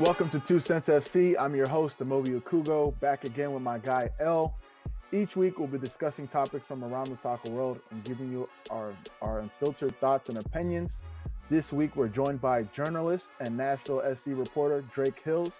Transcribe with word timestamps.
Welcome 0.00 0.28
to 0.28 0.40
Two 0.40 0.60
Cents 0.60 0.88
FC. 0.88 1.36
I'm 1.38 1.54
your 1.54 1.68
host, 1.68 1.98
Amobi 1.98 2.28
Okugo, 2.40 2.98
back 3.00 3.24
again 3.24 3.52
with 3.52 3.62
my 3.62 3.76
guy 3.76 4.08
L. 4.18 4.56
Each 5.12 5.36
week, 5.36 5.58
we'll 5.58 5.68
be 5.68 5.76
discussing 5.76 6.26
topics 6.26 6.66
from 6.66 6.82
around 6.84 7.08
the 7.08 7.16
soccer 7.16 7.50
world 7.50 7.80
and 7.90 8.02
giving 8.02 8.32
you 8.32 8.46
our, 8.70 8.94
our 9.20 9.40
unfiltered 9.40 9.94
thoughts 10.00 10.30
and 10.30 10.38
opinions. 10.38 11.02
This 11.50 11.70
week, 11.70 11.96
we're 11.96 12.08
joined 12.08 12.40
by 12.40 12.62
journalist 12.62 13.34
and 13.40 13.54
Nashville 13.54 14.02
SC 14.16 14.28
reporter 14.28 14.80
Drake 14.80 15.20
Hills. 15.22 15.58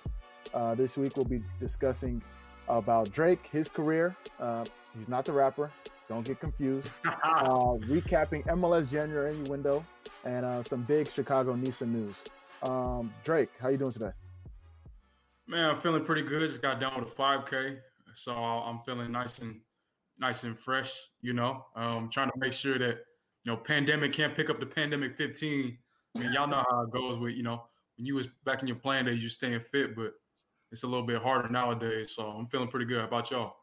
Uh, 0.54 0.74
this 0.74 0.96
week, 0.96 1.18
we'll 1.18 1.26
be 1.26 1.42
discussing 1.58 2.22
about 2.66 3.12
Drake, 3.12 3.46
his 3.52 3.68
career. 3.68 4.16
Uh, 4.38 4.64
he's 4.98 5.10
not 5.10 5.26
the 5.26 5.34
rapper. 5.34 5.70
Don't 6.08 6.24
get 6.24 6.40
confused. 6.40 6.88
Uh, 7.22 7.76
recapping 7.84 8.44
MLS 8.46 8.90
January 8.90 9.36
window 9.42 9.84
and 10.24 10.44
uh, 10.46 10.62
some 10.62 10.82
big 10.82 11.10
Chicago 11.10 11.54
NISA 11.54 11.84
news. 11.84 12.16
Um, 12.62 13.12
Drake, 13.22 13.50
how 13.60 13.68
you 13.68 13.76
doing 13.76 13.92
today? 13.92 14.10
Man, 15.50 15.68
I'm 15.68 15.76
feeling 15.76 16.04
pretty 16.04 16.22
good. 16.22 16.48
Just 16.48 16.62
got 16.62 16.78
done 16.78 16.92
with 17.00 17.10
a 17.10 17.14
5K, 17.14 17.78
so 18.14 18.32
I'm 18.32 18.78
feeling 18.86 19.10
nice 19.10 19.40
and 19.40 19.60
nice 20.20 20.44
and 20.44 20.56
fresh. 20.56 20.92
You 21.22 21.32
know, 21.32 21.66
um, 21.74 21.96
I'm 21.96 22.08
trying 22.08 22.30
to 22.30 22.38
make 22.38 22.52
sure 22.52 22.78
that 22.78 22.98
you 23.42 23.50
know 23.50 23.56
pandemic 23.56 24.12
can't 24.12 24.36
pick 24.36 24.48
up 24.48 24.60
the 24.60 24.66
pandemic 24.66 25.16
15. 25.16 25.76
I 26.16 26.20
mean, 26.20 26.32
y'all 26.32 26.46
know 26.46 26.62
how 26.70 26.82
it 26.82 26.92
goes 26.92 27.18
with 27.18 27.34
you 27.34 27.42
know 27.42 27.64
when 27.96 28.06
you 28.06 28.14
was 28.14 28.28
back 28.44 28.62
in 28.62 28.68
your 28.68 28.76
plan 28.76 29.06
days, 29.06 29.20
you 29.20 29.28
staying 29.28 29.60
fit, 29.72 29.96
but 29.96 30.12
it's 30.70 30.84
a 30.84 30.86
little 30.86 31.04
bit 31.04 31.20
harder 31.20 31.48
nowadays. 31.48 32.12
So 32.14 32.28
I'm 32.28 32.46
feeling 32.46 32.68
pretty 32.68 32.86
good. 32.86 33.00
How 33.00 33.08
about 33.08 33.32
y'all? 33.32 33.56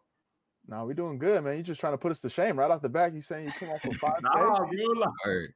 No, 0.67 0.83
we're 0.83 0.93
doing 0.93 1.17
good, 1.17 1.41
man. 1.41 1.53
You're 1.53 1.63
just 1.63 1.79
trying 1.79 1.93
to 1.93 1.97
put 1.97 2.11
us 2.11 2.19
to 2.19 2.29
shame 2.29 2.59
right 2.59 2.69
off 2.69 2.81
the 2.81 2.89
back. 2.89 3.13
You 3.13 3.21
saying 3.21 3.45
you 3.45 3.53
came 3.53 3.69
off 3.69 3.81
for 3.81 3.93
five? 3.93 4.21
nah, 4.21 4.65
good 5.23 5.53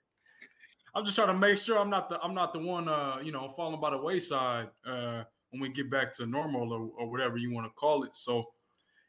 I'm 0.95 1.03
just 1.03 1.17
trying 1.17 1.28
to 1.28 1.34
make 1.34 1.58
sure 1.58 1.78
I'm 1.78 1.89
not 1.89 2.08
the 2.08 2.22
I'm 2.22 2.34
not 2.34 2.53
the 2.53 2.59
one 2.59 2.88
uh 2.88 3.17
you 3.22 3.34
know 3.34 3.52
falling 3.58 3.81
by 3.81 3.89
the 3.89 3.97
wayside. 3.97 4.69
Uh 4.86 5.23
when 5.52 5.61
we 5.61 5.69
get 5.69 5.89
back 5.89 6.13
to 6.13 6.25
normal 6.25 6.73
or, 6.73 6.89
or 6.97 7.09
whatever 7.09 7.38
you 7.38 7.53
want 7.53 7.67
to 7.67 7.71
call 7.71 8.03
it. 8.03 8.16
So, 8.16 8.44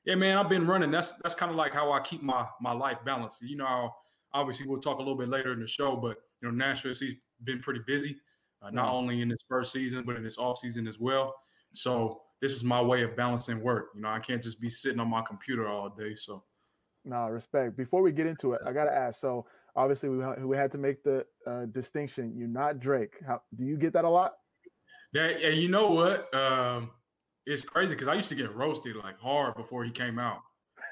yeah, 0.05 0.17
man, 0.17 0.37
I've 0.37 0.49
been 0.49 0.67
running. 0.67 0.91
That's 0.91 1.13
that's 1.23 1.35
kind 1.35 1.51
of 1.51 1.57
like 1.57 1.73
how 1.73 1.93
I 1.93 2.01
keep 2.01 2.23
my 2.23 2.47
my 2.61 2.73
life 2.73 2.99
balanced. 3.05 3.43
You 3.43 3.57
know, 3.57 3.91
obviously 4.35 4.67
we'll 4.67 4.81
talk 4.81 4.97
a 4.97 5.03
little 5.03 5.17
bit 5.17 5.29
later 5.29 5.53
in 5.53 5.61
the 5.61 5.67
show, 5.67 5.97
but 5.97 6.17
you 6.41 6.49
know, 6.49 6.51
Nashville 6.51 6.91
has 6.91 7.03
been 7.45 7.61
pretty 7.61 7.81
busy, 7.87 8.17
uh, 8.61 8.71
not 8.71 8.87
mm-hmm. 8.87 8.95
only 8.95 9.21
in 9.23 9.29
this 9.29 9.45
first 9.49 9.73
season 9.73 10.05
but 10.05 10.17
in 10.17 10.23
this 10.23 10.39
off 10.39 10.59
season 10.59 10.87
as 10.87 10.99
well. 10.99 11.35
So 11.75 12.23
this 12.41 12.53
is 12.53 12.65
my 12.65 12.83
way 12.83 13.03
of 13.03 13.17
balancing 13.17 13.61
work. 13.61 13.91
You 13.95 14.03
know, 14.03 14.09
I 14.09 14.19
can't 14.19 14.43
just 14.43 14.61
be 14.61 14.69
sitting 14.69 15.01
on 15.01 15.09
my 15.09 15.23
computer 15.23 15.69
all 15.69 15.89
day. 15.89 16.15
So. 16.15 16.43
No 17.05 17.27
respect. 17.29 17.77
Before 17.77 18.03
we 18.03 18.13
get 18.13 18.27
into 18.27 18.53
it, 18.53 18.61
I 18.65 18.73
gotta 18.73 18.93
ask. 18.93 19.21
So 19.21 19.47
obviously 19.75 20.09
we 20.09 20.25
we 20.45 20.57
had 20.57 20.71
to 20.73 20.79
make 20.79 21.03
the 21.03 21.27
uh, 21.47 21.67
distinction. 21.67 22.35
You're 22.37 22.49
not 22.49 22.81
Drake. 22.81 23.15
How 23.27 23.43
do 23.55 23.65
you 23.65 23.77
get 23.77 23.93
that 23.95 24.05
a 24.05 24.09
lot? 24.09 24.35
That 25.13 25.43
and 25.43 25.61
you 25.61 25.69
know 25.69 25.91
what? 25.91 26.33
Um, 26.35 26.91
it's 27.47 27.65
crazy 27.65 27.95
because 27.95 28.09
I 28.09 28.15
used 28.15 28.29
to 28.31 28.35
get 28.35 28.55
roasted 28.55 28.97
like 28.97 29.19
hard 29.19 29.55
before 29.57 29.85
he 29.85 29.91
came 29.91 30.19
out. 30.19 30.41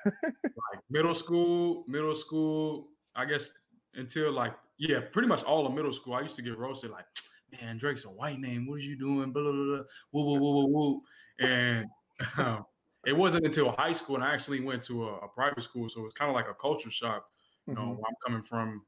like 0.05 0.81
middle 0.91 1.15
school, 1.15 1.85
middle 1.87 2.15
school, 2.15 2.89
I 3.15 3.25
guess 3.25 3.51
until 3.95 4.33
like 4.33 4.55
yeah, 4.79 5.01
pretty 5.13 5.29
much 5.29 5.43
all 5.43 5.67
of 5.67 5.75
middle 5.75 5.93
school. 5.93 6.15
I 6.15 6.23
used 6.23 6.37
to 6.37 6.43
get 6.43 6.59
roasted 6.59 6.91
like, 6.91 7.05
man, 7.53 7.79
Drake's 7.79 8.05
a 8.05 8.09
white 8.09 8.41
name. 8.41 8.67
What 8.67 8.77
are 8.77 8.79
you 8.79 8.99
doing? 8.99 9.33
Blah 9.33 9.43
blah 9.43 9.53
blah. 9.53 9.83
Woo 10.13 10.25
woo 10.25 10.41
woo 10.41 10.53
woo 10.53 10.67
woo. 10.67 11.01
And 11.39 11.87
um, 12.39 12.65
it 13.07 13.17
wasn't 13.17 13.47
until 13.47 13.73
high 13.73 13.93
school, 13.93 14.17
and 14.17 14.25
I 14.25 14.35
actually 14.35 14.61
went 14.61 14.83
to 14.85 15.05
a, 15.05 15.15
a 15.17 15.29
private 15.29 15.63
school, 15.63 15.89
so 15.89 16.01
it 16.01 16.05
was 16.05 16.13
kind 16.13 16.31
of 16.31 16.35
like 16.35 16.49
a 16.49 16.55
culture 16.55 16.91
shock. 16.91 17.25
You 17.67 17.75
know, 17.75 17.81
mm-hmm. 17.81 18.05
I'm 18.05 18.15
coming 18.27 18.43
from 18.43 18.83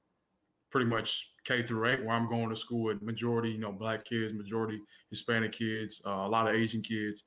pretty 0.73 0.87
much 0.89 1.28
K 1.45 1.62
through 1.62 1.91
eight, 1.91 2.05
where 2.05 2.17
I'm 2.17 2.28
going 2.28 2.48
to 2.48 2.56
school 2.56 2.84
with 2.84 3.03
majority, 3.03 3.51
you 3.51 3.59
know, 3.59 3.70
black 3.70 4.05
kids, 4.05 4.33
majority 4.33 4.81
Hispanic 5.11 5.52
kids, 5.52 6.01
uh, 6.07 6.11
a 6.11 6.29
lot 6.29 6.48
of 6.48 6.57
Asian 6.57 6.83
kids. 6.83 7.24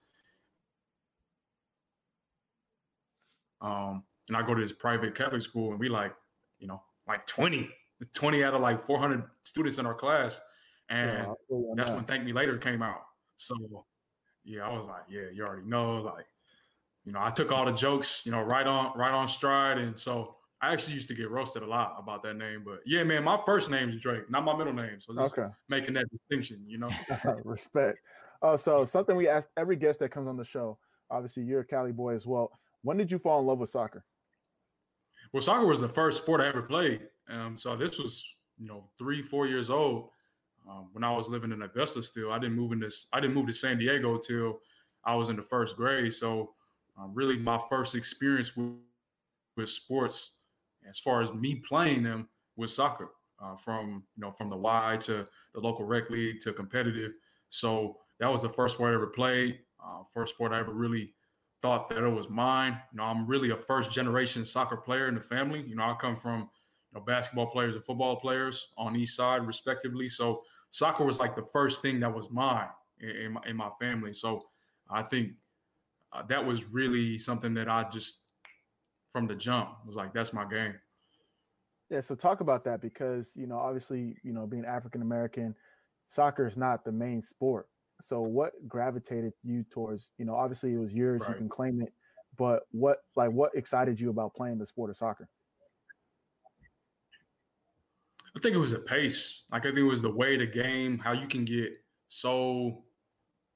Um, 3.62 4.04
and 4.28 4.36
I 4.36 4.46
go 4.46 4.54
to 4.56 4.62
this 4.62 4.72
private 4.72 5.16
Catholic 5.16 5.42
school, 5.42 5.72
and 5.72 5.80
we 5.80 5.88
like, 5.88 6.14
you 6.60 6.68
know, 6.68 6.82
like 7.08 7.26
20, 7.28 7.70
20 8.14 8.44
out 8.44 8.56
of 8.56 8.62
like 8.62 8.86
400 8.86 9.24
students 9.44 9.78
in 9.78 9.86
our 9.86 9.94
class. 9.94 10.42
And 10.90 11.28
yeah, 11.50 11.74
that's 11.76 11.92
when 11.92 12.06
Thank 12.06 12.26
Me 12.26 12.34
Later 12.34 12.58
came 12.58 12.82
out. 12.82 13.02
So, 13.38 13.86
yeah, 14.44 14.68
I 14.68 14.76
was 14.76 14.88
like, 14.88 15.04
yeah, 15.10 15.30
you 15.34 15.44
already 15.44 15.68
know, 15.68 15.98
like, 15.98 16.26
you 17.06 17.12
know, 17.12 17.20
I 17.22 17.30
took 17.30 17.52
all 17.52 17.66
the 17.66 17.72
jokes, 17.72 18.24
you 18.26 18.32
know, 18.32 18.42
right 18.42 18.66
on, 18.66 18.98
right 18.98 19.14
on 19.14 19.28
stride. 19.28 19.78
And 19.78 19.98
so 19.98 20.36
I 20.62 20.72
actually 20.72 20.94
used 20.94 21.08
to 21.10 21.16
get 21.16 21.30
roasted 21.30 21.64
a 21.64 21.68
lot 21.68 21.96
about 22.00 22.24
that 22.24 22.38
name, 22.38 22.64
but 22.66 22.80
yeah, 22.86 23.04
man, 23.04 23.24
my 23.24 23.40
first 23.46 23.70
name 23.70 23.90
is 23.90 24.02
Drake, 24.02 24.30
not 24.30 24.44
my 24.44 24.56
middle 24.56 24.74
name. 24.74 25.00
So 25.00 25.14
just 25.14 25.38
okay. 25.38 25.54
making 25.70 25.96
that 25.96 26.06
distinction, 26.10 26.64
you 26.66 26.78
know. 26.78 26.90
Respect. 27.44 28.00
Oh, 28.42 28.56
so 28.56 28.86
something 28.86 29.16
we 29.16 29.28
asked 29.28 29.50
every 29.58 29.76
guest 29.76 30.00
that 30.00 30.10
comes 30.10 30.28
on 30.28 30.38
the 30.38 30.46
show. 30.46 30.78
Obviously, 31.12 31.44
you're 31.44 31.62
a 31.62 31.66
Cali 31.66 31.92
boy 31.92 32.16
as 32.16 32.26
well. 32.26 32.52
When 32.82 32.98
did 32.98 33.12
you 33.12 33.20
fall 33.20 33.40
in 33.40 33.46
love 33.46 33.60
with 33.60 33.70
soccer? 33.70 34.06
Well, 35.34 35.42
soccer 35.42 35.66
was 35.66 35.82
the 35.82 35.90
first 35.90 36.20
sport 36.20 36.42
I 36.42 36.48
ever 36.48 36.62
played. 36.62 37.02
Um, 37.30 37.58
so 37.58 37.76
this 37.76 37.98
was, 37.98 38.24
you 38.58 38.68
know, 38.68 38.86
three, 38.98 39.22
four 39.22 39.48
years 39.48 39.70
old. 39.70 40.10
Um, 40.70 40.88
when 40.94 41.04
I 41.04 41.12
was 41.12 41.28
living 41.28 41.52
in 41.52 41.62
Augusta 41.64 42.02
still, 42.02 42.32
I 42.32 42.40
didn't 42.40 42.56
move 42.56 42.72
in 42.72 42.80
this. 42.80 43.08
I 43.14 43.20
didn't 43.20 43.36
move 43.36 43.48
to 43.48 43.54
San 43.54 43.78
Diego 43.78 44.18
till 44.18 44.60
I 45.04 45.16
was 45.16 45.30
in 45.30 45.36
the 45.36 45.44
first 45.44 45.76
grade. 45.76 46.14
So 46.14 46.54
uh, 47.00 47.08
really, 47.14 47.38
my 47.38 47.60
first 47.70 47.96
experience 47.96 48.56
with, 48.56 48.74
with 49.58 49.70
sports 49.70 50.32
as 50.88 51.00
far 51.00 51.22
as 51.22 51.32
me 51.34 51.62
playing 51.68 52.04
them 52.04 52.28
with 52.56 52.70
soccer, 52.70 53.10
uh, 53.42 53.56
from 53.56 54.04
you 54.16 54.22
know 54.22 54.32
from 54.32 54.50
the 54.50 54.58
Y 54.58 54.98
to 55.02 55.26
the 55.54 55.60
local 55.60 55.86
rec 55.86 56.10
league 56.10 56.40
to 56.42 56.54
competitive. 56.54 57.12
So 57.50 57.98
that 58.20 58.32
was 58.32 58.42
the 58.42 58.50
first 58.50 58.76
sport 58.76 58.92
I 58.92 58.96
ever 58.96 59.08
played. 59.08 59.60
Uh, 59.84 60.04
first 60.14 60.34
sport 60.34 60.52
I 60.52 60.60
ever 60.60 60.74
really 60.74 61.14
thought 61.62 61.90
that 61.90 62.04
it 62.04 62.10
was 62.10 62.30
mine. 62.30 62.80
You 62.92 62.98
know, 62.98 63.04
I'm 63.04 63.28
really 63.28 63.52
a 63.52 63.58
first 63.58 63.92
generation 63.92 64.46
soccer 64.46 64.78
player 64.78 65.08
in 65.08 65.16
the 65.16 65.22
family. 65.22 65.62
You 65.62 65.76
know, 65.76 65.84
I 65.84 65.96
come 66.00 66.16
from 66.16 66.42
you 66.92 67.00
know 67.00 67.02
basketball 67.02 67.48
players 67.48 67.76
and 67.76 67.84
football 67.84 68.16
players 68.18 68.68
on 68.78 68.96
each 68.96 69.14
side, 69.14 69.46
respectively. 69.46 70.10
So 70.10 70.42
soccer 70.70 71.06
was 71.06 71.20
like 71.20 71.36
the 71.36 71.46
first 71.54 71.82
thing 71.82 72.00
that 72.02 72.14
was 72.14 72.30
mine 72.30 72.68
in, 73.00 73.10
in, 73.10 73.32
my, 73.34 73.42
in 73.48 73.58
my, 73.58 73.70
family. 73.80 74.14
So 74.14 74.44
I 74.90 75.04
think 75.04 75.32
uh, 76.14 76.24
that 76.30 76.46
was 76.46 76.66
really 76.66 77.18
something 77.18 77.54
that 77.56 77.70
I 77.70 77.86
just 77.92 78.16
from 79.16 79.28
the 79.28 79.36
jump. 79.36 79.70
It 79.82 79.88
was 79.88 79.96
like 79.96 80.14
that's 80.14 80.34
my 80.34 80.44
game. 80.44 80.74
Yeah, 81.90 82.02
so 82.02 82.16
talk 82.16 82.42
about 82.42 82.66
that 82.66 82.82
because 82.82 83.32
you 83.34 83.48
know, 83.48 83.58
obviously, 83.58 84.18
you 84.24 84.34
know, 84.34 84.46
being 84.46 84.66
African 84.66 85.02
American, 85.02 85.56
soccer 86.10 86.46
is 86.46 86.58
not 86.58 86.84
the 86.84 86.92
main 86.92 87.22
sport. 87.22 87.70
So 88.02 88.20
what 88.20 88.52
gravitated 88.68 89.32
you 89.42 89.64
towards, 89.72 90.12
you 90.18 90.26
know, 90.26 90.36
obviously 90.36 90.74
it 90.74 90.80
was 90.80 90.94
yours, 90.94 91.22
right. 91.22 91.30
you 91.30 91.36
can 91.36 91.48
claim 91.48 91.82
it, 91.82 91.94
but 92.38 92.64
what 92.72 92.98
like 93.16 93.32
what 93.32 93.56
excited 93.56 94.02
you 94.02 94.10
about 94.10 94.36
playing 94.36 94.58
the 94.58 94.66
sport 94.66 94.90
of 94.90 94.98
soccer? 94.98 95.30
I 98.36 98.42
think 98.42 98.54
it 98.54 98.60
was 98.60 98.72
the 98.72 98.80
pace. 98.80 99.46
Like 99.50 99.62
I 99.62 99.70
think 99.70 99.78
it 99.78 99.84
was 99.84 100.02
the 100.02 100.12
way 100.12 100.36
the 100.36 100.46
game, 100.46 101.00
how 101.00 101.14
you 101.14 101.30
can 101.30 101.46
get 101.46 101.70
so 102.10 102.84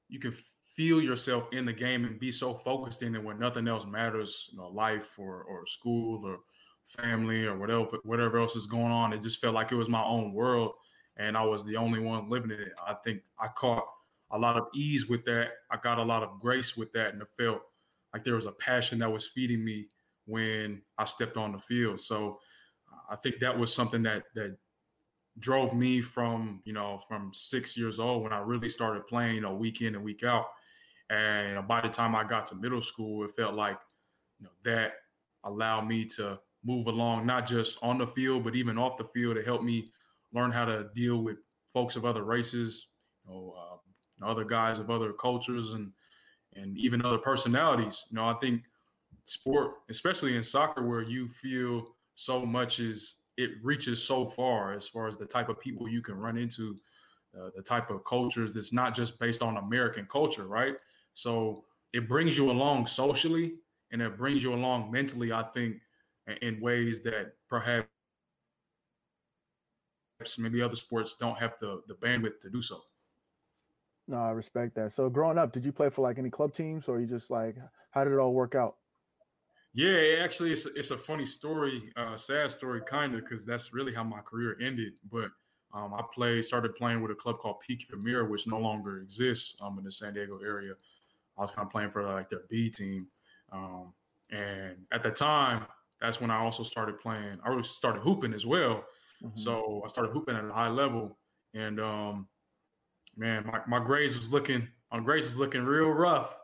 you 0.08 0.20
can 0.20 0.34
feel 0.80 1.02
yourself 1.02 1.44
in 1.52 1.66
the 1.66 1.72
game 1.74 2.06
and 2.06 2.18
be 2.18 2.30
so 2.30 2.54
focused 2.54 3.02
in 3.02 3.14
it 3.14 3.22
when 3.22 3.38
nothing 3.38 3.68
else 3.68 3.84
matters, 3.84 4.48
you 4.50 4.56
know, 4.56 4.68
life 4.68 5.18
or 5.18 5.44
or 5.44 5.66
school 5.66 6.24
or 6.24 6.38
family 6.86 7.44
or 7.44 7.54
whatever 7.58 7.98
whatever 8.02 8.38
else 8.38 8.56
is 8.56 8.64
going 8.64 8.90
on. 8.90 9.12
It 9.12 9.22
just 9.22 9.42
felt 9.42 9.54
like 9.54 9.72
it 9.72 9.74
was 9.74 9.90
my 9.90 10.02
own 10.02 10.32
world 10.32 10.72
and 11.18 11.36
I 11.36 11.44
was 11.44 11.66
the 11.66 11.76
only 11.76 12.00
one 12.00 12.30
living 12.30 12.50
in 12.50 12.60
it. 12.60 12.72
I 12.88 12.94
think 13.04 13.20
I 13.38 13.48
caught 13.48 13.84
a 14.30 14.38
lot 14.38 14.56
of 14.56 14.68
ease 14.74 15.06
with 15.06 15.22
that. 15.26 15.48
I 15.70 15.76
got 15.76 15.98
a 15.98 16.02
lot 16.02 16.22
of 16.22 16.40
grace 16.40 16.78
with 16.78 16.90
that 16.94 17.12
and 17.12 17.20
it 17.20 17.28
felt 17.38 17.60
like 18.14 18.24
there 18.24 18.36
was 18.36 18.46
a 18.46 18.52
passion 18.52 19.00
that 19.00 19.12
was 19.12 19.26
feeding 19.26 19.62
me 19.62 19.88
when 20.24 20.80
I 20.96 21.04
stepped 21.04 21.36
on 21.36 21.52
the 21.52 21.58
field. 21.58 22.00
So 22.00 22.40
I 23.10 23.16
think 23.16 23.38
that 23.40 23.58
was 23.58 23.70
something 23.70 24.02
that 24.04 24.22
that 24.34 24.56
drove 25.40 25.74
me 25.74 26.00
from, 26.00 26.62
you 26.64 26.72
know, 26.72 27.02
from 27.06 27.32
6 27.34 27.76
years 27.76 28.00
old 28.00 28.22
when 28.22 28.32
I 28.32 28.38
really 28.38 28.70
started 28.70 29.06
playing, 29.06 29.34
you 29.34 29.42
know, 29.42 29.54
week 29.54 29.82
in 29.82 29.94
and 29.94 30.02
week 30.02 30.24
out 30.24 30.46
and 31.10 31.66
by 31.66 31.80
the 31.80 31.88
time 31.88 32.14
I 32.14 32.24
got 32.24 32.46
to 32.46 32.54
middle 32.54 32.80
school, 32.80 33.24
it 33.24 33.34
felt 33.36 33.54
like 33.54 33.78
you 34.38 34.46
know 34.46 34.52
that 34.64 34.92
allowed 35.44 35.86
me 35.86 36.04
to 36.04 36.38
move 36.64 36.86
along, 36.86 37.26
not 37.26 37.46
just 37.46 37.78
on 37.82 37.98
the 37.98 38.06
field, 38.08 38.44
but 38.44 38.54
even 38.54 38.78
off 38.78 38.96
the 38.96 39.08
field 39.14 39.36
to 39.36 39.42
help 39.42 39.62
me 39.62 39.90
learn 40.32 40.52
how 40.52 40.64
to 40.64 40.88
deal 40.94 41.18
with 41.18 41.38
folks 41.72 41.96
of 41.96 42.04
other 42.04 42.22
races, 42.22 42.88
you 43.26 43.32
know, 43.32 43.54
uh, 43.58 44.26
other 44.26 44.44
guys 44.44 44.78
of 44.78 44.90
other 44.90 45.12
cultures 45.12 45.72
and 45.72 45.92
and 46.56 46.76
even 46.76 47.04
other 47.04 47.18
personalities. 47.18 48.04
You 48.10 48.16
know, 48.16 48.28
I 48.28 48.34
think 48.34 48.62
sport, 49.24 49.76
especially 49.88 50.36
in 50.36 50.44
soccer, 50.44 50.86
where 50.86 51.02
you 51.02 51.28
feel 51.28 51.94
so 52.14 52.44
much 52.44 52.80
is 52.80 53.16
it 53.36 53.50
reaches 53.62 54.02
so 54.02 54.26
far 54.26 54.74
as 54.74 54.86
far 54.86 55.08
as 55.08 55.16
the 55.16 55.24
type 55.24 55.48
of 55.48 55.58
people 55.58 55.88
you 55.88 56.02
can 56.02 56.14
run 56.16 56.36
into, 56.36 56.76
uh, 57.38 57.48
the 57.56 57.62
type 57.62 57.88
of 57.90 58.04
cultures 58.04 58.52
that's 58.52 58.72
not 58.72 58.94
just 58.94 59.18
based 59.18 59.40
on 59.40 59.56
American 59.56 60.06
culture, 60.10 60.46
right? 60.46 60.74
So 61.14 61.64
it 61.92 62.08
brings 62.08 62.36
you 62.36 62.50
along 62.50 62.86
socially 62.86 63.54
and 63.92 64.00
it 64.00 64.16
brings 64.16 64.42
you 64.42 64.54
along 64.54 64.90
mentally, 64.90 65.32
I 65.32 65.42
think, 65.42 65.76
in 66.42 66.60
ways 66.60 67.02
that 67.02 67.34
perhaps 67.48 67.88
maybe 70.38 70.62
other 70.62 70.76
sports 70.76 71.16
don't 71.18 71.38
have 71.38 71.54
the, 71.60 71.82
the 71.88 71.94
bandwidth 71.94 72.40
to 72.42 72.50
do 72.50 72.62
so. 72.62 72.80
No, 74.06 74.18
I 74.18 74.30
respect 74.30 74.74
that. 74.74 74.92
So 74.92 75.08
growing 75.08 75.38
up, 75.38 75.52
did 75.52 75.64
you 75.64 75.72
play 75.72 75.88
for 75.88 76.02
like 76.02 76.18
any 76.18 76.30
club 76.30 76.52
teams 76.52 76.88
or 76.88 77.00
you 77.00 77.06
just 77.06 77.30
like 77.30 77.56
how 77.90 78.04
did 78.04 78.12
it 78.12 78.18
all 78.18 78.32
work 78.32 78.54
out? 78.54 78.76
Yeah, 79.72 80.16
actually, 80.22 80.52
it's 80.52 80.66
a, 80.66 80.74
it's 80.74 80.90
a 80.90 80.98
funny 80.98 81.26
story, 81.26 81.92
uh, 81.96 82.16
sad 82.16 82.50
story, 82.50 82.80
kind 82.88 83.14
of, 83.14 83.20
because 83.20 83.46
that's 83.46 83.72
really 83.72 83.94
how 83.94 84.02
my 84.02 84.20
career 84.20 84.56
ended. 84.60 84.94
But 85.12 85.30
um, 85.72 85.94
I 85.94 86.02
played, 86.12 86.44
started 86.44 86.74
playing 86.74 87.02
with 87.02 87.12
a 87.12 87.14
club 87.14 87.38
called 87.38 87.60
Peak 87.64 87.86
Premier, 87.88 88.24
which 88.24 88.48
no 88.48 88.58
longer 88.58 88.98
exists 88.98 89.56
um, 89.60 89.78
in 89.78 89.84
the 89.84 89.92
San 89.92 90.14
Diego 90.14 90.40
area. 90.44 90.72
I 91.40 91.44
was 91.44 91.50
kind 91.52 91.66
of 91.66 91.72
playing 91.72 91.90
for 91.90 92.04
like 92.04 92.28
their 92.28 92.42
B 92.50 92.68
team, 92.68 93.06
um, 93.50 93.94
and 94.30 94.76
at 94.92 95.02
the 95.02 95.10
time, 95.10 95.64
that's 96.00 96.20
when 96.20 96.30
I 96.30 96.38
also 96.38 96.62
started 96.62 97.00
playing. 97.00 97.38
I 97.44 97.48
really 97.48 97.62
started 97.62 98.00
hooping 98.00 98.34
as 98.34 98.44
well. 98.44 98.84
Mm-hmm. 99.24 99.38
So 99.38 99.82
I 99.84 99.88
started 99.88 100.12
hooping 100.12 100.36
at 100.36 100.44
a 100.44 100.52
high 100.52 100.68
level, 100.68 101.18
and 101.54 101.80
um, 101.80 102.28
man, 103.16 103.46
my, 103.46 103.60
my 103.66 103.84
grades 103.84 104.16
was 104.16 104.30
looking 104.30 104.68
my 104.92 105.00
grades 105.00 105.26
was 105.26 105.38
looking 105.38 105.62
real 105.62 105.90
rough, 105.90 106.34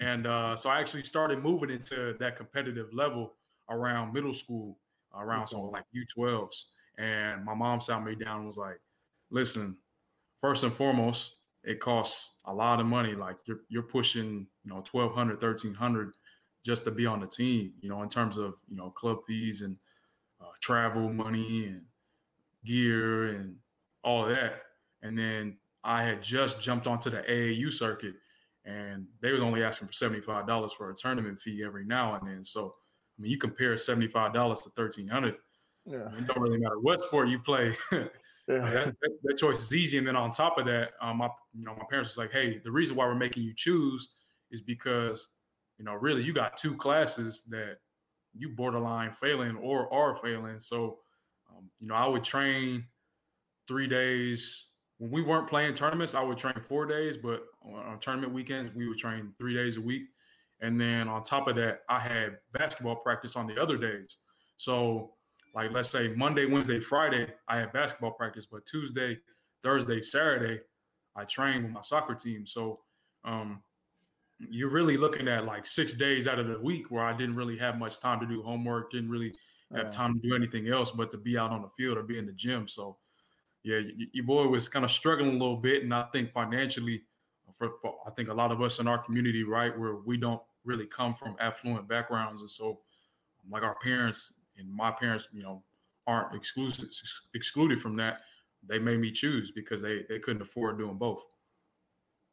and 0.00 0.26
uh, 0.26 0.54
so 0.54 0.70
I 0.70 0.80
actually 0.80 1.02
started 1.02 1.42
moving 1.42 1.70
into 1.70 2.14
that 2.20 2.36
competitive 2.36 2.92
level 2.92 3.34
around 3.68 4.12
middle 4.12 4.34
school, 4.34 4.78
around 5.14 5.42
okay. 5.42 5.52
some 5.52 5.70
like 5.72 5.84
U12s, 5.94 6.64
and 6.98 7.44
my 7.44 7.54
mom 7.54 7.80
sat 7.80 8.04
me 8.04 8.14
down 8.14 8.38
and 8.38 8.46
was 8.46 8.56
like, 8.56 8.78
"Listen, 9.30 9.76
first 10.40 10.62
and 10.62 10.72
foremost, 10.72 11.35
it 11.66 11.80
costs 11.80 12.36
a 12.46 12.54
lot 12.54 12.80
of 12.80 12.86
money. 12.86 13.14
Like 13.14 13.36
you're 13.44 13.60
you're 13.68 13.82
pushing, 13.82 14.46
you 14.64 14.70
know, 14.70 14.84
1200, 14.90 15.42
1300 15.42 16.14
just 16.64 16.84
to 16.84 16.90
be 16.90 17.06
on 17.06 17.20
the 17.20 17.26
team, 17.26 17.72
you 17.80 17.88
know, 17.88 18.02
in 18.02 18.08
terms 18.08 18.38
of, 18.38 18.54
you 18.68 18.76
know, 18.76 18.90
club 18.90 19.18
fees 19.26 19.60
and 19.60 19.76
uh, 20.40 20.46
travel 20.60 21.12
money 21.12 21.66
and 21.66 21.82
gear 22.64 23.26
and 23.26 23.56
all 24.02 24.26
that. 24.26 24.62
And 25.02 25.18
then 25.18 25.58
I 25.84 26.02
had 26.02 26.22
just 26.22 26.60
jumped 26.60 26.86
onto 26.86 27.10
the 27.10 27.18
AAU 27.18 27.72
circuit 27.72 28.14
and 28.64 29.06
they 29.20 29.30
was 29.30 29.42
only 29.42 29.62
asking 29.62 29.88
for 29.88 29.94
$75 29.94 30.72
for 30.72 30.90
a 30.90 30.94
tournament 30.94 31.40
fee 31.40 31.62
every 31.64 31.84
now 31.84 32.14
and 32.16 32.26
then. 32.26 32.44
So, 32.44 32.72
I 33.16 33.22
mean, 33.22 33.30
you 33.30 33.38
compare 33.38 33.74
$75 33.76 34.32
to 34.32 34.70
1300 34.74 35.36
yeah. 35.86 36.08
it 36.18 36.26
don't 36.26 36.40
really 36.40 36.58
matter 36.58 36.80
what 36.80 37.00
sport 37.00 37.28
you 37.28 37.38
play. 37.38 37.76
that, 38.46 38.94
that, 39.00 39.10
that, 39.22 39.38
choice 39.38 39.58
is 39.58 39.74
easy. 39.74 39.98
And 39.98 40.06
then 40.06 40.16
on 40.16 40.30
top 40.30 40.58
of 40.58 40.66
that, 40.66 40.90
um, 41.00 41.18
my, 41.18 41.28
you 41.52 41.64
know, 41.64 41.74
my 41.76 41.84
parents 41.90 42.10
was 42.10 42.18
like, 42.18 42.32
Hey, 42.32 42.60
the 42.62 42.70
reason 42.70 42.96
why 42.96 43.06
we're 43.06 43.14
making 43.14 43.42
you 43.42 43.52
choose 43.54 44.08
is 44.50 44.60
because, 44.60 45.28
you 45.78 45.84
know, 45.84 45.94
really 45.94 46.22
you 46.22 46.32
got 46.32 46.56
two 46.56 46.76
classes 46.76 47.42
that 47.48 47.78
you 48.34 48.50
borderline 48.50 49.12
failing 49.12 49.56
or 49.56 49.92
are 49.92 50.18
failing. 50.22 50.60
So, 50.60 50.98
um, 51.50 51.70
you 51.80 51.88
know, 51.88 51.94
I 51.94 52.06
would 52.06 52.24
train 52.24 52.84
three 53.66 53.86
days 53.86 54.66
when 54.98 55.10
we 55.10 55.22
weren't 55.22 55.48
playing 55.48 55.74
tournaments, 55.74 56.14
I 56.14 56.22
would 56.22 56.38
train 56.38 56.54
four 56.60 56.86
days, 56.86 57.16
but 57.16 57.44
on 57.62 57.98
tournament 58.00 58.32
weekends, 58.32 58.74
we 58.74 58.88
would 58.88 58.98
train 58.98 59.32
three 59.38 59.54
days 59.54 59.76
a 59.76 59.80
week. 59.80 60.04
And 60.60 60.80
then 60.80 61.08
on 61.08 61.22
top 61.22 61.48
of 61.48 61.56
that, 61.56 61.80
I 61.88 62.00
had 62.00 62.38
basketball 62.52 62.96
practice 62.96 63.36
on 63.36 63.46
the 63.46 63.60
other 63.60 63.76
days. 63.76 64.16
So, 64.56 65.12
like, 65.56 65.72
let's 65.72 65.88
say 65.88 66.08
Monday, 66.08 66.44
Wednesday, 66.44 66.80
Friday, 66.80 67.26
I 67.48 67.56
had 67.56 67.72
basketball 67.72 68.10
practice, 68.10 68.44
but 68.44 68.66
Tuesday, 68.66 69.18
Thursday, 69.62 70.02
Saturday, 70.02 70.60
I 71.16 71.24
train 71.24 71.62
with 71.62 71.72
my 71.72 71.80
soccer 71.80 72.14
team. 72.14 72.46
So, 72.46 72.80
um, 73.24 73.62
you're 74.38 74.68
really 74.68 74.98
looking 74.98 75.28
at 75.28 75.46
like 75.46 75.64
six 75.64 75.94
days 75.94 76.26
out 76.26 76.38
of 76.38 76.46
the 76.46 76.60
week 76.60 76.90
where 76.90 77.02
I 77.02 77.16
didn't 77.16 77.36
really 77.36 77.56
have 77.56 77.78
much 77.78 78.00
time 78.00 78.20
to 78.20 78.26
do 78.26 78.42
homework, 78.42 78.90
didn't 78.90 79.08
really 79.08 79.32
have 79.74 79.90
time 79.90 80.12
to 80.12 80.28
do 80.28 80.34
anything 80.34 80.68
else 80.68 80.90
but 80.90 81.10
to 81.10 81.16
be 81.16 81.38
out 81.38 81.50
on 81.50 81.62
the 81.62 81.70
field 81.70 81.96
or 81.96 82.02
be 82.02 82.18
in 82.18 82.26
the 82.26 82.32
gym. 82.32 82.68
So, 82.68 82.98
yeah, 83.64 83.80
your 84.12 84.26
boy 84.26 84.46
was 84.48 84.68
kind 84.68 84.84
of 84.84 84.90
struggling 84.92 85.30
a 85.30 85.32
little 85.32 85.56
bit, 85.56 85.82
and 85.82 85.94
I 85.94 86.04
think 86.12 86.32
financially, 86.32 87.02
for, 87.56 87.70
for, 87.80 87.94
I 88.06 88.10
think 88.10 88.28
a 88.28 88.34
lot 88.34 88.52
of 88.52 88.60
us 88.60 88.78
in 88.78 88.86
our 88.86 88.98
community, 88.98 89.42
right, 89.42 89.76
where 89.76 89.96
we 89.96 90.18
don't 90.18 90.42
really 90.66 90.86
come 90.86 91.14
from 91.14 91.34
affluent 91.40 91.88
backgrounds, 91.88 92.42
and 92.42 92.50
so 92.50 92.80
like 93.50 93.62
our 93.62 93.76
parents 93.76 94.34
and 94.58 94.72
my 94.72 94.90
parents, 94.90 95.28
you 95.32 95.42
know, 95.42 95.62
aren't 96.06 96.34
exclusive 96.34 96.86
excluded 97.34 97.80
from 97.80 97.96
that. 97.96 98.20
They 98.68 98.78
made 98.78 99.00
me 99.00 99.12
choose 99.12 99.50
because 99.50 99.80
they 99.80 100.04
they 100.08 100.18
couldn't 100.18 100.42
afford 100.42 100.78
doing 100.78 100.96
both. 100.96 101.22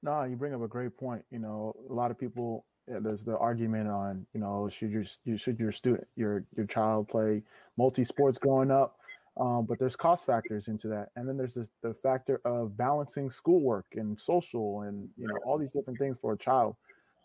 No, 0.01 0.23
you 0.23 0.35
bring 0.35 0.53
up 0.53 0.61
a 0.61 0.67
great 0.67 0.97
point. 0.97 1.23
You 1.31 1.39
know, 1.39 1.75
a 1.89 1.93
lot 1.93 2.11
of 2.11 2.19
people 2.19 2.65
there's 2.87 3.23
the 3.23 3.37
argument 3.37 3.87
on 3.87 4.25
you 4.33 4.41
know 4.41 4.67
should 4.69 4.91
your 4.91 5.05
should 5.37 5.57
your 5.57 5.71
student 5.71 6.05
your 6.17 6.43
your 6.57 6.65
child 6.65 7.07
play 7.07 7.41
multi 7.77 8.03
sports 8.03 8.37
growing 8.37 8.71
up 8.71 8.97
um, 9.37 9.65
but 9.65 9.79
there's 9.79 9.95
cost 9.95 10.25
factors 10.25 10.67
into 10.67 10.87
that, 10.89 11.09
and 11.15 11.27
then 11.27 11.37
there's 11.37 11.55
the, 11.55 11.67
the 11.81 11.93
factor 11.93 12.39
of 12.45 12.77
balancing 12.77 13.31
schoolwork 13.31 13.85
and 13.93 14.19
social, 14.19 14.81
and 14.81 15.09
you 15.17 15.27
know 15.27 15.35
all 15.43 15.57
these 15.57 15.71
different 15.71 15.97
things 15.97 16.17
for 16.19 16.33
a 16.33 16.37
child. 16.37 16.75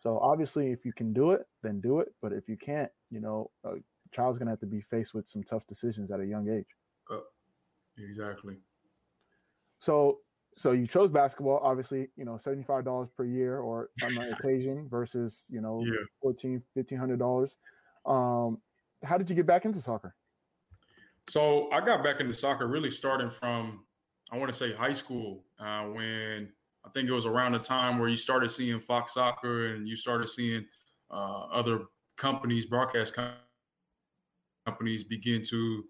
So 0.00 0.18
obviously, 0.20 0.70
if 0.70 0.86
you 0.86 0.92
can 0.92 1.12
do 1.12 1.32
it, 1.32 1.46
then 1.62 1.80
do 1.80 1.98
it. 2.00 2.08
But 2.22 2.32
if 2.32 2.48
you 2.48 2.56
can't, 2.56 2.90
you 3.10 3.20
know, 3.20 3.50
a 3.64 3.74
child's 4.12 4.38
gonna 4.38 4.50
have 4.50 4.60
to 4.60 4.66
be 4.66 4.80
faced 4.80 5.14
with 5.14 5.28
some 5.28 5.42
tough 5.42 5.66
decisions 5.66 6.10
at 6.10 6.20
a 6.20 6.26
young 6.26 6.48
age. 6.48 6.66
Uh, 7.10 7.20
exactly. 7.98 8.56
So, 9.80 10.18
so 10.56 10.72
you 10.72 10.86
chose 10.86 11.10
basketball, 11.10 11.60
obviously, 11.62 12.08
you 12.16 12.24
know, 12.24 12.36
seventy 12.36 12.64
five 12.64 12.84
dollars 12.84 13.10
per 13.10 13.24
year 13.24 13.58
or 13.60 13.90
on 14.02 14.16
an 14.16 14.32
occasion 14.38 14.88
versus 14.88 15.46
you 15.48 15.60
know 15.60 15.82
yeah. 15.84 16.04
14 16.22 16.62
1500 16.74 16.98
hundred 16.98 17.18
dollars. 17.18 17.56
Um, 18.06 18.58
how 19.04 19.18
did 19.18 19.30
you 19.30 19.36
get 19.36 19.46
back 19.46 19.64
into 19.64 19.80
soccer? 19.80 20.14
So 21.28 21.70
I 21.70 21.84
got 21.84 22.02
back 22.02 22.20
into 22.20 22.34
soccer 22.34 22.66
really 22.66 22.90
starting 22.90 23.30
from 23.30 23.84
I 24.30 24.36
want 24.36 24.52
to 24.52 24.58
say 24.58 24.74
high 24.74 24.92
school 24.92 25.44
uh, 25.58 25.84
when 25.84 26.48
I 26.84 26.90
think 26.90 27.08
it 27.08 27.12
was 27.12 27.26
around 27.26 27.52
the 27.52 27.58
time 27.58 27.98
where 27.98 28.08
you 28.08 28.16
started 28.16 28.50
seeing 28.50 28.80
Fox 28.80 29.14
Soccer 29.14 29.74
and 29.74 29.88
you 29.88 29.96
started 29.96 30.28
seeing 30.28 30.64
uh, 31.10 31.44
other 31.52 31.82
companies, 32.16 32.66
broadcast 32.66 33.14
companies, 33.14 33.40
begin 34.70 35.42
to 35.44 35.84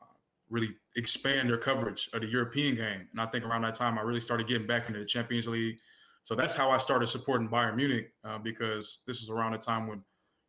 uh, 0.00 0.06
really 0.48 0.70
expand 0.96 1.48
their 1.48 1.58
coverage 1.58 2.08
of 2.12 2.22
the 2.22 2.26
European 2.26 2.76
game. 2.76 3.08
And 3.12 3.20
I 3.20 3.26
think 3.26 3.44
around 3.44 3.62
that 3.62 3.74
time 3.74 3.98
I 3.98 4.02
really 4.02 4.20
started 4.20 4.46
getting 4.46 4.66
back 4.66 4.88
into 4.88 5.00
the 5.00 5.06
Champions 5.06 5.46
League. 5.46 5.78
So 6.24 6.34
that's 6.34 6.54
how 6.54 6.70
I 6.70 6.78
started 6.78 7.08
supporting 7.08 7.48
Bayern 7.48 7.76
Munich 7.76 8.12
uh, 8.24 8.38
because 8.38 8.98
this 9.06 9.20
was 9.20 9.30
around 9.30 9.52
the 9.52 9.58
time 9.58 9.86
when 9.86 10.02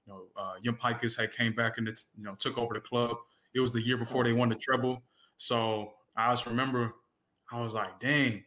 you 0.05 0.13
know 0.13 0.23
uh, 0.37 0.53
Jupp 0.63 0.79
Heynckes 0.79 1.17
had 1.17 1.31
came 1.31 1.53
back 1.53 1.77
and 1.77 1.87
it's 1.87 2.07
you 2.17 2.23
know 2.23 2.35
took 2.35 2.57
over 2.57 2.73
the 2.73 2.81
club. 2.81 3.17
It 3.53 3.59
was 3.59 3.71
the 3.71 3.81
year 3.81 3.97
before 3.97 4.23
they 4.23 4.33
won 4.33 4.49
the 4.49 4.55
treble. 4.55 5.01
So 5.37 5.93
I 6.15 6.31
just 6.31 6.45
remember 6.45 6.93
I 7.51 7.61
was 7.61 7.73
like, 7.73 7.99
dang, 7.99 8.43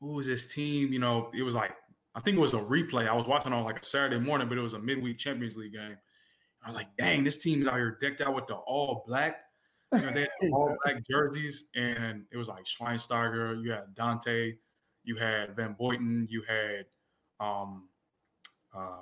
who 0.00 0.18
is 0.20 0.26
this 0.26 0.46
team? 0.46 0.92
You 0.92 0.98
know, 0.98 1.30
it 1.36 1.42
was 1.42 1.54
like, 1.54 1.72
I 2.14 2.20
think 2.20 2.36
it 2.36 2.40
was 2.40 2.54
a 2.54 2.58
replay. 2.58 3.08
I 3.08 3.14
was 3.14 3.26
watching 3.26 3.52
on 3.52 3.64
like 3.64 3.80
a 3.80 3.84
Saturday 3.84 4.18
morning, 4.18 4.48
but 4.48 4.56
it 4.56 4.62
was 4.62 4.74
a 4.74 4.78
midweek 4.78 5.18
Champions 5.18 5.56
League 5.56 5.72
game. 5.72 5.96
I 6.66 6.68
was 6.68 6.74
like, 6.74 6.88
dang, 6.98 7.22
this 7.22 7.38
team 7.38 7.62
is 7.62 7.68
out 7.68 7.76
here 7.76 7.96
decked 8.00 8.20
out 8.20 8.34
with 8.34 8.48
the 8.48 8.54
all 8.54 9.04
black. 9.06 9.36
You 9.92 10.00
know, 10.00 10.10
they 10.10 10.22
had 10.22 10.50
all 10.52 10.76
black 10.84 11.06
jerseys, 11.10 11.68
and 11.76 12.24
it 12.32 12.36
was 12.36 12.48
like 12.48 12.64
Schweinsteiger, 12.64 13.62
you 13.62 13.70
had 13.70 13.94
Dante, 13.94 14.54
you 15.04 15.14
had 15.14 15.54
Van 15.54 15.76
Buyten, 15.80 16.26
you 16.28 16.42
had 16.42 16.86
um 17.38 17.88
uh 18.76 18.96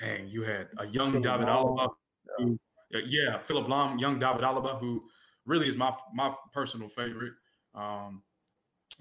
dang, 0.00 0.26
you 0.28 0.42
had 0.42 0.68
a 0.78 0.86
young 0.86 1.20
David 1.20 1.48
Alaba 1.48 1.90
who 2.38 2.58
yeah, 2.90 3.38
Philipp 3.40 3.66
Lahm, 3.66 4.00
young 4.00 4.18
David 4.18 4.40
Alaba, 4.40 4.80
who 4.80 5.02
really 5.44 5.68
is 5.68 5.76
my 5.76 5.92
my 6.14 6.32
personal 6.54 6.88
favorite. 6.88 7.34
Um, 7.74 8.22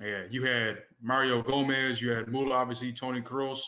yeah, 0.01 0.24
you 0.29 0.43
had 0.43 0.79
Mario 1.01 1.41
Gomez, 1.41 2.01
you 2.01 2.10
had 2.10 2.25
Müller, 2.25 2.51
obviously 2.55 2.91
Toni 2.91 3.22
Kroos. 3.22 3.62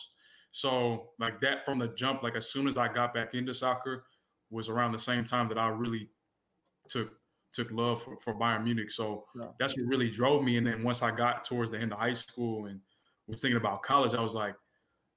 So 0.52 1.10
like 1.18 1.40
that 1.40 1.64
from 1.64 1.78
the 1.78 1.88
jump, 1.88 2.22
like 2.22 2.36
as 2.36 2.46
soon 2.50 2.66
as 2.66 2.76
I 2.76 2.92
got 2.92 3.12
back 3.12 3.34
into 3.34 3.52
soccer, 3.52 4.04
was 4.50 4.68
around 4.68 4.92
the 4.92 4.98
same 4.98 5.24
time 5.24 5.48
that 5.48 5.58
I 5.58 5.68
really 5.68 6.08
took 6.88 7.10
took 7.52 7.70
love 7.70 8.02
for, 8.02 8.16
for 8.18 8.34
Bayern 8.34 8.64
Munich. 8.64 8.90
So 8.90 9.24
yeah. 9.38 9.46
that's 9.58 9.76
what 9.76 9.86
really 9.86 10.10
drove 10.10 10.44
me. 10.44 10.58
And 10.58 10.66
then 10.66 10.82
once 10.82 11.02
I 11.02 11.10
got 11.10 11.44
towards 11.44 11.70
the 11.70 11.78
end 11.78 11.92
of 11.92 11.98
high 11.98 12.12
school 12.12 12.66
and 12.66 12.80
was 13.26 13.40
thinking 13.40 13.56
about 13.56 13.82
college, 13.82 14.14
I 14.14 14.20
was 14.20 14.34
like, 14.34 14.54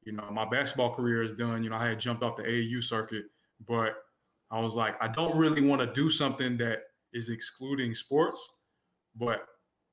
you 0.06 0.14
know, 0.14 0.24
my 0.32 0.46
basketball 0.50 0.96
career 0.96 1.22
is 1.22 1.38
done. 1.38 1.64
You 1.64 1.70
know, 1.70 1.76
I 1.76 1.88
had 1.90 2.00
jumped 2.00 2.24
off 2.24 2.38
the 2.38 2.44
AAU 2.44 2.82
circuit, 2.82 3.26
but 3.68 3.96
I 4.52 4.60
was 4.60 4.76
like, 4.76 4.96
I 5.02 5.10
don't 5.10 5.38
really 5.38 5.62
want 5.62 5.82
to 5.82 5.94
do 5.94 6.10
something 6.10 6.58
that 6.58 6.80
is 7.14 7.30
excluding 7.30 7.94
sports, 7.94 8.50
but 9.16 9.46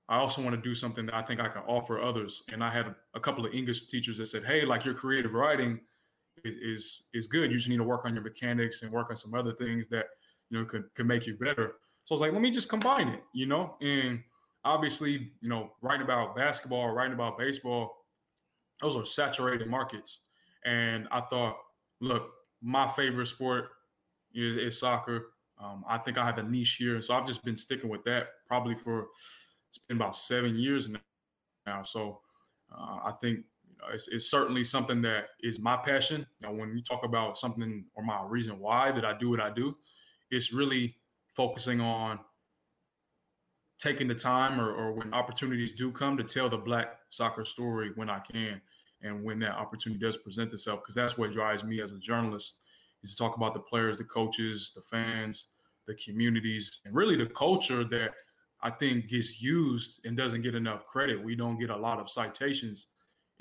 I 0.08 0.18
also 0.18 0.42
want 0.42 0.54
to 0.54 0.62
do 0.62 0.74
something 0.74 1.06
that 1.06 1.14
I 1.14 1.22
think 1.22 1.40
I 1.40 1.48
can 1.48 1.62
offer 1.62 2.00
others. 2.00 2.42
And 2.52 2.62
I 2.62 2.72
had 2.72 2.86
a, 2.86 2.96
a 3.14 3.20
couple 3.20 3.44
of 3.44 3.52
English 3.52 3.88
teachers 3.88 4.18
that 4.18 4.26
said, 4.26 4.44
"Hey, 4.44 4.64
like 4.64 4.84
your 4.84 4.94
creative 4.94 5.32
writing 5.32 5.80
is, 6.44 6.56
is 6.56 7.02
is 7.12 7.26
good. 7.26 7.50
You 7.50 7.56
just 7.56 7.68
need 7.68 7.78
to 7.78 7.84
work 7.84 8.04
on 8.04 8.14
your 8.14 8.22
mechanics 8.22 8.82
and 8.82 8.92
work 8.92 9.10
on 9.10 9.16
some 9.16 9.34
other 9.34 9.52
things 9.52 9.88
that 9.88 10.06
you 10.50 10.58
know 10.58 10.64
could 10.64 10.84
could 10.94 11.06
make 11.06 11.26
you 11.26 11.36
better." 11.36 11.74
So 12.04 12.12
I 12.12 12.14
was 12.14 12.20
like, 12.20 12.32
"Let 12.32 12.42
me 12.42 12.50
just 12.50 12.68
combine 12.68 13.08
it," 13.08 13.22
you 13.34 13.46
know. 13.46 13.76
And 13.80 14.22
obviously, 14.64 15.30
you 15.40 15.48
know, 15.48 15.70
writing 15.80 16.04
about 16.04 16.36
basketball, 16.36 16.90
writing 16.90 17.14
about 17.14 17.38
baseball, 17.38 18.04
those 18.82 18.96
are 18.96 19.04
saturated 19.04 19.68
markets. 19.68 20.20
And 20.64 21.06
I 21.12 21.20
thought, 21.20 21.56
look, 22.00 22.30
my 22.60 22.88
favorite 22.88 23.28
sport 23.28 23.66
is, 24.34 24.56
is 24.56 24.80
soccer. 24.80 25.28
Um, 25.62 25.84
I 25.88 25.98
think 25.98 26.18
I 26.18 26.26
have 26.26 26.38
a 26.38 26.42
niche 26.42 26.76
here, 26.78 27.00
so 27.00 27.14
I've 27.14 27.26
just 27.26 27.44
been 27.44 27.56
sticking 27.56 27.88
with 27.88 28.04
that 28.04 28.26
probably 28.46 28.74
for 28.74 29.06
it's 29.76 29.84
been 29.86 29.98
about 29.98 30.16
seven 30.16 30.56
years 30.56 30.88
now. 31.66 31.82
So 31.84 32.20
Uh, 32.72 32.98
I 33.04 33.12
think 33.20 33.44
it's, 33.92 34.08
it's, 34.08 34.28
certainly 34.28 34.64
something 34.64 35.00
that 35.02 35.28
is 35.40 35.60
my 35.60 35.76
passion. 35.76 36.26
Know, 36.40 36.52
when 36.52 36.76
you 36.76 36.82
talk 36.82 37.04
about 37.04 37.38
something 37.38 37.84
or 37.94 38.02
my 38.02 38.22
reason 38.24 38.58
why 38.58 38.90
that 38.92 39.04
I 39.04 39.16
do 39.16 39.30
what 39.30 39.40
I 39.40 39.50
do, 39.50 39.76
it's 40.30 40.52
really 40.52 40.96
focusing 41.36 41.80
on 41.80 42.18
taking 43.78 44.08
the 44.08 44.14
time 44.14 44.60
or, 44.60 44.72
or 44.72 44.92
when 44.94 45.14
opportunities 45.14 45.72
do 45.72 45.92
come 45.92 46.16
to 46.16 46.24
tell 46.24 46.48
the 46.48 46.58
black 46.58 46.98
soccer 47.10 47.44
story 47.44 47.92
when 47.94 48.10
I 48.10 48.20
can 48.20 48.60
and 49.02 49.22
when 49.22 49.38
that 49.40 49.52
opportunity 49.52 50.00
does 50.00 50.16
present 50.16 50.52
itself 50.52 50.80
because 50.80 50.94
that's 50.94 51.16
what 51.18 51.32
drives 51.32 51.62
me 51.62 51.80
as 51.82 51.92
a 51.92 51.98
journalist 51.98 52.56
is 53.04 53.10
to 53.10 53.16
talk 53.16 53.36
about 53.36 53.52
the 53.52 53.60
players 53.60 53.98
the 53.98 54.04
coaches 54.04 54.72
the 54.74 54.80
fans 54.80 55.46
the 55.86 55.94
communities 55.94 56.80
and 56.86 56.94
really 56.94 57.16
the 57.16 57.26
culture 57.26 57.84
that 57.84 58.14
i 58.66 58.70
think 58.70 59.08
gets 59.08 59.40
used 59.40 60.00
and 60.04 60.16
doesn't 60.16 60.42
get 60.42 60.54
enough 60.54 60.86
credit 60.86 61.22
we 61.22 61.34
don't 61.34 61.58
get 61.58 61.70
a 61.70 61.76
lot 61.76 61.98
of 61.98 62.10
citations 62.10 62.88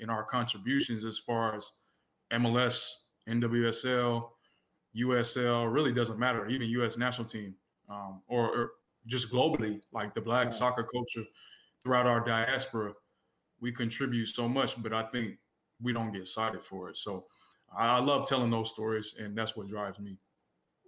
in 0.00 0.10
our 0.10 0.24
contributions 0.24 1.04
as 1.04 1.18
far 1.18 1.56
as 1.56 1.72
mls 2.32 2.78
nwsl 3.28 4.28
usl 4.96 5.72
really 5.72 5.92
doesn't 5.92 6.18
matter 6.18 6.48
even 6.48 6.68
us 6.68 6.96
national 6.96 7.26
team 7.26 7.54
um, 7.88 8.20
or, 8.28 8.44
or, 8.56 8.70
just 9.06 9.30
globally 9.30 9.80
like 9.92 10.12
the 10.14 10.20
black 10.20 10.52
soccer 10.52 10.82
culture 10.82 11.24
throughout 11.82 12.06
our 12.06 12.24
diaspora 12.24 12.92
we 13.60 13.70
contribute 13.70 14.26
so 14.26 14.48
much 14.48 14.80
but 14.82 14.92
i 14.92 15.04
think 15.12 15.38
we 15.82 15.92
don't 15.92 16.12
get 16.12 16.28
cited 16.28 16.64
for 16.64 16.88
it. 16.88 16.96
So 16.96 17.26
I 17.76 17.98
love 17.98 18.26
telling 18.26 18.50
those 18.50 18.70
stories, 18.70 19.14
and 19.18 19.36
that's 19.36 19.56
what 19.56 19.68
drives 19.68 19.98
me. 19.98 20.18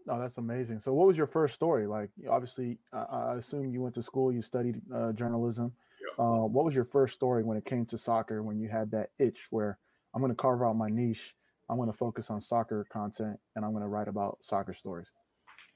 Oh, 0.08 0.18
that's 0.18 0.38
amazing. 0.38 0.80
So, 0.80 0.92
what 0.94 1.06
was 1.06 1.16
your 1.16 1.26
first 1.26 1.54
story? 1.54 1.86
Like, 1.86 2.10
obviously, 2.30 2.78
uh, 2.92 3.04
I 3.10 3.34
assume 3.36 3.70
you 3.70 3.82
went 3.82 3.94
to 3.96 4.02
school, 4.02 4.32
you 4.32 4.42
studied 4.42 4.80
uh, 4.94 5.12
journalism. 5.12 5.72
Yeah. 6.00 6.24
Uh, 6.24 6.46
what 6.46 6.64
was 6.64 6.74
your 6.74 6.84
first 6.84 7.14
story 7.14 7.42
when 7.44 7.56
it 7.56 7.64
came 7.64 7.84
to 7.86 7.98
soccer? 7.98 8.42
When 8.42 8.58
you 8.58 8.68
had 8.68 8.90
that 8.92 9.10
itch 9.18 9.48
where 9.50 9.78
I'm 10.14 10.20
going 10.20 10.32
to 10.32 10.36
carve 10.36 10.62
out 10.62 10.76
my 10.76 10.88
niche, 10.88 11.34
I'm 11.68 11.76
going 11.76 11.90
to 11.90 11.96
focus 11.96 12.30
on 12.30 12.40
soccer 12.40 12.86
content, 12.90 13.38
and 13.56 13.64
I'm 13.64 13.72
going 13.72 13.82
to 13.82 13.88
write 13.88 14.08
about 14.08 14.38
soccer 14.42 14.72
stories. 14.72 15.10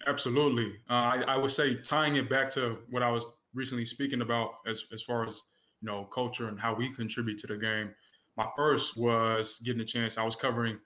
Absolutely. 0.07 0.73
Uh, 0.91 0.95
I, 0.95 1.25
I 1.29 1.37
would 1.37 1.51
say 1.51 1.77
tying 1.77 2.17
it 2.17 2.29
back 2.31 2.51
to 2.53 2.79
what 2.91 3.03
I 3.03 3.11
was 3.11 3.25
recently 3.55 3.85
speaking 3.85 4.23
about, 4.23 4.51
as 4.67 4.85
as 4.93 5.03
far 5.03 5.27
as 5.27 5.41
you 5.81 5.87
know, 5.87 6.05
culture 6.05 6.49
and 6.49 6.61
how 6.61 6.75
we 6.75 6.89
contribute 6.95 7.39
to 7.41 7.47
the 7.47 7.57
game 7.57 7.91
my 8.37 8.47
first 8.57 8.97
was 8.97 9.59
getting 9.65 9.83
a 9.83 9.85
chance. 9.85 10.17
I 10.17 10.25
was 10.25 10.37
covering 10.37 10.79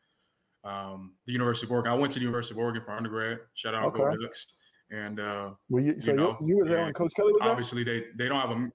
um, 0.66 1.12
the 1.26 1.32
University 1.32 1.66
of 1.66 1.73
Oregon. 1.73 1.92
I 1.92 1.94
went 1.94 2.12
to 2.14 2.18
the 2.18 2.25
University 2.25 2.54
of 2.54 2.58
Oregon 2.58 2.82
for 2.85 2.92
undergrad. 2.92 3.38
Shout 3.54 3.75
out 3.75 3.85
okay. 3.87 3.99
Go 3.99 4.16
Ducks. 4.16 4.46
And 4.90 5.20
uh, 5.20 5.50
well, 5.68 5.82
you, 5.82 5.99
so 5.99 6.12
you, 6.12 6.16
know, 6.16 6.37
you, 6.40 6.58
were 6.58 6.68
there 6.68 6.85
when 6.85 6.92
Coach 6.92 7.12
Kelly 7.14 7.32
was 7.32 7.40
there. 7.42 7.50
Obviously, 7.50 7.82
they 7.82 8.04
they 8.16 8.28
don't 8.28 8.40
have 8.40 8.50
a. 8.50 8.54
Uh, 8.54 8.66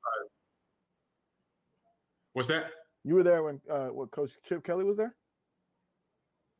what's 2.33 2.47
that? 2.49 2.65
You 3.03 3.15
were 3.15 3.23
there 3.23 3.43
when 3.43 3.61
uh, 3.69 3.87
what 3.87 4.11
Coach 4.11 4.31
Chip 4.43 4.63
Kelly 4.63 4.83
was 4.83 4.97
there. 4.97 5.15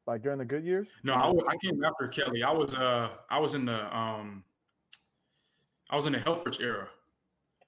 Like 0.08 0.24
during 0.24 0.40
the 0.40 0.46
good 0.46 0.64
years? 0.64 0.90
No, 1.04 1.14
I, 1.14 1.30
I 1.30 1.58
came 1.64 1.84
after 1.84 2.08
Kelly. 2.08 2.44
I 2.44 2.52
was 2.52 2.74
uh 2.74 3.10
I 3.30 3.40
was 3.40 3.54
in 3.54 3.66
the 3.66 3.96
um 3.96 4.44
I 5.90 5.96
was 5.96 6.06
in 6.06 6.14
the 6.14 6.20
Helfrich 6.20 6.60
era. 6.60 6.88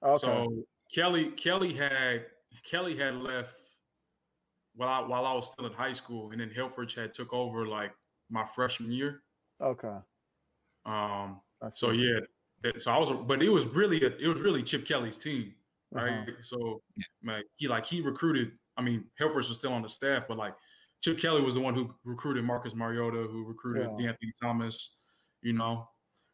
Okay. 0.02 0.20
So 0.20 0.64
Kelly 0.92 1.30
Kelly 1.30 1.74
had 1.74 2.26
Kelly 2.68 2.96
had 2.96 3.14
left 3.14 3.54
while 4.76 4.88
I, 4.88 5.06
while 5.06 5.26
I 5.26 5.32
was 5.32 5.50
still 5.50 5.66
in 5.66 5.72
high 5.72 5.92
school, 5.92 6.30
and 6.30 6.40
then 6.40 6.50
Helfrich 6.56 6.94
had 6.94 7.14
took 7.14 7.32
over 7.32 7.66
like 7.66 7.92
my 8.30 8.44
freshman 8.54 8.90
year. 8.90 9.22
Okay. 9.62 9.96
Um. 10.86 11.40
So 11.72 11.90
yeah. 11.90 12.20
So 12.78 12.90
I 12.90 12.98
was, 12.98 13.10
but 13.10 13.42
it 13.42 13.50
was 13.50 13.66
really 13.66 14.02
a, 14.02 14.16
it 14.16 14.26
was 14.26 14.40
really 14.40 14.62
Chip 14.62 14.86
Kelly's 14.86 15.18
team, 15.18 15.52
right? 15.90 16.12
Uh-huh. 16.12 16.32
So 16.42 16.82
like 17.24 17.44
he 17.56 17.68
like 17.68 17.86
he 17.86 18.00
recruited. 18.00 18.52
I 18.76 18.82
mean, 18.82 19.04
Helfrich 19.20 19.48
was 19.48 19.56
still 19.56 19.72
on 19.72 19.82
the 19.82 19.88
staff, 19.88 20.24
but 20.28 20.36
like 20.36 20.54
Chip 21.02 21.18
Kelly 21.18 21.42
was 21.42 21.54
the 21.54 21.60
one 21.60 21.74
who 21.74 21.94
recruited 22.04 22.44
Marcus 22.44 22.74
Mariota, 22.74 23.28
who 23.30 23.44
recruited 23.44 23.88
yeah. 23.98 24.08
Anthony 24.08 24.32
Thomas. 24.40 24.90
You 25.42 25.52
know, 25.52 25.88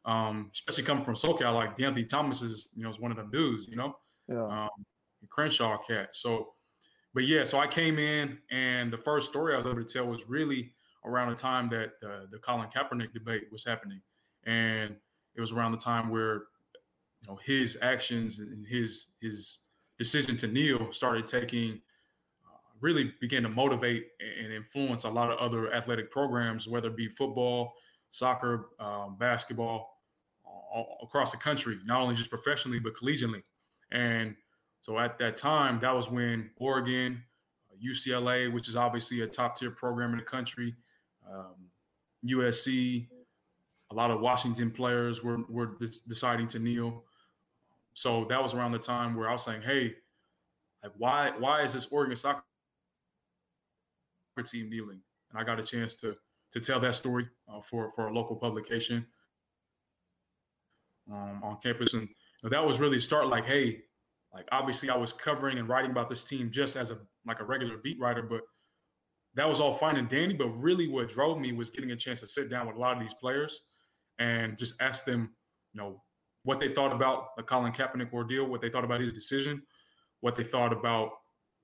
um, 0.05 0.51
especially 0.55 0.85
coming 0.85 1.05
from 1.05 1.15
SoCal, 1.15 1.55
like 1.55 1.81
Anthony 1.81 2.05
Thomas 2.05 2.43
is 2.43 2.69
you 2.75 2.85
know 2.85 2.91
is 2.91 3.01
one 3.01 3.11
of 3.11 3.17
them 3.17 3.31
dudes. 3.31 3.67
You 3.69 3.77
know, 3.77 3.97
yeah. 4.29 4.47
Um, 4.47 4.69
Crenshaw 5.29 5.79
cat. 5.87 6.11
So 6.13 6.55
but 7.15 7.27
yeah, 7.27 7.45
so 7.45 7.59
I 7.59 7.67
came 7.67 7.99
in, 7.99 8.39
and 8.51 8.93
the 8.93 8.99
first 8.99 9.29
story 9.29 9.55
I 9.55 9.57
was 9.57 9.67
able 9.67 9.85
to 9.85 9.85
tell 9.85 10.07
was 10.07 10.29
really 10.29 10.73
around 11.05 11.31
the 11.31 11.37
time 11.37 11.69
that 11.71 11.93
uh, 12.05 12.27
the 12.31 12.39
Colin 12.39 12.69
Kaepernick 12.69 13.13
debate 13.13 13.45
was 13.51 13.65
happening, 13.65 14.01
and 14.45 14.95
it 15.35 15.41
was 15.41 15.53
around 15.53 15.73
the 15.73 15.79
time 15.79 16.09
where 16.09 16.35
you 17.23 17.29
know 17.29 17.39
his 17.45 17.77
actions 17.83 18.39
and 18.39 18.65
his 18.67 19.07
his 19.21 19.59
decision 19.99 20.37
to 20.37 20.47
kneel 20.47 20.93
started 20.93 21.27
taking 21.27 21.81
uh, 22.45 22.59
really 22.81 23.13
began 23.21 23.43
to 23.43 23.49
motivate 23.49 24.09
and 24.43 24.53
influence 24.53 25.05
a 25.05 25.11
lot 25.11 25.31
of 25.31 25.39
other 25.39 25.73
athletic 25.75 26.11
programs, 26.11 26.69
whether 26.69 26.89
it 26.89 26.97
be 26.97 27.09
football, 27.09 27.75
soccer, 28.11 28.69
um, 28.79 29.17
basketball, 29.19 29.99
all, 30.45 30.99
across 31.03 31.33
the 31.33 31.37
country, 31.37 31.79
not 31.85 32.01
only 32.01 32.15
just 32.15 32.31
professionally 32.31 32.79
but 32.79 32.93
collegiately, 32.95 33.43
and 33.91 34.37
so 34.83 34.99
at 34.99 35.19
that 35.19 35.37
time, 35.37 35.79
that 35.81 35.95
was 35.95 36.11
when 36.11 36.51
Oregon, 36.57 37.23
UCLA, 37.85 38.49
uh, 38.49 38.51
which 38.51 38.69
is 38.69 38.77
obviously 38.77 39.21
a 39.21 39.27
top 39.27 39.59
tier 39.59 39.71
program 39.71 40.13
in 40.13 40.19
the 40.19 40.25
country, 40.25 40.75
um, 41.31 41.55
USC, 42.27 43.09
a 43.91 43.95
lot 43.95 44.11
of 44.11 44.21
Washington 44.21 44.71
players 44.71 45.23
were 45.23 45.39
were 45.49 45.77
deciding 46.09 46.49
to 46.49 46.59
kneel. 46.59 47.05
So 47.95 48.25
that 48.29 48.43
was 48.43 48.55
around 48.55 48.73
the 48.73 48.79
time 48.79 49.15
where 49.15 49.29
I 49.29 49.33
was 49.33 49.45
saying, 49.45 49.63
"Hey, 49.63 49.97
like 50.83 50.93
why 50.97 51.33
why 51.39 51.63
is 51.63 51.73
this 51.73 51.87
Oregon 51.91 52.17
soccer 52.17 52.43
team 54.45 54.71
kneeling?" 54.71 55.01
And 55.31 55.39
I 55.39 55.45
got 55.45 55.59
a 55.59 55.63
chance 55.63 55.95
to 55.97 56.17
to 56.53 56.61
tell 56.61 56.81
that 56.81 56.95
story 56.95 57.29
uh, 57.49 57.61
for 57.61 57.91
for 57.93 58.09
a 58.09 58.13
local 58.13 58.37
publication 58.37 59.07
um, 61.11 61.43
on 61.43 61.59
campus, 61.63 61.95
and 61.95 62.09
that 62.45 62.65
was 62.65 62.81
really 62.81 63.01
start 63.01 63.27
like, 63.27 63.45
"Hey, 63.45 63.83
like 64.35 64.47
obviously 64.53 64.91
I 64.91 64.97
was 64.97 65.13
covering 65.13 65.59
and 65.59 65.69
writing 65.69 65.91
about 65.91 66.09
this 66.09 66.23
team 66.23 66.51
just 66.51 66.77
as 66.77 66.91
a 66.91 66.99
like 67.27 67.41
a 67.41 67.45
regular 67.45 67.79
beat 67.79 67.99
writer, 68.01 68.23
but 68.23 68.43
that 69.35 69.49
was 69.49 69.61
all 69.61 69.75
fine 69.75 69.97
and 69.97 70.09
dandy. 70.09 70.35
But 70.35 70.49
really 70.49 70.89
what 70.89 71.09
drove 71.09 71.39
me 71.39 71.53
was 71.53 71.71
getting 71.71 71.91
a 71.93 71.97
chance 71.97 72.21
to 72.21 72.29
sit 72.29 72.51
down 72.51 72.67
with 72.67 72.77
a 72.77 72.79
lot 72.79 72.97
of 72.97 73.01
these 73.01 73.15
players 73.15 73.63
and 74.19 74.59
just 74.59 74.75
ask 74.81 75.05
them, 75.05 75.31
you 75.73 75.81
know, 75.81 76.03
what 76.45 76.61
they 76.61 76.73
thought 76.73 76.93
about 76.93 77.37
the 77.37 77.43
Colin 77.43 77.73
Kaepernick 77.73 78.13
ordeal, 78.13 78.47
what 78.47 78.61
they 78.61 78.71
thought 78.71 78.85
about 78.85 79.01
his 79.01 79.13
decision, 79.13 79.63
what 80.21 80.37
they 80.37 80.45
thought 80.45 80.73
about 80.73 81.11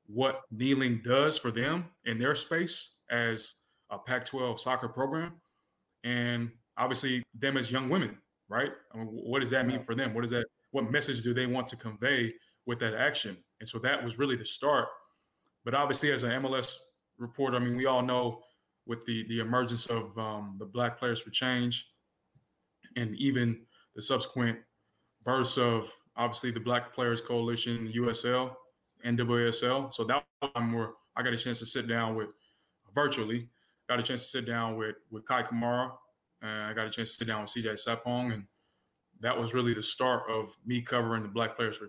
what 0.06 0.42
kneeling 0.50 1.00
does 1.04 1.38
for 1.38 1.50
them 1.50 1.86
in 2.04 2.18
their 2.18 2.34
space 2.34 2.90
as 3.10 3.54
a 3.90 3.98
Pac-12 3.98 4.58
soccer 4.60 4.88
program, 4.88 5.32
and 6.04 6.50
obviously 6.78 7.22
them 7.38 7.56
as 7.56 7.70
young 7.70 7.88
women, 7.88 8.16
right? 8.48 8.70
I 8.92 8.98
mean, 8.98 9.06
what 9.06 9.40
does 9.40 9.50
that 9.50 9.66
mean 9.66 9.82
for 9.82 9.94
them? 9.94 10.14
What 10.14 10.24
is 10.24 10.30
that? 10.30 10.44
What 10.72 10.90
message 10.90 11.22
do 11.22 11.32
they 11.32 11.46
want 11.46 11.66
to 11.68 11.76
convey 11.76 12.32
with 12.66 12.80
that 12.80 12.94
action. 12.94 13.36
And 13.60 13.68
so 13.68 13.78
that 13.78 14.02
was 14.02 14.18
really 14.18 14.36
the 14.36 14.44
start. 14.44 14.88
But 15.64 15.74
obviously, 15.74 16.12
as 16.12 16.22
an 16.22 16.30
MLS 16.42 16.74
reporter, 17.18 17.56
I 17.56 17.60
mean, 17.60 17.76
we 17.76 17.86
all 17.86 18.02
know 18.02 18.42
with 18.86 19.04
the 19.06 19.26
the 19.28 19.40
emergence 19.40 19.86
of 19.86 20.16
um, 20.18 20.56
the 20.58 20.64
Black 20.64 20.98
Players 20.98 21.20
for 21.20 21.30
Change, 21.30 21.88
and 22.96 23.16
even 23.16 23.60
the 23.94 24.02
subsequent 24.02 24.58
bursts 25.24 25.58
of 25.58 25.90
obviously 26.16 26.50
the 26.50 26.60
Black 26.60 26.94
Players 26.94 27.20
Coalition, 27.20 27.92
USL, 27.96 28.52
NWSL. 29.04 29.92
So 29.92 30.04
that 30.04 30.24
time 30.54 30.72
where 30.72 30.90
I 31.16 31.22
got 31.22 31.32
a 31.32 31.36
chance 31.36 31.58
to 31.60 31.66
sit 31.66 31.88
down 31.88 32.14
with 32.14 32.28
virtually, 32.94 33.48
got 33.88 33.98
a 33.98 34.02
chance 34.02 34.22
to 34.22 34.28
sit 34.28 34.46
down 34.46 34.76
with 34.76 34.96
with 35.10 35.26
Kei 35.26 35.42
Kamara, 35.42 35.90
and 36.42 36.62
I 36.62 36.72
got 36.74 36.86
a 36.86 36.90
chance 36.90 37.10
to 37.10 37.14
sit 37.16 37.28
down 37.28 37.42
with 37.42 37.50
CJ 37.50 37.84
Sapong, 37.84 38.32
and 38.32 38.44
that 39.20 39.36
was 39.36 39.54
really 39.54 39.74
the 39.74 39.82
start 39.82 40.30
of 40.30 40.56
me 40.64 40.80
covering 40.80 41.22
the 41.22 41.28
Black 41.28 41.56
Players 41.56 41.76
for 41.76 41.88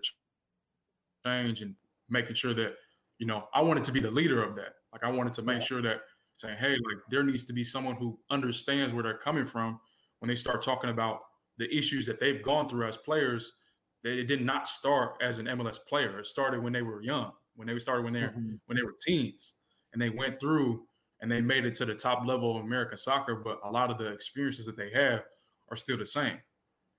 change 1.28 1.62
and 1.62 1.74
making 2.08 2.34
sure 2.34 2.54
that, 2.54 2.74
you 3.18 3.26
know, 3.26 3.44
I 3.54 3.62
wanted 3.62 3.84
to 3.84 3.92
be 3.92 4.00
the 4.00 4.10
leader 4.10 4.42
of 4.42 4.54
that. 4.56 4.74
Like 4.92 5.04
I 5.04 5.10
wanted 5.10 5.32
to 5.34 5.42
make 5.42 5.62
sure 5.62 5.82
that 5.82 6.00
saying, 6.36 6.56
hey, 6.58 6.70
like 6.70 7.02
there 7.10 7.24
needs 7.24 7.44
to 7.46 7.52
be 7.52 7.64
someone 7.64 7.96
who 7.96 8.18
understands 8.30 8.94
where 8.94 9.02
they're 9.02 9.18
coming 9.18 9.44
from 9.44 9.80
when 10.20 10.28
they 10.28 10.36
start 10.36 10.62
talking 10.62 10.90
about 10.90 11.20
the 11.58 11.68
issues 11.76 12.06
that 12.06 12.20
they've 12.20 12.42
gone 12.42 12.68
through 12.68 12.86
as 12.86 12.96
players. 12.96 13.52
That 14.04 14.12
it 14.12 14.24
did 14.24 14.42
not 14.42 14.68
start 14.68 15.14
as 15.20 15.38
an 15.38 15.46
MLS 15.46 15.78
player. 15.88 16.20
It 16.20 16.26
started 16.28 16.62
when 16.62 16.72
they 16.72 16.82
were 16.82 17.02
young, 17.02 17.32
when 17.56 17.66
they 17.66 17.76
started 17.80 18.04
when 18.04 18.12
they 18.12 18.20
mm-hmm. 18.20 18.54
when 18.66 18.76
they 18.76 18.84
were 18.84 18.94
teens, 19.04 19.54
and 19.92 20.00
they 20.00 20.08
went 20.08 20.38
through 20.38 20.84
and 21.20 21.28
they 21.30 21.40
made 21.40 21.64
it 21.64 21.74
to 21.74 21.84
the 21.84 21.96
top 21.96 22.24
level 22.24 22.56
of 22.56 22.64
American 22.64 22.96
soccer. 22.96 23.34
But 23.34 23.58
a 23.64 23.70
lot 23.70 23.90
of 23.90 23.98
the 23.98 24.06
experiences 24.12 24.66
that 24.66 24.76
they 24.76 24.90
have 24.94 25.22
are 25.68 25.76
still 25.76 25.98
the 25.98 26.06
same, 26.06 26.38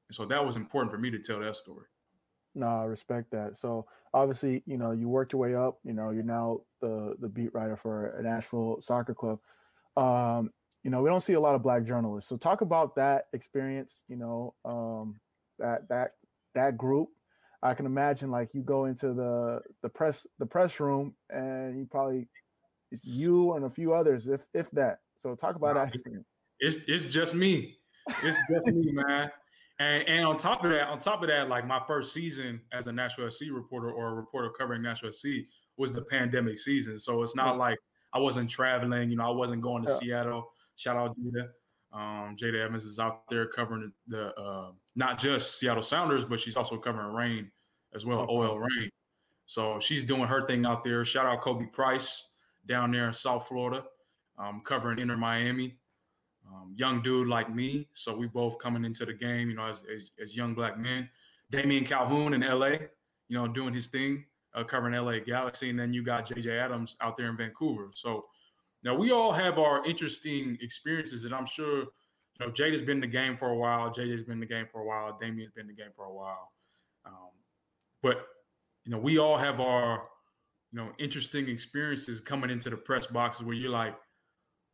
and 0.09 0.11
so 0.11 0.25
that 0.25 0.45
was 0.45 0.57
important 0.57 0.91
for 0.91 0.97
me 0.97 1.09
to 1.09 1.19
tell 1.19 1.39
that 1.39 1.55
story. 1.55 1.85
No, 2.55 2.67
I 2.67 2.83
respect 2.85 3.31
that. 3.31 3.55
So 3.55 3.85
obviously, 4.13 4.63
you 4.65 4.77
know, 4.77 4.91
you 4.91 5.07
worked 5.07 5.33
your 5.33 5.41
way 5.41 5.55
up. 5.55 5.79
You 5.83 5.93
know, 5.93 6.09
you're 6.09 6.23
now 6.23 6.61
the 6.81 7.15
the 7.19 7.29
beat 7.29 7.53
writer 7.53 7.75
for 7.75 8.17
a 8.17 8.23
Nashville 8.23 8.81
soccer 8.81 9.13
club. 9.13 9.39
Um, 9.95 10.51
you 10.83 10.89
know, 10.89 11.01
we 11.01 11.09
don't 11.09 11.21
see 11.21 11.33
a 11.33 11.39
lot 11.39 11.55
of 11.55 11.63
black 11.63 11.83
journalists. 11.83 12.29
So 12.29 12.37
talk 12.37 12.61
about 12.61 12.95
that 12.95 13.27
experience. 13.33 14.03
You 14.07 14.17
know, 14.17 14.53
um, 14.65 15.19
that 15.59 15.87
that 15.89 16.11
that 16.55 16.77
group, 16.77 17.09
I 17.61 17.73
can 17.73 17.85
imagine 17.85 18.31
like 18.31 18.53
you 18.53 18.61
go 18.61 18.85
into 18.85 19.13
the 19.13 19.61
the 19.81 19.89
press 19.89 20.25
the 20.39 20.45
press 20.45 20.79
room 20.79 21.13
and 21.29 21.77
you 21.77 21.85
probably 21.85 22.27
it's 22.91 23.05
you 23.05 23.53
and 23.53 23.65
a 23.65 23.69
few 23.69 23.93
others, 23.93 24.27
if 24.27 24.41
if 24.53 24.71
that. 24.71 24.99
So 25.15 25.35
talk 25.35 25.55
about 25.55 25.75
that 25.75 25.93
experience. 25.93 26.25
It's 26.59 26.77
it's 26.87 27.05
just 27.05 27.33
me. 27.33 27.77
It's 28.23 28.37
just 28.49 28.65
me, 28.67 28.91
man. 28.91 29.29
And 29.79 30.07
and 30.07 30.25
on 30.25 30.37
top 30.37 30.63
of 30.63 30.71
that, 30.71 30.87
on 30.87 30.99
top 30.99 31.23
of 31.23 31.29
that, 31.29 31.47
like 31.47 31.65
my 31.65 31.81
first 31.87 32.13
season 32.13 32.61
as 32.73 32.87
a 32.87 32.91
Nashville 32.91 33.31
SC 33.31 33.45
reporter 33.51 33.91
or 33.91 34.09
a 34.09 34.13
reporter 34.13 34.49
covering 34.49 34.81
Nashville 34.81 35.13
SC 35.13 35.27
was 35.77 35.93
the 35.93 36.01
pandemic 36.01 36.59
season. 36.59 36.99
So 36.99 37.23
it's 37.23 37.35
not 37.35 37.53
yeah. 37.55 37.59
like 37.59 37.77
I 38.13 38.19
wasn't 38.19 38.49
traveling, 38.49 39.09
you 39.09 39.15
know, 39.15 39.27
I 39.27 39.33
wasn't 39.33 39.61
going 39.61 39.85
to 39.85 39.91
yeah. 39.91 39.99
Seattle. 39.99 40.51
Shout 40.75 40.97
out 40.97 41.15
Jayda. 41.17 41.47
Um, 41.91 42.35
Jayda 42.37 42.65
Evans 42.65 42.85
is 42.85 42.99
out 42.99 43.23
there 43.29 43.47
covering 43.47 43.91
the 44.07 44.27
uh, 44.35 44.71
not 44.95 45.17
just 45.17 45.59
Seattle 45.59 45.81
Sounders, 45.81 46.25
but 46.25 46.39
she's 46.39 46.57
also 46.57 46.77
covering 46.77 47.13
Rain 47.13 47.49
as 47.95 48.05
well, 48.05 48.19
okay. 48.19 48.33
OL 48.33 48.59
Reign. 48.59 48.89
So 49.45 49.79
she's 49.79 50.03
doing 50.03 50.25
her 50.25 50.45
thing 50.45 50.65
out 50.65 50.83
there. 50.83 51.03
Shout 51.05 51.25
out 51.25 51.41
Kobe 51.41 51.65
Price 51.65 52.27
down 52.67 52.91
there 52.91 53.07
in 53.07 53.13
South 53.13 53.47
Florida, 53.47 53.83
um, 54.37 54.61
covering 54.63 54.99
Inter 54.99 55.17
Miami. 55.17 55.78
Um, 56.51 56.73
young 56.75 57.01
dude 57.01 57.27
like 57.27 57.53
me, 57.53 57.87
so 57.93 58.15
we 58.15 58.25
both 58.27 58.57
coming 58.59 58.83
into 58.83 59.05
the 59.05 59.13
game, 59.13 59.49
you 59.49 59.55
know, 59.55 59.67
as, 59.67 59.83
as, 59.93 60.11
as 60.21 60.35
young 60.35 60.55
black 60.55 60.79
men. 60.79 61.07
Damian 61.51 61.85
Calhoun 61.85 62.33
in 62.33 62.41
LA, 62.41 62.77
you 63.27 63.37
know, 63.37 63.47
doing 63.47 63.73
his 63.73 63.87
thing, 63.87 64.25
uh, 64.55 64.63
covering 64.63 64.93
LA 64.93 65.19
Galaxy, 65.19 65.69
and 65.69 65.79
then 65.79 65.93
you 65.93 66.03
got 66.03 66.27
JJ 66.27 66.59
Adams 66.59 66.95
out 67.01 67.17
there 67.17 67.29
in 67.29 67.37
Vancouver. 67.37 67.89
So 67.93 68.25
now 68.83 68.95
we 68.95 69.11
all 69.11 69.31
have 69.31 69.59
our 69.59 69.85
interesting 69.85 70.57
experiences, 70.61 71.25
and 71.25 71.33
I'm 71.33 71.45
sure, 71.45 71.79
you 71.79 72.39
know, 72.39 72.51
Jayda's 72.51 72.81
been 72.81 72.97
in 72.97 73.01
the 73.01 73.07
game 73.07 73.37
for 73.37 73.49
a 73.49 73.55
while, 73.55 73.89
JJ's 73.89 74.23
been 74.23 74.33
in 74.33 74.39
the 74.39 74.45
game 74.45 74.65
for 74.71 74.81
a 74.81 74.85
while, 74.85 75.17
Damian's 75.19 75.51
been 75.51 75.69
in 75.69 75.75
the 75.75 75.81
game 75.81 75.91
for 75.95 76.05
a 76.05 76.13
while. 76.13 76.51
Um, 77.05 77.31
but 78.01 78.27
you 78.85 78.91
know, 78.91 78.97
we 78.97 79.17
all 79.19 79.37
have 79.37 79.59
our 79.59 80.03
you 80.71 80.79
know 80.79 80.89
interesting 80.99 81.49
experiences 81.49 82.19
coming 82.19 82.49
into 82.49 82.69
the 82.69 82.77
press 82.77 83.05
boxes 83.05 83.43
where 83.43 83.55
you're 83.55 83.71
like, 83.71 83.95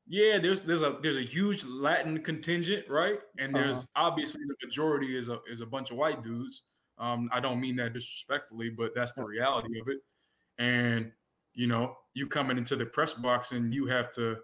yeah, 0.07 0.37
there's 0.39 0.61
there's 0.61 0.83
a 0.83 0.97
there's 1.01 1.17
a 1.17 1.25
huge 1.25 1.63
Latin 1.63 2.21
contingent, 2.23 2.85
right? 2.89 3.19
And 3.39 3.55
there's 3.55 3.77
uh-huh. 3.77 4.07
obviously 4.07 4.41
the 4.47 4.55
majority 4.65 5.17
is 5.17 5.29
a 5.29 5.39
is 5.51 5.61
a 5.61 5.65
bunch 5.65 5.91
of 5.91 5.97
white 5.97 6.23
dudes. 6.23 6.61
Um, 6.97 7.29
I 7.33 7.39
don't 7.39 7.59
mean 7.59 7.75
that 7.77 7.93
disrespectfully, 7.93 8.69
but 8.69 8.91
that's 8.95 9.13
the 9.13 9.23
reality 9.23 9.79
of 9.79 9.87
it. 9.87 9.97
And 10.59 11.11
you 11.53 11.67
know, 11.67 11.97
you 12.13 12.27
coming 12.27 12.57
into 12.57 12.75
the 12.75 12.85
press 12.85 13.13
box 13.13 13.51
and 13.51 13.73
you 13.73 13.87
have 13.87 14.11
to 14.11 14.37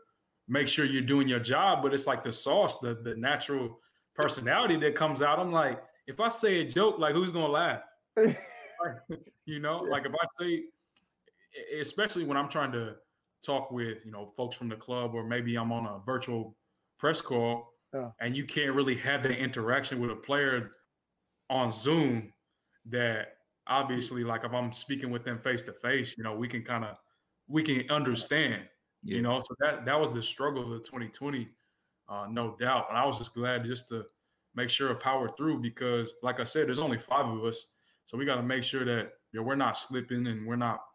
make 0.47 0.67
sure 0.67 0.85
you're 0.85 1.01
doing 1.01 1.27
your 1.27 1.39
job, 1.39 1.83
but 1.83 1.93
it's 1.93 2.07
like 2.07 2.23
the 2.23 2.31
sauce, 2.31 2.79
the 2.79 2.95
the 3.03 3.15
natural 3.15 3.79
personality 4.15 4.77
that 4.77 4.95
comes 4.95 5.21
out. 5.21 5.39
I'm 5.39 5.51
like, 5.51 5.81
if 6.07 6.19
I 6.19 6.29
say 6.29 6.61
a 6.61 6.65
joke, 6.67 6.97
like 6.97 7.13
who's 7.13 7.31
gonna 7.31 7.47
laugh? 7.47 7.81
you 9.45 9.59
know, 9.59 9.79
like 9.79 10.07
if 10.07 10.11
I 10.11 10.43
say, 10.43 10.63
especially 11.79 12.23
when 12.23 12.35
I'm 12.35 12.49
trying 12.49 12.71
to 12.71 12.95
talk 13.43 13.71
with 13.71 14.05
you 14.05 14.11
know 14.11 14.31
folks 14.37 14.55
from 14.55 14.69
the 14.69 14.75
club, 14.75 15.13
or 15.13 15.23
maybe 15.23 15.55
I'm 15.55 15.71
on 15.71 15.85
a 15.85 15.99
virtual 16.05 16.55
press 16.99 17.21
call, 17.21 17.73
yeah. 17.93 18.09
and 18.19 18.35
you 18.35 18.45
can't 18.45 18.73
really 18.73 18.95
have 18.97 19.23
that 19.23 19.31
interaction 19.31 19.99
with 19.99 20.11
a 20.11 20.15
player 20.15 20.71
on 21.49 21.71
Zoom. 21.71 22.31
That 22.89 23.33
obviously, 23.67 24.23
like 24.23 24.43
if 24.43 24.53
I'm 24.53 24.73
speaking 24.73 25.11
with 25.11 25.23
them 25.23 25.39
face 25.39 25.63
to 25.63 25.73
face, 25.73 26.15
you 26.17 26.23
know, 26.23 26.35
we 26.35 26.47
can 26.47 26.63
kind 26.63 26.83
of 26.83 26.95
we 27.47 27.63
can 27.63 27.89
understand. 27.89 28.63
Yeah. 29.03 29.15
You 29.15 29.21
know, 29.23 29.39
so 29.39 29.55
that 29.59 29.85
that 29.85 29.99
was 29.99 30.13
the 30.13 30.21
struggle 30.21 30.73
of 30.73 30.83
2020, 30.83 31.47
uh, 32.07 32.27
no 32.29 32.55
doubt. 32.59 32.85
And 32.89 32.97
I 32.97 33.05
was 33.05 33.17
just 33.17 33.33
glad 33.33 33.65
just 33.65 33.89
to 33.89 34.05
make 34.53 34.69
sure 34.69 34.89
to 34.89 34.95
power 34.95 35.27
through 35.37 35.59
because, 35.61 36.15
like 36.21 36.39
I 36.39 36.43
said, 36.43 36.67
there's 36.67 36.79
only 36.79 36.99
five 36.99 37.25
of 37.25 37.43
us 37.43 37.67
so 38.11 38.17
we 38.17 38.25
got 38.25 38.35
to 38.35 38.43
make 38.43 38.63
sure 38.63 38.83
that 38.83 39.13
you 39.31 39.39
know, 39.39 39.43
we're 39.43 39.55
not 39.55 39.77
slipping 39.77 40.27
and 40.27 40.45
we're 40.45 40.57
not, 40.57 40.81
you 40.81 40.81
know, 40.81 40.89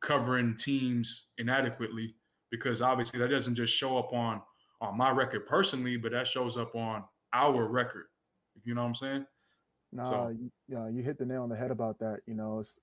covering 0.00 0.56
teams 0.56 1.24
inadequately 1.38 2.14
because 2.50 2.82
obviously 2.82 3.18
that 3.20 3.28
doesn't 3.28 3.54
just 3.54 3.74
show 3.74 3.98
up 3.98 4.12
on 4.12 4.40
on 4.80 4.96
my 4.96 5.10
record 5.10 5.46
personally, 5.46 5.96
but 5.96 6.12
that 6.12 6.26
shows 6.26 6.56
up 6.56 6.74
on 6.74 7.04
our 7.34 7.68
record. 7.68 8.06
If 8.56 8.66
you 8.66 8.74
know 8.74 8.82
what 8.82 8.88
I'm 8.88 8.94
saying? 8.94 9.26
No, 9.92 10.04
so. 10.04 10.36
you, 10.38 10.50
you, 10.68 10.96
you 10.96 11.02
hit 11.02 11.18
the 11.18 11.26
nail 11.26 11.42
on 11.42 11.48
the 11.48 11.56
head 11.56 11.70
about 11.70 11.98
that. 11.98 12.20
You 12.26 12.34
know, 12.34 12.60
it's 12.60 12.78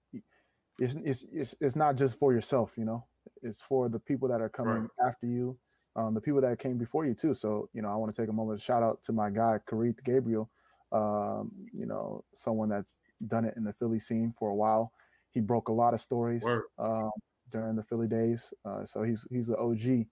it's 0.80 0.96
it's 1.04 1.26
it's, 1.32 1.56
it's 1.60 1.76
not 1.76 1.96
just 1.96 2.20
for 2.20 2.34
yourself. 2.34 2.74
You 2.78 2.86
know, 2.86 3.06
it's 3.42 3.62
for 3.62 3.90
the 3.90 4.00
people 4.00 4.28
that 4.30 4.42
are 4.42 4.50
coming 4.50 4.74
right. 4.74 5.08
after 5.08 5.26
you, 5.26 5.58
um, 5.96 6.14
the 6.14 6.22
people 6.22 6.42
that 6.42 6.60
came 6.60 6.78
before 6.78 7.06
you 7.06 7.14
too. 7.14 7.34
So 7.34 7.70
you 7.74 7.82
know, 7.82 7.90
I 7.90 7.96
want 7.96 8.14
to 8.14 8.22
take 8.22 8.30
a 8.30 8.34
moment 8.34 8.60
to 8.60 8.66
shout 8.66 8.84
out 8.84 9.04
to 9.04 9.14
my 9.14 9.30
guy 9.30 9.60
Kerith 9.70 10.04
Gabriel. 10.04 10.50
Um, 10.92 11.52
you 11.74 11.86
know, 11.86 12.24
someone 12.34 12.70
that's 12.70 12.98
done 13.28 13.44
it 13.46 13.56
in 13.58 13.64
the 13.64 13.74
Philly 13.74 14.00
scene 14.00 14.34
for 14.38 14.50
a 14.50 14.56
while. 14.56 14.94
He 15.38 15.42
broke 15.42 15.68
a 15.68 15.72
lot 15.72 15.94
of 15.94 16.02
stories 16.02 16.44
um, 16.80 17.12
during 17.52 17.76
the 17.76 17.84
Philly 17.84 18.08
days, 18.08 18.52
uh, 18.66 18.84
so 18.84 19.04
he's 19.04 19.28
he's 19.30 19.46
the 19.46 19.58
OG. 19.58 20.08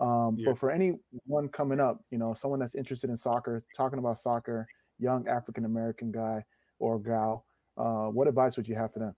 Um, 0.00 0.36
yeah. 0.38 0.46
But 0.46 0.58
for 0.58 0.70
anyone 0.70 1.48
coming 1.52 1.80
up, 1.80 2.02
you 2.10 2.16
know, 2.16 2.32
someone 2.32 2.60
that's 2.60 2.74
interested 2.74 3.10
in 3.10 3.16
soccer, 3.18 3.62
talking 3.76 3.98
about 3.98 4.16
soccer, 4.16 4.66
young 4.98 5.28
African 5.28 5.66
American 5.66 6.10
guy 6.10 6.42
or 6.78 6.98
gal, 6.98 7.44
uh, 7.76 8.06
what 8.06 8.26
advice 8.26 8.56
would 8.56 8.66
you 8.66 8.74
have 8.74 8.90
for 8.90 9.00
them? 9.00 9.14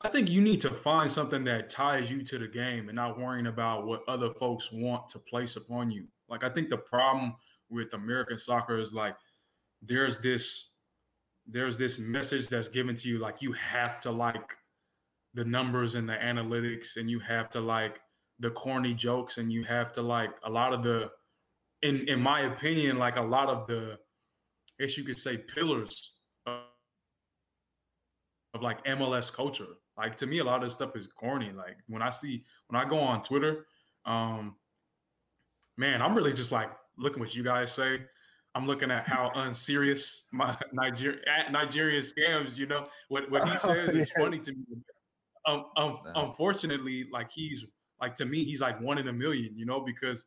I 0.00 0.08
think 0.08 0.30
you 0.30 0.40
need 0.40 0.62
to 0.62 0.70
find 0.70 1.10
something 1.10 1.44
that 1.44 1.68
ties 1.68 2.10
you 2.10 2.22
to 2.22 2.38
the 2.38 2.48
game 2.48 2.88
and 2.88 2.96
not 2.96 3.18
worrying 3.18 3.48
about 3.48 3.86
what 3.86 4.00
other 4.08 4.30
folks 4.32 4.70
want 4.72 5.10
to 5.10 5.18
place 5.18 5.56
upon 5.56 5.90
you. 5.90 6.06
Like 6.30 6.44
I 6.44 6.48
think 6.48 6.70
the 6.70 6.78
problem 6.78 7.34
with 7.68 7.92
American 7.92 8.38
soccer 8.38 8.80
is 8.80 8.94
like 8.94 9.16
there's 9.82 10.16
this 10.16 10.69
there's 11.50 11.76
this 11.76 11.98
message 11.98 12.48
that's 12.48 12.68
given 12.68 12.94
to 12.94 13.08
you 13.08 13.18
like 13.18 13.42
you 13.42 13.52
have 13.52 14.00
to 14.00 14.10
like 14.10 14.56
the 15.34 15.44
numbers 15.44 15.94
and 15.94 16.08
the 16.08 16.14
analytics 16.14 16.96
and 16.96 17.10
you 17.10 17.18
have 17.20 17.50
to 17.50 17.60
like 17.60 18.00
the 18.40 18.50
corny 18.50 18.94
jokes 18.94 19.38
and 19.38 19.52
you 19.52 19.64
have 19.64 19.92
to 19.92 20.02
like 20.02 20.30
a 20.44 20.50
lot 20.50 20.72
of 20.72 20.82
the 20.82 21.10
in 21.82 22.08
in 22.08 22.20
my 22.20 22.42
opinion 22.42 22.98
like 22.98 23.16
a 23.16 23.22
lot 23.22 23.48
of 23.48 23.66
the 23.66 23.96
I 24.78 24.84
guess 24.84 24.96
you 24.96 25.04
could 25.04 25.18
say 25.18 25.36
pillars 25.36 26.12
of, 26.46 26.60
of 28.54 28.62
like 28.62 28.82
MLS 28.86 29.30
culture. 29.32 29.66
Like 29.98 30.16
to 30.18 30.26
me 30.26 30.38
a 30.38 30.44
lot 30.44 30.56
of 30.56 30.62
this 30.62 30.72
stuff 30.72 30.96
is 30.96 31.06
corny. 31.06 31.52
Like 31.52 31.76
when 31.86 32.00
I 32.02 32.10
see 32.10 32.44
when 32.68 32.80
I 32.80 32.88
go 32.88 32.98
on 32.98 33.22
Twitter 33.22 33.66
um 34.06 34.56
man 35.76 36.00
I'm 36.00 36.14
really 36.14 36.32
just 36.32 36.52
like 36.52 36.70
looking 36.96 37.20
what 37.20 37.34
you 37.34 37.42
guys 37.42 37.72
say 37.72 38.00
I'm 38.54 38.66
looking 38.66 38.90
at 38.90 39.06
how 39.08 39.30
unserious 39.34 40.24
my 40.32 40.56
Nigeria 40.72 41.18
Nigerian 41.50 42.02
scams. 42.02 42.56
You 42.56 42.66
know 42.66 42.86
what 43.08 43.30
what 43.30 43.48
he 43.48 43.56
says 43.58 43.94
is 43.94 44.10
funny 44.16 44.38
to 44.40 44.52
me. 44.52 44.64
Um, 45.46 45.66
um, 45.76 45.98
unfortunately, 46.14 47.06
like 47.12 47.30
he's 47.30 47.64
like 48.00 48.14
to 48.16 48.24
me, 48.24 48.44
he's 48.44 48.60
like 48.60 48.80
one 48.80 48.98
in 48.98 49.08
a 49.08 49.12
million. 49.12 49.56
You 49.56 49.66
know 49.66 49.80
because 49.80 50.26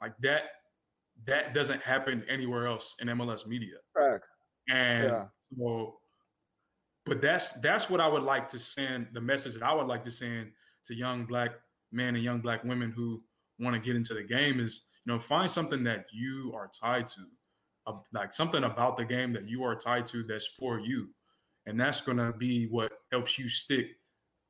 like 0.00 0.12
that 0.22 0.42
that 1.26 1.54
doesn't 1.54 1.82
happen 1.82 2.22
anywhere 2.28 2.66
else 2.66 2.94
in 3.00 3.08
MLS 3.08 3.46
media. 3.46 3.76
Correct. 3.96 4.28
And 4.68 5.04
yeah. 5.04 5.24
so, 5.58 5.94
but 7.04 7.20
that's 7.20 7.52
that's 7.54 7.88
what 7.88 8.00
I 8.00 8.06
would 8.06 8.22
like 8.22 8.48
to 8.50 8.58
send. 8.58 9.08
The 9.12 9.20
message 9.20 9.54
that 9.54 9.62
I 9.62 9.72
would 9.74 9.86
like 9.86 10.04
to 10.04 10.10
send 10.10 10.52
to 10.86 10.94
young 10.94 11.24
black 11.24 11.52
men 11.92 12.14
and 12.14 12.22
young 12.22 12.40
black 12.40 12.62
women 12.64 12.92
who 12.92 13.22
want 13.58 13.74
to 13.74 13.80
get 13.80 13.96
into 13.96 14.14
the 14.14 14.22
game 14.22 14.60
is 14.60 14.82
know 15.08 15.18
find 15.18 15.50
something 15.50 15.82
that 15.84 16.06
you 16.12 16.52
are 16.54 16.70
tied 16.80 17.08
to 17.08 17.20
like 18.12 18.34
something 18.34 18.64
about 18.64 18.96
the 18.96 19.04
game 19.04 19.32
that 19.32 19.48
you 19.48 19.64
are 19.64 19.74
tied 19.74 20.06
to 20.08 20.22
that's 20.22 20.46
for 20.46 20.78
you. 20.78 21.08
And 21.66 21.78
that's 21.78 22.00
going 22.00 22.18
to 22.18 22.32
be 22.32 22.66
what 22.66 22.92
helps 23.12 23.38
you 23.38 23.48
stick, 23.48 23.86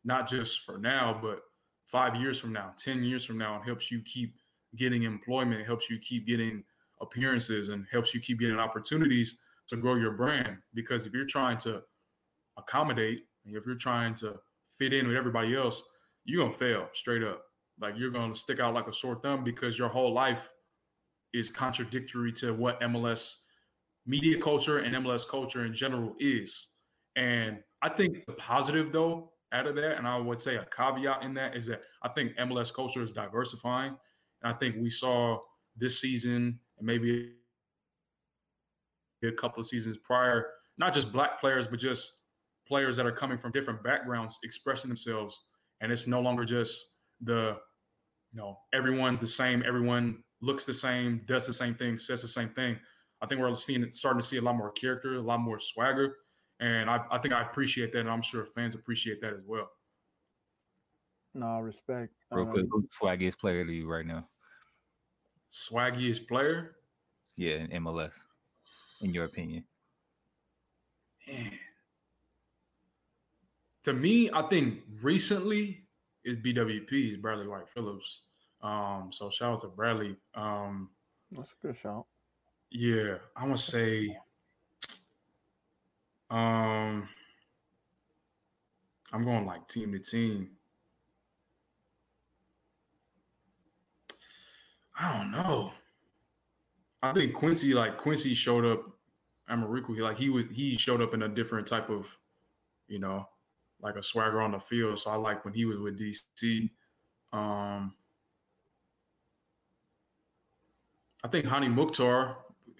not 0.04 0.28
just 0.28 0.60
for 0.60 0.78
now, 0.78 1.18
but 1.20 1.40
five 1.90 2.14
years 2.16 2.38
from 2.38 2.52
now, 2.52 2.72
10 2.78 3.02
years 3.02 3.24
from 3.24 3.38
now, 3.38 3.56
and 3.56 3.64
helps 3.64 3.90
you 3.90 4.02
keep 4.02 4.34
getting 4.76 5.04
employment, 5.04 5.66
helps 5.66 5.88
you 5.90 5.98
keep 5.98 6.26
getting 6.26 6.62
appearances, 7.00 7.70
and 7.70 7.86
helps 7.90 8.14
you 8.14 8.20
keep 8.20 8.38
getting 8.38 8.58
opportunities 8.58 9.38
to 9.68 9.76
grow 9.76 9.96
your 9.96 10.12
brand. 10.12 10.58
Because 10.74 11.06
if 11.06 11.12
you're 11.12 11.26
trying 11.26 11.58
to 11.58 11.82
accommodate, 12.56 13.22
if 13.44 13.64
you're 13.66 13.74
trying 13.76 14.14
to 14.16 14.34
fit 14.78 14.92
in 14.92 15.08
with 15.08 15.16
everybody 15.16 15.56
else, 15.56 15.82
you're 16.24 16.42
going 16.42 16.52
to 16.52 16.58
fail 16.58 16.88
straight 16.94 17.22
up. 17.22 17.42
Like 17.80 17.94
you're 17.96 18.10
going 18.10 18.32
to 18.32 18.38
stick 18.38 18.60
out 18.60 18.74
like 18.74 18.88
a 18.88 18.92
sore 18.92 19.16
thumb 19.22 19.44
because 19.44 19.78
your 19.78 19.88
whole 19.88 20.12
life 20.12 20.48
is 21.32 21.50
contradictory 21.50 22.32
to 22.32 22.52
what 22.52 22.80
MLS 22.80 23.34
media 24.06 24.40
culture 24.40 24.78
and 24.78 24.94
MLS 24.96 25.28
culture 25.28 25.66
in 25.66 25.74
general 25.74 26.14
is. 26.18 26.68
And 27.16 27.58
I 27.82 27.88
think 27.88 28.24
the 28.26 28.32
positive 28.32 28.92
though 28.92 29.32
out 29.52 29.66
of 29.66 29.76
that, 29.76 29.96
and 29.96 30.06
I 30.06 30.18
would 30.18 30.40
say 30.40 30.56
a 30.56 30.66
caveat 30.74 31.22
in 31.22 31.34
that 31.34 31.56
is 31.56 31.66
that 31.66 31.82
I 32.02 32.08
think 32.08 32.36
MLS 32.36 32.72
culture 32.72 33.02
is 33.02 33.12
diversifying. 33.12 33.96
And 34.42 34.54
I 34.54 34.56
think 34.56 34.76
we 34.78 34.90
saw 34.90 35.38
this 35.76 36.00
season 36.00 36.58
and 36.78 36.86
maybe 36.86 37.32
a 39.24 39.32
couple 39.32 39.60
of 39.60 39.66
seasons 39.66 39.96
prior, 39.98 40.46
not 40.76 40.94
just 40.94 41.12
black 41.12 41.40
players, 41.40 41.66
but 41.66 41.78
just 41.78 42.12
players 42.66 42.96
that 42.96 43.06
are 43.06 43.12
coming 43.12 43.38
from 43.38 43.52
different 43.52 43.82
backgrounds 43.82 44.38
expressing 44.42 44.88
themselves. 44.88 45.38
And 45.80 45.90
it's 45.90 46.06
no 46.06 46.20
longer 46.20 46.44
just 46.44 46.78
the, 47.20 47.56
you 48.32 48.38
know, 48.38 48.58
everyone's 48.72 49.20
the 49.20 49.26
same, 49.26 49.62
everyone 49.66 50.22
looks 50.40 50.64
the 50.64 50.74
same, 50.74 51.22
does 51.26 51.46
the 51.46 51.52
same 51.52 51.74
thing, 51.74 51.98
says 51.98 52.22
the 52.22 52.28
same 52.28 52.50
thing. 52.50 52.76
I 53.20 53.26
think 53.26 53.40
we're 53.40 53.54
seeing 53.56 53.82
it, 53.82 53.94
starting 53.94 54.20
to 54.20 54.26
see 54.26 54.36
a 54.36 54.42
lot 54.42 54.56
more 54.56 54.70
character, 54.72 55.14
a 55.14 55.20
lot 55.20 55.40
more 55.40 55.58
swagger, 55.58 56.16
and 56.60 56.88
I, 56.88 57.00
I 57.10 57.18
think 57.18 57.34
I 57.34 57.42
appreciate 57.42 57.92
that, 57.92 58.00
and 58.00 58.10
I'm 58.10 58.22
sure 58.22 58.46
fans 58.54 58.74
appreciate 58.74 59.20
that 59.22 59.32
as 59.32 59.40
well. 59.46 59.68
No 61.34 61.60
respect. 61.60 62.12
Real 62.30 62.46
um, 62.46 62.52
quick, 62.52 62.66
who's 62.70 62.86
swaggiest 63.00 63.38
player 63.38 63.64
to 63.64 63.72
you 63.72 63.88
right 63.88 64.06
now? 64.06 64.28
Swaggiest 65.52 66.26
player? 66.28 66.76
Yeah, 67.36 67.56
in 67.56 67.84
MLS, 67.84 68.14
in 69.00 69.14
your 69.14 69.24
opinion. 69.24 69.64
Man. 71.26 71.52
To 73.84 73.92
me, 73.92 74.30
I 74.32 74.42
think 74.48 74.80
recently 75.02 75.87
is 76.28 76.38
BWP, 76.38 77.12
is 77.12 77.16
Bradley 77.18 77.46
Wright 77.46 77.68
Phillips. 77.74 78.20
Um, 78.62 79.10
so 79.12 79.30
shout 79.30 79.54
out 79.54 79.60
to 79.62 79.68
Bradley. 79.68 80.16
Um, 80.34 80.90
That's 81.32 81.50
a 81.50 81.66
good 81.66 81.76
shout. 81.76 82.06
Yeah, 82.70 83.16
I 83.36 83.46
want 83.46 83.58
to 83.58 83.64
say 83.64 84.16
um 86.30 87.08
I'm 89.12 89.24
going 89.24 89.46
like 89.46 89.66
team 89.68 89.92
to 89.92 89.98
team. 89.98 90.50
I 94.98 95.16
don't 95.16 95.30
know. 95.30 95.72
I 97.02 97.12
think 97.12 97.34
Quincy, 97.34 97.72
like 97.72 97.96
Quincy 97.96 98.34
showed 98.34 98.64
up 98.64 98.82
Amarikwa, 99.50 99.94
he 99.94 100.02
like 100.02 100.18
he 100.18 100.28
was 100.28 100.46
he 100.50 100.76
showed 100.76 101.00
up 101.00 101.14
in 101.14 101.22
a 101.22 101.28
different 101.28 101.66
type 101.66 101.88
of, 101.88 102.06
you 102.88 102.98
know, 102.98 103.26
like 103.80 103.96
a 103.96 104.02
swagger 104.02 104.40
on 104.40 104.52
the 104.52 104.60
field. 104.60 104.98
So 104.98 105.10
I 105.10 105.16
like 105.16 105.44
when 105.44 105.54
he 105.54 105.64
was 105.64 105.78
with 105.78 105.98
DC. 105.98 106.70
Um 107.32 107.94
I 111.24 111.28
think 111.28 111.46
Hany 111.46 111.68
Mukhtar, 111.68 112.36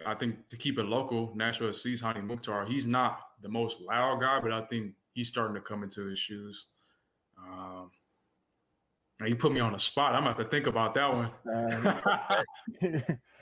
I 0.06 0.14
think 0.14 0.48
to 0.50 0.56
keep 0.56 0.78
it 0.78 0.84
local, 0.84 1.32
Nashville 1.34 1.72
sees 1.72 2.00
Hany 2.00 2.20
Mukhtar. 2.20 2.66
He's 2.66 2.86
not 2.86 3.20
the 3.42 3.48
most 3.48 3.80
loud 3.80 4.20
guy, 4.20 4.40
but 4.40 4.52
I 4.52 4.62
think 4.62 4.92
he's 5.12 5.28
starting 5.28 5.54
to 5.54 5.60
come 5.60 5.82
into 5.82 6.06
his 6.06 6.18
shoes. 6.18 6.66
Um, 7.36 7.90
you 9.26 9.34
put 9.34 9.52
me 9.52 9.60
on 9.60 9.72
the 9.72 9.80
spot. 9.80 10.14
I'm 10.14 10.26
about 10.26 10.38
to 10.38 10.48
think 10.48 10.66
about 10.68 10.94
that 10.94 11.12
one. 11.12 11.30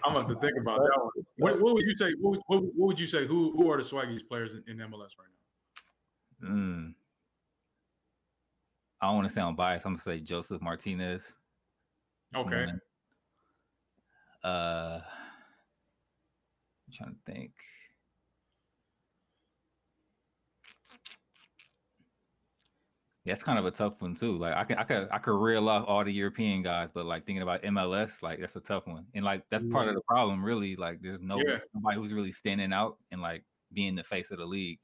I'm 0.05 0.16
about 0.16 0.29
to 0.29 0.35
think 0.40 0.53
about 0.62 0.79
that 0.79 0.99
one. 0.99 1.11
What, 1.37 1.61
what 1.61 1.75
would 1.75 1.85
you 1.85 1.97
say? 1.99 2.12
What, 2.19 2.40
what, 2.47 2.62
what, 2.62 2.87
would 2.88 3.01
you 3.01 3.07
say? 3.07 3.27
Who 3.27 3.53
who 3.57 3.71
are 3.71 3.77
the 3.77 3.83
swaggiest 3.83 4.27
players 4.27 4.55
in, 4.55 4.64
in 4.69 4.79
MLS 4.88 5.12
right 5.19 5.29
now? 6.40 6.49
Mm. 6.49 6.95
I 9.00 9.06
don't 9.06 9.16
want 9.16 9.28
to 9.28 9.35
sound 9.35 9.56
biased. 9.56 9.87
I'm 9.87 9.92
gonna 9.92 10.02
say 10.02 10.20
Josef 10.20 10.61
Martinez. 10.62 11.37
Okay. 12.35 12.66
Uh, 14.42 15.00
I'm 16.87 16.92
trying 16.92 17.11
to 17.11 17.32
think. 17.32 17.52
That's 23.26 23.42
kind 23.42 23.59
of 23.59 23.66
a 23.66 23.72
tough 23.72 24.00
one 24.00 24.14
too. 24.14 24.38
Like 24.38 24.54
I 24.54 24.62
can 24.62 24.78
I 24.78 24.85
could 24.85 25.09
I 25.11 25.18
could 25.18 25.37
reel 25.37 25.68
off 25.68 25.85
all 25.88 26.04
the 26.04 26.12
European 26.12 26.62
guys, 26.62 26.90
but 26.94 27.06
like 27.06 27.26
thinking 27.26 27.42
about 27.42 27.62
MLS, 27.64 28.22
like 28.22 28.38
that's 28.38 28.54
a 28.54 28.61
tough 28.61 28.87
one. 28.87 29.04
And 29.14 29.24
like 29.24 29.42
that's 29.50 29.64
part 29.64 29.88
of 29.88 29.96
the 29.96 30.00
problem, 30.02 30.44
really. 30.44 30.76
Like 30.76 31.00
there's 31.02 31.20
no 31.20 31.38
yeah. 31.38 31.59
nobody 31.74 31.96
who's 31.96 32.12
really 32.12 32.30
standing 32.30 32.72
out 32.72 32.98
and 33.11 33.20
like 33.20 33.44
being 33.72 33.96
the 33.96 34.04
face 34.04 34.30
of 34.30 34.38
the 34.38 34.46
league. 34.46 34.78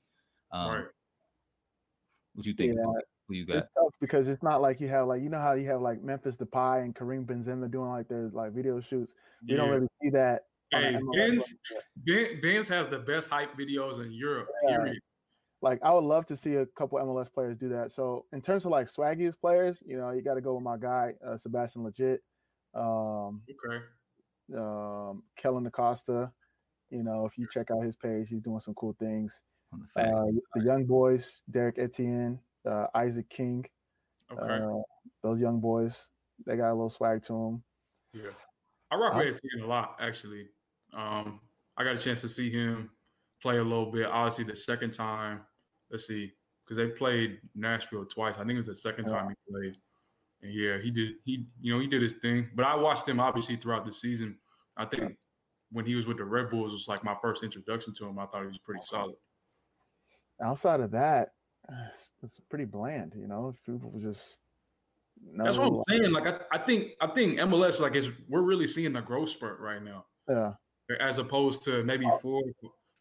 Um, 0.51 0.71
right. 0.71 0.85
What 2.35 2.47
you 2.47 2.53
think? 2.53 2.75
Yeah. 2.77 3.01
Who 3.29 3.35
you 3.35 3.47
got? 3.47 3.57
It's 3.59 3.69
tough 3.79 3.95
because 4.01 4.29
it's 4.29 4.43
not 4.43 4.61
like 4.61 4.81
you 4.81 4.89
have 4.89 5.07
like 5.07 5.23
you 5.23 5.29
know 5.29 5.41
how 5.41 5.53
you 5.53 5.69
have 5.69 5.81
like 5.81 6.03
Memphis 6.03 6.37
Depay 6.37 6.83
and 6.83 6.95
Karim 6.95 7.25
Benzema 7.25 7.71
doing 7.71 7.91
like 7.91 8.09
their 8.09 8.31
like 8.33 8.53
video 8.53 8.81
shoots. 8.81 9.15
You 9.43 9.57
yeah. 9.57 9.63
don't 9.63 9.71
really 9.71 9.89
see 10.03 10.11
that. 10.11 10.43
Hey, 10.71 10.99
Benz, 11.15 11.55
Benz 12.43 12.69
has 12.69 12.89
the 12.89 12.99
best 12.99 13.29
hype 13.29 13.57
videos 13.59 14.03
in 14.03 14.11
Europe. 14.11 14.49
Yeah. 14.67 14.79
Period 14.79 14.99
like 15.63 15.79
I 15.83 15.93
would 15.93 16.05
love 16.05 16.27
to 16.27 16.37
see 16.37 16.57
a 16.57 16.67
couple 16.67 16.99
MLS 16.99 17.33
players 17.33 17.57
do 17.57 17.69
that. 17.71 17.93
So 17.93 18.27
in 18.33 18.43
terms 18.43 18.65
of 18.65 18.73
like 18.73 18.89
swaggiest 18.89 19.41
players, 19.41 19.83
you 19.87 19.97
know, 19.97 20.11
you 20.11 20.21
got 20.21 20.35
to 20.35 20.41
go 20.41 20.55
with 20.55 20.65
my 20.65 20.77
guy 20.77 21.15
uh, 21.27 21.39
Sebastian 21.39 21.85
Lletget. 21.85 22.19
Um, 22.75 23.43
okay. 23.49 23.85
Um, 24.59 25.23
Kellyn 25.37 25.67
Acosta. 25.67 26.33
You 26.91 27.05
know, 27.05 27.25
if 27.25 27.39
you 27.39 27.47
check 27.51 27.71
out 27.71 27.85
his 27.85 27.97
page, 27.97 28.29
he's 28.29 28.43
doing 28.43 28.61
some 28.61 28.75
cool 28.75 28.95
things. 28.99 29.41
The, 29.97 30.03
uh, 30.03 30.27
the 30.55 30.65
young 30.65 30.85
boys, 30.85 31.43
Derrick 31.51 31.79
Etienne, 31.79 32.39
uh, 32.67 32.87
Isaac 32.95 33.29
King. 33.29 33.65
Okay. 34.33 34.65
Uh, 34.65 34.83
those 35.23 35.41
young 35.41 35.61
boys, 35.61 36.09
they 36.47 36.57
got 36.57 36.71
a 36.71 36.75
little 36.75 36.91
swag 36.91 37.23
to 37.25 37.33
them. 37.33 37.63
Yeah, 38.15 38.31
I 38.91 38.97
rock 38.97 39.15
with 39.15 39.27
Etienne 39.27 39.65
a 39.65 39.67
lot 39.67 39.97
actually. 40.01 40.49
Um, 40.95 41.41
I 41.77 41.85
got 41.85 41.97
a 41.97 41.99
chance 41.99 42.21
to 42.23 42.29
see 42.29 42.51
him 42.51 42.91
play 43.41 43.59
a 43.59 43.63
little 43.63 43.91
bit. 43.91 44.07
Obviously, 44.07 44.45
the 44.45 44.57
second 44.57 44.93
time 44.93 45.41
let's 45.93 46.07
see, 46.07 46.33
because 46.65 46.77
they 46.79 46.87
played 46.87 47.39
Nashville 47.55 48.07
twice. 48.07 48.35
I 48.37 48.41
think 48.41 48.53
it 48.53 48.57
was 48.57 48.67
the 48.67 48.75
second 48.75 49.05
time 49.05 49.29
he 49.29 49.53
played. 49.53 49.77
And 50.43 50.53
yeah, 50.53 50.79
he 50.79 50.91
did. 50.91 51.13
He 51.25 51.47
you 51.61 51.73
know 51.73 51.81
he 51.81 51.87
did 51.87 52.03
his 52.03 52.15
thing. 52.15 52.49
But 52.57 52.65
I 52.65 52.75
watched 52.75 53.09
him 53.09 53.21
obviously 53.21 53.57
throughout 53.57 53.85
the 53.85 53.93
season. 53.93 54.37
I 54.77 54.87
think 54.87 55.17
when 55.71 55.85
he 55.85 55.95
was 55.95 56.07
with 56.07 56.17
the 56.17 56.25
Red 56.25 56.51
Bulls 56.51 56.73
was 56.73 56.89
like 56.89 57.05
my 57.05 57.15
first 57.23 57.45
introduction 57.45 57.95
to 57.95 58.07
him. 58.07 58.19
I 58.19 58.27
thought 58.27 58.41
he 58.41 58.49
was 58.49 58.59
pretty 58.59 58.85
solid. 58.85 59.15
Outside 60.43 60.81
of 60.81 60.91
that, 60.93 61.35
it's, 61.89 62.11
it's 62.23 62.41
pretty 62.49 62.65
bland. 62.65 63.15
You 63.17 63.29
know, 63.29 63.53
people 63.67 63.93
just. 64.01 64.23
That's 65.37 65.59
what 65.59 65.69
I'm 65.69 65.83
saying. 65.89 66.13
Like 66.13 66.27
I, 66.27 66.57
I 66.57 66.59
think 66.59 66.93
I 67.01 67.07
think 67.07 67.39
MLS 67.39 67.81
like 67.81 67.95
is 67.95 68.09
we're 68.29 68.43
really 68.43 68.67
seeing 68.67 68.97
a 68.97 69.03
growth 69.03 69.31
spurt 69.31 69.61
right 69.61 69.83
now. 69.83 70.07
Yeah. 70.29 70.53
As 71.01 71.19
opposed 71.19 71.63
to 71.65 71.85
maybe 71.85 72.07
four 72.21 72.43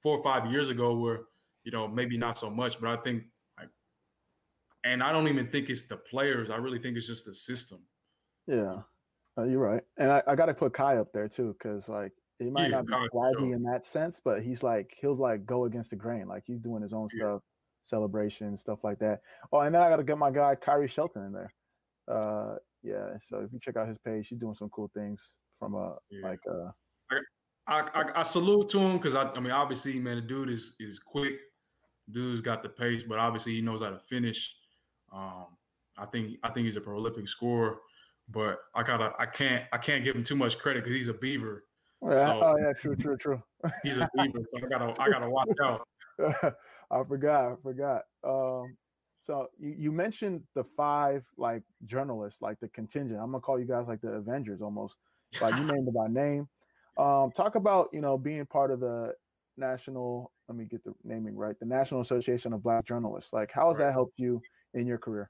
four 0.04 0.18
or 0.18 0.24
five 0.24 0.52
years 0.52 0.70
ago 0.70 0.98
where 0.98 1.22
you 1.64 1.72
know, 1.72 1.88
maybe 1.88 2.18
not 2.18 2.38
so 2.38 2.50
much, 2.50 2.80
but 2.80 2.90
I 2.90 3.02
think 3.02 3.24
like, 3.60 3.70
and 4.84 5.04
I 5.04 5.12
don't 5.12 5.28
even 5.28 5.48
think 5.48 5.70
it's 5.70 5.84
the 5.84 5.98
players. 5.98 6.50
I 6.50 6.56
really 6.56 6.80
think 6.80 6.98
it's 6.98 7.08
just 7.08 7.26
the 7.26 7.34
system. 7.34 7.80
Yeah, 8.48 8.78
uh, 9.38 9.44
you're 9.44 9.60
right. 9.60 9.84
And 9.98 10.12
I, 10.12 10.24
I 10.28 10.36
got 10.36 10.48
to 10.48 10.54
put 10.54 10.76
Kei 10.76 10.98
up 10.98 11.12
there 11.14 11.28
too, 11.28 11.56
because 11.58 11.88
like 11.88 12.12
he 12.40 12.50
might 12.50 12.72
yeah, 12.72 12.82
not 12.82 12.88
be 12.88 12.94
swaggy 13.14 13.54
in 13.54 13.64
that 13.64 13.86
sense, 13.86 14.20
but 14.24 14.42
he's 14.42 14.64
like 14.64 14.96
he'll 15.00 15.16
like 15.16 15.46
go 15.46 15.66
against 15.66 15.92
the 15.92 15.96
grain. 15.96 16.28
Like 16.28 16.44
he's 16.46 16.60
doing 16.60 16.82
his 16.82 16.94
own 16.94 17.08
yeah. 17.14 17.20
stuff, 17.20 17.42
celebration 17.86 18.58
stuff 18.58 18.84
like 18.84 19.00
that. 19.00 19.22
Oh, 19.52 19.60
and 19.60 19.74
then 19.74 19.82
I 19.82 19.90
got 19.90 19.98
to 19.98 20.04
get 20.04 20.18
my 20.18 20.32
guy 20.32 20.56
Khiry 20.56 20.90
Shelton 20.90 21.26
in 21.26 21.32
there. 21.34 21.54
Uh, 22.08 22.56
yeah. 22.84 23.18
So 23.22 23.40
if 23.40 23.54
you 23.54 23.60
check 23.60 23.78
out 23.78 23.88
his 23.88 23.98
page, 23.98 24.28
he's 24.28 24.40
doing 24.40 24.56
some 24.56 24.70
cool 24.70 24.90
things 24.94 25.36
from 25.60 25.76
a 25.76 25.96
yeah. 26.10 26.28
like 26.28 26.40
uh. 26.50 26.72
I, 27.68 27.82
I, 27.94 28.04
I 28.16 28.24
salute 28.24 28.70
to 28.70 28.80
him 28.80 28.98
because 28.98 29.14
I, 29.14 29.30
I 29.30 29.40
mean 29.40 29.52
obviously 29.52 30.00
man 30.00 30.16
the 30.16 30.22
dude 30.22 30.50
is 30.50 30.74
is 30.80 31.00
quick 31.00 31.34
dude's 32.12 32.42
got 32.42 32.64
the 32.64 32.70
pace, 32.70 33.04
but 33.04 33.20
obviously 33.20 33.54
he 33.54 33.62
knows 33.62 33.82
how 33.82 33.90
to 33.90 34.00
finish. 34.10 34.54
Um, 35.14 35.46
I 35.98 36.06
think 36.06 36.38
I 36.44 36.50
think 36.50 36.66
he's 36.66 36.76
a 36.76 36.82
prolific 36.82 37.28
scorer, 37.28 37.78
but 38.30 38.60
I 38.76 38.84
gotta 38.84 39.12
I 39.20 39.26
can't 39.26 39.66
I 39.72 39.78
can't 39.78 40.04
give 40.04 40.16
him 40.16 40.24
too 40.24 40.36
much 40.36 40.58
credit 40.58 40.84
because 40.84 40.96
he's 40.96 41.08
a 41.08 41.14
Beaver. 41.14 41.66
Yeah, 42.04 42.26
so 42.26 42.42
oh 42.44 42.58
yeah, 42.58 42.74
true, 42.74 42.96
true, 42.96 43.18
true. 43.18 43.44
he's 43.84 43.98
a 43.98 44.10
Beaver, 44.16 44.40
so 44.40 44.66
I 44.66 44.70
gotta 44.70 45.02
I 45.02 45.10
gotta 45.10 45.30
watch 45.30 45.50
out. 45.64 45.88
I 46.92 47.04
forgot, 47.04 47.46
I 47.46 47.56
forgot. 47.64 48.02
Um, 48.24 48.76
so 49.22 49.48
you, 49.60 49.76
you 49.78 49.92
mentioned 49.92 50.44
the 50.56 50.64
five 50.64 51.24
like 51.38 51.64
journalists, 51.86 52.42
like 52.42 52.60
the 52.60 52.68
contingent. 52.70 53.20
I'm 53.20 53.32
gonna 53.32 53.40
call 53.40 53.60
you 53.60 53.66
guys 53.66 53.86
like 53.88 54.02
the 54.02 54.10
Avengers 54.10 54.62
almost. 54.62 54.98
Like 55.40 55.56
you 55.56 55.64
named 55.72 55.88
by 55.94 56.08
name. 56.08 56.48
Um, 56.98 57.32
talk 57.32 57.56
about 57.56 57.90
you 57.94 58.02
know 58.02 58.18
being 58.18 58.46
part 58.46 58.72
of 58.72 58.80
the 58.80 59.14
national 59.58 60.32
let 60.48 60.58
me 60.58 60.66
get 60.66 60.84
the 60.84 60.94
naming 61.04 61.36
right 61.36 61.58
the 61.60 61.66
national 61.66 62.02
association 62.02 62.54
of 62.54 62.64
black 62.64 62.86
journalists 62.86 63.34
like 63.34 63.52
how 63.52 63.70
has 63.70 63.78
right. 63.78 63.86
that 63.86 63.94
helped 63.94 64.18
you 64.18 64.42
in 64.74 64.88
your 64.88 64.98
career 64.98 65.30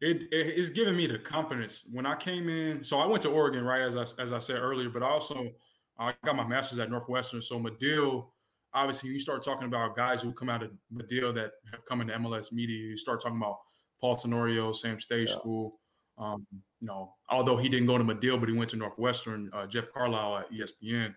it, 0.00 0.22
it 0.32 0.58
it's 0.58 0.70
given 0.70 0.96
me 0.96 1.06
the 1.06 1.18
confidence 1.18 1.84
when 1.92 2.06
i 2.06 2.14
came 2.14 2.48
in 2.48 2.82
so 2.82 2.98
i 2.98 3.06
went 3.06 3.22
to 3.22 3.28
oregon 3.28 3.64
right 3.64 3.82
as 3.82 3.96
i, 3.96 4.22
as 4.22 4.32
I 4.32 4.38
said 4.38 4.56
earlier 4.56 4.88
but 4.88 5.02
also 5.02 5.50
i 5.98 6.12
got 6.24 6.36
my 6.36 6.46
master's 6.46 6.78
at 6.78 6.90
northwestern 6.90 7.42
so 7.42 7.58
medill 7.58 8.32
obviously 8.74 9.10
you 9.10 9.20
start 9.20 9.44
talking 9.44 9.66
about 9.66 9.96
guys 9.96 10.20
who 10.20 10.32
come 10.32 10.48
out 10.48 10.62
of 10.62 10.70
medill 10.90 11.32
that 11.32 11.52
have 11.70 11.84
come 11.88 12.00
into 12.00 12.12
mls 12.14 12.52
media 12.52 12.76
you 12.76 12.96
start 12.96 13.22
talking 13.22 13.38
about 13.38 13.58
paul 14.00 14.16
tenorio 14.16 14.72
same 14.72 15.00
stage 15.00 15.28
yeah. 15.28 15.36
school 15.36 15.80
um, 16.18 16.46
you 16.52 16.86
know 16.86 17.14
although 17.30 17.56
he 17.56 17.68
didn't 17.68 17.86
go 17.86 17.98
to 17.98 18.04
medill 18.04 18.38
but 18.38 18.48
he 18.48 18.54
went 18.54 18.70
to 18.70 18.76
northwestern 18.76 19.50
uh, 19.52 19.66
jeff 19.66 19.84
carlisle 19.92 20.38
at 20.38 20.50
espn 20.52 21.14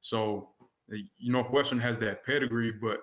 so 0.00 0.50
Northwestern 1.20 1.78
has 1.80 1.98
that 1.98 2.24
pedigree, 2.24 2.72
but 2.72 2.98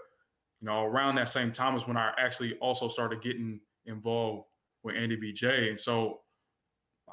you 0.62 0.68
know, 0.68 0.84
around 0.84 1.16
that 1.16 1.30
same 1.30 1.52
time 1.52 1.76
is 1.76 1.88
when 1.88 1.98
I 1.98 2.12
actually 2.18 2.56
also 2.56 2.88
started 2.88 3.22
getting 3.22 3.60
involved 3.86 4.46
with 4.84 4.96
NABJ. 4.96 5.70
And 5.70 5.80
so 5.80 6.22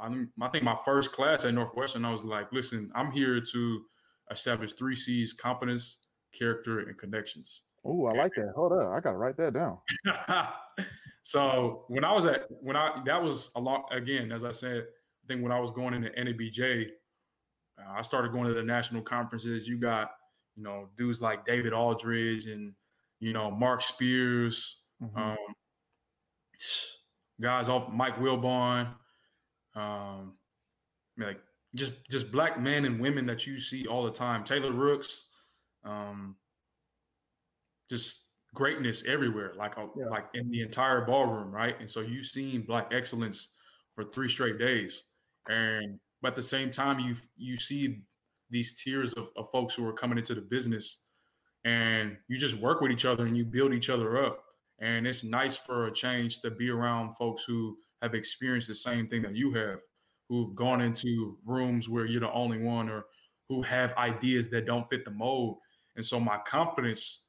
I'm, 0.01 0.33
I 0.41 0.49
think 0.49 0.65
my 0.65 0.77
first 0.85 1.13
class 1.13 1.45
at 1.45 1.55
Northwestern, 1.55 2.05
I 2.05 2.11
was 2.11 2.25
like, 2.25 2.51
listen, 2.53 2.91
I'm 2.95 3.13
here 3.13 3.41
to 3.41 3.81
establish 4.31 4.73
three 4.73 4.97
C's 4.97 5.35
confidence, 5.35 5.99
character, 6.37 6.81
and 6.81 6.99
connections. 6.99 7.63
Oh, 7.85 8.07
I 8.07 8.15
like 8.15 8.33
that. 8.37 8.53
Hold 8.55 8.73
up. 8.73 8.91
I 8.91 9.01
got 9.01 9.13
to 9.13 9.17
write 9.17 9.37
that 9.37 9.53
down. 9.53 9.79
so 11.23 11.85
when 11.89 12.05
I 12.05 12.13
was 12.13 12.25
at, 12.25 12.47
when 12.49 12.77
I, 12.77 13.03
that 13.07 13.23
was 13.23 13.51
a 13.57 13.61
lot, 13.61 13.85
again, 13.93 14.33
as 14.33 14.45
I 14.45 14.53
said, 14.53 14.79
I 14.79 15.27
think 15.29 15.43
when 15.43 15.53
I 15.53 15.61
was 15.61 15.71
going 15.71 15.95
into 15.95 16.11
NABJ, 16.11 16.89
uh, 17.79 17.93
I 17.99 18.03
started 18.03 18.33
going 18.33 18.49
to 18.49 18.55
the 18.55 18.63
national 18.63 19.03
conferences. 19.03 19.69
You 19.69 19.79
got 19.79 20.13
you 20.57 20.63
know, 20.63 20.89
dudes 20.97 21.21
like 21.21 21.45
David 21.45 21.73
Aldridge 21.73 22.47
and 22.47 22.73
you 23.21 23.33
know, 23.33 23.51
Marc 23.51 23.83
Spears, 23.83 24.77
mm-hmm. 25.03 25.17
um, 25.17 25.37
guys 27.41 27.69
off 27.69 27.91
Mike 27.93 28.17
Wilbon, 28.19 28.89
um, 29.75 30.35
like 31.19 31.41
just 31.75 31.93
just 32.11 32.31
black 32.31 32.61
men 32.61 32.85
and 32.85 33.01
women 33.01 33.27
that 33.27 33.47
you 33.47 33.59
see 33.59 33.87
all 33.87 34.05
the 34.05 34.11
time. 34.11 34.45
Taylor 34.45 34.73
Rooks, 34.73 35.25
um, 35.85 36.37
just 37.91 38.23
greatness 38.55 39.03
everywhere, 39.07 39.53
like 39.57 39.77
a, 39.77 39.87
yeah. 39.97 40.07
like 40.07 40.27
in 40.35 40.51
the 40.51 40.63
entire 40.63 41.05
ballroom, 41.05 41.51
right? 41.51 41.79
And 41.81 41.91
so 41.91 42.01
you've 42.01 42.27
seen 42.27 42.63
black 42.63 42.91
excellence 42.93 43.49
for 43.95 44.05
three 44.05 44.29
straight 44.29 44.59
days, 44.59 45.03
and 45.49 45.99
but 46.23 46.29
at 46.29 46.37
the 46.37 46.43
same 46.43 46.71
time, 46.71 46.99
you 47.01 47.17
you 47.37 47.57
see 47.59 48.03
these 48.51 48.81
tiers 48.81 49.13
of, 49.15 49.29
of 49.37 49.51
folks 49.51 49.75
who 49.75 49.87
are 49.87 49.93
coming 49.93 50.19
into 50.19 50.35
the 50.35 50.41
business, 50.41 51.01
and 51.65 52.17
you 52.29 52.39
just 52.39 52.57
work 52.57 52.81
with 52.81 52.93
each 52.93 53.05
other 53.05 53.27
and 53.27 53.37
you 53.37 53.45
build 53.45 53.73
each 53.73 53.91
other 53.91 54.25
up, 54.25 54.43
and 54.81 55.07
it's 55.07 55.25
nice 55.25 55.57
for 55.57 55.87
a 55.87 55.93
change 55.93 56.41
to 56.41 56.51
be 56.51 56.71
around 56.71 57.15
folks 57.17 57.45
who 57.45 57.77
have 58.03 58.15
experienced 58.15 58.69
the 58.69 58.75
same 58.75 59.09
thing 59.09 59.23
that 59.23 59.35
you 59.35 59.53
have, 59.53 59.81
who've 60.29 60.55
gone 60.55 60.81
into 60.81 61.37
rooms 61.47 61.89
where 61.89 62.07
you're 62.07 62.21
the 62.21 62.33
only 62.33 62.63
one, 62.63 62.89
or 62.89 63.05
who 63.49 63.63
have 63.63 63.93
ideas 63.97 64.49
that 64.49 64.67
don't 64.67 64.89
fit 64.89 65.05
the 65.05 65.11
mold, 65.11 65.59
and 65.97 66.05
so 66.05 66.19
my 66.19 66.39
confidence 66.47 67.23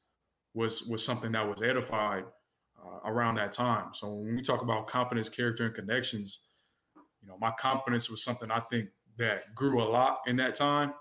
was 0.53 0.83
was 0.83 1.03
something 1.03 1.31
that 1.33 1.47
was 1.47 1.61
edified 1.61 2.23
uh, 2.83 3.09
around 3.09 3.35
that 3.35 3.51
time. 3.51 3.89
So 3.93 4.13
when 4.13 4.35
we 4.35 4.41
talk 4.41 4.61
about 4.61 4.87
confidence, 4.87 5.29
character, 5.29 5.65
and 5.65 5.75
connections, 5.75 6.39
you 7.21 7.27
know, 7.27 7.37
my 7.39 7.51
confidence 7.59 8.09
was 8.09 8.23
something 8.23 8.49
I 8.51 8.61
think 8.71 8.89
that 9.17 9.53
grew 9.55 9.81
a 9.81 9.85
lot 9.85 10.19
in 10.27 10.35
that 10.37 10.55
time. 10.55 10.93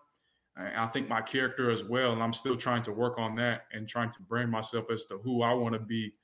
And 0.57 0.77
I 0.77 0.87
think 0.88 1.09
my 1.09 1.20
character 1.20 1.70
as 1.70 1.83
well, 1.83 2.12
and 2.12 2.22
I'm 2.22 2.33
still 2.33 2.57
trying 2.57 2.83
to 2.83 2.92
work 2.92 3.18
on 3.18 3.35
that 3.37 3.62
and 3.72 3.88
trying 3.88 4.12
to 4.12 4.22
brand 4.22 4.50
myself 4.50 4.87
as 4.92 5.05
to 5.07 5.18
who 5.18 5.42
I 5.42 5.53
want 5.53 5.74
to 5.74 5.81
be 5.81 6.14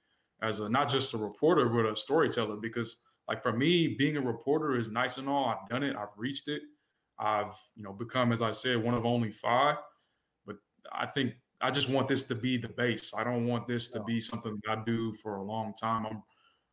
as 0.42 0.60
a 0.60 0.68
not 0.68 0.88
just 0.88 1.14
a 1.14 1.18
reporter 1.18 1.68
but 1.68 1.86
a 1.86 1.96
storyteller. 1.96 2.56
Because 2.56 2.98
like 3.28 3.42
for 3.42 3.52
me, 3.52 3.96
being 3.98 4.16
a 4.16 4.20
reporter 4.20 4.78
is 4.78 4.90
nice 4.90 5.18
and 5.18 5.28
all. 5.28 5.46
I've 5.46 5.68
done 5.68 5.82
it. 5.82 5.96
I've 5.96 6.16
reached 6.16 6.48
it. 6.48 6.62
I've 7.18 7.56
you 7.76 7.82
know 7.82 7.92
become, 7.92 8.32
as 8.32 8.40
I 8.40 8.52
said, 8.52 8.82
one 8.82 8.94
of 8.94 9.04
only 9.04 9.30
five. 9.30 9.76
I 10.92 11.06
think 11.06 11.34
I 11.60 11.70
just 11.70 11.88
want 11.88 12.08
this 12.08 12.24
to 12.24 12.34
be 12.34 12.56
the 12.56 12.68
base. 12.68 13.12
I 13.16 13.24
don't 13.24 13.46
want 13.46 13.66
this 13.66 13.88
to 13.90 14.02
be 14.04 14.20
something 14.20 14.60
I 14.68 14.76
do 14.86 15.12
for 15.14 15.36
a 15.36 15.42
long 15.42 15.74
time. 15.78 16.06
I'm, 16.06 16.22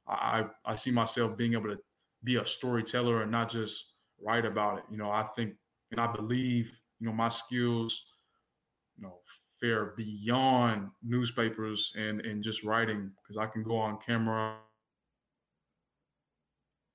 I 0.07 0.45
I 0.65 0.75
see 0.75 0.91
myself 0.91 1.37
being 1.37 1.53
able 1.53 1.69
to 1.69 1.77
be 2.23 2.37
a 2.37 2.45
storyteller 2.45 3.21
and 3.21 3.31
not 3.31 3.49
just 3.49 3.93
write 4.21 4.45
about 4.45 4.79
it. 4.79 4.83
You 4.89 4.97
know, 4.97 5.11
I 5.11 5.25
think 5.35 5.55
and 5.91 5.99
I 5.99 6.11
believe 6.11 6.71
you 6.99 7.07
know 7.07 7.13
my 7.13 7.29
skills, 7.29 8.05
you 8.95 9.03
know, 9.03 9.19
fare 9.59 9.93
beyond 9.97 10.89
newspapers 11.03 11.91
and 11.97 12.21
and 12.21 12.43
just 12.43 12.63
writing 12.63 13.11
because 13.21 13.37
I 13.37 13.47
can 13.47 13.63
go 13.63 13.77
on 13.77 13.97
camera. 14.05 14.55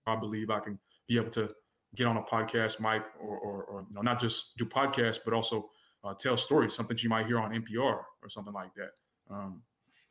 I 0.07 0.17
believe 0.17 0.51
I 0.51 0.61
can 0.61 0.79
be 1.07 1.17
able 1.17 1.31
to 1.31 1.49
get 1.95 2.07
on 2.07 2.17
a 2.17 2.23
podcast 2.23 2.81
mic 2.81 3.03
or, 3.21 3.37
or, 3.39 3.65
or 3.65 3.87
you 3.89 3.95
know, 3.95 4.01
not 4.01 4.21
just 4.21 4.57
do 4.57 4.65
podcasts, 4.65 5.19
but 5.25 5.35
also 5.35 5.69
uh, 6.05 6.15
tell 6.15 6.37
stories, 6.37 6.75
something 6.75 6.97
you 7.01 7.09
might 7.09 7.27
hear 7.27 7.39
on 7.39 7.53
NPR 7.53 7.79
or 8.23 8.29
something 8.29 8.53
like 8.53 8.75
that. 8.75 9.35
Um, 9.35 9.63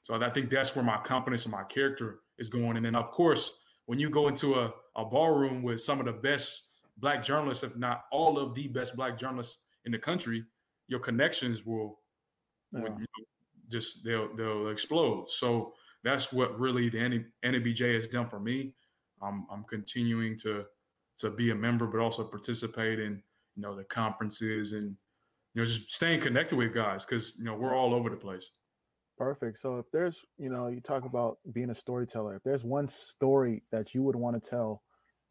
so 0.03 0.15
I 0.15 0.29
think 0.29 0.49
that's 0.49 0.75
where 0.75 0.85
my 0.85 0.97
confidence 0.97 1.45
and 1.45 1.51
my 1.51 1.63
character 1.63 2.19
is 2.37 2.49
going. 2.49 2.77
And 2.77 2.85
then, 2.85 2.95
of 2.95 3.11
course, 3.11 3.53
when 3.85 3.99
you 3.99 4.09
go 4.09 4.27
into 4.27 4.55
a, 4.55 4.73
a 4.95 5.05
ballroom 5.05 5.63
with 5.63 5.81
some 5.81 5.99
of 5.99 6.05
the 6.05 6.13
best 6.13 6.63
black 6.97 7.23
journalists, 7.23 7.63
if 7.63 7.75
not 7.75 8.05
all 8.11 8.39
of 8.39 8.55
the 8.55 8.67
best 8.67 8.95
black 8.95 9.19
journalists 9.19 9.59
in 9.85 9.91
the 9.91 9.99
country, 9.99 10.43
your 10.87 10.99
connections 10.99 11.65
will, 11.65 11.99
yeah. 12.71 12.81
will 12.81 12.97
just 13.69 14.03
they'll 14.03 14.35
they'll 14.35 14.69
explode. 14.69 15.27
So 15.29 15.73
that's 16.03 16.33
what 16.33 16.59
really 16.59 16.89
the 16.89 17.23
NABJ 17.43 17.95
has 17.95 18.07
done 18.07 18.29
for 18.29 18.39
me. 18.39 18.73
I'm 19.21 19.45
I'm 19.51 19.63
continuing 19.65 20.37
to 20.39 20.65
to 21.19 21.29
be 21.29 21.51
a 21.51 21.55
member, 21.55 21.85
but 21.85 21.99
also 21.99 22.23
participate 22.23 22.99
in 22.99 23.21
you 23.55 23.61
know 23.61 23.75
the 23.75 23.83
conferences 23.83 24.73
and 24.73 24.95
you 25.53 25.61
know, 25.61 25.65
just 25.65 25.93
staying 25.93 26.21
connected 26.21 26.55
with 26.55 26.73
guys 26.73 27.05
because 27.05 27.35
you 27.37 27.45
know 27.45 27.55
we're 27.55 27.75
all 27.75 27.93
over 27.93 28.09
the 28.09 28.15
place. 28.15 28.51
Perfect. 29.17 29.59
So 29.59 29.77
if 29.77 29.85
there's, 29.91 30.25
you 30.39 30.49
know, 30.49 30.67
you 30.67 30.79
talk 30.79 31.05
about 31.05 31.37
being 31.53 31.69
a 31.69 31.75
storyteller. 31.75 32.35
If 32.35 32.43
there's 32.43 32.63
one 32.63 32.87
story 32.87 33.61
that 33.71 33.93
you 33.93 34.01
would 34.01 34.15
want 34.15 34.41
to 34.41 34.49
tell, 34.49 34.81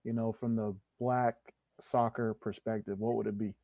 you 0.04 0.12
know, 0.12 0.30
from 0.30 0.54
the 0.54 0.76
black 1.00 1.34
soccer 1.80 2.34
perspective, 2.34 3.00
what 3.00 3.16
would 3.16 3.26
it 3.26 3.36
be? 3.36 3.54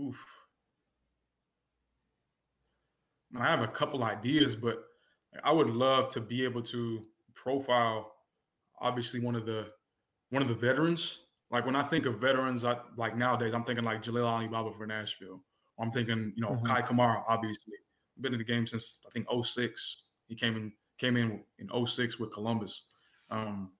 Oof. 0.00 0.16
I 3.38 3.44
have 3.44 3.62
a 3.62 3.68
couple 3.68 4.02
ideas, 4.02 4.56
but 4.56 4.84
I 5.44 5.52
would 5.52 5.70
love 5.70 6.08
to 6.14 6.20
be 6.20 6.44
able 6.44 6.62
to 6.62 7.02
profile 7.34 8.12
obviously 8.80 9.20
one 9.20 9.36
of 9.36 9.46
the 9.46 9.66
one 10.30 10.42
of 10.42 10.48
the 10.48 10.54
veterans 10.54 11.20
like 11.50 11.66
when 11.66 11.76
I 11.76 11.82
think 11.82 12.06
of 12.06 12.20
veterans, 12.20 12.64
I 12.64 12.76
like 12.96 13.16
nowadays 13.16 13.54
I'm 13.54 13.64
thinking 13.64 13.84
like 13.84 14.02
Jalil 14.02 14.26
Anibaba 14.26 14.76
for 14.76 14.86
Nashville. 14.86 15.40
I'm 15.78 15.90
thinking, 15.90 16.32
you 16.36 16.42
know, 16.42 16.50
mm-hmm. 16.50 16.66
Kei 16.66 16.82
Kamara, 16.82 17.22
obviously. 17.28 17.74
Been 18.20 18.32
in 18.32 18.38
the 18.38 18.44
game 18.44 18.66
since 18.66 18.98
I 19.06 19.10
think 19.10 19.26
06. 19.44 20.02
He 20.28 20.36
came 20.36 20.56
in 20.56 20.72
came 20.98 21.16
in 21.16 21.40
in 21.58 21.86
06 21.86 22.18
with 22.18 22.32
Columbus. 22.32 22.84
Um, 23.30 23.70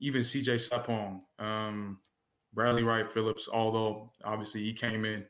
even 0.00 0.20
CJ 0.20 0.68
Sapong, 0.68 1.20
um, 1.38 1.98
Bradley 2.52 2.82
Wright 2.82 3.10
Phillips, 3.10 3.48
although 3.50 4.10
obviously 4.24 4.62
he 4.62 4.74
came 4.74 5.04
in 5.04 5.24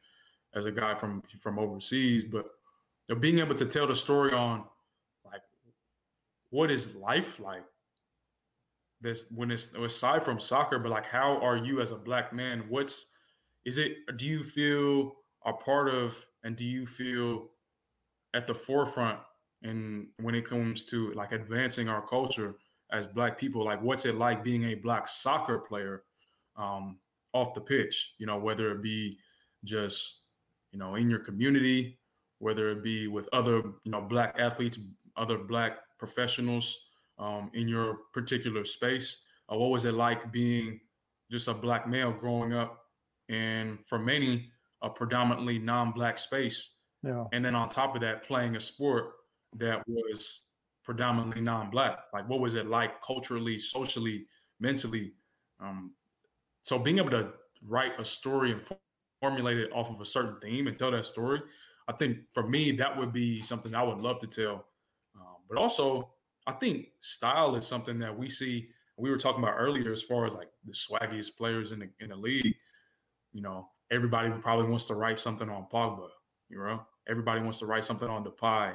as 0.55 0.67
a 0.67 0.73
guy 0.73 0.95
from 0.95 1.23
from 1.41 1.59
overseas, 1.59 2.25
but 2.25 2.47
they're 3.07 3.17
being 3.17 3.39
able 3.39 3.55
to 3.55 3.67
tell 3.67 3.87
the 3.87 3.95
story 3.95 4.33
on 4.33 4.65
like 5.25 5.43
what 6.51 6.71
is 6.71 6.95
life 6.95 7.39
like 7.39 7.65
this 9.03 9.27
when 9.35 9.51
it's 9.51 9.75
aside 9.75 10.25
from 10.25 10.41
soccer, 10.41 10.79
but 10.79 10.91
like 10.91 11.07
how 11.07 11.39
are 11.43 11.57
you 11.57 11.81
as 11.81 11.91
a 11.91 11.97
black 11.97 12.33
man? 12.33 12.65
What's 12.69 13.07
is 13.65 13.79
it 13.79 13.97
do 14.17 14.27
you 14.27 14.43
feel 14.43 15.13
a 15.45 15.53
part 15.53 15.89
of 15.89 16.25
and 16.45 16.57
do 16.57 16.65
you 16.65 16.87
feel 16.87 17.49
at 18.35 18.47
the 18.47 18.55
forefront 18.55 19.19
and 19.63 20.07
when 20.21 20.35
it 20.35 20.49
comes 20.49 20.85
to 20.85 21.13
like 21.13 21.33
advancing 21.33 21.89
our 21.89 22.07
culture 22.07 22.57
as 22.91 23.07
black 23.07 23.39
people 23.39 23.65
like 23.65 23.83
what's 23.83 24.05
it 24.05 24.17
like 24.17 24.43
being 24.45 24.65
a 24.65 24.75
black 24.75 25.09
soccer 25.09 25.59
player 25.59 26.03
um, 26.57 26.99
off 27.33 27.55
the 27.55 27.61
pitch 27.61 28.13
you 28.19 28.27
know 28.27 28.39
whether 28.39 28.73
it 28.73 28.83
be 28.83 29.19
just 29.65 30.21
you 30.73 30.79
know 30.79 30.95
in 30.97 31.09
your 31.09 31.21
community 31.21 31.99
whether 32.39 32.71
it 32.71 32.83
be 32.83 33.07
with 33.07 33.29
other 33.33 33.63
you 33.85 33.91
know 33.91 34.01
black 34.01 34.35
athletes 34.39 34.79
other 35.17 35.39
black 35.39 35.79
professionals 35.99 36.79
um, 37.19 37.51
in 37.55 37.69
your 37.69 37.99
particular 38.13 38.65
space? 38.65 39.19
Uh, 39.51 39.57
what 39.57 39.71
was 39.71 39.85
it 39.85 39.95
like 39.95 40.33
being 40.33 40.81
just 41.31 41.49
a 41.49 41.55
black 41.55 41.89
male 41.89 42.13
growing 42.13 42.53
up 42.53 42.87
in, 43.29 43.79
for 43.87 43.99
many, 43.99 44.51
a 44.83 44.91
predominantly 44.91 45.59
non-black 45.59 46.19
space? 46.19 46.71
Yeah. 47.03 47.25
And 47.33 47.45
then 47.45 47.55
on 47.55 47.69
top 47.69 47.95
of 47.95 48.01
that, 48.03 48.25
playing 48.25 48.57
a 48.57 48.61
sport 48.61 49.13
that 49.57 49.83
was 49.87 50.43
predominantly 50.85 51.41
non-black. 51.41 51.99
Like, 52.13 52.29
what 52.29 52.41
was 52.41 52.55
it 52.55 52.67
like 52.67 53.03
culturally, 53.03 53.59
socially, 53.59 54.27
mentally? 54.61 55.13
Um, 55.61 55.93
so 56.63 56.79
being 56.79 56.99
able 56.99 57.11
to 57.11 57.31
write 57.67 57.93
a 57.99 58.05
story 58.05 58.53
and 58.53 58.61
formulate 59.21 59.59
it 59.59 59.71
off 59.73 59.91
of 59.91 60.01
a 60.01 60.07
certain 60.07 60.37
theme 60.41 60.67
and 60.67 60.79
tell 60.79 60.91
that 60.91 61.07
story, 61.07 61.41
I 61.89 61.93
think 61.93 62.19
for 62.33 62.47
me 62.49 62.73
that 62.73 62.97
would 62.97 63.13
be 63.13 63.43
something 63.43 63.75
I 63.75 63.83
would 63.83 63.99
love 63.99 64.21
to 64.21 64.27
tell. 64.27 64.67
Um, 65.17 65.37
but 65.49 65.59
also 65.59 66.11
I 66.47 66.53
think 66.53 66.87
style 67.01 67.55
is 67.57 67.67
something 67.67 67.99
that 68.01 68.17
we 68.17 68.29
see. 68.29 68.69
We 68.97 69.11
were 69.11 69.19
talking 69.19 69.43
about 69.43 69.57
earlier 69.59 69.93
as 69.93 70.03
far 70.03 70.27
as 70.27 70.35
like 70.35 70.49
the 70.67 70.73
swaggiest 70.73 71.37
players 71.37 71.73
in 71.73 71.81
the 71.81 71.89
in 72.01 72.11
the 72.11 72.17
league. 72.17 72.55
You 73.33 73.43
know, 73.43 73.69
everybody 73.91 74.31
probably 74.41 74.69
wants 74.69 74.87
to 74.87 74.95
write 74.95 75.19
something 75.19 75.49
on 75.49 75.67
Pogba. 75.73 76.09
You 76.49 76.59
know, 76.59 76.83
everybody 77.09 77.41
wants 77.41 77.59
to 77.59 77.67
write 77.67 77.85
something 77.85 78.09
on 78.09 78.25
Depay. 78.25 78.75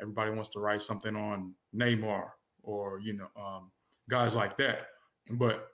Everybody 0.00 0.32
wants 0.32 0.50
to 0.50 0.60
write 0.60 0.82
something 0.82 1.16
on 1.16 1.54
Neymar 1.74 2.26
or 2.62 3.00
you 3.00 3.14
know 3.14 3.28
um, 3.36 3.70
guys 4.08 4.34
like 4.34 4.56
that. 4.58 4.86
But 5.30 5.68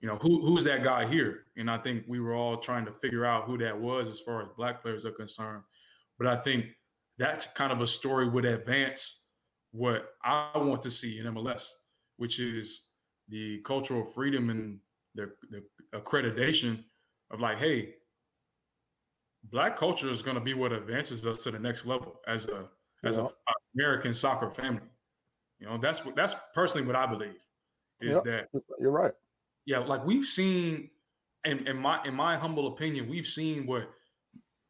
you 0.00 0.08
know, 0.08 0.16
who 0.16 0.44
who's 0.44 0.64
that 0.64 0.84
guy 0.84 1.06
here? 1.06 1.44
And 1.56 1.70
I 1.70 1.78
think 1.78 2.04
we 2.06 2.20
were 2.20 2.34
all 2.34 2.58
trying 2.58 2.84
to 2.86 2.92
figure 2.92 3.24
out 3.24 3.44
who 3.44 3.58
that 3.58 3.78
was 3.78 4.08
as 4.08 4.18
far 4.18 4.42
as 4.42 4.48
black 4.56 4.82
players 4.82 5.04
are 5.04 5.12
concerned. 5.12 5.62
But 6.18 6.26
I 6.26 6.36
think 6.36 6.66
that's 7.18 7.46
kind 7.46 7.72
of 7.72 7.80
a 7.80 7.86
story 7.86 8.28
would 8.28 8.44
advance 8.44 9.21
what 9.72 10.10
I 10.22 10.50
want 10.56 10.82
to 10.82 10.90
see 10.90 11.18
in 11.18 11.26
MLS, 11.26 11.68
which 12.16 12.38
is 12.38 12.82
the 13.28 13.60
cultural 13.64 14.04
freedom 14.04 14.50
and 14.50 14.78
the, 15.14 15.30
the 15.50 15.62
accreditation 15.94 16.84
of 17.30 17.40
like, 17.40 17.58
hey, 17.58 17.94
black 19.50 19.78
culture 19.78 20.10
is 20.10 20.22
going 20.22 20.36
to 20.36 20.42
be 20.42 20.54
what 20.54 20.72
advances 20.72 21.26
us 21.26 21.38
to 21.38 21.50
the 21.50 21.58
next 21.58 21.86
level 21.86 22.20
as 22.28 22.46
a 22.46 22.68
as 23.04 23.16
yeah. 23.16 23.24
a 23.24 23.52
American 23.74 24.14
soccer 24.14 24.50
family. 24.50 24.82
You 25.58 25.66
know, 25.66 25.78
that's 25.78 26.04
what 26.04 26.14
that's 26.14 26.34
personally 26.54 26.86
what 26.86 26.96
I 26.96 27.06
believe 27.06 27.36
is 28.00 28.16
that 28.24 28.48
you're 28.80 28.90
right. 28.90 29.12
Yeah, 29.64 29.78
like 29.78 30.04
we've 30.04 30.26
seen, 30.26 30.90
in, 31.44 31.66
in 31.68 31.76
my 31.76 32.02
in 32.04 32.14
my 32.14 32.36
humble 32.36 32.68
opinion, 32.68 33.08
we've 33.08 33.26
seen 33.26 33.66
what 33.66 33.88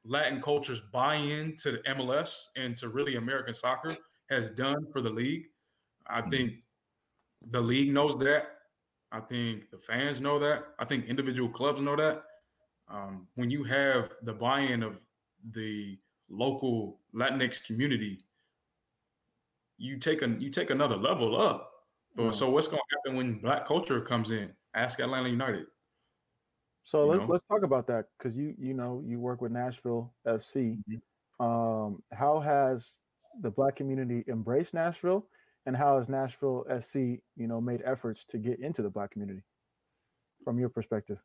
Latin 0.05 0.43
culture's 0.43 0.81
buy 0.93 1.15
into 1.15 1.73
the 1.73 1.79
MLS 1.95 2.35
and 2.57 2.77
to 2.77 2.89
really 2.89 3.17
American 3.17 3.55
soccer 3.55 3.97
has 4.33 4.51
done 4.51 4.87
for 4.93 5.01
the 5.01 5.11
league. 5.11 5.47
I 6.07 6.21
mm-hmm. 6.21 6.31
think 6.31 6.53
the 7.51 7.61
league 7.61 7.93
knows 7.93 8.17
that. 8.19 8.45
I 9.11 9.21
think 9.21 9.71
the 9.71 9.79
fans 9.79 10.21
know 10.21 10.39
that. 10.39 10.65
I 10.79 10.85
think 10.85 11.07
individual 11.07 11.49
clubs 11.49 11.81
know 11.81 11.97
that. 11.97 12.23
Um, 12.91 13.27
when 13.35 13.51
you 13.51 13.65
have 13.65 14.11
the 14.23 14.33
buy-in 14.33 14.83
of 14.83 14.95
the 15.53 15.99
local 16.29 17.01
Latinx 17.15 17.65
community, 17.65 18.19
you 19.79 19.99
take 19.99 20.23
a 20.23 20.29
you 20.29 20.51
take 20.51 20.71
another 20.71 20.97
level 20.97 21.41
up. 21.41 21.71
But 22.15 22.23
mm. 22.23 22.35
so 22.35 22.51
what's 22.51 22.67
going 22.67 22.81
to 22.81 22.97
happen 22.97 23.17
when 23.17 23.39
Black 23.39 23.67
culture 23.67 24.01
comes 24.01 24.31
in? 24.31 24.51
Ask 24.75 25.01
Atlanta 25.01 25.29
United. 25.29 25.67
So 26.85 27.07
let's 27.07 27.21
know? 27.21 27.29
let's 27.29 27.45
talk 27.45 27.63
about 27.63 27.87
that 27.89 28.07
because 28.19 28.37
you 28.37 28.55
you 28.59 28.75
know 28.75 29.03
you 29.07 29.21
work 29.21 29.41
with 29.41 29.53
Nashville 29.53 30.13
FC. 30.27 30.79
Mm-hmm. 30.79 31.45
Um, 31.45 32.03
how 32.13 32.41
has 32.41 32.99
the 33.41 33.51
Black 33.51 33.77
community 33.77 34.25
embraced 34.29 34.75
Nashville, 34.75 35.27
and 35.67 35.77
how 35.77 35.99
has 35.99 36.09
Nashville 36.09 36.65
SC 36.81 36.97
you 36.97 37.47
know 37.47 37.61
made 37.61 37.83
efforts 37.85 38.25
to 38.27 38.39
get 38.39 38.61
into 38.61 38.83
the 38.83 38.91
Black 38.91 39.11
community 39.11 39.43
from 40.45 40.59
your 40.59 40.69
perspective? 40.69 41.19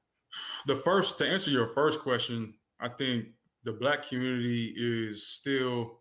The 0.68 0.76
first 0.76 1.18
to 1.20 1.28
answer 1.28 1.52
your 1.52 1.68
first 1.68 2.00
question, 2.00 2.54
I 2.80 2.90
think 2.90 3.28
the 3.64 3.74
Black 3.74 4.08
community 4.08 4.74
is 4.78 5.28
still 5.28 6.00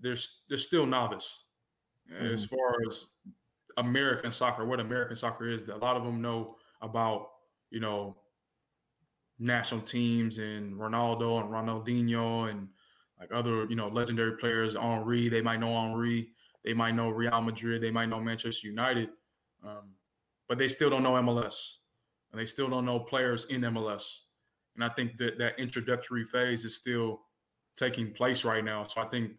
there's 0.00 0.40
there's 0.48 0.66
still 0.66 0.86
novice 0.86 1.44
mm-hmm. 2.12 2.26
as 2.26 2.44
far 2.44 2.76
as 2.88 3.06
American 3.76 4.32
soccer, 4.32 4.64
what 4.64 4.80
American 4.80 5.16
soccer 5.16 5.48
is. 5.48 5.66
That 5.66 5.76
a 5.76 5.78
lot 5.78 5.96
of 5.96 6.04
them 6.04 6.20
know 6.20 6.56
about 6.80 7.28
you 7.72 7.80
know, 7.80 8.14
national 9.38 9.80
teams 9.80 10.38
and 10.38 10.74
Ronaldo 10.74 11.40
and 11.40 11.50
Ronaldinho 11.50 12.50
and 12.50 12.68
like 13.22 13.32
other, 13.32 13.66
you 13.66 13.76
know, 13.76 13.88
legendary 13.88 14.36
players, 14.36 14.74
Henry, 14.74 15.28
they 15.28 15.40
might 15.40 15.60
know 15.60 15.80
Henry, 15.80 16.30
they 16.64 16.74
might 16.74 16.94
know 16.94 17.08
Real 17.08 17.40
Madrid, 17.40 17.80
they 17.82 17.90
might 17.90 18.08
know 18.08 18.20
Manchester 18.20 18.66
United, 18.66 19.10
um, 19.64 19.94
but 20.48 20.58
they 20.58 20.66
still 20.66 20.90
don't 20.90 21.04
know 21.04 21.12
MLS 21.12 21.76
and 22.32 22.40
they 22.40 22.46
still 22.46 22.68
don't 22.68 22.84
know 22.84 22.98
players 22.98 23.44
in 23.46 23.60
MLS. 23.60 24.18
And 24.74 24.84
I 24.84 24.88
think 24.88 25.18
that 25.18 25.38
that 25.38 25.58
introductory 25.58 26.24
phase 26.24 26.64
is 26.64 26.76
still 26.76 27.20
taking 27.76 28.12
place 28.12 28.44
right 28.44 28.64
now. 28.64 28.86
So 28.86 29.00
I 29.00 29.04
think 29.06 29.32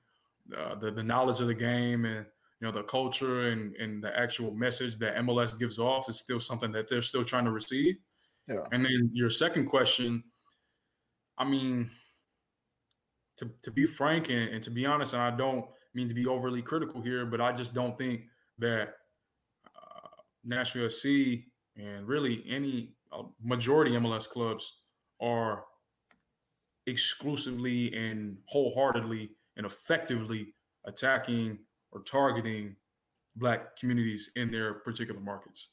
uh, 0.57 0.75
the, 0.75 0.91
the 0.91 1.03
knowledge 1.03 1.41
of 1.41 1.47
the 1.47 1.53
game 1.53 2.05
and 2.05 2.25
you 2.61 2.67
know 2.67 2.71
the 2.71 2.83
culture 2.83 3.49
and, 3.49 3.75
and 3.75 4.01
the 4.01 4.17
actual 4.17 4.51
message 4.51 4.97
that 4.99 5.15
MLS 5.17 5.59
gives 5.59 5.77
off 5.77 6.07
is 6.07 6.19
still 6.19 6.39
something 6.39 6.71
that 6.71 6.87
they're 6.87 7.01
still 7.01 7.25
trying 7.25 7.45
to 7.45 7.51
receive. 7.51 7.95
Yeah. 8.47 8.63
And 8.71 8.85
then 8.85 9.09
your 9.13 9.29
second 9.29 9.65
question, 9.65 10.23
I 11.37 11.43
mean, 11.43 11.89
to, 13.37 13.49
to 13.63 13.71
be 13.71 13.85
frank 13.85 14.29
and, 14.29 14.49
and 14.49 14.63
to 14.63 14.69
be 14.69 14.85
honest, 14.85 15.13
and 15.13 15.21
I 15.21 15.31
don't 15.31 15.65
mean 15.93 16.07
to 16.07 16.13
be 16.13 16.25
overly 16.25 16.61
critical 16.61 17.01
here, 17.01 17.25
but 17.25 17.41
I 17.41 17.51
just 17.51 17.73
don't 17.73 17.97
think 17.97 18.21
that 18.59 18.95
uh, 19.65 20.07
Nashville 20.43 20.89
SC 20.89 21.05
and 21.75 22.07
really 22.07 22.43
any 22.49 22.95
uh, 23.11 23.23
majority 23.41 23.91
MLS 23.91 24.27
clubs 24.27 24.73
are 25.21 25.63
exclusively 26.87 27.93
and 27.93 28.37
wholeheartedly 28.45 29.29
and 29.57 29.65
effectively 29.65 30.53
attacking 30.85 31.57
or 31.91 32.01
targeting 32.01 32.75
black 33.35 33.77
communities 33.77 34.29
in 34.35 34.51
their 34.51 34.75
particular 34.75 35.19
markets. 35.19 35.69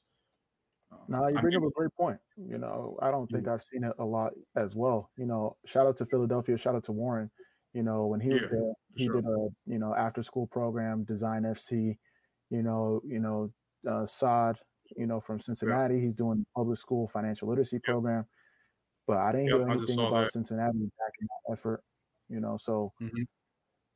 No, 1.08 1.28
you 1.28 1.38
bring 1.40 1.54
up 1.56 1.62
a 1.62 1.70
great 1.70 1.94
point. 1.96 2.18
You 2.36 2.58
know, 2.58 2.98
I 3.00 3.10
don't 3.10 3.30
think 3.30 3.46
I've 3.46 3.62
seen 3.62 3.84
it 3.84 3.92
a 3.98 4.04
lot 4.04 4.32
as 4.56 4.74
well. 4.74 5.10
You 5.16 5.26
know, 5.26 5.56
shout 5.64 5.86
out 5.86 5.96
to 5.98 6.06
Philadelphia, 6.06 6.56
shout 6.56 6.74
out 6.74 6.84
to 6.84 6.92
Warren. 6.92 7.30
You 7.72 7.82
know, 7.82 8.06
when 8.06 8.20
he 8.20 8.30
was 8.30 8.42
yeah, 8.42 8.48
there, 8.50 8.72
he 8.96 9.04
sure. 9.06 9.14
did 9.16 9.26
a 9.26 9.48
you 9.66 9.78
know 9.78 9.94
after 9.94 10.22
school 10.22 10.46
program, 10.46 11.04
Design 11.04 11.42
FC. 11.42 11.96
You 12.50 12.62
know, 12.62 13.00
you 13.06 13.20
know, 13.20 13.52
uh, 13.88 14.06
Saad. 14.06 14.58
You 14.96 15.06
know, 15.06 15.20
from 15.20 15.38
Cincinnati, 15.38 15.94
yeah. 15.94 16.00
he's 16.00 16.14
doing 16.14 16.44
public 16.56 16.76
school 16.76 17.06
financial 17.06 17.48
literacy 17.48 17.76
yeah. 17.76 17.92
program. 17.92 18.24
But 19.06 19.18
I 19.18 19.32
didn't 19.32 19.46
hear 19.46 19.68
anything 19.68 19.98
about 19.98 20.24
that. 20.24 20.32
Cincinnati 20.32 20.72
backing 20.72 21.28
that 21.28 21.52
effort. 21.52 21.82
You 22.28 22.40
know, 22.40 22.56
so 22.60 22.92
mm-hmm. 23.00 23.22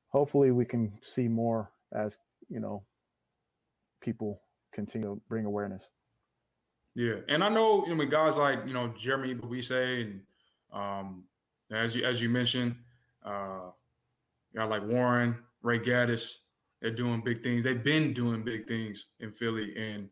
hopefully 0.08 0.52
we 0.52 0.64
can 0.64 0.92
see 1.02 1.26
more 1.26 1.72
as 1.92 2.18
you 2.48 2.60
know 2.60 2.84
people 4.00 4.40
continue 4.72 5.14
to 5.14 5.20
bring 5.28 5.46
awareness. 5.46 5.90
Yeah, 6.94 7.16
and 7.28 7.42
I 7.42 7.48
know 7.48 7.84
I 7.88 7.94
mean 7.94 8.08
guys 8.08 8.36
like 8.36 8.60
you 8.66 8.72
know 8.72 8.92
Jeremy 8.96 9.34
Ebobisse 9.34 10.02
and 10.02 10.20
um, 10.72 11.24
as 11.72 11.94
you 11.94 12.04
as 12.04 12.20
you 12.20 12.28
mentioned, 12.28 12.76
uh, 13.24 13.70
guys 14.54 14.70
like 14.70 14.82
Warren, 14.84 15.36
Ray 15.62 15.78
Gaddis, 15.78 16.36
they're 16.80 16.90
doing 16.90 17.22
big 17.24 17.42
things. 17.42 17.64
They've 17.64 17.82
been 17.82 18.12
doing 18.12 18.42
big 18.42 18.68
things 18.68 19.06
in 19.20 19.32
Philly 19.32 19.74
and 19.76 20.08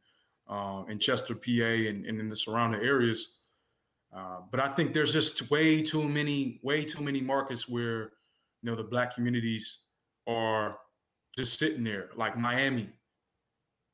uh, 0.48 0.84
in 0.88 0.98
Chester, 0.98 1.34
PA, 1.34 1.50
and, 1.50 2.06
and 2.06 2.18
in 2.20 2.28
the 2.28 2.36
surrounding 2.36 2.80
areas. 2.80 3.34
Uh, 4.14 4.38
but 4.50 4.60
I 4.60 4.74
think 4.74 4.92
there's 4.92 5.12
just 5.12 5.50
way 5.50 5.82
too 5.82 6.08
many, 6.08 6.60
way 6.62 6.84
too 6.84 7.02
many 7.02 7.20
markets 7.20 7.68
where 7.68 8.12
you 8.62 8.70
know 8.70 8.76
the 8.76 8.82
black 8.82 9.14
communities 9.14 9.78
are 10.26 10.78
just 11.36 11.58
sitting 11.58 11.82
there, 11.82 12.10
like 12.16 12.36
Miami, 12.36 12.90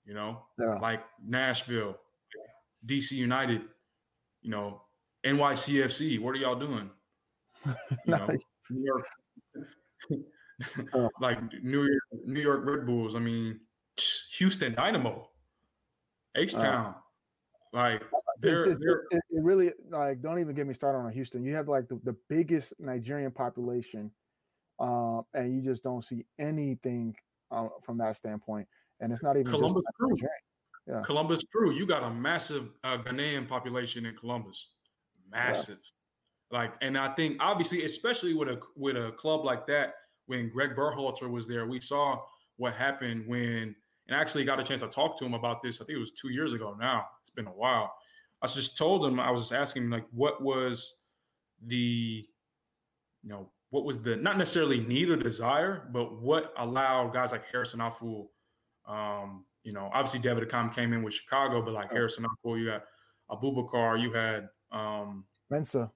you 0.05 0.15
know, 0.15 0.43
yeah. 0.59 0.75
like 0.81 1.01
Nashville, 1.25 1.97
DC 2.87 3.13
United, 3.13 3.63
you 4.43 4.51
know, 4.51 4.83
NYCFC. 5.25 6.21
What 6.21 6.31
are 6.35 6.39
y'all 6.39 6.59
doing? 6.59 6.91
You 8.07 8.15
know, 8.15 8.29
New 8.71 8.85
York, 8.85 9.07
oh. 10.95 11.09
like 11.21 11.39
New 11.63 11.85
York, 11.85 12.03
New 12.27 12.41
York 12.41 12.65
Red 12.65 12.87
Bulls. 12.87 13.15
I 13.15 13.21
mean, 13.21 13.61
Houston 14.39 14.75
Dynamo, 14.75 15.29
H 16.37 16.55
Town. 16.55 16.95
Uh, 16.95 17.01
like 17.73 18.03
they're, 18.41 18.65
it, 18.65 18.79
they're 18.81 19.03
it, 19.11 19.23
it, 19.31 19.43
really 19.43 19.73
like 19.91 20.23
don't 20.23 20.39
even 20.39 20.55
get 20.55 20.67
me 20.67 20.73
started 20.73 20.99
on 20.99 21.13
Houston. 21.13 21.45
You 21.45 21.55
have 21.55 21.69
like 21.69 21.89
the, 21.89 22.01
the 22.05 22.17
biggest 22.29 22.73
Nigerian 22.79 23.31
population, 23.31 24.11
uh, 24.81 25.21
and 25.35 25.55
you 25.55 25.61
just 25.61 25.83
don't 25.83 26.05
see 26.05 26.25
anything 26.39 27.15
uh, 27.51 27.69
from 27.85 27.99
that 27.99 28.17
standpoint. 28.17 28.67
And 29.01 29.13
it's 29.13 29.23
not 29.23 29.37
even 29.37 29.51
Columbus 29.51 29.85
Crew. 29.99 30.17
Yeah. 30.87 31.03
Columbus 31.03 31.45
Crew, 31.53 31.73
you 31.73 31.87
got 31.87 32.03
a 32.03 32.11
massive 32.11 32.71
uh, 32.83 32.97
Ghanaian 32.99 33.47
population 33.47 34.07
in 34.07 34.17
Columbus, 34.17 34.69
massive. 35.31 35.79
Like, 36.51 36.73
and 36.81 36.97
I 36.97 37.15
think 37.15 37.37
obviously, 37.41 37.85
especially 37.85 38.35
with 38.35 38.49
a 38.49 38.61
with 38.77 38.97
a 38.97 39.13
club 39.19 39.45
like 39.45 39.67
that, 39.67 39.95
when 40.27 40.51
Greg 40.51 40.71
Berhalter 40.77 41.29
was 41.29 41.47
there, 41.47 41.67
we 41.67 41.81
saw 41.81 42.19
what 42.57 42.75
happened 42.75 43.25
when, 43.27 43.75
and 44.07 44.17
I 44.17 44.21
actually 44.21 44.45
got 44.45 44.61
a 44.61 44.65
chance 44.65 44.81
to 44.81 44.89
talk 44.89 45.19
to 45.19 45.25
him 45.25 45.35
about 45.35 45.63
this. 45.63 45.81
I 45.81 45.85
think 45.85 45.97
it 45.97 46.01
was 46.01 46.13
two 46.13 46.31
years 46.31 46.53
ago 46.53 46.77
now. 46.79 47.05
It's 47.23 47.31
been 47.31 47.47
a 47.47 47.51
while. 47.51 47.93
I 48.43 48.47
just 48.47 48.79
told 48.79 49.05
him 49.05 49.19
I 49.19 49.31
was 49.31 49.43
just 49.43 49.53
asking 49.53 49.85
him 49.85 49.91
like, 49.91 50.07
what 50.13 50.43
was 50.43 50.95
the, 51.67 52.25
you 53.23 53.29
know, 53.29 53.51
what 53.71 53.85
was 53.85 54.01
the 54.01 54.17
not 54.17 54.39
necessarily 54.39 54.81
need 54.81 55.11
or 55.11 55.17
desire, 55.17 55.89
but 55.93 56.21
what 56.21 56.53
allowed 56.59 57.13
guys 57.13 57.33
like 57.33 57.45
Harrison 57.51 57.81
Afful, 57.81 58.29
um, 58.89 59.45
you 59.65 59.73
know, 59.73 59.91
obviously 59.93 60.21
David 60.21 60.49
Accam 60.49 60.75
came 60.75 60.93
in 60.93 61.03
with 61.03 61.15
Chicago, 61.15 61.61
but 61.63 61.75
like 61.75 61.91
Harrison 61.91 62.25
Afful, 62.25 62.59
you 62.59 62.69
had 62.69 62.83
Abubakar, 63.31 64.01
you 64.01 64.13
had 64.13 64.49
um 64.73 65.25
Mensah. 65.53 65.91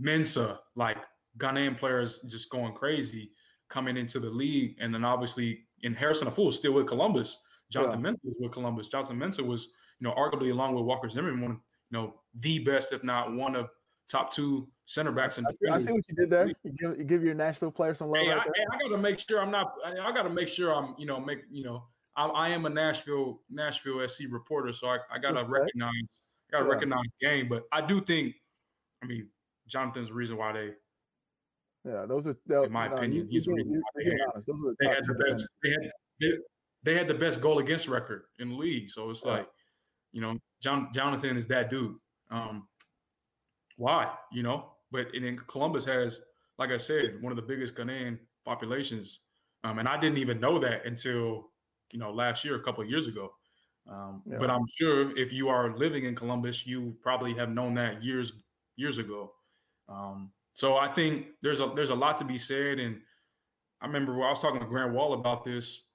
Mensah, 0.00 0.58
like 0.76 0.98
Ghanaian 1.38 1.78
players 1.78 2.20
just 2.26 2.50
going 2.50 2.74
crazy 2.74 3.30
coming 3.68 3.96
into 3.96 4.20
the 4.20 4.30
league. 4.30 4.76
And 4.80 4.94
then 4.94 5.04
obviously 5.04 5.64
in 5.82 5.94
Harrison 5.94 6.28
Afful 6.28 6.52
still 6.52 6.72
with 6.72 6.86
Columbus. 6.86 7.40
Jonathan 7.70 8.04
yeah. 8.04 8.10
Mensah 8.10 8.24
was 8.24 8.34
with 8.38 8.52
Columbus. 8.52 8.88
Jonathan 8.88 9.18
Mensah 9.18 9.46
was, 9.46 9.72
you 9.98 10.08
know, 10.08 10.14
arguably 10.14 10.50
along 10.50 10.74
with 10.74 10.84
Walker 10.84 11.08
Zimmerman, 11.08 11.40
one, 11.40 11.52
you 11.52 11.98
know, 11.98 12.14
the 12.40 12.58
best, 12.60 12.92
if 12.92 13.02
not 13.02 13.32
one 13.32 13.56
of 13.56 13.70
top 14.08 14.32
two 14.32 14.68
center 14.84 15.12
backs 15.12 15.38
in 15.38 15.44
the 15.44 15.70
I, 15.70 15.76
I 15.76 15.78
see 15.78 15.92
what 15.92 16.02
you 16.08 16.14
did 16.14 16.30
there. 16.30 16.46
You 16.46 16.72
give, 16.78 16.98
you 16.98 17.04
give 17.04 17.24
your 17.24 17.34
Nashville 17.34 17.70
player 17.70 17.94
some 17.94 18.08
love. 18.08 18.22
Hey, 18.22 18.28
right 18.28 18.40
I, 18.40 18.76
I, 18.76 18.78
got 18.88 18.96
to 18.96 18.98
make 18.98 19.18
sure 19.18 19.40
I'm 19.40 19.50
not. 19.50 19.72
I, 19.84 20.08
I 20.08 20.12
got 20.12 20.24
to 20.24 20.30
make 20.30 20.48
sure 20.48 20.74
I'm. 20.74 20.94
You 20.98 21.06
know, 21.06 21.18
make 21.18 21.40
you 21.50 21.64
know 21.64 21.84
I, 22.16 22.26
I, 22.26 22.48
am 22.50 22.66
a 22.66 22.70
Nashville 22.70 23.40
Nashville 23.50 24.06
SC 24.06 24.24
reporter, 24.30 24.72
so 24.72 24.88
I, 24.88 24.98
I 25.10 25.18
gotta 25.18 25.44
recognize 25.44 25.90
I 25.94 26.52
gotta 26.52 26.64
yeah. 26.64 26.72
recognize 26.72 27.04
game. 27.20 27.48
But 27.48 27.64
I 27.72 27.80
do 27.80 28.02
think, 28.02 28.34
I 29.02 29.06
mean, 29.06 29.28
Jonathan's 29.68 30.08
the 30.08 30.14
reason 30.14 30.36
why 30.36 30.52
they. 30.52 30.70
Yeah, 31.84 32.06
those 32.06 32.26
are. 32.26 32.36
That, 32.46 32.64
in 32.64 32.72
my 32.72 32.88
no, 32.88 32.94
opinion, 32.94 33.22
you, 33.22 33.28
he's 33.30 33.44
the 33.44 33.52
reason 33.52 33.72
why 33.72 34.02
they, 34.02 34.10
had, 34.10 34.18
they 34.80 34.94
had 34.94 35.04
the 35.04 35.14
best. 35.14 35.46
They 35.62 35.70
had, 35.70 35.80
they, 36.20 36.30
they, 36.84 36.94
had 36.94 37.08
the 37.08 37.14
best 37.14 37.40
goal 37.40 37.58
against 37.58 37.88
record 37.88 38.22
in 38.38 38.50
the 38.50 38.54
league. 38.54 38.90
So 38.90 39.10
it's 39.10 39.22
yeah. 39.24 39.32
like, 39.32 39.46
you 40.12 40.20
know, 40.20 40.38
John 40.62 40.88
Jonathan 40.94 41.36
is 41.36 41.46
that 41.48 41.70
dude. 41.70 41.96
Um, 42.30 42.68
why? 43.76 44.12
You 44.32 44.42
know, 44.42 44.72
but 44.90 45.06
and 45.14 45.24
then 45.24 45.40
Columbus 45.48 45.84
has, 45.86 46.20
like 46.58 46.70
I 46.70 46.76
said, 46.76 47.20
one 47.20 47.32
of 47.32 47.36
the 47.36 47.42
biggest 47.42 47.74
Ghanaian 47.74 48.18
populations. 48.44 49.20
Um, 49.64 49.78
and 49.78 49.88
I 49.88 49.98
didn't 49.98 50.18
even 50.18 50.40
know 50.40 50.58
that 50.58 50.86
until 50.86 51.50
you 51.90 51.98
know 51.98 52.12
last 52.12 52.44
year, 52.44 52.56
a 52.56 52.62
couple 52.62 52.82
of 52.82 52.90
years 52.90 53.08
ago. 53.08 53.30
Um, 53.90 54.22
yeah. 54.26 54.36
But 54.38 54.50
I'm 54.50 54.64
sure 54.74 55.16
if 55.16 55.32
you 55.32 55.48
are 55.48 55.76
living 55.76 56.04
in 56.04 56.14
Columbus, 56.14 56.66
you 56.66 56.94
probably 57.02 57.34
have 57.34 57.50
known 57.50 57.74
that 57.74 58.02
years 58.02 58.32
years 58.76 58.98
ago. 58.98 59.32
Um, 59.92 60.30
so 60.54 60.76
I 60.76 60.88
think 60.92 61.26
there's 61.42 61.60
a 61.60 61.72
there's 61.74 61.90
a 61.90 61.94
lot 61.94 62.18
to 62.18 62.24
be 62.24 62.38
said, 62.38 62.78
and 62.78 62.98
I 63.80 63.86
remember 63.86 64.14
I 64.22 64.30
was 64.30 64.40
talking 64.40 64.60
to 64.60 64.66
Grant 64.66 64.92
Wahl 64.92 65.14
about 65.14 65.44
this, 65.44 65.86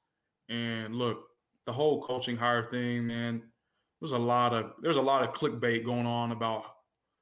and 0.50 0.96
look, 0.96 1.20
the 1.66 1.74
whole 1.74 2.04
coaching 2.04 2.38
hire 2.38 2.70
thing, 2.70 3.08
man. 3.08 3.42
There's 4.02 4.12
a 4.12 4.18
lot 4.18 4.54
of 4.54 4.72
there's 4.82 4.98
a 4.98 5.02
lot 5.02 5.24
of 5.24 5.34
clickbait 5.34 5.86
going 5.86 6.06
on 6.06 6.32
about 6.32 6.64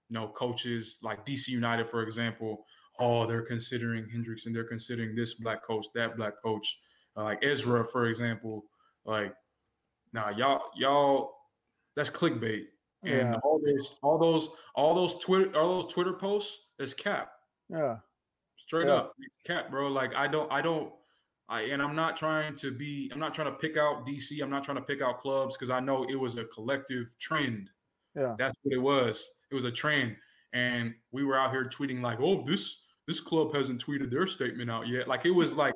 you 0.10 0.14
know 0.14 0.28
coaches 0.36 0.98
like 1.02 1.26
DC 1.26 1.50
United, 1.50 1.90
for 1.90 2.04
example. 2.04 2.66
Oh, 3.00 3.28
they're 3.28 3.46
considering 3.46 4.08
Hendricks 4.10 4.46
and 4.46 4.56
they're 4.56 4.64
considering 4.64 5.16
this 5.16 5.34
black 5.34 5.66
coach, 5.66 5.86
that 5.96 6.16
black 6.16 6.34
coach, 6.44 6.78
uh, 7.18 7.24
like 7.24 7.40
Ezra, 7.44 7.86
for 7.86 8.08
example. 8.08 8.64
Like, 9.06 9.34
now 10.14 10.30
nah, 10.30 10.38
y'all 10.38 10.62
y'all 10.78 11.32
that's 11.96 12.10
clickbait. 12.10 12.64
And 13.04 13.34
yeah. 13.34 13.36
all 13.44 13.60
those 13.64 13.96
all 14.02 14.18
those 14.18 14.50
all 14.76 14.96
those 14.96 15.16
Twitter 15.20 15.56
all 15.58 15.82
those 15.82 15.94
Twitter 15.94 16.14
posts 16.14 16.60
is 16.80 16.94
cap. 16.94 17.32
Yeah. 17.70 17.98
Straight 18.58 18.88
yeah. 18.88 18.96
up. 18.96 19.14
Cap, 19.46 19.70
bro. 19.70 19.88
Like 19.88 20.14
I 20.16 20.28
don't 20.28 20.52
I 20.52 20.62
don't 20.62 20.92
I 21.50 21.62
and 21.62 21.82
I'm 21.82 21.96
not 21.96 22.18
trying 22.18 22.56
to 22.58 22.72
be 22.72 23.10
I'm 23.14 23.20
not 23.20 23.34
trying 23.34 23.52
to 23.52 23.58
pick 23.58 23.78
out 23.78 24.06
DC. 24.06 24.42
I'm 24.42 24.50
not 24.50 24.64
trying 24.64 24.78
to 24.78 24.84
pick 24.84 25.02
out 25.02 25.20
clubs 25.20 25.56
because 25.56 25.70
I 25.70 25.80
know 25.80 26.06
it 26.10 26.20
was 26.20 26.38
a 26.38 26.46
collective 26.46 27.16
trend. 27.20 27.70
Yeah. 28.16 28.36
That's 28.38 28.56
what 28.64 28.74
it 28.74 28.82
was. 28.82 29.30
It 29.52 29.56
was 29.56 29.66
a 29.66 29.72
trend. 29.72 30.16
And 30.54 30.94
we 31.12 31.24
were 31.24 31.38
out 31.38 31.52
here 31.52 31.66
tweeting 31.66 32.02
like, 32.02 32.20
oh, 32.22 32.44
this 32.46 32.78
this 33.08 33.20
club 33.20 33.54
hasn't 33.54 33.86
tweeted 33.86 34.10
their 34.10 34.28
statement 34.28 34.72
out 34.72 34.88
yet. 34.88 35.08
Like 35.08 35.26
it 35.26 35.32
was 35.32 35.56
like, 35.56 35.76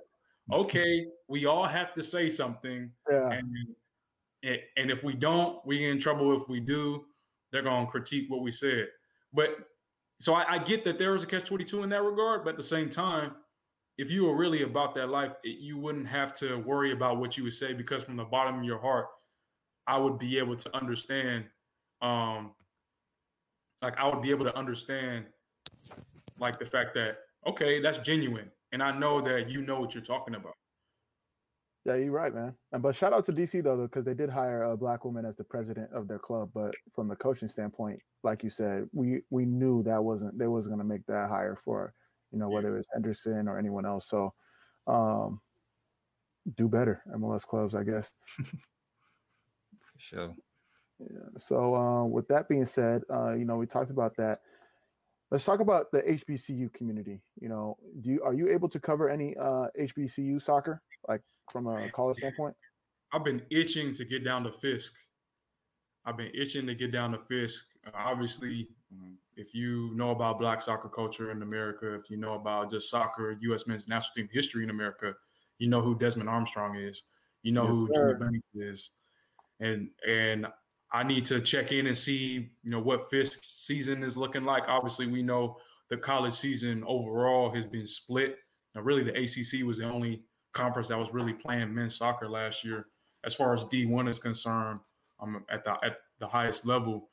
okay, 0.52 1.06
we 1.28 1.46
all 1.46 1.68
have 1.68 1.94
to 1.94 2.02
say 2.02 2.30
something. 2.30 2.90
Yeah. 3.10 3.30
And, 3.30 4.58
and 4.78 4.90
if 4.90 5.04
we 5.04 5.14
don't, 5.14 5.64
we 5.66 5.80
get 5.80 5.90
in 5.90 6.00
trouble. 6.00 6.36
If 6.36 6.48
we 6.50 6.60
do, 6.60 7.06
they're 7.52 7.62
gonna 7.62 7.86
critique 7.88 8.26
what 8.30 8.42
we 8.42 8.52
said. 8.52 8.88
But 9.34 9.58
so 10.20 10.34
I, 10.34 10.56
I 10.56 10.58
get 10.58 10.84
that 10.86 11.00
there 11.00 11.16
is 11.16 11.24
a 11.24 11.26
catch 11.26 11.46
22 11.46 11.84
in 11.84 11.90
that 11.90 12.04
regard, 12.04 12.44
but 12.44 12.52
at 12.52 12.58
the 12.58 12.64
same 12.64 12.90
time, 12.90 13.32
if 13.98 14.12
you 14.12 14.26
were 14.26 14.36
really 14.36 14.64
about 14.64 14.94
that 14.96 15.10
life, 15.10 15.32
it, 15.44 15.60
you 15.60 15.78
wouldn't 15.78 16.08
have 16.08 16.34
to 16.36 16.58
worry 16.58 16.92
about 16.92 17.18
what 17.18 17.38
you 17.38 17.44
would 17.44 17.54
say 17.54 17.74
because 17.74 18.04
from 18.04 18.18
the 18.18 18.24
bottom 18.24 18.60
of 18.60 18.64
your 18.64 18.80
heart, 18.80 19.08
I 19.88 19.98
would 19.98 20.20
be 20.20 20.38
able 20.38 20.56
to 20.56 20.76
understand. 20.76 21.46
Um, 22.02 22.52
like 23.82 23.98
I 23.98 24.08
would 24.08 24.22
be 24.22 24.30
able 24.30 24.46
to 24.46 24.56
understand, 24.58 25.26
like 26.38 26.60
the 26.60 26.66
fact 26.66 26.94
that 26.96 27.18
okay, 27.48 27.82
that's 27.82 27.98
genuine, 28.00 28.52
and 28.72 28.84
I 28.84 28.98
know 28.98 29.22
that 29.22 29.50
you 29.50 29.62
know 29.62 29.80
what 29.80 29.94
you're 29.94 30.04
talking 30.04 30.36
about. 30.36 30.54
Yeah, 31.86 31.96
you're 31.96 32.12
right, 32.12 32.34
man. 32.34 32.54
And 32.74 32.84
but 32.84 32.96
shout 32.96 33.14
out 33.14 33.26
to 33.26 33.34
DC 33.34 33.64
though, 33.64 33.78
because 33.78 34.04
they 34.04 34.14
did 34.14 34.30
hire 34.30 34.64
a 34.64 34.78
black 34.78 35.06
woman 35.06 35.26
as 35.26 35.38
the 35.38 35.44
president 35.44 35.90
of 35.94 36.08
their 36.08 36.20
club. 36.20 36.50
But 36.54 36.76
from 36.94 37.08
the 37.08 37.16
coaching 37.16 37.48
standpoint, 37.48 38.02
like 38.24 38.44
you 38.44 38.50
said, 38.50 38.88
we 38.92 39.22
we 39.30 39.46
knew 39.46 39.82
that 39.84 40.04
wasn't 40.04 40.38
they 40.38 40.48
wasn't 40.48 40.76
going 40.76 40.86
to 40.86 40.94
make 40.94 41.06
that 41.08 41.30
hire 41.30 41.56
for 41.56 41.94
you 42.32 42.40
know 42.40 42.50
whether 42.50 42.78
it's 42.78 42.88
Hendrickson 42.96 43.48
or 43.48 43.58
anyone 43.58 43.86
else. 43.86 44.10
So 44.10 44.34
um, 44.88 45.40
do 46.58 46.68
better, 46.68 47.02
MLS 47.16 47.46
clubs, 47.46 47.76
I 47.76 47.84
guess. 47.84 48.12
sure. 49.98 50.36
Yeah. 51.00 51.30
So 51.38 51.76
uh, 51.76 52.04
with 52.04 52.28
that 52.28 52.50
being 52.50 52.66
said, 52.66 53.04
uh, 53.10 53.36
you 53.36 53.46
know 53.46 53.56
we 53.56 53.66
talked 53.66 53.92
about 53.92 54.18
that. 54.18 54.42
Let's 55.32 55.46
talk 55.46 55.60
about 55.60 55.92
the 55.92 56.02
HBCU 56.02 56.74
community. 56.74 57.22
You 57.40 57.48
know, 57.48 57.78
do 58.02 58.10
you 58.10 58.22
are 58.22 58.34
you 58.34 58.50
able 58.50 58.68
to 58.68 58.80
cover 58.82 59.10
any 59.10 59.38
uh, 59.38 59.68
HBCU 59.80 60.42
soccer? 60.42 60.82
like 61.08 61.22
from 61.52 61.68
a 61.68 61.90
college 61.92 62.18
standpoint? 62.18 62.56
I've 63.12 63.24
been 63.24 63.42
itching 63.50 63.94
to 63.96 64.06
get 64.06 64.24
down 64.24 64.44
to 64.44 64.52
Fisk. 64.52 64.94
I've 66.06 66.18
been 66.18 66.32
itching 66.34 66.68
to 66.68 66.76
get 66.76 66.92
down 66.92 67.12
to 67.12 67.20
Fisk. 67.28 67.66
Uh, 67.86 67.92
obviously, 67.96 68.70
mm, 68.94 69.14
if 69.36 69.54
you 69.54 69.92
know 69.96 70.12
about 70.12 70.40
black 70.40 70.62
soccer 70.62 70.90
culture 70.90 71.32
in 71.32 71.42
America, 71.42 71.94
if 71.96 72.10
you 72.10 72.18
know 72.18 72.36
about 72.36 72.72
just 72.72 72.90
soccer, 72.90 73.38
U.S. 73.42 73.68
men's 73.68 73.88
national 73.88 74.14
team 74.16 74.30
history 74.32 74.64
in 74.64 74.70
America, 74.70 75.14
you 75.58 75.68
know 75.68 75.82
who 75.82 75.98
Desmond 75.98 76.30
Armstrong 76.30 76.76
is. 76.76 77.04
You 77.44 77.52
know 77.52 77.64
yes, 77.64 77.72
who 77.72 77.90
Jimmy 77.94 78.14
Banks 78.20 78.48
is, 78.56 78.90
and 79.60 79.90
and 80.08 80.48
I 80.92 81.04
need 81.04 81.26
to 81.26 81.40
check 81.40 81.72
in 81.72 81.88
and 81.88 81.98
see 81.98 82.50
you 82.64 82.72
know 82.72 82.80
what 82.80 83.10
Fisk 83.10 83.40
season 83.44 84.04
is 84.04 84.18
looking 84.18 84.46
like. 84.46 84.64
Obviously, 84.68 85.08
we 85.08 85.22
know 85.22 85.58
the 85.90 85.98
college 85.98 86.34
season 86.34 86.84
overall 86.86 87.54
has 87.54 87.66
been 87.66 87.88
split. 87.88 88.38
Now, 88.76 88.82
really, 88.82 89.04
the 89.04 89.12
ACC 89.12 89.66
was 89.66 89.80
the 89.80 89.86
only 89.86 90.24
conference 90.54 90.88
that 90.88 90.98
was 90.98 91.14
really 91.14 91.34
playing 91.34 91.74
men's 91.74 91.96
soccer 91.96 92.30
last 92.30 92.64
year. 92.64 92.88
As 93.26 93.36
far 93.36 93.54
as 93.54 93.64
D1 93.66 94.10
is 94.10 94.20
concerned, 94.20 94.80
um, 95.22 95.44
at 95.50 95.64
the 95.64 95.72
at 95.84 95.98
the 96.20 96.28
highest 96.28 96.66
level. 96.66 97.10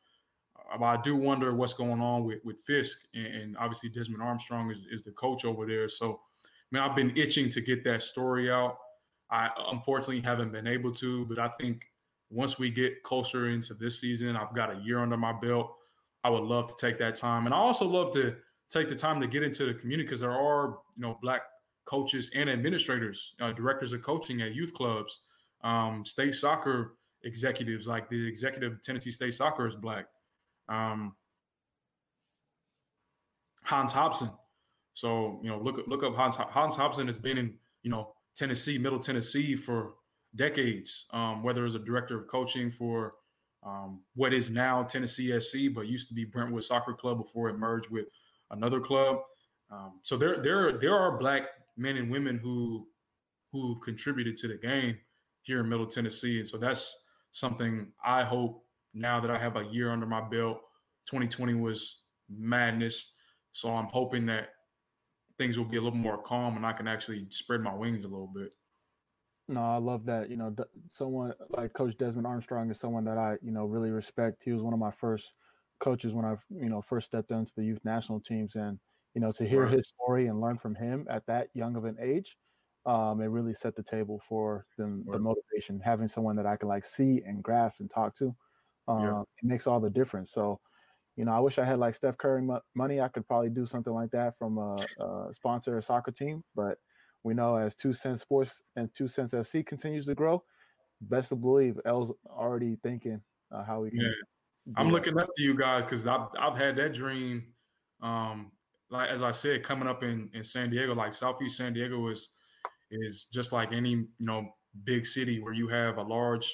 Uh, 0.72 0.84
I 0.84 1.01
do 1.03 1.16
wonder 1.16 1.55
what's 1.55 1.74
going 1.74 2.01
on 2.01 2.24
with 2.24 2.41
with 2.45 2.62
Fisk, 2.66 3.01
and, 3.14 3.26
and, 3.26 3.57
obviously 3.59 3.89
Desmond 3.89 4.22
Armstrong 4.22 4.70
is, 4.70 4.80
is 4.91 5.03
the 5.03 5.12
coach 5.12 5.45
over 5.45 5.66
there. 5.66 5.89
So, 5.89 6.20
I 6.45 6.49
mean, 6.70 6.82
I've 6.82 6.97
been 6.97 7.16
itching 7.16 7.51
to 7.51 7.61
get 7.61 7.84
that 7.84 8.03
story 8.03 8.51
out. 8.51 8.78
I 9.30 9.49
unfortunately 9.72 10.20
haven't 10.20 10.53
been 10.53 10.66
able 10.66 10.93
to, 10.95 11.24
but 11.26 11.39
I 11.39 11.49
think 11.61 11.84
once 12.30 12.59
we 12.59 12.70
get 12.70 13.03
closer 13.03 13.49
into 13.49 13.74
this 13.74 14.01
season, 14.01 14.37
I've 14.37 14.55
got 14.55 14.74
a 14.74 14.80
year 14.80 15.01
under 15.01 15.16
my 15.16 15.32
belt. 15.32 15.74
I 16.22 16.30
would 16.30 16.43
love 16.43 16.68
to 16.68 16.74
take 16.78 16.99
that 16.99 17.16
time, 17.16 17.47
and 17.47 17.55
I 17.55 17.59
also 17.59 17.87
love 17.87 18.12
to 18.12 18.37
take 18.70 18.89
the 18.89 18.97
time 18.97 19.20
to 19.20 19.26
get 19.26 19.43
into 19.43 19.64
the 19.64 19.74
community 19.74 20.05
because 20.05 20.20
there 20.20 20.32
are 20.32 20.78
you 20.97 21.03
know 21.03 21.18
black 21.22 21.43
coaches 21.87 22.30
and 22.34 22.51
administrators, 22.51 23.34
uh, 23.41 23.53
directors 23.53 23.93
of 23.93 24.03
coaching 24.03 24.43
at 24.43 24.55
youth 24.55 24.74
clubs, 24.74 25.20
um, 25.64 26.05
state 26.05 26.34
soccer 26.34 26.97
executives, 27.24 27.87
like 27.87 28.09
the 28.09 28.26
executive 28.26 28.72
of 28.72 28.82
Tennessee 28.82 29.12
State 29.12 29.34
Soccer 29.34 29.66
is 29.66 29.74
black. 29.74 30.07
Um, 30.68 31.14
Hans 33.62 33.93
Hobson. 33.93 34.30
So 34.95 35.41
you 35.43 35.51
know, 35.51 35.59
look 35.59 35.82
look 35.87 36.03
up 36.03 36.14
Hans 36.14 36.37
Hans 36.37 36.76
Hobson 36.76 37.07
has 37.07 37.18
been 37.18 37.37
in 37.37 37.55
you 37.82 37.91
know 37.91 38.12
Tennessee, 38.34 38.78
Middle 38.78 39.01
Tennessee 39.01 39.55
for 39.55 39.95
decades. 40.37 41.07
Um, 41.12 41.43
whether 41.43 41.64
as 41.66 41.74
a 41.74 41.80
director 41.80 42.18
of 42.18 42.28
coaching 42.28 42.70
for 42.70 43.14
um, 43.64 44.01
what 44.14 44.32
is 44.32 44.49
now 44.49 44.84
Tennessee 44.84 45.39
SC, 45.39 45.74
but 45.74 45.89
used 45.89 46.09
to 46.09 46.14
be 46.14 46.24
Brentwood 46.24 46.64
Soccer 46.64 46.95
Club 46.95 47.18
before 47.18 47.49
it 47.49 47.59
merged 47.59 47.91
with 47.91 48.07
another 48.51 48.80
club. 48.80 49.18
Um, 49.70 49.99
so 50.03 50.16
there 50.16 50.43
there 50.43 50.78
there 50.78 50.95
are 50.97 51.18
black 51.18 51.43
men 51.77 51.97
and 51.97 52.11
women 52.11 52.39
who 52.43 52.87
who've 53.53 53.81
contributed 53.81 54.37
to 54.37 54.49
the 54.49 54.57
game 54.57 54.97
here 55.43 55.61
in 55.61 55.68
Middle 55.68 55.87
Tennessee. 55.87 56.39
And 56.39 56.49
so 56.49 56.59
that's 56.59 56.95
something 57.33 57.93
I 58.05 58.24
hope 58.24 58.64
now 58.95 59.20
that 59.20 59.31
I 59.31 59.39
have 59.39 59.57
a 59.57 59.64
year 59.70 59.93
under 59.93 60.07
my 60.07 60.20
belt. 60.20 60.59
2020 61.07 61.55
was 61.55 61.99
madness. 62.29 63.12
So 63.53 63.70
I'm 63.70 63.87
hoping 63.87 64.27
that 64.27 64.49
things 65.39 65.57
will 65.57 65.64
be 65.64 65.77
a 65.77 65.81
little 65.81 65.99
more 65.99 66.22
calm 66.22 66.57
and 66.57 66.66
I 66.66 66.72
can 66.72 66.89
actually 66.89 67.27
spread 67.31 67.61
my 67.61 67.74
wings 67.74 68.05
a 68.05 68.09
little 68.09 68.31
bit. 68.35 68.55
No, 69.49 69.62
I 69.62 69.77
love 69.77 70.07
that. 70.07 70.29
You 70.29 70.37
know, 70.37 70.55
someone 70.93 71.33
like 71.51 71.72
Coach 71.72 71.97
Desmond 71.97 72.27
Armstrong 72.27 72.70
is 72.70 72.81
someone 72.81 73.05
that 73.05 73.16
I, 73.16 73.37
you 73.43 73.53
know, 73.53 73.64
really 73.64 73.91
respect. 73.91 74.43
He 74.45 74.53
was 74.53 74.62
one 74.62 74.72
of 74.72 74.81
my 74.81 74.91
first 74.91 75.35
coaches 75.79 76.12
when 76.12 76.24
I, 76.24 76.35
you 76.51 76.68
know, 76.68 76.83
first 76.83 77.07
stepped 77.07 77.31
into 77.31 77.53
the 77.57 77.64
youth 77.64 77.79
national 77.85 78.20
teams. 78.20 78.57
And 78.57 78.79
you 79.17 79.23
know, 79.23 79.33
to 79.33 79.49
hear 79.49 79.62
right. 79.62 79.73
his 79.73 79.89
story 79.89 80.27
and 80.27 80.43
learn 80.43 80.59
from 80.59 80.75
him 80.75 81.07
at 81.09 81.25
that 81.25 81.49
young 81.55 81.75
of 81.75 81.87
an 81.87 81.97
age, 81.99 82.37
um, 82.85 83.23
it 83.23 83.29
really 83.29 83.55
set 83.55 83.75
the 83.75 83.83
table 83.83 84.21
for 84.29 84.67
the, 84.77 84.85
right. 84.85 85.12
the 85.12 85.19
motivation. 85.19 85.81
Having 85.81 86.09
someone 86.09 86.37
that 86.37 86.45
I 86.45 86.57
can 86.57 86.69
like 86.69 86.85
see 86.85 87.23
and 87.27 87.43
grasp 87.43 87.81
and 87.81 87.91
talk 87.91 88.14
to, 88.17 88.37
um, 88.87 89.01
yeah. 89.01 89.21
it 89.23 89.47
makes 89.47 89.67
all 89.67 89.81
the 89.81 89.89
difference. 89.89 90.33
So, 90.33 90.61
you 91.17 91.25
know, 91.25 91.33
I 91.33 91.41
wish 91.41 91.59
I 91.59 91.64
had 91.64 91.79
like 91.79 91.95
Steph 91.95 92.19
Curry 92.19 92.47
money. 92.75 93.01
I 93.01 93.09
could 93.09 93.27
probably 93.27 93.49
do 93.49 93.64
something 93.64 93.95
like 93.95 94.11
that 94.11 94.37
from 94.37 94.59
a, 94.59 94.77
a 95.03 95.33
sponsor 95.33 95.79
a 95.79 95.83
soccer 95.83 96.11
team. 96.11 96.45
But 96.55 96.77
we 97.25 97.33
know 97.33 97.57
as 97.57 97.75
Two 97.75 97.95
Cents 97.95 98.21
Sports 98.21 98.62
and 98.77 98.91
Two 98.95 99.09
Cents 99.09 99.33
FC 99.33 99.64
continues 99.64 100.05
to 100.07 100.14
grow, 100.14 100.45
best 101.01 101.31
to 101.31 101.37
believe 101.37 101.81
L's 101.87 102.12
already 102.29 102.77
thinking 102.83 103.23
uh, 103.51 103.64
how 103.64 103.81
we 103.81 103.89
can. 103.89 104.01
Yeah. 104.01 104.75
I'm 104.77 104.89
that. 104.89 104.93
looking 104.93 105.17
up 105.17 105.31
to 105.35 105.43
you 105.43 105.57
guys 105.57 105.85
because 105.87 106.07
I've 106.07 106.29
I've 106.39 106.59
had 106.59 106.77
that 106.77 106.93
dream 106.93 107.45
um, 108.03 108.53
like 108.91 109.11
as 109.11 109.22
I 109.22 109.30
said, 109.30 109.62
coming 109.62 109.89
up 109.89 110.03
in 110.03 110.30
in 110.34 110.45
San 110.45 110.70
Diego, 110.70 110.95
like 110.95 111.12
Southeast 111.12 111.57
San 111.57 111.72
Diego 111.72 112.09
is 112.09 112.30
is 112.91 113.26
just 113.32 113.53
like 113.53 113.72
any 113.72 113.91
you 113.91 114.09
know 114.20 114.49
big 114.84 115.07
city 115.07 115.41
where 115.41 115.53
you 115.53 115.68
have 115.68 115.99
a 115.99 116.03
large 116.03 116.53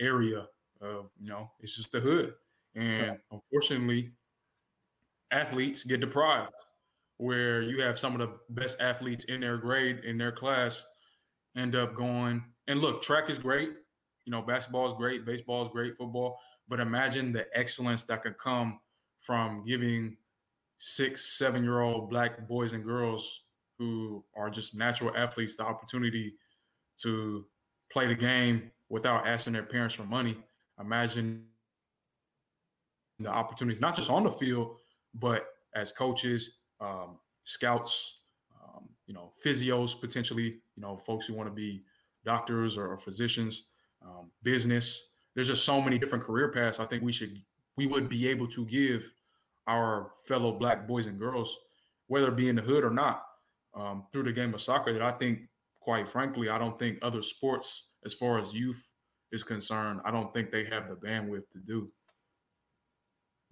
area 0.00 0.46
of 0.80 1.10
you 1.20 1.28
know 1.28 1.50
it's 1.60 1.76
just 1.76 1.92
the 1.92 2.00
hood, 2.00 2.34
and 2.74 3.18
unfortunately, 3.30 4.12
athletes 5.30 5.84
get 5.84 6.00
deprived. 6.00 6.52
Where 7.18 7.62
you 7.62 7.80
have 7.82 8.00
some 8.00 8.14
of 8.14 8.18
the 8.18 8.36
best 8.50 8.80
athletes 8.80 9.24
in 9.24 9.40
their 9.40 9.56
grade 9.56 10.00
in 10.04 10.18
their 10.18 10.32
class 10.32 10.84
end 11.56 11.76
up 11.76 11.94
going 11.94 12.42
and 12.66 12.80
look, 12.80 13.02
track 13.02 13.28
is 13.28 13.38
great. 13.38 13.70
You 14.24 14.30
know, 14.30 14.42
basketball 14.42 14.86
is 14.88 14.94
great, 14.94 15.26
baseball 15.26 15.64
is 15.64 15.70
great, 15.72 15.96
football. 15.96 16.38
But 16.68 16.80
imagine 16.80 17.32
the 17.32 17.46
excellence 17.54 18.04
that 18.04 18.22
could 18.22 18.38
come 18.38 18.80
from 19.20 19.64
giving 19.66 20.16
six, 20.84 21.38
seven 21.38 21.62
year 21.62 21.80
old 21.80 22.10
black 22.10 22.48
boys 22.48 22.72
and 22.72 22.84
girls 22.84 23.42
who 23.78 24.24
are 24.36 24.50
just 24.50 24.74
natural 24.74 25.16
athletes 25.16 25.56
the 25.56 25.62
opportunity 25.62 26.34
to 27.00 27.46
play 27.92 28.08
the 28.08 28.14
game 28.16 28.68
without 28.88 29.24
asking 29.24 29.52
their 29.52 29.62
parents 29.62 29.94
for 29.94 30.02
money. 30.02 30.36
Imagine 30.80 31.44
the 33.20 33.28
opportunities, 33.28 33.80
not 33.80 33.94
just 33.94 34.10
on 34.10 34.24
the 34.24 34.30
field, 34.32 34.76
but 35.14 35.44
as 35.76 35.92
coaches, 35.92 36.56
um, 36.80 37.16
scouts, 37.44 38.16
um, 38.60 38.88
you 39.06 39.14
know, 39.14 39.32
physios 39.46 39.98
potentially, 39.98 40.56
you 40.74 40.82
know, 40.82 41.00
folks 41.06 41.26
who 41.26 41.34
want 41.34 41.48
to 41.48 41.54
be 41.54 41.84
doctors 42.24 42.76
or, 42.76 42.98
physicians, 42.98 43.66
um, 44.04 44.32
business. 44.42 45.10
There's 45.36 45.46
just 45.46 45.64
so 45.64 45.80
many 45.80 45.96
different 45.96 46.24
career 46.24 46.50
paths. 46.50 46.80
I 46.80 46.86
think 46.86 47.04
we 47.04 47.12
should 47.12 47.40
we 47.76 47.86
would 47.86 48.08
be 48.08 48.26
able 48.26 48.48
to 48.48 48.66
give 48.66 49.04
our 49.66 50.12
fellow 50.26 50.52
black 50.52 50.86
boys 50.86 51.06
and 51.06 51.18
girls, 51.18 51.56
whether 52.08 52.28
it 52.28 52.36
be 52.36 52.48
in 52.48 52.56
the 52.56 52.62
hood 52.62 52.84
or 52.84 52.90
not, 52.90 53.22
um, 53.74 54.04
through 54.12 54.24
the 54.24 54.32
game 54.32 54.54
of 54.54 54.60
soccer. 54.60 54.92
That 54.92 55.02
I 55.02 55.12
think, 55.12 55.40
quite 55.80 56.10
frankly, 56.10 56.48
I 56.48 56.58
don't 56.58 56.78
think 56.78 56.98
other 57.02 57.22
sports, 57.22 57.86
as 58.04 58.14
far 58.14 58.38
as 58.40 58.52
youth 58.52 58.90
is 59.30 59.42
concerned, 59.42 60.00
I 60.04 60.10
don't 60.10 60.32
think 60.34 60.50
they 60.50 60.64
have 60.64 60.88
the 60.88 60.94
bandwidth 60.94 61.50
to 61.52 61.58
do. 61.66 61.88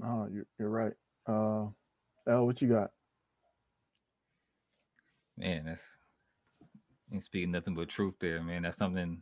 Oh, 0.03 0.29
you're, 0.33 0.47
you're 0.59 0.71
right. 0.71 0.93
Uh, 1.27 1.67
El, 2.29 2.47
what 2.47 2.61
you 2.61 2.69
got? 2.69 2.91
Man, 5.37 5.65
that's 5.65 5.97
and 7.11 7.23
speaking 7.23 7.51
nothing 7.51 7.75
but 7.75 7.89
truth 7.89 8.15
there, 8.21 8.43
man. 8.43 8.63
That's 8.63 8.77
something, 8.77 9.21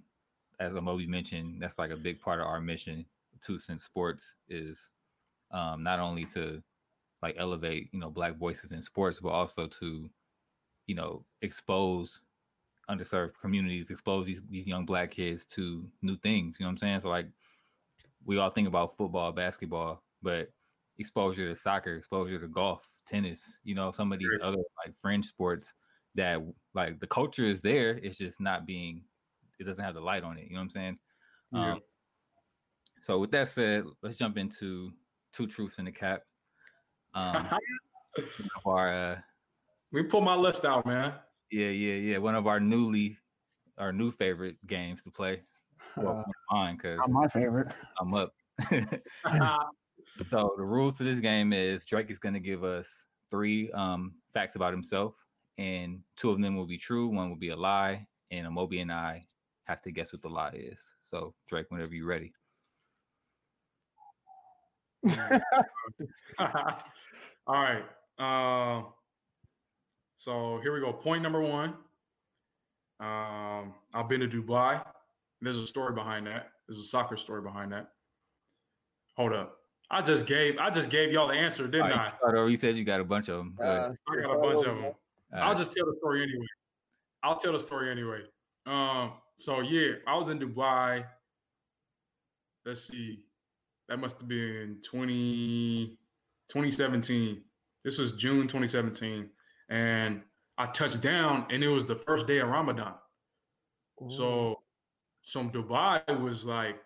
as 0.60 0.72
Amobi 0.72 1.08
mentioned, 1.08 1.60
that's 1.60 1.78
like 1.78 1.90
a 1.90 1.96
big 1.96 2.20
part 2.20 2.40
of 2.40 2.46
our 2.46 2.60
mission. 2.60 3.06
Two 3.40 3.58
Cent 3.58 3.80
Sports 3.82 4.34
is 4.48 4.90
um, 5.52 5.82
not 5.82 6.00
only 6.00 6.24
to 6.26 6.62
like 7.22 7.36
elevate, 7.38 7.88
you 7.92 7.98
know, 7.98 8.10
black 8.10 8.36
voices 8.36 8.72
in 8.72 8.82
sports, 8.82 9.20
but 9.20 9.30
also 9.30 9.66
to, 9.66 10.08
you 10.86 10.94
know, 10.94 11.24
expose 11.42 12.22
underserved 12.90 13.32
communities, 13.40 13.90
expose 13.90 14.26
these, 14.26 14.40
these 14.48 14.66
young 14.66 14.86
black 14.86 15.10
kids 15.10 15.44
to 15.44 15.86
new 16.02 16.16
things. 16.16 16.56
You 16.58 16.64
know 16.64 16.68
what 16.68 16.72
I'm 16.72 16.78
saying? 16.78 17.00
So 17.00 17.08
like 17.08 17.28
we 18.24 18.38
all 18.38 18.50
think 18.50 18.68
about 18.68 18.96
football, 18.96 19.32
basketball, 19.32 20.02
but 20.22 20.50
exposure 20.98 21.48
to 21.48 21.56
soccer, 21.56 21.96
exposure 21.96 22.38
to 22.38 22.48
golf, 22.48 22.88
tennis, 23.06 23.58
you 23.64 23.74
know, 23.74 23.90
some 23.90 24.12
of 24.12 24.18
these 24.18 24.28
other 24.42 24.58
like 24.84 24.94
fringe 25.00 25.26
sports 25.26 25.74
that 26.14 26.40
like 26.74 27.00
the 27.00 27.06
culture 27.06 27.44
is 27.44 27.60
there, 27.60 27.98
it's 28.02 28.18
just 28.18 28.40
not 28.40 28.66
being 28.66 29.02
it 29.58 29.64
doesn't 29.64 29.84
have 29.84 29.94
the 29.94 30.00
light 30.00 30.22
on 30.22 30.38
it. 30.38 30.44
You 30.44 30.54
know 30.54 30.60
what 30.60 30.64
I'm 30.64 30.70
saying? 30.70 30.98
Yeah. 31.52 31.72
Um, 31.72 31.80
so 33.02 33.18
with 33.18 33.30
that 33.32 33.48
said, 33.48 33.84
let's 34.02 34.16
jump 34.16 34.38
into 34.38 34.92
two 35.32 35.46
truths 35.46 35.78
in 35.78 35.84
the 35.84 35.92
cap. 35.92 36.22
Um, 37.18 37.48
our 38.66 38.88
uh, 38.92 39.18
we 39.92 40.02
pull 40.02 40.20
my 40.20 40.34
list 40.34 40.64
out, 40.64 40.86
man. 40.86 41.14
Yeah, 41.50 41.68
yeah, 41.68 41.94
yeah. 41.94 42.18
One 42.18 42.34
of 42.34 42.46
our 42.46 42.60
newly, 42.60 43.16
our 43.78 43.92
new 43.92 44.10
favorite 44.10 44.56
games 44.66 45.02
to 45.04 45.10
play. 45.10 45.42
Well, 45.96 46.24
uh, 46.26 46.54
mine 46.54 46.76
because 46.76 47.00
my 47.08 47.28
favorite. 47.28 47.68
I'm 48.00 48.14
up. 48.14 48.32
so 50.26 50.54
the 50.56 50.64
rules 50.64 50.98
to 50.98 51.04
this 51.04 51.20
game 51.20 51.52
is 51.52 51.84
Drake 51.84 52.10
is 52.10 52.18
going 52.18 52.34
to 52.34 52.40
give 52.40 52.64
us 52.64 52.88
three 53.30 53.70
um, 53.72 54.14
facts 54.34 54.56
about 54.56 54.72
himself, 54.72 55.14
and 55.56 56.00
two 56.16 56.30
of 56.30 56.40
them 56.40 56.56
will 56.56 56.66
be 56.66 56.78
true, 56.78 57.08
one 57.08 57.28
will 57.28 57.36
be 57.36 57.50
a 57.50 57.56
lie, 57.56 58.06
and 58.30 58.46
Amobi 58.46 58.82
and 58.82 58.92
I 58.92 59.26
have 59.64 59.80
to 59.82 59.92
guess 59.92 60.12
what 60.12 60.22
the 60.22 60.28
lie 60.28 60.54
is. 60.54 60.94
So 61.02 61.34
Drake, 61.46 61.66
whenever 61.70 61.94
you're 61.94 62.06
ready. 62.06 62.32
All 67.46 67.54
right. 67.54 67.84
Uh, 68.18 68.82
so 70.16 70.58
here 70.62 70.74
we 70.74 70.80
go. 70.80 70.92
Point 70.92 71.22
number 71.22 71.40
one. 71.40 71.74
Um, 73.00 73.74
I've 73.94 74.08
been 74.08 74.20
to 74.20 74.28
Dubai. 74.28 74.82
There's 75.40 75.58
a 75.58 75.66
story 75.66 75.94
behind 75.94 76.26
that. 76.26 76.48
There's 76.66 76.80
a 76.80 76.84
soccer 76.84 77.16
story 77.16 77.42
behind 77.42 77.72
that. 77.72 77.90
Hold 79.16 79.32
up. 79.32 79.58
I 79.90 80.02
just 80.02 80.26
gave 80.26 80.58
I 80.58 80.68
just 80.70 80.90
gave 80.90 81.12
y'all 81.12 81.28
the 81.28 81.34
answer, 81.34 81.66
didn't 81.66 81.90
right, 81.90 82.12
I? 82.22 82.46
You 82.46 82.56
said 82.56 82.76
you 82.76 82.84
got 82.84 83.00
a 83.00 83.04
bunch 83.04 83.28
of 83.28 83.38
them. 83.38 83.56
Uh, 83.60 83.90
I 84.08 84.22
got 84.22 84.36
a 84.36 84.38
bunch 84.38 84.66
of 84.66 84.76
them. 84.76 84.92
I'll 85.34 85.54
just 85.54 85.72
tell 85.72 85.86
the 85.86 85.96
story 85.98 86.22
anyway. 86.22 86.46
I'll 87.22 87.38
tell 87.38 87.52
the 87.52 87.58
story 87.58 87.90
anyway. 87.90 88.20
Um, 88.66 89.12
so 89.38 89.60
yeah, 89.60 89.92
I 90.06 90.16
was 90.16 90.28
in 90.28 90.38
Dubai. 90.38 91.04
Let's 92.66 92.86
see. 92.86 93.24
That 93.88 93.98
must 93.98 94.18
have 94.18 94.28
been 94.28 94.78
20, 94.82 95.98
2017. 96.48 97.42
This 97.84 97.98
was 97.98 98.12
June 98.12 98.42
2017. 98.42 99.30
And 99.70 100.22
I 100.58 100.66
touched 100.66 101.00
down 101.00 101.46
and 101.50 101.62
it 101.62 101.68
was 101.68 101.86
the 101.86 101.96
first 101.96 102.26
day 102.26 102.38
of 102.38 102.48
Ramadan. 102.48 102.94
Ooh. 104.02 104.10
So 104.10 104.62
so 105.22 105.44
Dubai 105.44 106.02
was 106.20 106.46
like, 106.46 106.76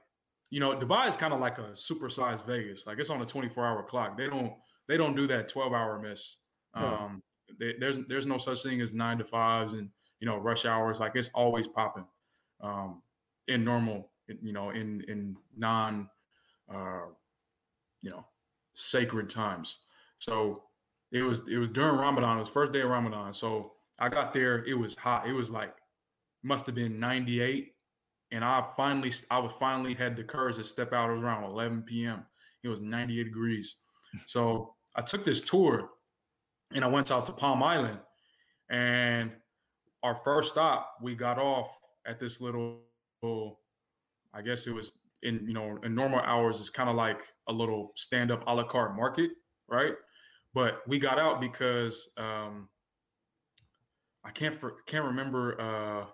you 0.50 0.60
know, 0.60 0.76
Dubai 0.76 1.08
is 1.08 1.16
kind 1.16 1.32
of 1.32 1.40
like 1.40 1.58
a 1.58 1.72
supersized 1.72 2.44
Vegas. 2.46 2.86
Like 2.86 2.98
it's 2.98 3.10
on 3.10 3.22
a 3.22 3.26
24 3.26 3.66
hour 3.66 3.82
clock. 3.82 4.16
They 4.16 4.26
don't 4.26 4.52
they 4.88 4.96
don't 4.96 5.16
do 5.16 5.26
that 5.28 5.48
12 5.48 5.72
hour 5.72 5.98
miss. 6.00 6.36
Um, 6.74 7.22
they, 7.58 7.74
there's 7.78 7.96
there's 8.08 8.26
no 8.26 8.38
such 8.38 8.62
thing 8.62 8.80
as 8.80 8.92
nine 8.92 9.18
to 9.18 9.24
fives 9.24 9.74
and 9.74 9.88
you 10.20 10.26
know 10.26 10.36
rush 10.36 10.64
hours. 10.64 11.00
Like 11.00 11.12
it's 11.14 11.30
always 11.34 11.66
popping 11.66 12.04
um, 12.62 13.02
in 13.48 13.64
normal, 13.64 14.10
you 14.28 14.52
know, 14.52 14.70
in 14.70 15.04
in 15.08 15.36
non, 15.56 16.08
uh, 16.74 17.06
you 18.02 18.10
know, 18.10 18.24
sacred 18.74 19.30
times. 19.30 19.78
So 20.18 20.64
it 21.12 21.22
was 21.22 21.40
it 21.50 21.58
was 21.58 21.70
during 21.70 21.96
Ramadan. 21.96 22.38
It 22.38 22.40
was 22.40 22.50
first 22.50 22.72
day 22.72 22.80
of 22.80 22.90
Ramadan. 22.90 23.34
So 23.34 23.72
I 23.98 24.08
got 24.08 24.32
there. 24.32 24.64
It 24.64 24.74
was 24.74 24.94
hot. 24.94 25.28
It 25.28 25.32
was 25.32 25.50
like 25.50 25.74
must 26.42 26.66
have 26.66 26.74
been 26.74 26.98
98, 26.98 27.72
and 28.32 28.44
I 28.44 28.66
finally 28.76 29.12
I 29.30 29.38
was 29.38 29.52
finally 29.58 29.94
had 29.94 30.16
the 30.16 30.24
courage 30.24 30.56
to 30.56 30.64
step 30.64 30.92
out. 30.92 31.10
Around 31.10 31.44
11 31.44 31.82
p.m. 31.82 32.24
It 32.64 32.68
was 32.68 32.80
98 32.80 33.24
degrees. 33.24 33.76
So 34.26 34.74
I 34.94 35.00
took 35.02 35.24
this 35.24 35.40
tour 35.40 35.90
and 36.74 36.84
I 36.84 36.88
went 36.88 37.10
out 37.10 37.26
to 37.26 37.32
Palm 37.32 37.62
Island. 37.62 37.98
And 38.70 39.30
our 40.02 40.20
first 40.24 40.52
stop, 40.52 40.96
we 41.02 41.14
got 41.14 41.38
off 41.38 41.70
at 42.06 42.18
this 42.18 42.40
little, 42.40 42.80
I 44.34 44.42
guess 44.42 44.66
it 44.66 44.74
was 44.74 44.92
in, 45.22 45.44
you 45.46 45.54
know, 45.54 45.78
in 45.84 45.94
normal 45.94 46.20
hours, 46.20 46.58
it's 46.60 46.70
kind 46.70 46.88
of 46.88 46.96
like 46.96 47.20
a 47.48 47.52
little 47.52 47.92
stand 47.96 48.30
up 48.30 48.42
a 48.46 48.54
la 48.54 48.64
carte 48.64 48.96
market, 48.96 49.30
right? 49.68 49.94
But 50.54 50.82
we 50.86 50.98
got 50.98 51.18
out 51.18 51.40
because 51.40 52.10
um, 52.16 52.68
I 54.24 54.30
can't 54.30 54.54
for, 54.54 54.76
can't 54.86 55.04
remember. 55.04 55.60
Uh, 55.60 56.06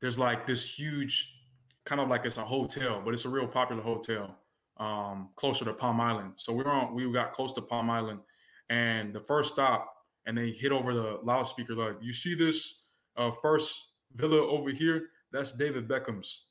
there's 0.00 0.18
like 0.18 0.46
this 0.46 0.64
huge, 0.64 1.32
kind 1.84 2.00
of 2.00 2.08
like 2.08 2.24
it's 2.24 2.36
a 2.36 2.44
hotel, 2.44 3.00
but 3.04 3.14
it's 3.14 3.24
a 3.24 3.28
real 3.28 3.46
popular 3.46 3.82
hotel 3.82 4.36
um, 4.78 5.30
closer 5.36 5.64
to 5.64 5.72
Palm 5.72 6.00
Island. 6.00 6.32
So 6.36 6.52
we 6.52 6.64
were 6.64 6.70
on, 6.70 6.94
we 6.94 7.10
got 7.12 7.32
close 7.32 7.52
to 7.54 7.62
Palm 7.62 7.88
Island, 7.88 8.20
and 8.68 9.14
the 9.14 9.20
first 9.20 9.52
stop, 9.52 9.92
and 10.26 10.36
they 10.36 10.50
hit 10.50 10.72
over 10.72 10.92
the 10.92 11.18
loudspeaker 11.22 11.74
like, 11.74 11.96
"You 12.02 12.12
see 12.12 12.34
this 12.34 12.82
uh, 13.16 13.30
first 13.40 13.74
villa 14.14 14.38
over 14.38 14.70
here? 14.70 15.08
That's 15.32 15.52
David 15.52 15.88
Beckham's." 15.88 16.42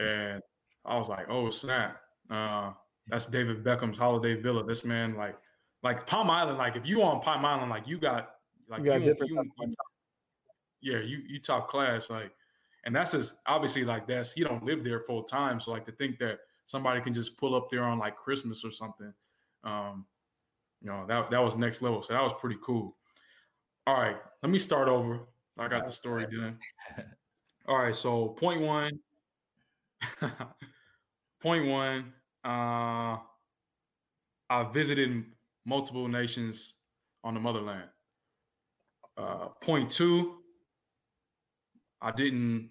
And 0.00 0.42
I 0.84 0.98
was 0.98 1.08
like, 1.08 1.26
"Oh 1.28 1.50
snap! 1.50 2.00
Uh, 2.30 2.72
that's 3.08 3.26
David 3.26 3.62
Beckham's 3.62 3.98
holiday 3.98 4.34
villa." 4.40 4.64
This 4.64 4.84
man, 4.84 5.14
like, 5.14 5.36
like 5.82 6.06
Palm 6.06 6.30
Island, 6.30 6.58
like 6.58 6.76
if 6.76 6.86
you 6.86 7.02
on 7.02 7.20
Palm 7.20 7.44
Island, 7.44 7.70
like 7.70 7.86
you 7.86 7.98
got, 7.98 8.30
like 8.68 8.80
you, 8.80 8.86
got 8.86 9.00
you, 9.00 9.14
you, 9.20 9.42
you 9.60 9.66
top, 9.66 9.86
yeah, 10.80 10.98
you 11.00 11.18
you 11.28 11.38
top 11.38 11.68
class, 11.68 12.08
like, 12.08 12.32
and 12.84 12.96
that's 12.96 13.12
just 13.12 13.36
obviously 13.46 13.84
like 13.84 14.08
that's 14.08 14.32
he 14.32 14.42
don't 14.42 14.64
live 14.64 14.82
there 14.82 15.00
full 15.00 15.22
time, 15.24 15.60
so 15.60 15.70
like 15.70 15.84
to 15.84 15.92
think 15.92 16.18
that 16.18 16.38
somebody 16.64 17.00
can 17.02 17.12
just 17.12 17.36
pull 17.36 17.54
up 17.54 17.68
there 17.70 17.84
on 17.84 17.98
like 17.98 18.16
Christmas 18.16 18.64
or 18.64 18.70
something. 18.70 19.12
Um, 19.64 20.06
you 20.80 20.88
know, 20.88 21.04
that 21.08 21.30
that 21.30 21.42
was 21.42 21.56
next 21.56 21.82
level. 21.82 22.02
So 22.02 22.14
that 22.14 22.22
was 22.22 22.32
pretty 22.40 22.56
cool. 22.62 22.96
All 23.86 24.00
right, 24.00 24.16
let 24.42 24.50
me 24.50 24.58
start 24.58 24.88
over. 24.88 25.20
I 25.58 25.68
got 25.68 25.84
the 25.84 25.92
story 25.92 26.24
done. 26.24 26.58
All 27.68 27.76
right, 27.76 27.94
so 27.94 28.28
point 28.28 28.62
one. 28.62 28.98
point 31.42 31.66
one. 31.66 32.12
Uh, 32.44 33.18
I 34.48 34.64
visited 34.72 35.24
multiple 35.66 36.08
nations 36.08 36.74
on 37.22 37.34
the 37.34 37.40
motherland. 37.40 37.88
Uh, 39.16 39.48
point 39.62 39.90
two. 39.90 40.36
I 42.02 42.10
didn't 42.12 42.70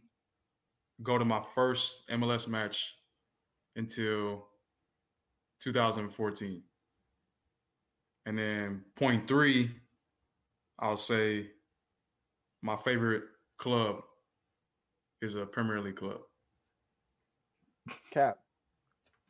go 1.03 1.17
to 1.17 1.25
my 1.25 1.43
first 1.53 2.03
MLS 2.11 2.47
match 2.47 2.95
until 3.75 4.47
2014. 5.63 6.63
And 8.25 8.37
then 8.37 8.81
point 8.95 9.27
three, 9.27 9.71
I'll 10.79 10.97
say 10.97 11.47
my 12.61 12.75
favorite 12.77 13.23
club 13.59 14.01
is 15.21 15.35
a 15.35 15.45
Premier 15.45 15.81
League 15.81 15.97
club. 15.97 16.19
Cap. 18.11 18.37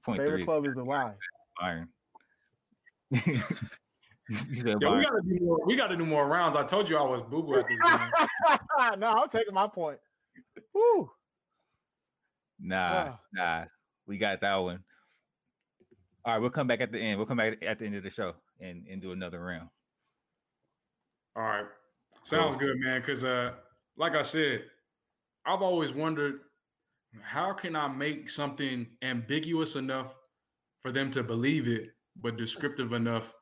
Point 0.03 0.21
favorite 0.21 0.45
club 0.45 0.65
is 0.65 0.75
the 0.75 0.83
Y. 0.83 1.13
Iron. 1.61 1.89
yeah, 3.11 3.41
we 4.29 4.63
gotta 4.63 5.21
do 5.27 5.37
more. 5.41 5.59
We 5.65 5.75
gotta 5.75 5.97
do 5.97 6.05
more 6.05 6.27
rounds. 6.27 6.55
I 6.55 6.63
told 6.63 6.89
you 6.89 6.97
I 6.97 7.03
was 7.03 7.21
boo 7.23 7.43
boo 7.43 7.55
at 7.55 7.65
this 7.67 7.77
no, 8.99 9.07
I'm 9.07 9.29
taking 9.29 9.53
my 9.53 9.67
point. 9.67 9.99
Woo. 10.73 11.09
Nah, 12.59 13.15
nah, 13.33 13.65
we 14.05 14.17
got 14.17 14.41
that 14.41 14.55
one. 14.55 14.83
All 16.25 16.33
right, 16.33 16.41
we'll 16.41 16.49
come 16.49 16.67
back 16.67 16.81
at 16.81 16.91
the 16.91 16.99
end. 16.99 17.17
We'll 17.17 17.25
come 17.25 17.37
back 17.37 17.57
at 17.65 17.79
the 17.79 17.85
end 17.85 17.95
of 17.95 18.03
the 18.03 18.09
show 18.09 18.33
and, 18.59 18.85
and 18.89 19.01
do 19.01 19.11
another 19.13 19.43
round. 19.43 19.69
All 21.35 21.43
right. 21.43 21.65
Sounds 22.23 22.57
good, 22.57 22.77
man. 22.79 22.99
Because, 22.99 23.23
uh, 23.23 23.53
like 23.97 24.15
I 24.15 24.21
said, 24.21 24.63
I've 25.45 25.61
always 25.61 25.93
wondered 25.93 26.41
how 27.21 27.53
can 27.53 27.75
I 27.75 27.87
make 27.87 28.29
something 28.29 28.87
ambiguous 29.01 29.75
enough 29.75 30.15
for 30.81 30.91
them 30.91 31.11
to 31.11 31.23
believe 31.23 31.67
it, 31.67 31.89
but 32.21 32.37
descriptive 32.37 32.93
enough 32.93 33.33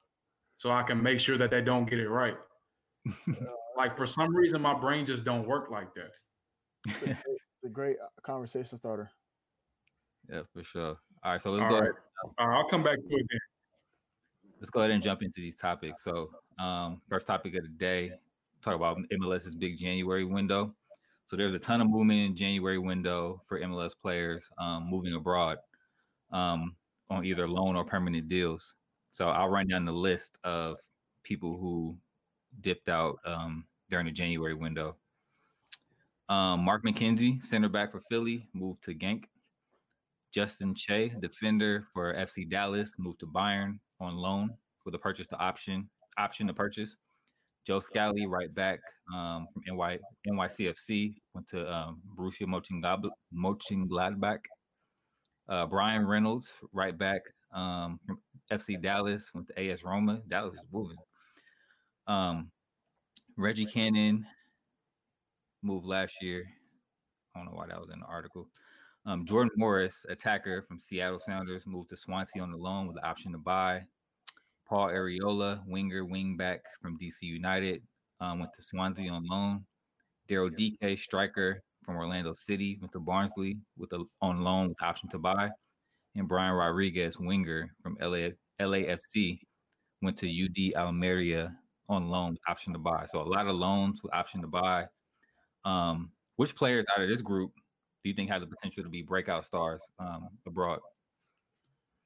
so 0.57 0.71
I 0.71 0.83
can 0.83 1.01
make 1.01 1.19
sure 1.19 1.37
that 1.37 1.51
they 1.51 1.61
don't 1.61 1.85
get 1.85 1.99
it 1.99 2.09
right. 2.09 2.37
like 3.77 3.95
for 3.95 4.07
some 4.07 4.35
reason, 4.35 4.61
my 4.61 4.73
brain 4.73 5.05
just 5.05 5.23
don't 5.23 5.47
work 5.47 5.69
like 5.69 5.93
that. 5.95 6.11
It's 6.87 7.01
a 7.01 7.05
great, 7.05 7.17
it's 7.19 7.65
a 7.65 7.69
great 7.69 7.97
uh, 8.03 8.07
conversation 8.23 8.77
starter. 8.79 9.11
Yeah, 10.29 10.41
for 10.53 10.63
sure. 10.63 10.97
All 11.23 11.31
right, 11.33 11.41
so 11.41 11.51
let's 11.51 11.63
All 11.63 11.69
go. 11.69 11.79
right. 11.79 11.91
All 12.39 12.47
right, 12.47 12.57
I'll 12.57 12.67
come 12.67 12.83
back 12.83 12.97
to 12.97 13.15
it 13.15 13.25
then. 13.29 13.39
Let's 14.59 14.71
go 14.71 14.79
ahead 14.79 14.91
and 14.91 15.03
jump 15.03 15.21
into 15.21 15.39
these 15.39 15.55
topics. 15.55 16.03
So, 16.03 16.31
um, 16.59 16.99
first 17.07 17.27
topic 17.27 17.55
of 17.55 17.61
the 17.63 17.69
day, 17.69 18.13
talk 18.63 18.73
about 18.73 18.97
MLS's 19.11 19.55
big 19.55 19.77
January 19.77 20.25
window. 20.25 20.73
So 21.27 21.35
there's 21.35 21.53
a 21.53 21.59
ton 21.59 21.81
of 21.81 21.89
movement 21.89 22.21
in 22.21 22.35
January 22.35 22.77
window 22.79 23.41
for 23.47 23.59
MLS 23.59 23.91
players 24.01 24.49
um, 24.57 24.89
moving 24.89 25.13
abroad 25.13 25.57
um, 26.31 26.75
on 27.09 27.25
either 27.25 27.47
loan 27.47 27.75
or 27.75 27.83
permanent 27.83 28.29
deals. 28.29 28.73
So 29.11 29.27
I'll 29.27 29.49
run 29.49 29.67
down 29.67 29.83
the 29.83 29.91
list 29.91 30.39
of 30.45 30.77
people 31.23 31.57
who 31.57 31.97
dipped 32.61 32.87
out 32.87 33.17
um, 33.25 33.65
during 33.89 34.05
the 34.05 34.11
January 34.13 34.53
window. 34.53 34.95
Um, 36.29 36.61
Mark 36.61 36.85
McKenzie, 36.85 37.43
center 37.43 37.69
back 37.69 37.91
for 37.91 38.01
Philly, 38.09 38.47
moved 38.53 38.83
to 38.85 38.93
Genk. 38.93 39.25
Justin 40.33 40.75
Che, 40.75 41.13
defender 41.19 41.87
for 41.93 42.13
FC 42.13 42.49
Dallas, 42.49 42.91
moved 42.97 43.19
to 43.19 43.27
Bayern 43.27 43.79
on 43.99 44.15
loan 44.15 44.51
with 44.85 44.95
a 44.95 44.99
purchase 44.99 45.27
to 45.27 45.37
option 45.37 45.89
option 46.17 46.47
to 46.47 46.53
purchase. 46.53 46.95
Joe 47.67 47.81
Scally, 47.81 48.25
right 48.25 48.53
back 48.55 48.79
um, 49.13 49.45
from 49.53 49.75
NY, 49.75 49.99
NYCFC, 50.25 51.15
went 51.33 51.49
to 51.49 51.69
um, 51.69 52.01
Borussia 52.17 52.47
Mönchengladbach. 53.35 54.39
Uh, 55.49 55.65
Bryan 55.65 56.07
Reynolds, 56.07 56.49
right 56.71 56.97
back 56.97 57.19
um, 57.53 57.99
from 58.07 58.19
FC 58.49 58.81
Dallas, 58.81 59.31
went 59.33 59.47
to 59.47 59.59
AS 59.59 59.83
Roma. 59.83 60.21
Dallas 60.29 60.53
is 60.53 60.61
moving. 60.71 60.95
Um, 62.07 62.51
Reggie 63.35 63.65
Cannon 63.65 64.25
moved 65.61 65.85
last 65.85 66.21
year. 66.21 66.45
I 67.35 67.39
don't 67.39 67.51
know 67.51 67.57
why 67.57 67.67
that 67.67 67.81
was 67.81 67.89
in 67.91 67.99
the 67.99 68.05
article. 68.05 68.47
Um, 69.05 69.25
Jordan 69.25 69.51
Morris, 69.57 70.05
attacker 70.07 70.61
from 70.61 70.79
Seattle 70.79 71.19
Sounders, 71.19 71.67
moved 71.67 71.89
to 71.89 71.97
Swansea 71.97 72.41
on 72.41 72.51
the 72.51 72.57
loan 72.57 72.87
with 72.87 72.95
the 72.95 73.05
option 73.05 73.33
to 73.33 73.37
buy. 73.37 73.83
Paul 74.67 74.89
Arriola, 74.89 75.61
winger, 75.65 76.03
wingback 76.03 76.59
from 76.81 76.97
DC 76.97 77.21
United, 77.21 77.81
um, 78.19 78.39
went 78.39 78.53
to 78.55 78.61
Swansea 78.61 79.11
on 79.11 79.25
loan. 79.29 79.65
Daryl 80.29 80.51
Dike, 80.51 80.97
striker 80.97 81.63
from 81.85 81.95
Orlando 81.95 82.33
City, 82.35 82.77
went 82.81 82.91
to 82.91 82.99
Barnsley 82.99 83.57
with 83.77 83.93
a 83.93 84.03
on 84.21 84.43
loan 84.43 84.69
with 84.69 84.81
option 84.81 85.09
to 85.09 85.19
buy. 85.19 85.49
And 86.15 86.27
Brian 86.27 86.53
Rodriguez, 86.53 87.17
winger 87.17 87.73
from 87.81 87.97
LA, 88.01 88.29
LAFC, 88.59 89.39
went 90.01 90.17
to 90.17 90.27
UD 90.27 90.75
Almeria 90.75 91.55
on 91.87 92.09
loan 92.09 92.31
with 92.31 92.41
option 92.49 92.73
to 92.73 92.79
buy. 92.79 93.05
So 93.09 93.21
a 93.21 93.23
lot 93.23 93.47
of 93.47 93.55
loans 93.55 94.01
with 94.03 94.13
option 94.13 94.41
to 94.41 94.47
buy. 94.47 94.87
Um, 95.63 96.11
which 96.35 96.55
players 96.55 96.85
out 96.95 97.03
of 97.03 97.09
this 97.09 97.21
group 97.21 97.51
do 98.03 98.09
you 98.09 98.15
think 98.15 98.29
have 98.29 98.41
the 98.41 98.47
potential 98.47 98.83
to 98.83 98.89
be 98.89 99.01
breakout 99.01 99.45
stars 99.45 99.81
um, 99.99 100.29
abroad? 100.45 100.79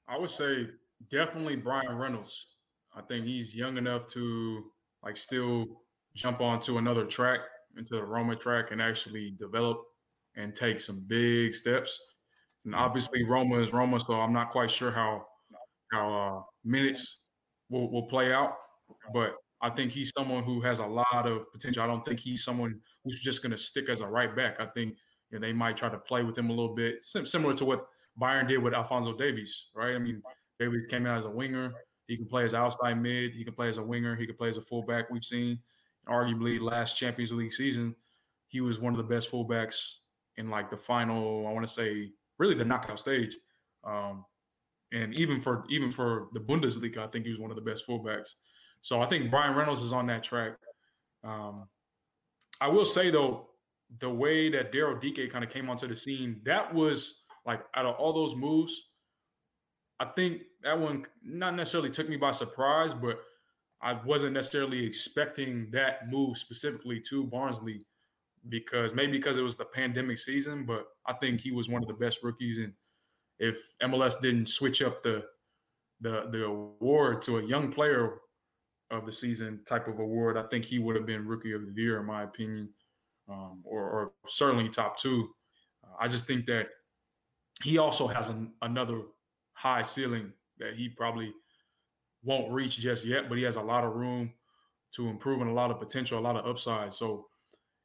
I 0.08 0.18
would 0.18 0.30
say 0.30 0.68
definitely 1.10 1.56
Bryan 1.56 1.98
Reynolds. 1.98 2.48
I 2.96 3.02
think 3.02 3.26
he's 3.26 3.56
young 3.56 3.78
enough 3.78 4.08
to 4.08 4.64
like 5.04 5.18
still 5.18 5.66
jump 6.16 6.42
onto 6.42 6.78
another 6.78 7.06
track, 7.06 7.40
into 7.78 7.96
the 7.96 8.04
Roma 8.04 8.36
track, 8.36 8.72
and 8.72 8.82
actually 8.82 9.36
develop 9.40 9.82
and 10.36 10.56
take 10.56 10.82
some 10.82 11.06
big 11.08 11.56
steps. 11.56 11.98
And 12.66 12.76
obviously, 12.76 13.24
Roma 13.24 13.60
is 13.60 13.74
Roma, 13.74 14.00
so 14.00 14.14
I'm 14.14 14.34
not 14.34 14.52
quite 14.52 14.70
sure 14.70 14.92
how 14.92 15.26
how 15.92 16.14
uh, 16.14 16.42
minutes 16.64 17.20
will, 17.70 17.92
will 17.92 18.08
play 18.08 18.32
out. 18.34 18.54
But 19.14 19.36
I 19.62 19.70
think 19.70 19.92
he's 19.92 20.12
someone 20.18 20.44
who 20.44 20.62
has 20.62 20.80
a 20.80 20.86
lot 20.86 21.26
of 21.28 21.52
potential. 21.52 21.84
I 21.84 21.88
don't 21.88 22.04
think 22.06 22.20
he's 22.20 22.44
someone 22.44 22.80
who's 23.04 23.22
just 23.22 23.42
going 23.42 23.52
to 23.52 23.58
stick 23.58 23.90
as 23.90 24.02
a 24.02 24.08
right 24.08 24.36
back. 24.36 24.58
I 24.60 24.66
think 24.68 24.96
you 25.30 25.40
know, 25.40 25.46
they 25.46 25.54
might 25.54 25.78
try 25.78 25.90
to 25.90 25.98
play 25.98 26.24
with 26.24 26.38
him 26.38 26.50
a 26.50 26.54
little 26.54 26.76
bit, 26.76 27.04
similar 27.04 27.54
to 27.56 27.66
what 27.66 27.88
Bayern 28.20 28.48
did 28.48 28.58
with 28.58 28.74
Alphonso 28.74 29.18
Davies, 29.18 29.68
right? 29.74 29.96
I 29.96 30.00
mean, 30.00 30.22
Davies 30.62 30.86
came 30.86 31.08
out 31.08 31.18
as 31.18 31.26
a 31.26 31.30
winger. 31.30 31.74
He 32.08 32.16
can 32.16 32.28
play 32.28 32.44
as 32.44 32.54
outside 32.54 33.02
mid. 33.02 33.34
He 33.34 33.44
can 33.44 33.54
play 33.54 33.68
as 33.68 33.78
a 33.78 33.84
winger. 33.84 34.16
He 34.16 34.28
can 34.28 34.36
play 34.36 34.50
as 34.50 34.58
a 34.58 34.62
fullback. 34.62 35.10
We've 35.10 35.26
seen, 35.26 35.58
arguably, 36.08 36.62
last 36.62 36.98
Champions 36.98 37.32
League 37.32 37.54
season, 37.54 37.96
he 38.48 38.62
was 38.62 38.80
one 38.80 38.94
of 38.94 38.98
the 38.98 39.16
best 39.16 39.32
fullbacks 39.32 39.96
in 40.38 40.50
like 40.50 40.70
the 40.70 40.78
final. 40.78 41.48
I 41.48 41.52
want 41.52 41.66
to 41.66 41.74
say, 41.74 42.12
really 42.38 42.54
the 42.54 42.66
knockout 42.66 43.00
stage. 43.00 43.36
Um, 43.84 44.24
and 44.92 45.16
even 45.16 45.42
for 45.42 45.64
even 45.70 45.92
for 45.92 46.28
the 46.34 46.40
Bundesliga, 46.40 47.00
I 47.00 47.08
think 47.08 47.26
he 47.26 47.32
was 47.32 47.40
one 47.40 47.50
of 47.50 47.56
the 47.56 47.64
best 47.64 47.88
fullbacks. 47.88 48.36
So 48.82 49.02
I 49.02 49.08
think 49.08 49.32
Bryan 49.32 49.56
Reynolds 49.56 49.82
is 49.82 49.94
on 49.94 50.06
that 50.08 50.24
track. 50.24 50.54
Um, 51.24 51.68
I 52.60 52.68
will 52.68 52.86
say 52.86 53.10
though, 53.10 53.50
the 54.00 54.10
way 54.10 54.50
that 54.52 54.72
Daryl 54.72 55.02
Dike 55.02 55.32
kind 55.32 55.44
of 55.44 55.50
came 55.50 55.70
onto 55.70 55.88
the 55.88 55.96
scene, 55.96 56.42
that 56.46 56.72
was 56.74 57.22
like 57.46 57.62
out 57.76 57.86
of 57.86 57.96
all 57.96 58.14
those 58.14 58.36
moves, 58.36 58.90
I 60.02 60.06
think 60.06 60.42
that 60.64 60.80
one 60.80 61.06
not 61.24 61.56
necessarily 61.56 61.92
took 61.92 62.10
me 62.10 62.18
by 62.18 62.32
surprise, 62.32 62.92
but 62.92 63.20
I 63.84 63.94
wasn't 64.04 64.34
necessarily 64.34 64.84
expecting 64.84 65.70
that 65.74 66.10
move 66.10 66.38
specifically 66.38 67.00
to 67.10 67.24
Barnsley 67.26 67.86
because 68.50 68.96
maybe 68.96 69.14
because 69.14 69.38
it 69.38 69.44
was 69.44 69.56
the 69.56 69.66
pandemic 69.66 70.18
season, 70.18 70.66
but 70.66 70.88
I 71.06 71.14
think 71.14 71.40
he 71.40 71.52
was 71.52 71.70
one 71.70 71.84
of 71.84 71.88
the 71.88 71.94
best 71.94 72.20
rookies. 72.24 72.58
And 72.58 72.74
if 73.38 73.60
MLS 73.84 74.20
didn't 74.20 74.50
switch 74.50 74.82
up 74.82 75.04
the 75.04 75.24
the 76.02 76.28
the 76.32 76.46
award 76.46 77.22
to 77.24 77.38
a 77.38 77.46
young 77.46 77.72
player 77.72 78.22
of 78.90 79.06
the 79.06 79.12
season 79.12 79.60
type 79.68 79.88
of 79.88 80.00
award, 80.00 80.36
I 80.36 80.44
think 80.48 80.66
he 80.66 80.80
would 80.80 80.96
have 80.96 81.06
been 81.06 81.28
rookie 81.28 81.54
of 81.54 81.62
the 81.62 81.80
year, 81.80 82.00
in 82.00 82.08
my 82.08 82.24
opinion 82.24 82.70
um, 83.30 83.62
or, 83.64 83.84
or, 83.84 84.12
certainly 84.28 84.68
top 84.68 84.98
two. 84.98 85.30
Uh, 85.84 85.96
I 86.00 86.08
just 86.08 86.26
think 86.26 86.48
that 86.48 86.68
he 87.64 87.78
also 87.78 88.08
has 88.08 88.30
an, 88.30 88.52
another 88.62 89.02
high 89.62 89.84
ceiling 89.84 90.34
that 90.58 90.74
he 90.74 90.90
probably 90.90 91.32
won't 92.24 92.52
reach 92.52 92.78
just 92.78 93.06
yet, 93.06 93.30
but 93.30 93.38
he 93.38 93.44
has 93.44 93.56
a 93.56 93.62
lot 93.62 93.84
of 93.84 93.96
room 93.96 94.32
to 94.96 95.08
improve 95.08 95.42
and 95.42 95.50
a 95.50 95.54
lot 95.54 95.72
of 95.72 95.80
potential, 95.80 96.18
a 96.18 96.22
lot 96.22 96.36
of 96.36 96.46
upside. 96.46 96.94
So, 96.94 97.28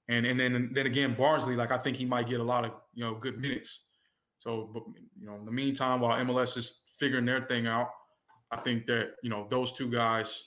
and 0.09 0.25
and 0.25 0.39
then 0.39 0.71
then 0.75 0.87
again, 0.87 1.15
Barnsley, 1.17 1.57
like 1.57 1.71
I 1.71 1.79
think 1.79 1.97
he 1.97 2.05
might 2.05 2.29
get 2.29 2.41
a 2.41 2.45
lot 2.45 2.65
of 2.65 2.73
you 2.95 3.05
know 3.05 3.15
good 3.15 3.39
minutes. 3.39 3.83
So, 4.39 4.71
but 4.73 4.83
you 5.19 5.27
know, 5.27 5.37
in 5.37 5.45
the 5.45 5.53
meantime, 5.53 6.01
while 6.01 6.19
MLS 6.25 6.57
is 6.57 6.81
figuring 6.99 7.27
their 7.27 7.43
thing 7.43 7.67
out, 7.67 7.89
I 8.51 8.57
think 8.59 8.87
that 8.87 9.11
you 9.23 9.31
know 9.31 9.47
those 9.51 9.73
two 9.73 9.91
guys 9.91 10.45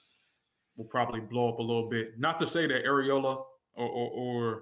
will 0.78 0.86
probably 0.86 1.20
blow 1.20 1.50
up 1.50 1.60
a 1.60 1.62
little 1.64 1.90
bit. 1.90 2.18
Not 2.18 2.40
to 2.40 2.46
say 2.46 2.66
that 2.68 2.86
Arriola 2.86 3.44
or, 3.76 3.88
or, 3.88 4.10
or 4.12 4.62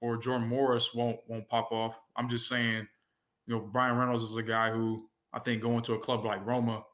or 0.00 0.16
Jordan 0.16 0.48
Morris 0.48 0.94
won't 0.94 1.18
won't 1.28 1.48
pop 1.48 1.70
off. 1.72 1.94
I'm 2.16 2.28
just 2.28 2.48
saying, 2.48 2.86
you 3.46 3.54
know, 3.54 3.60
Bryan 3.60 3.96
Reynolds 3.96 4.24
is 4.24 4.36
a 4.36 4.42
guy 4.42 4.70
who 4.70 5.08
I 5.32 5.38
think 5.40 5.62
going 5.62 5.82
to 5.84 5.94
a 5.94 5.98
club 5.98 6.24
like 6.24 6.44
Roma, 6.44 6.84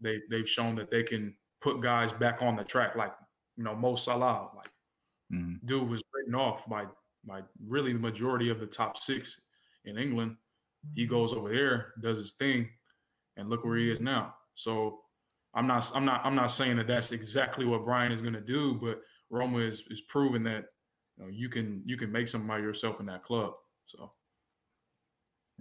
they 0.00 0.20
they've 0.30 0.48
shown 0.48 0.74
that 0.76 0.90
they 0.90 1.02
can 1.02 1.34
put 1.60 1.80
guys 1.80 2.12
back 2.12 2.38
on 2.40 2.56
the 2.56 2.64
track, 2.64 2.96
like 2.96 3.12
you 3.56 3.64
know 3.64 3.74
Mo 3.74 3.96
Salah, 3.96 4.50
like 4.56 4.70
mm-hmm. 5.32 5.64
dude 5.66 5.88
was 5.88 6.02
written 6.14 6.34
off 6.34 6.68
by 6.68 6.84
by 7.24 7.40
really 7.66 7.92
the 7.92 7.98
majority 7.98 8.48
of 8.48 8.60
the 8.60 8.66
top 8.66 8.98
six 8.98 9.36
in 9.84 9.98
England. 9.98 10.36
He 10.94 11.06
goes 11.06 11.32
over 11.32 11.48
there, 11.48 11.92
does 12.02 12.18
his 12.18 12.32
thing, 12.32 12.68
and 13.36 13.48
look 13.48 13.64
where 13.64 13.76
he 13.76 13.90
is 13.90 14.00
now. 14.00 14.34
So 14.54 15.00
I'm 15.54 15.66
not 15.66 15.90
I'm 15.94 16.04
not 16.04 16.22
I'm 16.24 16.34
not 16.34 16.50
saying 16.50 16.76
that 16.76 16.86
that's 16.86 17.12
exactly 17.12 17.64
what 17.64 17.84
Bryan 17.84 18.12
is 18.12 18.22
going 18.22 18.34
to 18.34 18.40
do, 18.40 18.74
but 18.74 19.00
Roma 19.30 19.58
is 19.58 19.84
is 19.90 20.00
proving 20.02 20.42
that 20.44 20.64
you 21.16 21.24
know, 21.24 21.30
you 21.30 21.48
can 21.48 21.82
you 21.84 21.96
can 21.96 22.10
make 22.10 22.28
something 22.28 22.48
by 22.48 22.58
yourself 22.58 23.00
in 23.00 23.06
that 23.06 23.24
club. 23.24 23.52
So, 23.86 24.12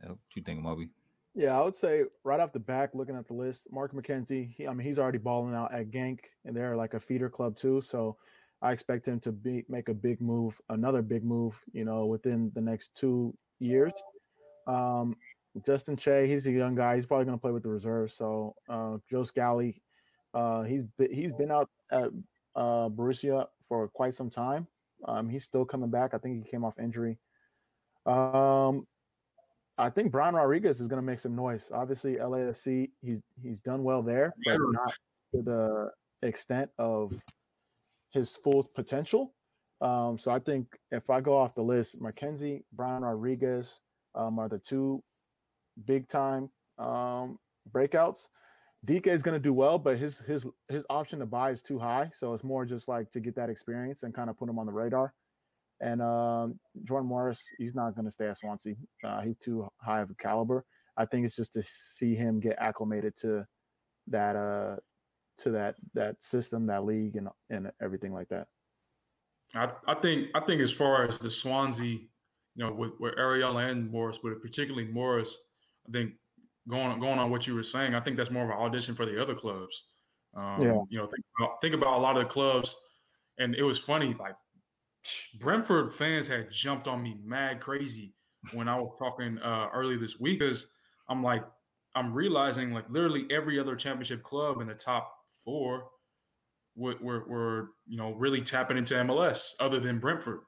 yeah, 0.01 0.09
what 0.09 0.19
you 0.35 0.43
think, 0.43 0.61
Moby? 0.61 0.89
Yeah, 1.33 1.57
I 1.57 1.63
would 1.63 1.75
say 1.75 2.03
right 2.23 2.39
off 2.39 2.51
the 2.51 2.59
back, 2.59 2.89
looking 2.93 3.15
at 3.15 3.27
the 3.27 3.33
list, 3.33 3.63
Mark 3.71 3.93
McKenzie. 3.93 4.53
He, 4.53 4.67
I 4.67 4.73
mean, 4.73 4.85
he's 4.85 4.99
already 4.99 5.17
balling 5.17 5.55
out 5.55 5.73
at 5.73 5.89
Genk, 5.89 6.19
and 6.43 6.55
they're 6.55 6.75
like 6.75 6.93
a 6.93 6.99
feeder 6.99 7.29
club 7.29 7.55
too. 7.55 7.81
So, 7.81 8.17
I 8.61 8.71
expect 8.73 9.07
him 9.07 9.19
to 9.21 9.31
be 9.31 9.65
make 9.69 9.89
a 9.89 9.93
big 9.93 10.21
move, 10.21 10.59
another 10.69 11.01
big 11.01 11.23
move, 11.23 11.59
you 11.71 11.83
know, 11.83 12.05
within 12.05 12.51
the 12.53 12.61
next 12.61 12.93
two 12.95 13.33
years. 13.59 13.93
Um, 14.67 15.15
Justin 15.65 15.95
Che, 15.97 16.27
he's 16.27 16.45
a 16.47 16.51
young 16.51 16.75
guy. 16.75 16.95
He's 16.95 17.05
probably 17.05 17.25
going 17.25 17.37
to 17.37 17.41
play 17.41 17.51
with 17.51 17.63
the 17.63 17.69
reserves. 17.69 18.13
So, 18.13 18.55
uh, 18.69 18.97
Joe 19.09 19.23
Scally, 19.23 19.81
uh, 20.33 20.63
he's 20.63 20.83
he's 21.11 21.31
been 21.33 21.51
out 21.51 21.69
at 21.91 22.09
uh, 22.55 22.89
Borussia 22.89 23.47
for 23.67 23.87
quite 23.87 24.13
some 24.13 24.29
time. 24.29 24.67
Um, 25.05 25.29
he's 25.29 25.43
still 25.43 25.65
coming 25.65 25.89
back. 25.89 26.13
I 26.13 26.17
think 26.19 26.45
he 26.45 26.51
came 26.51 26.63
off 26.63 26.77
injury. 26.77 27.17
Um, 28.05 28.85
I 29.81 29.89
think 29.89 30.11
Brian 30.11 30.35
Rodriguez 30.35 30.79
is 30.79 30.87
going 30.87 31.01
to 31.01 31.05
make 31.05 31.19
some 31.19 31.35
noise. 31.35 31.69
Obviously, 31.73 32.15
LAFC, 32.15 32.91
he's 33.01 33.21
he's 33.41 33.59
done 33.59 33.83
well 33.83 34.03
there, 34.03 34.33
but 34.45 34.57
not 34.59 34.93
to 35.33 35.41
the 35.41 35.91
extent 36.27 36.69
of 36.77 37.13
his 38.11 38.35
full 38.35 38.69
potential. 38.75 39.33
Um, 39.81 40.19
so 40.19 40.29
I 40.29 40.37
think 40.37 40.67
if 40.91 41.09
I 41.09 41.19
go 41.19 41.35
off 41.35 41.55
the 41.55 41.63
list, 41.63 41.99
McKenzie, 41.99 42.61
Brian 42.73 43.01
Rodriguez 43.01 43.79
um, 44.13 44.37
are 44.37 44.47
the 44.47 44.59
two 44.59 45.03
big 45.85 46.07
time 46.07 46.51
um, 46.77 47.39
breakouts. 47.71 48.27
Dike 48.85 49.07
is 49.07 49.23
going 49.23 49.37
to 49.37 49.43
do 49.43 49.53
well, 49.53 49.79
but 49.79 49.97
his 49.97 50.19
his 50.19 50.45
his 50.69 50.83
option 50.91 51.19
to 51.19 51.25
buy 51.25 51.49
is 51.49 51.63
too 51.63 51.79
high, 51.79 52.11
so 52.13 52.35
it's 52.35 52.43
more 52.43 52.65
just 52.65 52.87
like 52.87 53.09
to 53.11 53.19
get 53.19 53.35
that 53.35 53.49
experience 53.49 54.03
and 54.03 54.13
kind 54.13 54.29
of 54.29 54.37
put 54.37 54.47
him 54.47 54.59
on 54.59 54.67
the 54.67 54.71
radar. 54.71 55.13
And 55.81 56.01
um, 56.01 56.59
Jordan 56.83 57.09
Morris, 57.09 57.43
he's 57.57 57.73
not 57.73 57.95
going 57.95 58.05
to 58.05 58.11
stay 58.11 58.27
at 58.27 58.37
Swansea. 58.37 58.75
Uh, 59.03 59.21
he's 59.21 59.37
too 59.39 59.67
high 59.77 60.01
of 60.01 60.11
a 60.11 60.15
caliber. 60.15 60.63
I 60.95 61.05
think 61.05 61.25
it's 61.25 61.35
just 61.35 61.53
to 61.53 61.63
see 61.65 62.15
him 62.15 62.39
get 62.39 62.57
acclimated 62.59 63.17
to 63.21 63.45
that 64.07 64.35
uh 64.35 64.75
to 65.39 65.51
that 65.51 65.75
that 65.93 66.21
system, 66.23 66.67
that 66.67 66.85
league, 66.85 67.15
and 67.15 67.29
and 67.49 67.71
everything 67.81 68.13
like 68.13 68.29
that. 68.29 68.47
I, 69.55 69.71
I 69.87 69.95
think 69.95 70.27
I 70.35 70.41
think 70.41 70.61
as 70.61 70.71
far 70.71 71.05
as 71.05 71.17
the 71.17 71.31
Swansea, 71.31 71.85
you 71.85 72.07
know, 72.55 72.71
with, 72.71 72.91
with 72.99 73.15
Arriola 73.15 73.71
and 73.71 73.89
Morris, 73.89 74.19
but 74.21 74.39
particularly 74.41 74.87
Morris, 74.87 75.35
I 75.87 75.91
think 75.91 76.13
going 76.69 76.99
going 76.99 77.19
on 77.19 77.31
what 77.31 77.47
you 77.47 77.55
were 77.55 77.63
saying, 77.63 77.95
I 77.95 78.01
think 78.01 78.17
that's 78.17 78.31
more 78.31 78.43
of 78.43 78.49
an 78.49 78.57
audition 78.57 78.93
for 78.93 79.05
the 79.05 79.19
other 79.21 79.33
clubs. 79.33 79.85
Um, 80.35 80.61
yeah. 80.61 80.79
You 80.89 80.99
know, 80.99 81.07
think 81.07 81.25
about, 81.39 81.61
think 81.61 81.73
about 81.73 81.97
a 81.97 82.01
lot 82.01 82.17
of 82.17 82.23
the 82.23 82.29
clubs, 82.29 82.75
and 83.39 83.55
it 83.55 83.63
was 83.63 83.79
funny. 83.79 84.15
Like 84.19 84.35
Brentford 85.39 85.93
fans 85.93 86.27
had 86.27 86.51
jumped 86.51 86.87
on 86.87 87.01
me 87.01 87.17
mad 87.23 87.59
crazy 87.59 88.13
when 88.53 88.67
I 88.67 88.79
was 88.79 88.95
talking 88.99 89.37
uh, 89.39 89.67
early 89.73 89.97
this 89.97 90.19
week 90.19 90.39
because 90.39 90.67
I'm 91.09 91.23
like, 91.23 91.43
I'm 91.95 92.13
realizing 92.13 92.71
like 92.71 92.85
literally 92.89 93.25
every 93.31 93.59
other 93.59 93.75
championship 93.75 94.23
club 94.23 94.61
in 94.61 94.67
the 94.67 94.73
top 94.73 95.11
four 95.43 95.87
were, 96.75 96.95
were, 97.01 97.25
were 97.27 97.69
you 97.87 97.97
know 97.97 98.13
really 98.13 98.41
tapping 98.41 98.77
into 98.77 98.93
MLS 98.95 99.51
other 99.59 99.79
than 99.79 99.99
Brentford. 99.99 100.41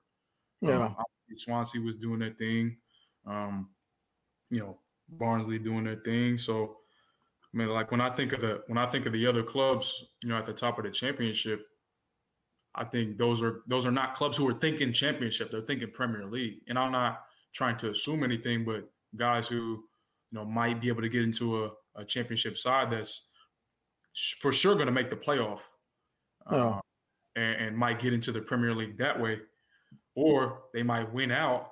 Yeah, 0.62 0.86
um, 0.86 0.96
Swansea 1.36 1.82
was 1.82 1.98
doing 1.98 2.20
their 2.20 2.34
thing. 2.34 2.78
Um, 3.28 3.70
you 4.50 4.60
know, 4.60 4.78
Barnsley 5.10 5.60
doing 5.60 5.84
their 5.84 5.98
thing. 6.06 6.38
So, 6.38 6.78
I 7.54 7.58
mean, 7.58 7.70
like 7.70 7.92
when 7.92 8.02
I 8.02 8.16
think 8.16 8.34
of 8.34 8.42
the 8.42 8.62
when 8.68 8.78
I 8.78 8.90
think 8.90 9.06
of 9.06 9.14
the 9.14 9.28
other 9.28 9.44
clubs, 9.44 9.94
you 10.22 10.30
know, 10.30 10.38
at 10.38 10.46
the 10.46 10.54
top 10.54 10.78
of 10.78 10.86
the 10.86 10.92
championship, 10.92 11.66
I 12.76 12.84
think 12.84 13.18
those 13.18 13.42
are 13.42 13.62
those 13.68 13.86
are 13.86 13.92
not 13.92 14.16
clubs 14.16 14.38
who 14.38 14.48
are 14.48 14.54
thinking 14.54 14.94
championship. 14.94 15.52
They're 15.52 15.62
thinking 15.62 15.92
Premier 15.92 16.26
League. 16.26 16.62
And 16.68 16.78
I'm 16.78 16.92
not 16.92 17.24
trying 17.54 17.78
to 17.78 17.92
assume 17.92 18.24
anything, 18.24 18.66
but 18.66 18.90
guys 19.16 19.48
who 19.48 19.56
you 19.56 20.40
know 20.40 20.46
might 20.46 20.82
be 20.82 20.88
able 20.88 21.02
to 21.02 21.10
get 21.10 21.22
into 21.22 21.66
a, 21.66 21.72
a 21.96 22.06
championship 22.06 22.58
side 22.58 22.92
that's 22.92 23.24
for 24.40 24.52
sure 24.52 24.76
going 24.76 24.88
to 24.88 24.92
make 24.92 25.10
the 25.10 25.16
playoff, 25.16 25.60
oh. 26.48 26.70
uh, 26.70 26.82
and, 27.36 27.68
and 27.68 27.78
might 27.78 28.00
get 28.00 28.14
into 28.14 28.32
the 28.32 28.42
Premier 28.42 28.74
League 28.74 28.98
that 28.98 29.20
way, 29.20 29.40
or 30.16 30.64
they 30.74 30.84
might 30.84 31.12
win 31.14 31.32
out 31.32 31.72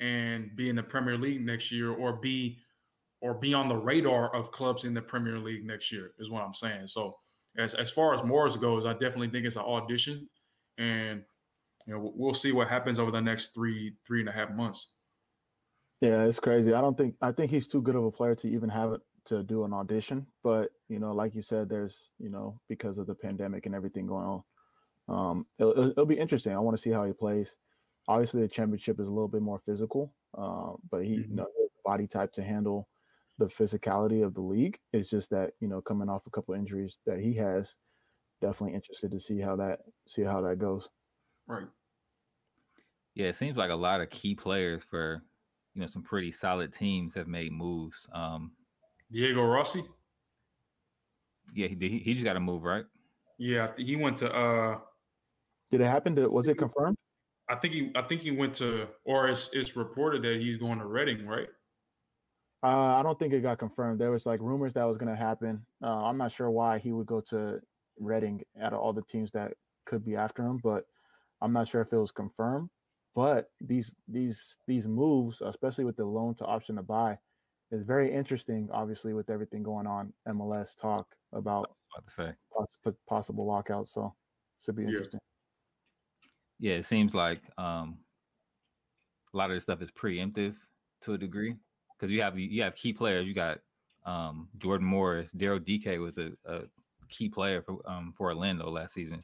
and 0.00 0.54
be 0.56 0.70
in 0.70 0.76
the 0.76 0.82
Premier 0.82 1.18
League 1.18 1.44
next 1.44 1.70
year 1.70 1.92
or 1.92 2.14
be 2.14 2.58
or 3.20 3.34
be 3.34 3.52
on 3.52 3.68
the 3.68 3.76
radar 3.76 4.34
of 4.34 4.50
clubs 4.50 4.84
in 4.84 4.94
the 4.94 5.02
Premier 5.02 5.38
League 5.38 5.66
next 5.66 5.92
year 5.92 6.12
is 6.18 6.30
what 6.30 6.42
I'm 6.42 6.54
saying. 6.54 6.86
So 6.86 7.14
as 7.58 7.74
as 7.74 7.90
far 7.90 8.14
as 8.14 8.22
Morris 8.22 8.56
goes, 8.56 8.86
I 8.86 8.92
definitely 8.92 9.28
think 9.28 9.46
it's 9.46 9.56
an 9.56 9.62
audition, 9.62 10.28
and 10.78 11.22
you 11.86 11.94
know 11.94 12.12
we'll 12.14 12.34
see 12.34 12.52
what 12.52 12.68
happens 12.68 12.98
over 12.98 13.10
the 13.10 13.20
next 13.20 13.54
three 13.54 13.94
three 14.06 14.20
and 14.20 14.28
a 14.28 14.32
half 14.32 14.50
months. 14.50 14.88
Yeah, 16.00 16.24
it's 16.24 16.40
crazy. 16.40 16.72
I 16.72 16.80
don't 16.80 16.96
think 16.96 17.14
I 17.20 17.32
think 17.32 17.50
he's 17.50 17.66
too 17.66 17.82
good 17.82 17.96
of 17.96 18.04
a 18.04 18.10
player 18.10 18.34
to 18.36 18.48
even 18.48 18.68
have 18.70 18.92
it 18.92 19.00
to 19.26 19.42
do 19.42 19.64
an 19.64 19.72
audition. 19.72 20.26
But 20.42 20.70
you 20.88 20.98
know, 20.98 21.12
like 21.12 21.34
you 21.34 21.42
said, 21.42 21.68
there's 21.68 22.10
you 22.18 22.30
know 22.30 22.60
because 22.68 22.98
of 22.98 23.06
the 23.06 23.14
pandemic 23.14 23.66
and 23.66 23.74
everything 23.74 24.06
going 24.06 24.26
on, 24.26 24.42
um, 25.08 25.46
it'll, 25.58 25.90
it'll 25.90 26.06
be 26.06 26.18
interesting. 26.18 26.54
I 26.54 26.58
want 26.60 26.76
to 26.76 26.82
see 26.82 26.90
how 26.90 27.04
he 27.04 27.12
plays. 27.12 27.56
Obviously, 28.08 28.42
the 28.42 28.48
championship 28.48 28.98
is 28.98 29.06
a 29.06 29.10
little 29.10 29.28
bit 29.28 29.42
more 29.42 29.58
physical, 29.58 30.12
uh, 30.36 30.72
but 30.90 31.04
he, 31.04 31.16
mm-hmm. 31.18 31.30
you 31.30 31.36
know, 31.36 31.46
body 31.84 32.06
type 32.06 32.32
to 32.32 32.42
handle 32.42 32.88
the 33.40 33.46
physicality 33.46 34.24
of 34.24 34.34
the 34.34 34.42
league. 34.42 34.78
It's 34.92 35.10
just 35.10 35.30
that 35.30 35.52
you 35.58 35.66
know, 35.66 35.80
coming 35.80 36.08
off 36.08 36.26
a 36.26 36.30
couple 36.30 36.54
injuries 36.54 36.98
that 37.06 37.18
he 37.18 37.34
has, 37.34 37.74
definitely 38.40 38.74
interested 38.74 39.10
to 39.10 39.18
see 39.18 39.40
how 39.40 39.56
that 39.56 39.80
see 40.06 40.22
how 40.22 40.42
that 40.42 40.58
goes. 40.58 40.88
Right. 41.48 41.66
Yeah, 43.14 43.26
it 43.26 43.34
seems 43.34 43.56
like 43.56 43.70
a 43.70 43.74
lot 43.74 44.00
of 44.00 44.10
key 44.10 44.36
players 44.36 44.84
for 44.84 45.22
you 45.74 45.80
know 45.80 45.88
some 45.88 46.02
pretty 46.02 46.30
solid 46.30 46.72
teams 46.72 47.14
have 47.14 47.26
made 47.26 47.52
moves. 47.52 48.06
Um, 48.12 48.52
Diego 49.10 49.42
Rossi. 49.42 49.82
Yeah, 51.54 51.66
he 51.66 52.02
he 52.04 52.12
just 52.12 52.24
got 52.24 52.34
to 52.34 52.40
move, 52.40 52.62
right? 52.62 52.84
Yeah, 53.38 53.72
he 53.76 53.96
went 53.96 54.18
to. 54.18 54.30
uh 54.32 54.78
Did 55.72 55.80
it 55.80 55.86
happen? 55.86 56.14
To, 56.16 56.28
was 56.28 56.46
it 56.46 56.58
confirmed? 56.58 56.98
I 57.48 57.56
think 57.56 57.74
he 57.74 57.90
I 57.96 58.02
think 58.02 58.20
he 58.20 58.30
went 58.30 58.54
to 58.56 58.86
or 59.04 59.28
it's 59.28 59.48
it's 59.54 59.76
reported 59.76 60.22
that 60.22 60.36
he's 60.40 60.58
going 60.58 60.78
to 60.78 60.84
Reading, 60.84 61.26
right? 61.26 61.48
Uh, 62.62 62.66
I 62.66 63.02
don't 63.02 63.18
think 63.18 63.32
it 63.32 63.42
got 63.42 63.58
confirmed. 63.58 64.00
There 64.00 64.10
was 64.10 64.26
like 64.26 64.40
rumors 64.40 64.74
that 64.74 64.84
was 64.84 64.98
going 64.98 65.14
to 65.14 65.20
happen. 65.20 65.64
Uh, 65.82 66.04
I'm 66.04 66.18
not 66.18 66.32
sure 66.32 66.50
why 66.50 66.78
he 66.78 66.92
would 66.92 67.06
go 67.06 67.20
to 67.30 67.60
Reading 67.98 68.42
out 68.62 68.72
of 68.72 68.80
all 68.80 68.94
the 68.94 69.02
teams 69.02 69.30
that 69.32 69.52
could 69.84 70.04
be 70.04 70.16
after 70.16 70.42
him, 70.42 70.58
but 70.62 70.86
I'm 71.42 71.52
not 71.52 71.68
sure 71.68 71.82
if 71.82 71.92
it 71.92 71.98
was 71.98 72.12
confirmed. 72.12 72.70
But 73.14 73.50
these 73.60 73.94
these 74.08 74.56
these 74.66 74.88
moves, 74.88 75.42
especially 75.42 75.84
with 75.84 75.96
the 75.96 76.04
loan 76.06 76.34
to 76.36 76.46
option 76.46 76.76
to 76.76 76.82
buy, 76.82 77.18
is 77.70 77.82
very 77.82 78.10
interesting. 78.10 78.70
Obviously, 78.72 79.12
with 79.12 79.28
everything 79.28 79.62
going 79.62 79.86
on, 79.86 80.14
MLS 80.28 80.74
talk 80.78 81.08
about, 81.34 81.70
about 81.94 82.06
to 82.06 82.10
say 82.10 82.32
poss- 82.56 82.94
possible 83.06 83.46
lockouts. 83.46 83.92
So 83.92 84.14
should 84.64 84.76
be 84.76 84.84
interesting. 84.84 85.20
Yeah 85.22 85.30
yeah, 86.60 86.74
it 86.74 86.84
seems 86.84 87.14
like 87.14 87.40
um, 87.58 87.98
a 89.32 89.36
lot 89.36 89.50
of 89.50 89.56
this 89.56 89.64
stuff 89.64 89.80
is 89.80 89.90
preemptive 89.90 90.54
to 91.00 91.14
a 91.14 91.18
degree 91.18 91.56
because 92.00 92.12
you 92.12 92.22
have 92.22 92.38
you 92.38 92.62
have 92.62 92.74
key 92.74 92.92
players. 92.92 93.26
You 93.26 93.34
got 93.34 93.58
um, 94.06 94.48
Jordan 94.58 94.86
Morris, 94.86 95.32
Daryl 95.32 95.64
Dike 95.64 95.98
was 95.98 96.18
a, 96.18 96.30
a, 96.46 96.62
key 97.08 97.28
player 97.28 97.60
for 97.60 97.78
um, 97.86 98.12
for 98.12 98.28
Orlando 98.28 98.70
last 98.70 98.94
season. 98.94 99.22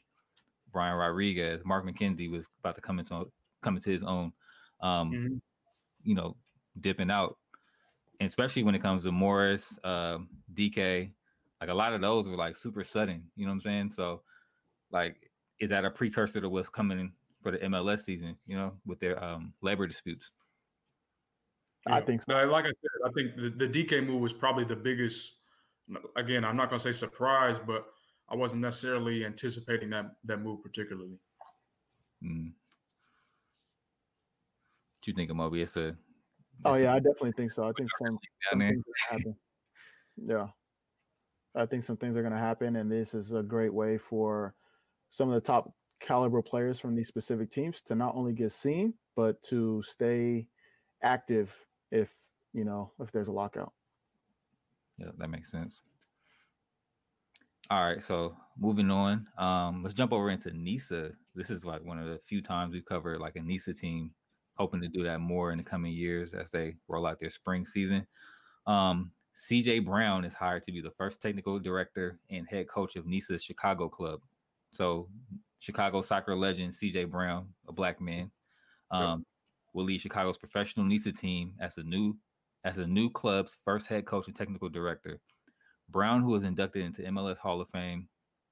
Brian 0.72 0.96
Rodriguez, 0.96 1.64
Mark 1.64 1.86
McKenzie 1.86 2.30
was 2.30 2.48
about 2.60 2.74
to 2.74 2.80
come 2.80 2.98
into 2.98 3.30
come 3.62 3.76
into 3.76 3.90
his 3.90 4.02
own. 4.02 4.32
Um, 4.80 5.12
mm-hmm. 5.12 5.36
You 6.02 6.14
know, 6.14 6.36
dipping 6.80 7.10
out, 7.10 7.38
and 8.20 8.28
especially 8.28 8.64
when 8.64 8.74
it 8.74 8.82
comes 8.82 9.04
to 9.04 9.12
Morris, 9.12 9.78
uh, 9.82 10.18
Dike, 10.52 11.12
like 11.60 11.70
a 11.70 11.74
lot 11.74 11.94
of 11.94 12.00
those 12.00 12.28
were 12.28 12.36
like 12.36 12.56
super 12.56 12.84
sudden. 12.84 13.24
You 13.36 13.46
know 13.46 13.50
what 13.50 13.54
I'm 13.54 13.60
saying? 13.60 13.90
So, 13.90 14.22
like, 14.90 15.30
is 15.58 15.70
that 15.70 15.84
a 15.84 15.90
precursor 15.90 16.40
to 16.40 16.48
what's 16.48 16.68
coming 16.68 17.12
for 17.42 17.52
the 17.52 17.58
MLS 17.58 18.00
season, 18.00 18.36
you 18.46 18.56
know, 18.56 18.72
with 18.84 18.98
their 18.98 19.22
um, 19.22 19.52
labor 19.62 19.86
disputes. 19.86 20.32
I 21.86 22.00
think 22.00 22.22
so. 22.22 22.32
Like 22.46 22.64
I 22.64 22.68
said, 22.68 22.74
I 23.04 23.10
think 23.12 23.36
the, 23.36 23.66
the 23.66 23.66
Dike 23.66 24.02
move 24.02 24.20
was 24.20 24.32
probably 24.32 24.64
the 24.64 24.76
biggest. 24.76 25.32
Again, 26.16 26.44
I'm 26.44 26.56
not 26.56 26.68
going 26.68 26.80
to 26.80 26.82
say 26.82 26.96
surprise, 26.96 27.56
but 27.64 27.86
I 28.28 28.34
wasn't 28.34 28.62
necessarily 28.62 29.24
anticipating 29.24 29.90
that 29.90 30.06
that 30.24 30.38
move 30.38 30.62
particularly. 30.62 31.18
Mm. 32.24 32.52
Do 35.02 35.10
you 35.10 35.14
think 35.14 35.30
of 35.30 35.36
Moby? 35.36 35.62
It's 35.62 35.76
a. 35.76 35.96
oh 36.64 36.76
yeah, 36.76 36.92
I 36.92 36.98
definitely 36.98 37.32
think 37.32 37.52
so. 37.52 37.64
I 37.64 37.72
think 37.76 37.88
some, 37.98 38.18
some 38.50 38.58
things 38.58 38.82
happen. 39.08 39.36
Yeah, 40.16 40.46
I 41.54 41.66
think 41.66 41.84
some 41.84 41.96
things 41.96 42.16
are 42.16 42.22
going 42.22 42.32
to 42.32 42.38
happen, 42.38 42.76
and 42.76 42.90
this 42.90 43.14
is 43.14 43.32
a 43.32 43.42
great 43.42 43.72
way 43.72 43.98
for 43.98 44.54
some 45.10 45.28
of 45.28 45.34
the 45.34 45.40
top 45.40 45.72
caliber 46.00 46.42
players 46.42 46.78
from 46.78 46.94
these 46.94 47.08
specific 47.08 47.50
teams 47.50 47.80
to 47.82 47.94
not 47.94 48.14
only 48.14 48.32
get 48.32 48.52
seen 48.52 48.92
but 49.16 49.42
to 49.42 49.82
stay 49.82 50.46
active 51.02 51.54
if 51.90 52.10
you 52.52 52.64
know 52.64 52.92
if 53.00 53.12
there's 53.12 53.28
a 53.28 53.32
lockout. 53.32 53.72
Yeah 54.98 55.10
that 55.18 55.28
makes 55.28 55.50
sense. 55.50 55.80
All 57.70 57.84
right 57.84 58.02
so 58.02 58.36
moving 58.58 58.90
on 58.90 59.26
um 59.38 59.82
let's 59.82 59.94
jump 59.94 60.12
over 60.12 60.30
into 60.30 60.50
nisa 60.56 61.10
this 61.34 61.50
is 61.50 61.64
like 61.64 61.84
one 61.84 61.98
of 61.98 62.06
the 62.06 62.18
few 62.26 62.40
times 62.40 62.72
we've 62.72 62.86
covered 62.86 63.20
like 63.20 63.36
a 63.36 63.40
nisa 63.40 63.74
team 63.74 64.12
hoping 64.54 64.80
to 64.80 64.88
do 64.88 65.02
that 65.02 65.20
more 65.20 65.50
in 65.50 65.58
the 65.58 65.64
coming 65.64 65.92
years 65.92 66.32
as 66.32 66.48
they 66.50 66.74
roll 66.88 67.06
out 67.06 67.20
their 67.20 67.28
spring 67.28 67.66
season. 67.66 68.06
Um 68.66 69.10
cj 69.34 69.84
brown 69.84 70.24
is 70.24 70.32
hired 70.32 70.62
to 70.62 70.72
be 70.72 70.80
the 70.80 70.92
first 70.92 71.20
technical 71.20 71.58
director 71.58 72.18
and 72.30 72.46
head 72.48 72.68
coach 72.68 72.96
of 72.96 73.04
nisa's 73.04 73.42
chicago 73.42 73.88
club. 73.88 74.20
So 74.70 75.08
Chicago 75.66 76.02
soccer 76.02 76.36
legend 76.36 76.72
CJ 76.72 77.10
Brown, 77.10 77.48
a 77.66 77.72
black 77.72 78.00
man, 78.00 78.30
um, 78.90 79.26
will 79.76 79.84
lead 79.84 80.00
Chicago's 80.00 80.38
professional 80.38 80.86
NISA 80.86 81.12
team 81.12 81.52
as 81.60 81.76
a 81.76 81.82
new 81.82 82.16
as 82.64 82.78
a 82.78 82.86
new 82.86 83.10
club's 83.10 83.58
first 83.62 83.86
head 83.86 84.06
coach 84.06 84.26
and 84.26 84.34
technical 84.34 84.70
director. 84.70 85.20
Brown, 85.90 86.22
who 86.22 86.30
was 86.30 86.42
inducted 86.42 86.82
into 86.82 87.02
MLS 87.02 87.36
Hall 87.36 87.60
of 87.60 87.68
Fame, 87.68 88.08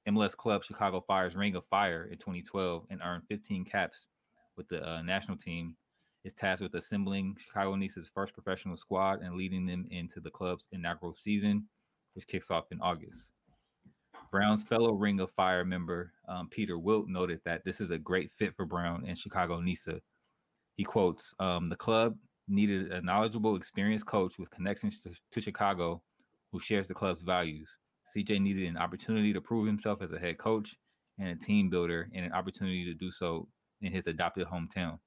MLS 0.07 0.37
club 0.37 0.63
Chicago 0.63 1.01
Fire's 1.01 1.35
Ring 1.35 1.57
of 1.57 1.65
Fire 1.65 2.05
in 2.13 2.19
2012 2.19 2.85
and 2.91 3.01
earned 3.03 3.25
15 3.29 3.65
caps 3.65 4.07
with 4.57 4.69
the 4.69 4.87
uh, 4.87 5.03
national 5.03 5.39
team, 5.39 5.75
is 6.25 6.35
tasked 6.35 6.63
with 6.63 6.75
assembling 6.75 7.37
Chicago 7.39 7.75
Nisa's 7.75 8.11
first 8.15 8.35
professional 8.35 8.77
squad 8.77 9.23
and 9.23 9.35
leading 9.35 9.67
them 9.67 9.87
into 9.91 10.21
the 10.21 10.31
club's 10.31 10.67
inaugural 10.73 11.15
season, 11.15 11.67
which 12.13 12.29
kicks 12.29 12.51
off 12.51 12.71
in 12.71 12.81
August. 12.81 13.31
Brown's 14.31 14.63
fellow 14.63 14.93
Ring 14.93 15.21
of 15.21 15.31
Fire 15.31 15.65
member 15.65 16.13
um, 16.29 16.49
Peter 16.51 16.79
Wilt 16.79 17.09
noted 17.09 17.41
that 17.47 17.65
this 17.65 17.81
is 17.81 17.91
a 17.91 17.99
great 17.99 18.31
fit 18.31 18.55
for 18.55 18.67
Brown 18.67 19.05
and 19.09 19.19
Chicago 19.19 19.61
Nisa. 19.61 20.01
He 20.77 20.85
quotes, 20.85 21.35
um, 21.39 21.69
"The 21.69 21.77
club 21.77 22.17
needed 22.49 22.93
a 22.93 23.01
knowledgeable, 23.01 23.57
experienced 23.57 24.07
coach 24.07 24.39
with 24.39 24.51
connections 24.51 25.01
to, 25.01 25.11
to 25.31 25.41
Chicago, 25.41 26.03
who 26.53 26.61
shares 26.61 26.89
the 26.89 26.95
club's 26.95 27.23
values. 27.23 27.71
CJ 28.07 28.41
needed 28.41 28.69
an 28.69 28.77
opportunity 28.77 29.33
to 29.33 29.41
prove 29.41 29.67
himself 29.67 30.03
as 30.03 30.13
a 30.13 30.19
head 30.19 30.39
coach 30.39 30.77
and 31.19 31.29
a 31.29 31.37
team 31.37 31.71
builder, 31.71 32.11
and 32.13 32.27
an 32.27 32.33
opportunity 32.33 32.85
to 32.85 32.95
do 32.95 33.11
so 33.11 33.49
in 33.81 33.93
his 33.93 34.07
adopted 34.07 34.47
hometown." 34.47 34.99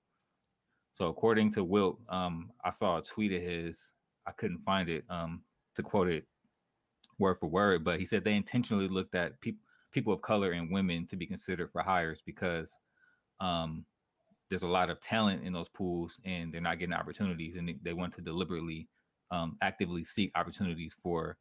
So, 0.94 1.08
according 1.08 1.52
to 1.54 1.64
Wilt, 1.64 2.00
um, 2.10 2.52
I 2.64 2.72
saw 2.72 2.98
a 2.98 3.04
tweet 3.04 3.32
of 3.34 3.42
his. 3.42 3.94
I 4.26 4.32
couldn't 4.32 4.60
find 4.60 4.90
it 4.90 5.06
um, 5.10 5.44
to 5.76 5.84
quote 5.84 6.10
it 6.10 6.26
word 7.20 7.36
for 7.40 7.48
word, 7.48 7.84
but 7.84 8.00
he 8.00 8.06
said 8.06 8.24
they 8.24 8.36
intentionally 8.36 8.88
looked 8.88 9.16
at 9.16 9.40
people 9.42 9.62
people 9.92 10.14
of 10.14 10.22
color 10.22 10.52
and 10.52 10.72
women 10.72 11.08
to 11.08 11.16
be 11.16 11.26
considered 11.26 11.72
for 11.72 11.82
hires 11.82 12.22
because 12.26 12.78
um, 13.40 13.86
there's 14.50 14.64
a 14.64 14.68
lot 14.68 14.90
of 14.90 15.00
talent 15.02 15.44
in 15.44 15.54
those 15.54 15.70
pools 15.70 16.18
and 16.26 16.54
they're 16.54 16.62
not 16.62 16.80
getting 16.80 16.94
opportunities 16.94 17.56
and 17.56 17.74
they 17.84 17.94
want 17.94 18.14
to 18.14 18.22
deliberately 18.22 18.88
um, 19.32 19.58
actively 19.62 20.04
seek 20.04 20.32
opportunities 20.36 20.96
for 21.02 21.38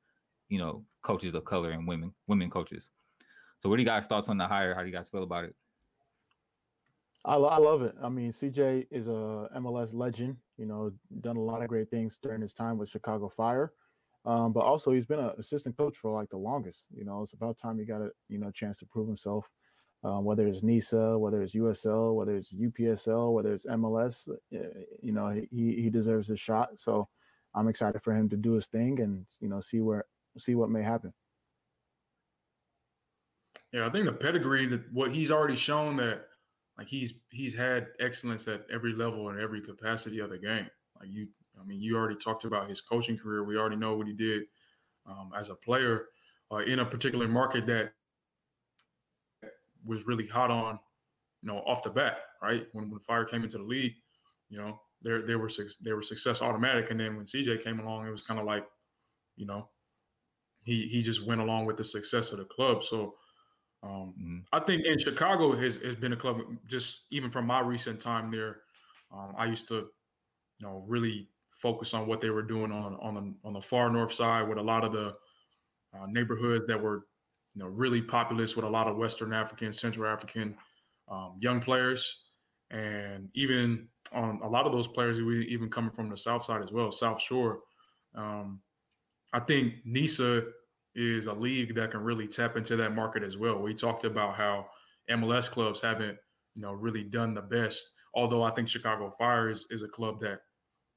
you 0.48 0.58
know 0.58 0.84
coaches 1.02 1.34
of 1.34 1.44
color 1.44 1.70
and 1.70 1.86
women 1.86 2.12
women 2.26 2.50
coaches 2.50 2.88
so 3.60 3.68
what 3.68 3.76
do 3.76 3.82
you 3.82 3.86
guys 3.86 4.06
thoughts 4.06 4.28
on 4.28 4.38
the 4.38 4.46
hire 4.46 4.74
how 4.74 4.80
do 4.80 4.86
you 4.86 4.92
guys 4.92 5.08
feel 5.08 5.22
about 5.22 5.44
it 5.44 5.54
I, 7.24 7.34
I 7.34 7.58
love 7.58 7.82
it 7.82 7.94
i 8.02 8.08
mean 8.08 8.30
cj 8.32 8.86
is 8.90 9.06
a 9.08 9.48
mls 9.56 9.92
legend 9.92 10.36
you 10.56 10.66
know 10.66 10.92
done 11.20 11.36
a 11.36 11.40
lot 11.40 11.62
of 11.62 11.68
great 11.68 11.90
things 11.90 12.18
during 12.22 12.42
his 12.42 12.54
time 12.54 12.78
with 12.78 12.88
chicago 12.88 13.28
fire 13.28 13.72
um, 14.26 14.52
but 14.52 14.64
also 14.64 14.90
he's 14.90 15.06
been 15.06 15.20
an 15.20 15.30
assistant 15.38 15.76
coach 15.76 15.96
for 15.96 16.10
like 16.10 16.28
the 16.30 16.36
longest. 16.36 16.82
You 16.92 17.04
know, 17.04 17.22
it's 17.22 17.32
about 17.32 17.58
time 17.58 17.78
he 17.78 17.84
got 17.84 18.02
a 18.02 18.10
you 18.28 18.38
know 18.38 18.50
chance 18.50 18.78
to 18.78 18.86
prove 18.86 19.06
himself. 19.06 19.48
Um, 20.06 20.24
whether 20.24 20.46
it's 20.46 20.62
NISA, 20.62 21.18
whether 21.18 21.42
it's 21.42 21.56
USL, 21.56 22.14
whether 22.14 22.36
it's 22.36 22.54
UPSL, 22.54 23.32
whether 23.32 23.52
it's 23.52 23.66
MLS, 23.66 24.28
eh, 24.54 24.58
you 25.02 25.10
know, 25.10 25.30
he 25.30 25.74
he 25.82 25.90
deserves 25.90 26.30
a 26.30 26.36
shot. 26.36 26.68
So 26.76 27.08
I'm 27.56 27.66
excited 27.66 28.00
for 28.04 28.14
him 28.14 28.28
to 28.28 28.36
do 28.36 28.52
his 28.52 28.68
thing 28.68 29.00
and 29.00 29.26
you 29.40 29.48
know 29.48 29.60
see 29.60 29.80
where 29.80 30.04
see 30.38 30.54
what 30.54 30.70
may 30.70 30.82
happen. 30.82 31.12
Yeah, 33.72 33.88
I 33.88 33.90
think 33.90 34.06
the 34.06 34.12
pedigree 34.12 34.66
that 34.66 34.82
what 34.92 35.10
he's 35.10 35.32
already 35.32 35.56
shown 35.56 35.96
that 35.96 36.26
like 36.78 36.86
he's 36.86 37.14
he's 37.30 37.52
had 37.52 37.88
excellence 37.98 38.46
at 38.46 38.64
every 38.72 38.92
level 38.92 39.30
and 39.30 39.40
every 39.40 39.60
capacity 39.60 40.20
of 40.20 40.30
the 40.30 40.38
game. 40.38 40.68
Like 41.00 41.08
you 41.10 41.26
I 41.60 41.64
mean, 41.66 41.80
you 41.80 41.96
already 41.96 42.14
talked 42.14 42.44
about 42.44 42.68
his 42.68 42.80
coaching 42.80 43.18
career. 43.18 43.42
We 43.42 43.56
already 43.56 43.74
know 43.74 43.96
what 43.96 44.06
he 44.06 44.12
did 44.12 44.44
um, 45.04 45.32
as 45.36 45.48
a 45.48 45.56
player 45.56 46.10
uh, 46.52 46.58
in 46.58 46.78
a 46.78 46.84
particular 46.84 47.26
market 47.26 47.66
that 47.66 47.90
was 49.86 50.06
really 50.06 50.26
hot 50.26 50.50
on, 50.50 50.78
you 51.42 51.48
know, 51.48 51.58
off 51.66 51.82
the 51.82 51.90
bat, 51.90 52.18
right? 52.42 52.66
When 52.72 52.90
when 52.90 53.00
Fire 53.00 53.24
came 53.24 53.44
into 53.44 53.58
the 53.58 53.64
league, 53.64 53.94
you 54.48 54.58
know, 54.58 54.80
there 55.02 55.26
they 55.26 55.36
were 55.36 55.50
they 55.84 55.92
were 55.92 56.02
success 56.02 56.42
automatic, 56.42 56.90
and 56.90 57.00
then 57.00 57.16
when 57.16 57.26
CJ 57.26 57.62
came 57.62 57.80
along, 57.80 58.06
it 58.06 58.10
was 58.10 58.22
kind 58.22 58.40
of 58.40 58.46
like, 58.46 58.64
you 59.36 59.46
know, 59.46 59.68
he 60.62 60.88
he 60.88 61.02
just 61.02 61.26
went 61.26 61.40
along 61.40 61.66
with 61.66 61.76
the 61.76 61.84
success 61.84 62.32
of 62.32 62.38
the 62.38 62.44
club. 62.44 62.84
So. 62.84 63.14
Um, 63.82 64.14
mm-hmm. 64.18 64.38
I 64.52 64.60
think 64.60 64.84
in 64.84 64.98
Chicago 64.98 65.54
has, 65.54 65.76
has 65.76 65.94
been 65.94 66.14
a 66.14 66.16
club 66.16 66.38
just 66.66 67.02
even 67.10 67.30
from 67.30 67.46
my 67.46 67.60
recent 67.60 68.00
time 68.00 68.32
there. 68.32 68.62
Um, 69.12 69.34
I 69.36 69.44
used 69.44 69.68
to, 69.68 69.74
you 69.74 70.66
know, 70.66 70.82
really 70.88 71.28
focus 71.56 71.94
on 71.94 72.06
what 72.06 72.20
they 72.20 72.30
were 72.30 72.42
doing 72.42 72.72
on 72.72 72.96
on 72.96 73.14
the 73.14 73.34
on 73.46 73.52
the 73.52 73.60
far 73.60 73.90
north 73.90 74.12
side 74.12 74.48
with 74.48 74.58
a 74.58 74.62
lot 74.62 74.82
of 74.82 74.92
the 74.92 75.14
uh, 75.94 76.06
neighborhoods 76.08 76.66
that 76.66 76.80
were 76.80 77.06
you 77.56 77.62
know 77.62 77.68
really 77.68 78.02
populous 78.02 78.54
with 78.54 78.66
a 78.66 78.68
lot 78.68 78.86
of 78.86 78.96
Western 78.96 79.32
African, 79.32 79.72
Central 79.72 80.06
African 80.06 80.54
um, 81.10 81.36
young 81.40 81.60
players, 81.60 82.24
and 82.70 83.30
even 83.34 83.88
on 84.12 84.40
a 84.44 84.48
lot 84.48 84.66
of 84.66 84.72
those 84.72 84.86
players 84.86 85.20
we 85.22 85.46
even 85.46 85.70
coming 85.70 85.90
from 85.90 86.10
the 86.10 86.16
South 86.16 86.44
side 86.44 86.62
as 86.62 86.70
well, 86.70 86.92
South 86.92 87.20
Shore. 87.20 87.60
Um, 88.14 88.60
I 89.32 89.40
think 89.40 89.74
NISA 89.84 90.44
is 90.94 91.26
a 91.26 91.32
league 91.32 91.74
that 91.74 91.90
can 91.90 92.00
really 92.00 92.28
tap 92.28 92.56
into 92.56 92.76
that 92.76 92.94
market 92.94 93.22
as 93.22 93.36
well. 93.36 93.58
We 93.58 93.74
talked 93.74 94.04
about 94.04 94.36
how 94.36 94.66
MLS 95.10 95.50
clubs 95.50 95.80
haven't 95.80 96.18
you 96.54 96.62
know 96.62 96.72
really 96.72 97.04
done 97.04 97.34
the 97.34 97.42
best. 97.42 97.92
Although 98.14 98.42
I 98.42 98.50
think 98.50 98.68
Chicago 98.68 99.10
Fire 99.10 99.50
is, 99.50 99.66
is 99.70 99.82
a 99.82 99.88
club 99.88 100.20
that 100.20 100.40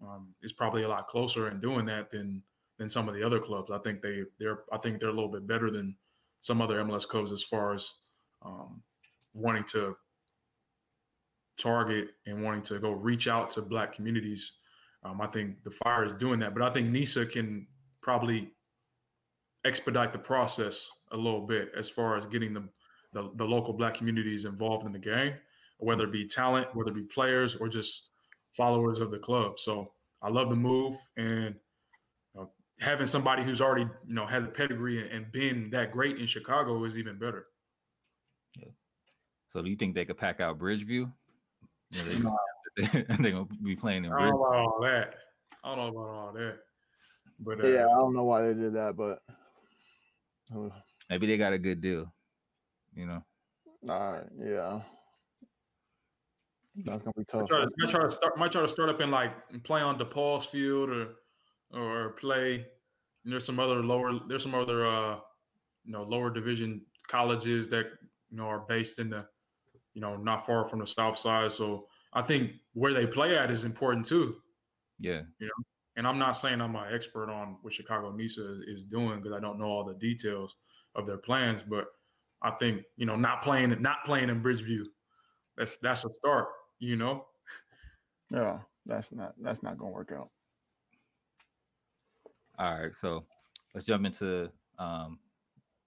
um, 0.01 0.33
is 0.41 0.51
probably 0.51 0.83
a 0.83 0.89
lot 0.89 1.07
closer 1.07 1.49
in 1.49 1.61
doing 1.61 1.85
that 1.85 2.11
than 2.11 2.43
than 2.77 2.89
some 2.89 3.07
of 3.07 3.15
the 3.15 3.23
other 3.23 3.39
clubs. 3.39 3.71
I 3.71 3.77
think 3.77 4.01
they 4.01 4.23
they're 4.39 4.59
I 4.73 4.77
think 4.77 4.99
they're 4.99 5.09
a 5.09 5.13
little 5.13 5.31
bit 5.31 5.47
better 5.47 5.71
than 5.71 5.95
some 6.41 6.61
other 6.61 6.83
MLS 6.83 7.07
clubs 7.07 7.31
as 7.31 7.43
far 7.43 7.73
as 7.73 7.91
um, 8.45 8.81
wanting 9.33 9.65
to 9.65 9.95
target 11.59 12.09
and 12.25 12.43
wanting 12.43 12.61
to 12.63 12.79
go 12.79 12.91
reach 12.91 13.27
out 13.27 13.49
to 13.51 13.61
black 13.61 13.93
communities. 13.93 14.53
Um, 15.03 15.21
I 15.21 15.27
think 15.27 15.63
the 15.63 15.71
fire 15.71 16.05
is 16.05 16.13
doing 16.13 16.39
that, 16.39 16.53
but 16.53 16.63
I 16.63 16.71
think 16.71 16.89
NISA 16.89 17.27
can 17.27 17.67
probably 18.01 18.51
expedite 19.65 20.13
the 20.13 20.19
process 20.19 20.89
a 21.11 21.17
little 21.17 21.45
bit 21.45 21.71
as 21.77 21.89
far 21.89 22.17
as 22.17 22.25
getting 22.25 22.53
the, 22.53 22.63
the, 23.13 23.31
the 23.35 23.45
local 23.45 23.73
black 23.73 23.95
communities 23.95 24.45
involved 24.45 24.85
in 24.85 24.93
the 24.93 24.99
game, 24.99 25.33
whether 25.79 26.05
it 26.05 26.11
be 26.11 26.25
talent, 26.25 26.67
whether 26.73 26.91
it 26.91 26.95
be 26.95 27.03
players, 27.03 27.55
or 27.55 27.67
just 27.67 28.03
followers 28.51 28.99
of 28.99 29.11
the 29.11 29.19
club. 29.19 29.59
So 29.59 29.91
I 30.21 30.29
love 30.29 30.49
the 30.49 30.55
move 30.55 30.95
and 31.17 31.55
having 32.79 33.05
somebody 33.05 33.43
who's 33.43 33.61
already 33.61 33.87
you 34.07 34.13
know 34.13 34.25
had 34.25 34.43
a 34.43 34.47
pedigree 34.47 35.09
and 35.09 35.31
been 35.31 35.69
that 35.71 35.91
great 35.91 36.17
in 36.17 36.27
Chicago 36.27 36.83
is 36.85 36.97
even 36.97 37.17
better. 37.17 37.45
Yeah. 38.55 38.69
So 39.49 39.61
do 39.61 39.69
you 39.69 39.75
think 39.75 39.95
they 39.95 40.05
could 40.05 40.17
pack 40.17 40.39
out 40.39 40.57
Bridgeview? 40.57 41.11
Yeah, 41.91 42.03
they, 42.77 42.85
they're 43.19 43.31
gonna 43.31 43.47
be 43.63 43.75
playing 43.75 44.05
in. 44.05 44.11
Bridgeview. 44.11 44.19
I 44.19 44.29
don't 44.29 44.31
know 44.31 44.45
about 44.45 44.55
all 44.55 44.79
that. 44.81 45.15
I 45.63 45.75
don't 45.75 45.93
know 45.93 45.99
about 45.99 46.13
all 46.13 46.33
that. 46.33 46.57
But 47.39 47.63
uh, 47.63 47.67
yeah, 47.67 47.85
I 47.85 47.97
don't 47.97 48.13
know 48.13 48.23
why 48.23 48.41
they 48.41 48.53
did 48.53 48.73
that, 48.73 48.95
but 48.95 49.21
uh, 50.55 50.69
maybe 51.09 51.27
they 51.27 51.37
got 51.37 51.53
a 51.53 51.59
good 51.59 51.81
deal. 51.81 52.11
You 52.93 53.05
know. 53.05 53.23
All 53.89 54.13
right. 54.13 54.25
Yeah. 54.37 54.81
That's 56.85 57.03
gonna 57.03 57.13
be 57.17 57.25
tough. 57.25 57.41
Might 57.41 57.49
try, 57.49 57.61
to, 57.61 57.69
might 57.77 57.89
try 57.89 58.03
to 58.03 58.11
start. 58.11 58.37
Might 58.37 58.51
try 58.51 58.61
to 58.61 58.67
start 58.67 58.89
up 58.89 59.01
in 59.01 59.11
like 59.11 59.31
play 59.63 59.81
on 59.81 59.97
DePaul's 59.97 60.45
field 60.45 60.89
or 60.89 61.07
or 61.73 62.15
play. 62.19 62.65
there's 63.25 63.45
some 63.45 63.59
other 63.59 63.83
lower. 63.83 64.19
There's 64.27 64.43
some 64.43 64.55
other 64.55 64.87
uh 64.87 65.17
you 65.85 65.91
know 65.91 66.03
lower 66.03 66.29
division 66.29 66.81
colleges 67.07 67.67
that 67.69 67.85
you 68.29 68.37
know 68.37 68.45
are 68.45 68.65
based 68.67 68.99
in 68.99 69.09
the 69.09 69.25
you 69.93 70.01
know 70.01 70.15
not 70.15 70.45
far 70.45 70.67
from 70.67 70.79
the 70.79 70.87
south 70.87 71.17
side. 71.17 71.51
So 71.51 71.87
I 72.13 72.21
think 72.21 72.51
where 72.73 72.93
they 72.93 73.05
play 73.05 73.37
at 73.37 73.51
is 73.51 73.63
important 73.63 74.05
too. 74.05 74.35
Yeah. 74.99 75.21
You 75.39 75.47
know, 75.47 75.63
and 75.95 76.07
I'm 76.07 76.19
not 76.19 76.33
saying 76.33 76.61
I'm 76.61 76.75
an 76.75 76.93
expert 76.93 77.29
on 77.29 77.57
what 77.61 77.73
Chicago 77.73 78.11
Nisa 78.11 78.59
is 78.67 78.83
doing 78.83 79.21
because 79.21 79.33
I 79.33 79.39
don't 79.39 79.59
know 79.59 79.65
all 79.65 79.85
the 79.85 79.93
details 79.95 80.55
of 80.95 81.05
their 81.05 81.17
plans, 81.17 81.61
but 81.61 81.85
I 82.41 82.51
think 82.51 82.83
you 82.97 83.05
know 83.05 83.15
not 83.15 83.43
playing 83.43 83.81
not 83.81 84.05
playing 84.05 84.29
in 84.29 84.41
Bridgeview, 84.41 84.83
that's 85.57 85.77
that's 85.81 86.05
a 86.05 86.09
start 86.17 86.47
you 86.79 86.95
know? 86.95 87.25
Yeah, 88.31 88.59
that's 88.85 89.11
not 89.11 89.33
that's 89.41 89.61
not 89.61 89.77
gonna 89.77 89.91
work 89.91 90.11
out. 90.15 90.29
All 92.59 92.77
right, 92.77 92.91
so 92.93 93.23
let's 93.73 93.87
jump 93.87 94.05
into 94.05 94.49
um, 94.79 95.19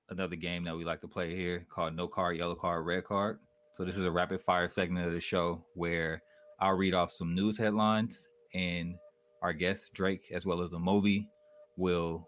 another 0.09 0.37
game 0.37 0.65
that 0.65 0.75
we 0.75 0.87
like 0.87 1.03
to 1.03 1.07
play 1.09 1.37
here 1.37 1.67
called 1.69 1.95
No 1.95 2.09
Card, 2.09 2.39
Yellow 2.39 2.55
Card, 2.55 2.87
Red 2.87 3.05
Card. 3.05 3.41
So 3.77 3.85
this 3.85 3.99
is 3.99 4.07
a 4.07 4.11
rapid 4.11 4.41
fire 4.41 4.69
segment 4.69 5.07
of 5.07 5.13
the 5.13 5.21
show 5.21 5.67
where 5.75 6.23
I'll 6.61 6.73
read 6.73 6.95
off 6.95 7.13
some 7.13 7.35
news 7.35 7.59
headlines 7.59 8.27
and 8.55 8.95
our 9.43 9.53
guest 9.53 9.93
Drake 9.93 10.31
as 10.33 10.47
well 10.47 10.63
as 10.63 10.71
the 10.71 10.79
Moby 10.79 11.29
will 11.77 12.27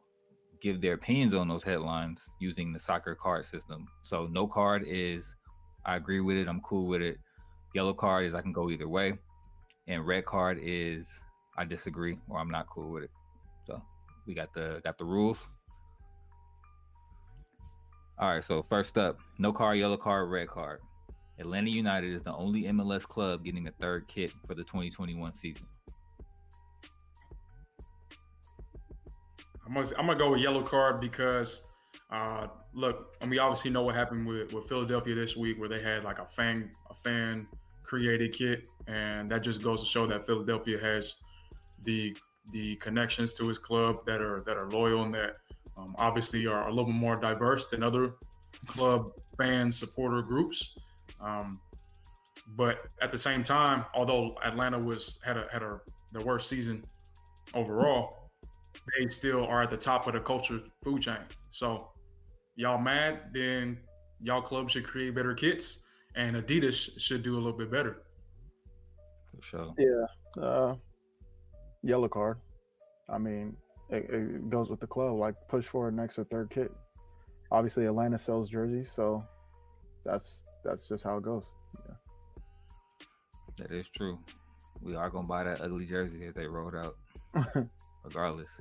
give 0.61 0.82
their 0.82 0.92
opinions 0.92 1.32
on 1.32 1.49
those 1.49 1.62
headlines 1.62 2.28
using 2.38 2.70
the 2.70 2.78
soccer 2.78 3.14
card 3.14 3.47
system. 3.47 3.86
So 4.03 4.26
no 4.30 4.47
card 4.47 4.84
is 4.86 5.34
I 5.86 5.97
agree 5.97 6.20
with 6.20 6.36
it, 6.36 6.49
I'm 6.49 6.61
cool 6.61 6.86
with 6.86 7.01
it. 7.01 7.16
Yellow 7.74 7.95
card 7.95 8.26
is 8.26 8.34
I 8.34 8.42
can 8.42 8.53
go 8.53 8.68
either 8.68 8.88
way, 8.88 9.14
and 9.86 10.07
red 10.07 10.26
card 10.26 10.59
is 10.61 11.24
I 11.57 11.64
disagree 11.64 12.18
or 12.28 12.38
I'm 12.38 12.51
not 12.51 12.68
cool 12.68 12.92
with 12.92 13.05
it. 13.05 13.11
We 14.27 14.35
got 14.35 14.53
the 14.55 14.81
got 14.85 14.99
the 14.99 15.05
rules. 15.05 15.47
All 18.18 18.29
right, 18.29 18.45
so 18.45 18.62
first 18.62 18.97
up, 18.97 19.18
no 19.39 19.53
card, 19.53 19.79
yellow 19.79 19.97
card, 19.97 20.31
red 20.31 20.49
card. 20.49 20.81
Atlanta 21.41 21.68
United 21.68 22.12
is 22.14 22.22
the 22.22 22.33
only 22.33 22.62
MLS 22.64 23.03
club 23.03 23.45
getting 23.45 23.66
a 23.66 23.72
third 23.72 24.07
kit 24.07 24.31
for 24.47 24.55
the 24.55 24.62
2021 24.62 25.35
season. 25.35 25.66
I'm 29.66 29.75
gonna, 29.75 29.89
I'm 29.99 30.07
gonna 30.07 30.18
go 30.18 30.31
with 30.31 30.41
yellow 30.41 30.62
card 30.62 31.01
because 31.01 31.62
uh, 32.11 32.47
look, 32.72 33.16
and 33.20 33.31
we 33.31 33.39
obviously 33.39 33.70
know 33.70 33.83
what 33.83 33.95
happened 33.95 34.27
with, 34.27 34.53
with 34.53 34.68
Philadelphia 34.68 35.14
this 35.14 35.37
week, 35.37 35.59
where 35.59 35.68
they 35.68 35.83
had 35.83 36.05
like 36.05 36.18
a 36.18 36.27
fan 36.27 36.70
a 36.91 36.95
fan 36.95 37.49
created 37.83 38.33
kit, 38.33 38.64
and 38.87 39.31
that 39.31 39.43
just 39.43 39.62
goes 39.62 39.83
to 39.83 39.89
show 39.89 40.07
that 40.07 40.27
Philadelphia 40.27 40.79
has 40.79 41.16
the 41.83 42.16
the 42.53 42.76
connections 42.76 43.32
to 43.34 43.49
his 43.49 43.59
club 43.59 44.05
that 44.07 44.20
are 44.20 44.42
that 44.47 44.57
are 44.57 44.70
loyal 44.70 45.05
and 45.05 45.14
that 45.14 45.38
um, 45.76 45.95
obviously 45.99 46.47
are 46.47 46.68
a 46.68 46.70
little 46.70 46.92
bit 46.92 46.97
more 46.97 47.16
diverse 47.16 47.66
than 47.66 47.82
other 47.82 48.14
club 48.66 49.11
fan 49.38 49.70
supporter 49.70 50.22
groups. 50.22 50.74
Um, 51.20 51.59
but 52.57 52.82
at 53.03 53.11
the 53.11 53.18
same 53.18 53.42
time, 53.42 53.84
although 53.95 54.30
Atlanta 54.45 54.78
was 54.78 55.18
had 55.24 55.36
a 55.36 55.47
had 55.53 55.62
a 55.62 55.80
the 56.12 56.22
worst 56.24 56.49
season 56.49 56.82
overall, 57.55 58.30
they 58.99 59.07
still 59.07 59.45
are 59.47 59.62
at 59.62 59.70
the 59.70 59.76
top 59.76 60.07
of 60.07 60.12
the 60.12 60.20
culture 60.20 60.59
food 60.82 61.03
chain. 61.03 61.18
So 61.51 61.90
y'all 62.57 62.78
mad, 62.78 63.30
then 63.32 63.78
y'all 64.20 64.42
club 64.42 64.70
should 64.70 64.86
create 64.86 65.14
better 65.14 65.34
kits, 65.34 65.78
and 66.14 66.36
Adidas 66.36 66.90
should 66.99 67.22
do 67.22 67.34
a 67.34 67.40
little 67.40 67.59
bit 67.59 67.70
better. 67.70 68.03
For 69.34 69.42
sure. 69.42 69.74
Yeah. 69.78 70.42
Uh, 70.42 70.74
yellow 71.85 72.09
card. 72.09 72.39
I 73.09 73.18
mean, 73.18 73.57
it, 73.91 74.09
it, 74.11 74.51
goes 74.51 74.70
with 74.70 74.80
the 74.80 74.87
club. 74.87 75.16
Like 75.16 75.35
push 75.49 75.66
for 75.66 75.89
an 75.89 76.01
extra 76.01 76.24
third 76.24 76.51
kit. 76.51 76.72
Obviously, 77.51 77.87
Atlanta 77.87 78.18
sells 78.18 78.51
jerseys, 78.51 78.91
so 78.91 79.22
that's 80.05 80.43
that's 80.64 80.89
just 80.89 81.05
how 81.05 81.18
it 81.18 81.22
goes. 81.22 81.45
Yeah. 81.87 81.95
That 83.59 83.72
is 83.72 83.89
true. 83.89 84.18
We 84.82 84.97
are 84.97 85.11
gonna 85.11 85.28
buy 85.28 85.45
that 85.45 85.61
ugly 85.61 85.87
jersey 85.87 86.24
if 86.24 86.35
they 86.35 86.47
rolled 86.47 86.74
out, 86.74 86.97
regardless. 88.05 88.59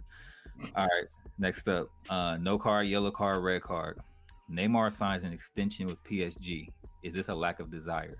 All 0.75 0.85
right. 0.85 1.07
Next 1.39 1.67
up, 1.67 1.87
uh, 2.09 2.37
no 2.39 2.59
card, 2.59 2.87
yellow 2.87 3.09
card, 3.09 3.43
red 3.43 3.63
card. 3.63 3.99
Neymar 4.51 4.95
signs 4.95 5.23
an 5.23 5.33
extension 5.33 5.87
with 5.87 6.03
PSG. 6.03 6.67
Is 7.01 7.13
this 7.13 7.29
a 7.29 7.33
lack 7.33 7.59
of 7.59 7.71
desire? 7.71 8.17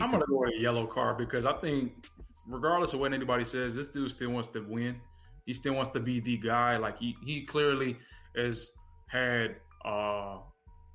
I'm 0.00 0.10
gonna 0.10 0.24
go 0.26 0.38
with 0.38 0.54
a 0.56 0.60
yellow 0.60 0.86
card 0.86 1.18
because 1.18 1.46
I 1.46 1.54
think, 1.54 1.92
regardless 2.46 2.92
of 2.92 3.00
what 3.00 3.12
anybody 3.12 3.44
says, 3.44 3.74
this 3.74 3.86
dude 3.86 4.10
still 4.10 4.30
wants 4.30 4.48
to 4.50 4.60
win. 4.60 5.00
He 5.46 5.54
still 5.54 5.74
wants 5.74 5.90
to 5.92 6.00
be 6.00 6.20
the 6.20 6.36
guy. 6.36 6.76
Like 6.76 6.98
he 6.98 7.16
he 7.24 7.44
clearly 7.44 7.96
has 8.36 8.70
had 9.08 9.56
uh 9.84 10.38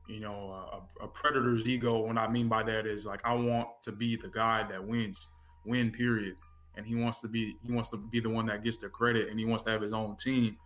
you 0.08 0.20
know 0.20 0.84
a, 1.02 1.06
a 1.06 1.08
predator's 1.08 1.66
ego. 1.66 2.00
What 2.00 2.18
I 2.18 2.28
mean 2.28 2.48
by 2.48 2.64
that 2.64 2.86
is 2.86 3.06
like 3.06 3.22
I 3.26 3.34
want 3.34 3.68
to 3.84 3.92
be 3.92 4.16
the 4.16 4.30
guy 4.30 4.66
that 4.70 4.86
wins, 4.86 5.28
win 5.66 5.92
period. 5.92 6.36
And 6.78 6.86
he 6.86 6.96
wants 6.96 7.22
to 7.22 7.28
be 7.28 7.56
he 7.66 7.72
wants 7.72 7.90
to 7.92 7.98
be 7.98 8.20
the 8.20 8.30
one 8.30 8.46
that 8.48 8.64
gets 8.64 8.78
the 8.78 8.90
credit, 8.90 9.30
and 9.30 9.40
he 9.40 9.46
wants 9.46 9.64
to 9.64 9.72
have 9.72 9.82
his 9.82 9.94
own 9.94 10.18
team. 10.18 10.58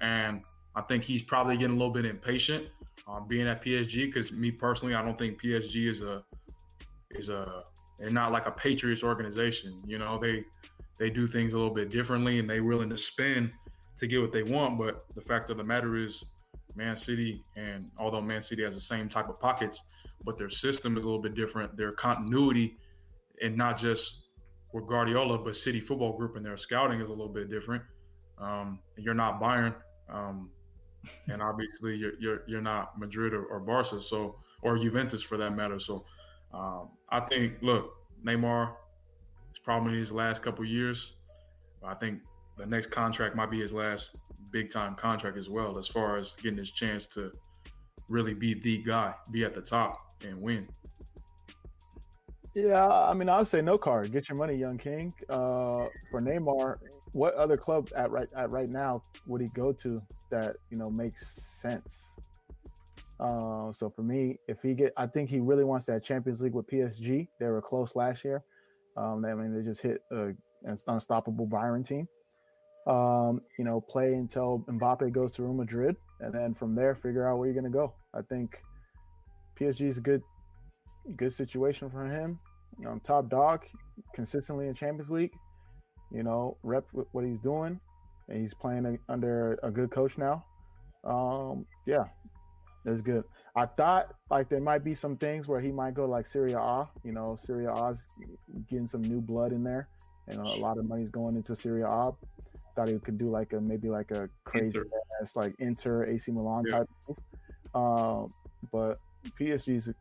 And 0.00 0.42
I 0.76 0.82
think 0.82 1.04
he's 1.04 1.22
probably 1.22 1.56
getting 1.56 1.74
a 1.74 1.78
little 1.78 1.92
bit 1.92 2.06
impatient 2.06 2.70
um, 3.08 3.26
being 3.26 3.48
at 3.48 3.62
PSG 3.62 4.06
because 4.06 4.30
me 4.30 4.50
personally, 4.50 4.94
I 4.94 5.02
don't 5.02 5.18
think 5.18 5.42
PSG 5.42 5.88
is 5.88 6.02
a 6.02 6.22
is 7.12 7.28
a 7.28 7.62
they're 7.98 8.10
not 8.10 8.32
like 8.32 8.46
a 8.46 8.50
Patriots 8.50 9.02
organization. 9.02 9.76
You 9.86 9.98
know, 9.98 10.18
they 10.18 10.42
they 10.98 11.10
do 11.10 11.26
things 11.26 11.52
a 11.52 11.58
little 11.58 11.74
bit 11.74 11.90
differently 11.90 12.38
and 12.38 12.48
they're 12.48 12.64
willing 12.64 12.88
to 12.88 12.98
spend 12.98 13.54
to 13.96 14.06
get 14.06 14.20
what 14.20 14.32
they 14.32 14.42
want. 14.42 14.78
But 14.78 15.02
the 15.14 15.20
fact 15.20 15.50
of 15.50 15.56
the 15.56 15.64
matter 15.64 15.96
is, 15.96 16.24
Man 16.74 16.96
City, 16.96 17.42
and 17.56 17.90
although 17.98 18.20
Man 18.20 18.42
City 18.42 18.64
has 18.64 18.74
the 18.74 18.80
same 18.80 19.08
type 19.08 19.28
of 19.28 19.40
pockets, 19.40 19.82
but 20.24 20.36
their 20.36 20.50
system 20.50 20.96
is 20.96 21.04
a 21.04 21.08
little 21.08 21.22
bit 21.22 21.34
different. 21.34 21.76
Their 21.76 21.92
continuity, 21.92 22.76
and 23.42 23.56
not 23.56 23.78
just 23.78 24.24
with 24.72 24.86
Guardiola, 24.86 25.38
but 25.38 25.56
City 25.56 25.80
Football 25.80 26.16
Group 26.16 26.36
and 26.36 26.44
their 26.44 26.56
scouting 26.56 27.00
is 27.00 27.08
a 27.08 27.12
little 27.12 27.32
bit 27.32 27.50
different. 27.50 27.82
Um, 28.38 28.80
you're 28.98 29.14
not 29.14 29.40
Bayern. 29.40 29.74
Um, 30.08 30.50
and 31.28 31.42
obviously 31.42 31.96
you're 31.96 32.14
you're, 32.20 32.42
you're 32.46 32.60
not 32.60 32.98
Madrid 32.98 33.32
or, 33.32 33.44
or, 33.46 33.60
Barca, 33.60 34.02
so 34.02 34.36
or 34.62 34.78
Juventus 34.78 35.22
for 35.22 35.36
that 35.38 35.56
matter. 35.56 35.78
So 35.78 36.04
um, 36.52 36.88
I 37.10 37.20
think 37.20 37.54
look, 37.62 37.92
Neymar 38.24 38.70
is 39.52 39.58
probably 39.64 39.98
his 39.98 40.12
last 40.12 40.42
couple 40.42 40.64
years. 40.64 41.14
I 41.84 41.94
think 41.94 42.20
the 42.56 42.66
next 42.66 42.90
contract 42.90 43.36
might 43.36 43.50
be 43.50 43.60
his 43.60 43.72
last 43.72 44.18
big 44.50 44.70
time 44.70 44.94
contract 44.94 45.36
as 45.36 45.48
well, 45.48 45.78
as 45.78 45.86
far 45.86 46.16
as 46.16 46.36
getting 46.36 46.58
his 46.58 46.72
chance 46.72 47.06
to 47.08 47.30
really 48.08 48.34
be 48.34 48.54
the 48.54 48.78
guy, 48.78 49.14
be 49.32 49.44
at 49.44 49.54
the 49.54 49.60
top 49.60 49.98
and 50.24 50.40
win. 50.40 50.66
Yeah, 52.54 52.88
I 52.88 53.12
mean, 53.12 53.28
I 53.28 53.38
would 53.38 53.48
say 53.48 53.60
no 53.60 53.76
card. 53.76 54.12
Get 54.12 54.30
your 54.30 54.38
money, 54.38 54.56
young 54.56 54.78
king. 54.78 55.12
Uh, 55.28 55.84
for 56.10 56.22
Neymar, 56.22 56.78
what 57.12 57.34
other 57.34 57.56
club 57.56 57.90
at 57.94 58.10
right 58.10 58.28
at 58.34 58.50
right 58.50 58.68
now 58.70 59.02
would 59.26 59.42
he 59.42 59.48
go 59.48 59.72
to 59.72 60.00
that 60.30 60.56
you 60.70 60.78
know 60.78 60.88
makes 60.88 61.42
sense? 61.60 62.12
Uh, 63.18 63.72
so 63.72 63.88
for 63.88 64.02
me, 64.02 64.38
if 64.48 64.60
he 64.62 64.74
get, 64.74 64.92
I 64.96 65.06
think 65.06 65.30
he 65.30 65.40
really 65.40 65.64
wants 65.64 65.86
that 65.86 66.04
Champions 66.04 66.42
League 66.42 66.54
with 66.54 66.66
PSG. 66.66 67.28
They 67.40 67.46
were 67.46 67.62
close 67.62 67.96
last 67.96 68.24
year. 68.24 68.44
Um, 68.96 69.24
I 69.24 69.34
mean, 69.34 69.54
they 69.54 69.62
just 69.62 69.80
hit 69.80 70.02
a, 70.10 70.32
an 70.64 70.78
unstoppable 70.88 71.46
Bayern 71.46 71.86
team. 71.86 72.08
Um, 72.86 73.40
you 73.58 73.64
know, 73.64 73.80
play 73.80 74.14
until 74.14 74.64
Mbappe 74.68 75.12
goes 75.12 75.32
to 75.32 75.42
Real 75.42 75.54
Madrid, 75.54 75.96
and 76.20 76.32
then 76.32 76.54
from 76.54 76.74
there, 76.74 76.94
figure 76.94 77.28
out 77.28 77.38
where 77.38 77.48
you're 77.48 77.60
going 77.60 77.70
to 77.70 77.76
go. 77.76 77.94
I 78.14 78.20
think 78.22 78.62
PSG 79.58 79.88
is 79.88 79.98
a 79.98 80.02
good, 80.02 80.22
good 81.16 81.32
situation 81.32 81.90
for 81.90 82.06
him 82.06 82.38
um, 82.84 83.00
top 83.00 83.30
dog 83.30 83.64
consistently 84.14 84.68
in 84.68 84.74
Champions 84.74 85.10
League. 85.10 85.32
You 86.12 86.22
know, 86.22 86.56
rep 86.62 86.84
what 86.92 87.24
he's 87.24 87.40
doing, 87.40 87.80
and 88.28 88.40
he's 88.40 88.54
playing 88.54 88.86
a, 88.86 89.12
under 89.12 89.58
a 89.62 89.70
good 89.70 89.90
coach 89.90 90.18
now. 90.18 90.44
Um, 91.04 91.66
yeah, 91.86 92.04
it's 92.86 93.02
good. 93.02 93.24
I 93.56 93.66
thought 93.66 94.14
like 94.30 94.48
there 94.48 94.60
might 94.60 94.84
be 94.84 94.94
some 94.94 95.16
things 95.16 95.48
where 95.48 95.60
he 95.60 95.72
might 95.72 95.94
go 95.94 96.06
like 96.06 96.26
Serie 96.26 96.52
A. 96.52 96.88
You 97.02 97.12
know, 97.12 97.36
Serie 97.36 97.66
A's 97.66 98.06
getting 98.68 98.86
some 98.86 99.02
new 99.02 99.20
blood 99.20 99.52
in 99.52 99.64
there, 99.64 99.88
and 100.28 100.38
a 100.38 100.56
lot 100.56 100.78
of 100.78 100.86
money's 100.86 101.08
going 101.08 101.36
into 101.36 101.56
Serie 101.56 101.82
A. 101.82 102.12
Thought 102.76 102.88
he 102.88 102.98
could 102.98 103.18
do 103.18 103.30
like 103.30 103.52
a 103.54 103.60
maybe 103.60 103.88
like 103.88 104.10
a 104.10 104.28
crazy 104.44 104.66
Inter. 104.66 104.86
ass 105.20 105.34
like 105.34 105.54
Inter 105.58 106.04
AC 106.06 106.30
Milan 106.30 106.64
yeah. 106.66 106.78
type. 106.78 106.88
Move. 107.08 107.18
Um, 107.74 108.32
but 108.70 108.98
PSG 109.38 109.76
is 109.76 109.88
a, 109.88 109.94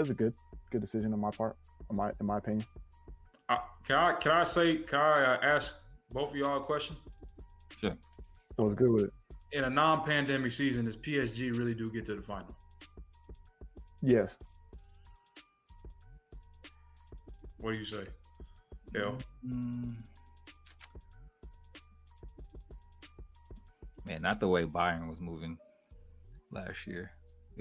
is 0.00 0.10
a 0.10 0.14
good 0.14 0.34
good 0.70 0.80
decision 0.80 1.12
on 1.12 1.20
my 1.20 1.30
part 1.30 1.56
in 1.90 1.96
my 1.96 2.12
in 2.20 2.26
my 2.26 2.38
opinion. 2.38 2.66
Uh, 3.48 3.56
can 3.86 3.96
I 3.96 4.12
can 4.12 4.32
I 4.32 4.44
say 4.44 4.76
can 4.76 5.00
I 5.00 5.24
uh, 5.24 5.38
ask 5.42 5.76
both 6.10 6.30
of 6.30 6.36
y'all 6.36 6.58
a 6.58 6.60
question? 6.60 6.96
Sure. 7.80 7.96
I 8.58 8.62
was 8.62 8.74
good 8.74 8.90
with 8.90 9.04
it. 9.04 9.12
In 9.52 9.64
a 9.64 9.70
non-pandemic 9.70 10.52
season, 10.52 10.84
does 10.84 10.96
PSG 10.96 11.56
really 11.56 11.74
do 11.74 11.90
get 11.90 12.04
to 12.06 12.14
the 12.14 12.22
final? 12.22 12.54
Yes. 14.02 14.36
What 17.60 17.72
do 17.72 17.76
you 17.78 17.86
say, 17.86 18.04
Bill? 18.92 19.18
Mm. 19.46 19.94
Man, 24.04 24.18
not 24.22 24.38
the 24.38 24.48
way 24.48 24.62
Bayern 24.62 25.08
was 25.08 25.18
moving 25.20 25.58
last 26.52 26.86
year 26.86 27.12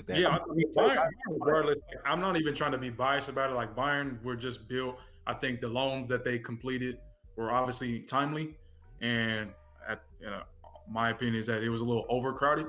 yeah, 0.08 0.30
I 0.30 0.54
mean, 0.54 0.74
Bayern, 0.74 1.10
regardless, 1.28 1.78
I'm 2.06 2.20
not 2.20 2.38
even 2.38 2.54
trying 2.54 2.72
to 2.72 2.78
be 2.78 2.90
biased 2.90 3.30
about 3.30 3.52
it. 3.52 3.54
Like 3.54 3.76
Bayern 3.76 4.24
were 4.24 4.36
just 4.36 4.68
built. 4.68 4.98
I 5.26 5.34
think 5.34 5.60
the 5.60 5.68
loans 5.68 6.08
that 6.08 6.24
they 6.24 6.38
completed 6.38 7.00
were 7.36 7.52
obviously 7.52 8.00
timely, 8.00 8.56
and 9.02 9.52
at 9.88 10.04
you 10.22 10.28
know, 10.28 10.44
my 10.90 11.10
opinion 11.10 11.36
is 11.36 11.48
that 11.48 11.64
it 11.64 11.70
was 11.70 11.82
a 11.82 11.86
little 11.86 12.06
overcrowded. 12.10 12.68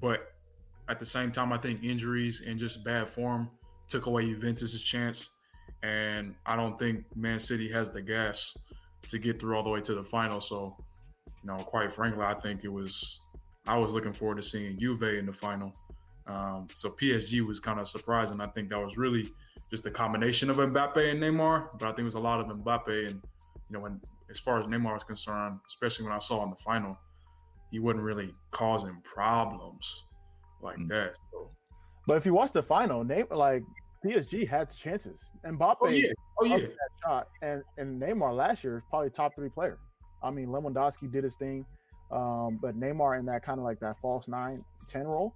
But 0.00 0.32
at 0.88 0.98
the 0.98 1.04
same 1.04 1.32
time, 1.32 1.52
I 1.52 1.58
think 1.58 1.82
injuries 1.82 2.42
and 2.46 2.58
just 2.58 2.84
bad 2.84 3.08
form 3.08 3.50
took 3.88 4.06
away 4.06 4.26
Juventus's 4.26 4.82
chance, 4.82 5.30
and 5.82 6.34
I 6.46 6.56
don't 6.56 6.78
think 6.78 7.04
Man 7.16 7.40
City 7.40 7.70
has 7.72 7.90
the 7.90 8.02
gas 8.02 8.56
to 9.08 9.18
get 9.18 9.40
through 9.40 9.56
all 9.56 9.62
the 9.62 9.70
way 9.70 9.80
to 9.80 9.94
the 9.94 10.02
final. 10.02 10.40
So, 10.40 10.76
you 11.26 11.50
know, 11.50 11.56
quite 11.56 11.92
frankly, 11.92 12.24
I 12.24 12.34
think 12.34 12.64
it 12.64 12.72
was. 12.72 13.20
I 13.66 13.76
was 13.76 13.92
looking 13.92 14.14
forward 14.14 14.38
to 14.38 14.42
seeing 14.42 14.78
Juve 14.78 15.02
in 15.02 15.26
the 15.26 15.32
final 15.32 15.74
um, 16.28 16.68
so 16.74 16.90
PSG 16.90 17.44
was 17.46 17.58
kind 17.58 17.80
of 17.80 17.88
surprising. 17.88 18.40
I 18.40 18.46
think 18.48 18.68
that 18.70 18.78
was 18.78 18.96
really 18.96 19.32
just 19.70 19.86
a 19.86 19.90
combination 19.90 20.50
of 20.50 20.56
Mbappe 20.56 21.10
and 21.10 21.20
Neymar, 21.20 21.78
but 21.78 21.86
I 21.86 21.88
think 21.88 22.00
it 22.00 22.04
was 22.04 22.14
a 22.14 22.20
lot 22.20 22.40
of 22.40 22.46
Mbappe. 22.46 23.06
And 23.08 23.22
you 23.68 23.70
know, 23.70 23.80
when 23.80 24.00
as 24.30 24.38
far 24.38 24.60
as 24.60 24.66
Neymar 24.66 24.98
is 24.98 25.04
concerned, 25.04 25.58
especially 25.66 26.04
when 26.04 26.14
I 26.14 26.18
saw 26.18 26.44
in 26.44 26.50
the 26.50 26.56
final, 26.56 26.98
he 27.70 27.78
wasn't 27.78 28.02
really 28.02 28.34
causing 28.50 29.00
problems 29.04 30.04
like 30.62 30.76
mm-hmm. 30.76 30.88
that. 30.88 31.16
So. 31.32 31.50
But 32.06 32.16
if 32.16 32.26
you 32.26 32.34
watch 32.34 32.52
the 32.52 32.62
final, 32.62 33.04
Neymar 33.04 33.36
like 33.36 33.62
PSG 34.04 34.48
had 34.48 34.74
chances. 34.76 35.20
Mbappe, 35.44 35.76
oh 35.82 35.88
yeah, 35.88 36.08
oh 36.40 36.44
yeah, 36.44 36.58
that 36.58 36.90
shot, 37.04 37.28
and 37.42 37.62
and 37.76 38.00
Neymar 38.00 38.34
last 38.34 38.64
year 38.64 38.78
is 38.78 38.82
probably 38.88 39.10
top 39.10 39.34
three 39.34 39.50
player. 39.50 39.78
I 40.22 40.30
mean, 40.30 40.48
Lewandowski 40.48 41.10
did 41.12 41.24
his 41.24 41.36
thing, 41.36 41.64
um, 42.10 42.58
but 42.60 42.78
Neymar 42.78 43.18
in 43.18 43.26
that 43.26 43.44
kind 43.44 43.58
of 43.58 43.64
like 43.64 43.80
that 43.80 43.96
false 44.00 44.28
nine 44.28 44.60
ten 44.88 45.02
10 45.02 45.06
role 45.06 45.34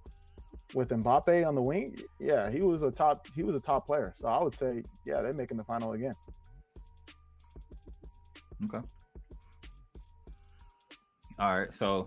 with 0.74 0.89
Mbappe 0.89 1.47
on 1.47 1.55
the 1.55 1.62
wing, 1.62 1.97
yeah, 2.18 2.51
he 2.51 2.61
was 2.61 2.83
a 2.83 2.91
top 2.91 3.26
he 3.35 3.43
was 3.43 3.59
a 3.59 3.62
top 3.62 3.87
player. 3.87 4.14
So 4.20 4.28
I 4.28 4.43
would 4.43 4.55
say, 4.55 4.83
yeah, 5.07 5.20
they're 5.20 5.33
making 5.35 5.57
the 5.57 5.64
final 5.64 5.93
again. 5.93 6.12
Okay. 8.64 8.85
All 11.39 11.59
right. 11.59 11.72
So 11.72 12.07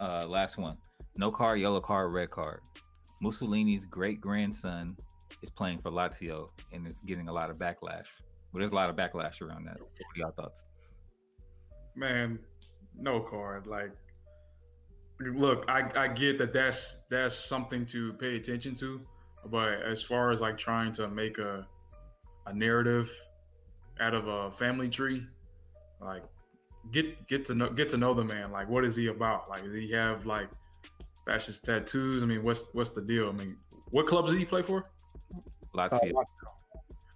uh 0.00 0.26
last 0.26 0.58
one. 0.58 0.76
No 1.18 1.30
card, 1.30 1.60
yellow 1.60 1.80
card, 1.80 2.12
red 2.12 2.30
card. 2.30 2.60
Mussolini's 3.22 3.86
great 3.86 4.20
grandson 4.20 4.96
is 5.42 5.50
playing 5.50 5.78
for 5.78 5.90
Lazio 5.90 6.48
and 6.72 6.86
is 6.86 7.00
getting 7.06 7.28
a 7.28 7.32
lot 7.32 7.50
of 7.50 7.56
backlash. 7.56 8.06
Well, 8.52 8.60
there's 8.60 8.72
a 8.72 8.74
lot 8.74 8.90
of 8.90 8.96
backlash 8.96 9.40
around 9.40 9.64
that. 9.66 9.80
What 9.80 9.90
are 9.90 10.18
y'all 10.18 10.32
thoughts? 10.32 10.64
Man, 11.94 12.38
no 12.98 13.20
card. 13.20 13.66
Like 13.66 13.92
look, 15.20 15.64
I, 15.68 15.90
I 15.96 16.08
get 16.08 16.38
that 16.38 16.52
that's 16.52 16.98
that's 17.10 17.34
something 17.34 17.86
to 17.86 18.12
pay 18.14 18.36
attention 18.36 18.74
to, 18.76 19.00
but 19.46 19.82
as 19.82 20.02
far 20.02 20.30
as 20.30 20.40
like 20.40 20.58
trying 20.58 20.92
to 20.94 21.08
make 21.08 21.38
a 21.38 21.66
a 22.46 22.52
narrative 22.52 23.10
out 24.00 24.14
of 24.14 24.28
a 24.28 24.50
family 24.52 24.88
tree, 24.88 25.24
like 26.00 26.22
get 26.92 27.26
get 27.28 27.44
to 27.46 27.54
know 27.54 27.66
get 27.66 27.90
to 27.90 27.96
know 27.96 28.14
the 28.14 28.24
man. 28.24 28.50
Like, 28.50 28.68
what 28.68 28.84
is 28.84 28.96
he 28.96 29.08
about? 29.08 29.48
Like, 29.48 29.64
does 29.64 29.74
he 29.74 29.90
have 29.92 30.26
like 30.26 30.48
fascist 31.26 31.64
tattoos? 31.64 32.22
I 32.22 32.26
mean, 32.26 32.42
what's 32.42 32.68
what's 32.72 32.90
the 32.90 33.02
deal? 33.02 33.28
I 33.28 33.32
mean, 33.32 33.56
what 33.90 34.06
clubs 34.06 34.30
did 34.30 34.38
he 34.38 34.44
play 34.44 34.62
for? 34.62 34.84
Lazio. 35.74 36.12
Uh, 36.14 36.24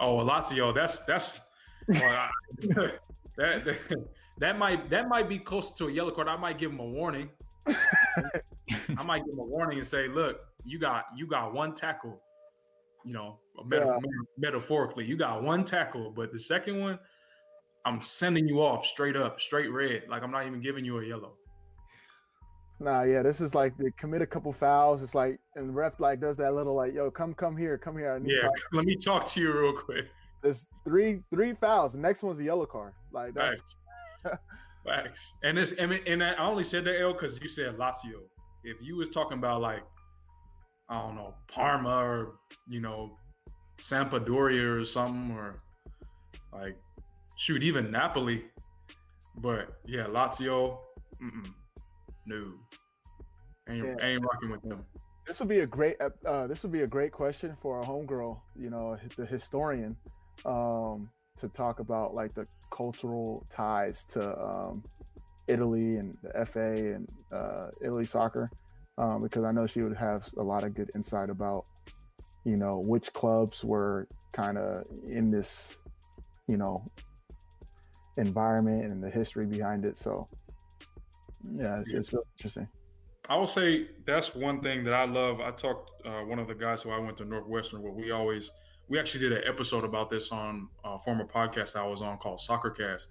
oh, 0.00 0.24
Lazio. 0.24 0.74
That's 0.74 1.00
that's 1.00 1.40
well, 1.88 2.02
I, 2.02 2.30
that, 3.36 3.64
that 3.64 4.06
that 4.38 4.58
might 4.58 4.88
that 4.90 5.08
might 5.08 5.28
be 5.28 5.38
close 5.38 5.72
to 5.74 5.86
a 5.86 5.92
yellow 5.92 6.10
card. 6.10 6.28
I 6.28 6.36
might 6.38 6.58
give 6.58 6.72
him 6.72 6.80
a 6.80 6.90
warning. 6.90 7.30
I 7.68 9.02
might 9.04 9.24
give 9.24 9.34
him 9.34 9.40
a 9.40 9.46
warning 9.46 9.78
and 9.78 9.86
say, 9.86 10.06
"Look, 10.06 10.38
you 10.64 10.78
got 10.78 11.06
you 11.16 11.26
got 11.26 11.52
one 11.52 11.74
tackle. 11.74 12.20
You 13.04 13.14
know, 13.14 13.38
meta- 13.64 13.86
yeah. 13.86 14.08
metaphorically, 14.36 15.04
you 15.06 15.16
got 15.16 15.42
one 15.42 15.64
tackle, 15.64 16.10
but 16.10 16.32
the 16.32 16.40
second 16.40 16.80
one, 16.80 16.98
I'm 17.84 18.00
sending 18.00 18.48
you 18.48 18.62
off 18.62 18.84
straight 18.86 19.16
up, 19.16 19.40
straight 19.40 19.72
red. 19.72 20.02
Like 20.08 20.22
I'm 20.22 20.30
not 20.30 20.46
even 20.46 20.60
giving 20.60 20.84
you 20.84 20.98
a 20.98 21.04
yellow." 21.04 21.32
Nah, 22.78 23.02
yeah, 23.02 23.22
this 23.22 23.40
is 23.40 23.54
like 23.54 23.76
they 23.76 23.90
commit 23.98 24.22
a 24.22 24.26
couple 24.26 24.52
fouls. 24.52 25.02
It's 25.02 25.14
like 25.14 25.38
and 25.54 25.68
the 25.68 25.72
ref 25.72 26.00
like 26.00 26.20
does 26.20 26.36
that 26.38 26.54
little 26.54 26.74
like, 26.74 26.94
"Yo, 26.94 27.10
come 27.10 27.34
come 27.34 27.56
here, 27.56 27.76
come 27.76 27.96
here." 27.96 28.20
yeah, 28.24 28.48
let 28.72 28.84
me 28.84 28.96
talk 28.96 29.26
to 29.30 29.40
you 29.40 29.52
real 29.52 29.72
quick. 29.72 30.06
There's 30.42 30.66
three 30.84 31.22
three 31.30 31.54
fouls. 31.54 31.92
The 31.92 31.98
next 31.98 32.22
one's 32.22 32.38
a 32.38 32.44
yellow 32.44 32.66
card. 32.66 32.92
Like 33.12 33.34
that's. 33.34 33.62
Facts. 34.84 35.34
And 35.42 35.58
this, 35.58 35.72
and, 35.72 35.92
and 35.92 36.22
I 36.22 36.36
only 36.36 36.64
said 36.64 36.84
that 36.84 37.00
L 37.00 37.12
because 37.12 37.40
you 37.40 37.48
said 37.48 37.76
Lazio. 37.76 38.22
If 38.64 38.78
you 38.80 38.96
was 38.96 39.08
talking 39.08 39.38
about 39.38 39.60
like, 39.60 39.82
I 40.88 41.00
don't 41.00 41.16
know, 41.16 41.34
Parma 41.48 42.04
or 42.04 42.34
you 42.68 42.80
know, 42.80 43.16
Sampdoria 43.78 44.80
or 44.80 44.84
something, 44.84 45.36
or 45.36 45.62
like, 46.52 46.76
shoot, 47.40 47.62
even 47.62 47.90
Napoli. 47.90 48.44
But 49.38 49.78
yeah, 49.86 50.04
Lazio, 50.04 50.78
no, 52.26 52.52
ain't, 53.68 53.86
yeah. 53.86 53.94
ain't 54.02 54.22
rocking 54.22 54.50
with 54.50 54.62
them. 54.62 54.84
This 55.26 55.40
would 55.40 55.48
be 55.48 55.60
a 55.60 55.66
great. 55.66 55.96
Uh, 56.26 56.46
this 56.46 56.62
would 56.62 56.72
be 56.72 56.82
a 56.82 56.86
great 56.86 57.12
question 57.12 57.56
for 57.62 57.80
a 57.80 57.84
homegirl. 57.84 58.38
You 58.56 58.70
know, 58.70 58.96
the 59.16 59.26
historian. 59.26 59.96
Um, 60.44 61.10
to 61.38 61.48
talk 61.48 61.80
about 61.80 62.14
like 62.14 62.34
the 62.34 62.46
cultural 62.70 63.46
ties 63.50 64.04
to 64.04 64.38
um, 64.38 64.82
Italy 65.48 65.96
and 65.96 66.14
the 66.22 66.44
FA 66.44 66.94
and 66.94 67.08
uh, 67.32 67.68
Italy 67.82 68.04
soccer, 68.04 68.48
um, 68.98 69.20
because 69.22 69.44
I 69.44 69.52
know 69.52 69.66
she 69.66 69.80
would 69.80 69.96
have 69.96 70.28
a 70.36 70.42
lot 70.42 70.64
of 70.64 70.74
good 70.74 70.90
insight 70.94 71.30
about, 71.30 71.64
you 72.44 72.56
know, 72.56 72.82
which 72.84 73.12
clubs 73.14 73.64
were 73.64 74.06
kind 74.34 74.58
of 74.58 74.84
in 75.08 75.30
this, 75.30 75.78
you 76.46 76.58
know, 76.58 76.84
environment 78.16 78.90
and 78.90 79.02
the 79.02 79.10
history 79.10 79.46
behind 79.46 79.84
it. 79.84 79.96
So, 79.96 80.26
yeah, 81.42 81.80
it's, 81.80 81.92
it's 81.92 82.12
really 82.12 82.24
interesting. 82.38 82.68
I 83.28 83.36
will 83.36 83.46
say 83.46 83.88
that's 84.06 84.34
one 84.34 84.60
thing 84.60 84.82
that 84.84 84.94
I 84.94 85.04
love. 85.04 85.40
I 85.40 85.52
talked 85.52 85.90
uh, 86.04 86.22
one 86.22 86.38
of 86.38 86.48
the 86.48 86.54
guys 86.54 86.82
who 86.82 86.90
I 86.90 86.98
went 86.98 87.16
to 87.18 87.24
Northwestern 87.24 87.82
where 87.82 87.92
we 87.92 88.10
always 88.10 88.50
we 88.90 88.98
actually 88.98 89.20
did 89.20 89.32
an 89.32 89.44
episode 89.46 89.84
about 89.84 90.10
this 90.10 90.32
on 90.32 90.68
a 90.84 90.98
former 90.98 91.24
podcast 91.24 91.76
I 91.76 91.86
was 91.86 92.02
on 92.02 92.18
called 92.18 92.40
Soccercast, 92.40 93.06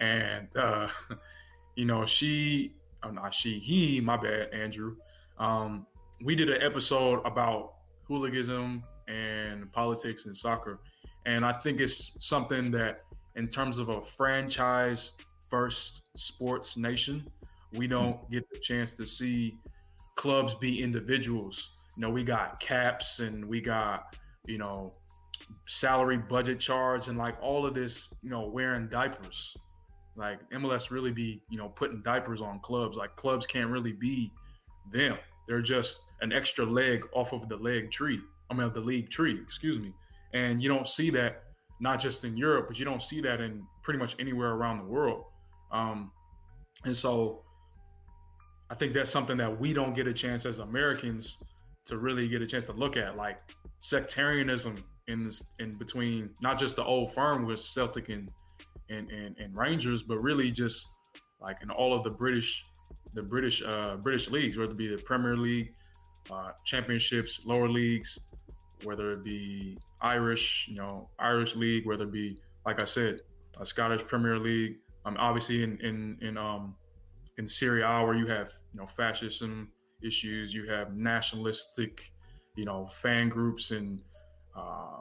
and 0.00 0.48
uh, 0.56 0.88
you 1.76 1.84
know 1.84 2.06
she, 2.06 2.74
oh, 3.02 3.10
not 3.10 3.34
she, 3.34 3.58
he, 3.58 4.00
my 4.00 4.16
bad, 4.16 4.48
Andrew. 4.54 4.96
Um, 5.38 5.86
we 6.24 6.34
did 6.34 6.48
an 6.48 6.62
episode 6.62 7.20
about 7.26 7.74
hooliganism 8.08 8.82
and 9.08 9.70
politics 9.72 10.24
in 10.24 10.34
soccer, 10.34 10.80
and 11.26 11.44
I 11.44 11.52
think 11.52 11.80
it's 11.80 12.16
something 12.20 12.70
that, 12.70 13.02
in 13.36 13.48
terms 13.48 13.78
of 13.78 13.88
a 13.88 14.02
franchise 14.02 15.12
first 15.48 16.02
sports 16.16 16.76
nation, 16.76 17.26
we 17.72 17.86
don't 17.86 18.30
get 18.30 18.48
the 18.50 18.58
chance 18.58 18.92
to 18.94 19.06
see 19.06 19.58
clubs 20.16 20.54
be 20.54 20.82
individuals. 20.82 21.70
You 21.96 22.02
know, 22.02 22.10
we 22.10 22.24
got 22.24 22.60
caps 22.60 23.20
and 23.20 23.44
we 23.44 23.60
got 23.60 24.16
you 24.46 24.58
know 24.58 24.94
salary 25.66 26.16
budget 26.16 26.60
charge 26.60 27.08
and 27.08 27.18
like 27.18 27.36
all 27.42 27.66
of 27.66 27.74
this, 27.74 28.12
you 28.22 28.30
know, 28.30 28.46
wearing 28.46 28.88
diapers. 28.88 29.56
Like 30.16 30.38
MLS 30.50 30.90
really 30.90 31.12
be, 31.12 31.42
you 31.48 31.58
know, 31.58 31.68
putting 31.68 32.02
diapers 32.02 32.40
on 32.40 32.60
clubs. 32.60 32.96
Like 32.96 33.16
clubs 33.16 33.46
can't 33.46 33.70
really 33.70 33.92
be 33.92 34.32
them. 34.92 35.16
They're 35.48 35.62
just 35.62 36.00
an 36.20 36.32
extra 36.32 36.64
leg 36.64 37.04
off 37.12 37.32
of 37.32 37.48
the 37.48 37.56
leg 37.56 37.90
tree. 37.90 38.20
I 38.50 38.54
mean, 38.54 38.64
of 38.64 38.74
the 38.74 38.80
league 38.80 39.10
tree, 39.10 39.40
excuse 39.42 39.78
me. 39.78 39.94
And 40.34 40.62
you 40.62 40.68
don't 40.68 40.88
see 40.88 41.10
that 41.10 41.44
not 41.80 41.98
just 41.98 42.24
in 42.24 42.36
Europe, 42.36 42.66
but 42.68 42.78
you 42.78 42.84
don't 42.84 43.02
see 43.02 43.20
that 43.22 43.40
in 43.40 43.62
pretty 43.82 43.98
much 43.98 44.14
anywhere 44.18 44.50
around 44.50 44.78
the 44.78 44.84
world. 44.84 45.24
Um, 45.72 46.10
and 46.84 46.96
so 46.96 47.42
I 48.70 48.74
think 48.74 48.92
that's 48.92 49.10
something 49.10 49.36
that 49.36 49.60
we 49.60 49.72
don't 49.72 49.94
get 49.94 50.06
a 50.06 50.14
chance 50.14 50.46
as 50.46 50.58
Americans 50.58 51.38
to 51.86 51.98
really 51.98 52.28
get 52.28 52.42
a 52.42 52.46
chance 52.46 52.66
to 52.66 52.72
look 52.72 52.96
at. 52.96 53.16
Like 53.16 53.38
sectarianism 53.78 54.84
in 55.08 55.24
this, 55.24 55.42
in 55.58 55.72
between 55.78 56.30
not 56.40 56.58
just 56.58 56.76
the 56.76 56.84
old 56.84 57.12
firm 57.14 57.46
with 57.46 57.60
Celtic 57.60 58.10
and, 58.10 58.30
and 58.90 59.10
and, 59.10 59.36
and 59.38 59.56
Rangers, 59.56 60.02
but 60.02 60.18
really 60.22 60.50
just 60.50 60.86
like 61.40 61.62
in 61.62 61.70
all 61.70 61.94
of 61.94 62.04
the 62.04 62.10
British 62.10 62.64
the 63.14 63.22
British 63.22 63.62
uh, 63.62 63.96
British 63.96 64.28
leagues, 64.28 64.56
whether 64.56 64.72
it 64.72 64.78
be 64.78 64.88
the 64.88 65.02
Premier 65.02 65.36
League, 65.36 65.72
uh, 66.30 66.50
Championships, 66.64 67.40
lower 67.44 67.68
leagues, 67.68 68.18
whether 68.84 69.10
it 69.10 69.22
be 69.22 69.76
Irish, 70.02 70.66
you 70.68 70.76
know, 70.76 71.08
Irish 71.18 71.56
League, 71.56 71.86
whether 71.86 72.04
it 72.04 72.12
be 72.12 72.38
like 72.66 72.82
I 72.82 72.86
said, 72.86 73.20
a 73.60 73.66
Scottish 73.66 74.06
Premier 74.06 74.38
League. 74.38 74.76
Um, 75.06 75.16
obviously 75.18 75.62
in 75.62 75.78
in 75.80 76.18
in 76.20 76.36
um 76.36 76.74
in 77.38 77.48
Serie 77.48 77.82
A 77.82 78.04
where 78.04 78.14
you 78.14 78.26
have 78.26 78.52
you 78.72 78.80
know 78.80 78.86
fascism 78.86 79.72
issues, 80.02 80.54
you 80.54 80.68
have 80.68 80.94
nationalistic, 80.94 82.12
you 82.56 82.64
know, 82.64 82.88
fan 83.00 83.28
groups 83.28 83.70
and 83.70 84.00
uh, 84.56 84.98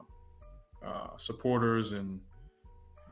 uh, 0.86 1.18
supporters 1.18 1.92
and 1.92 2.20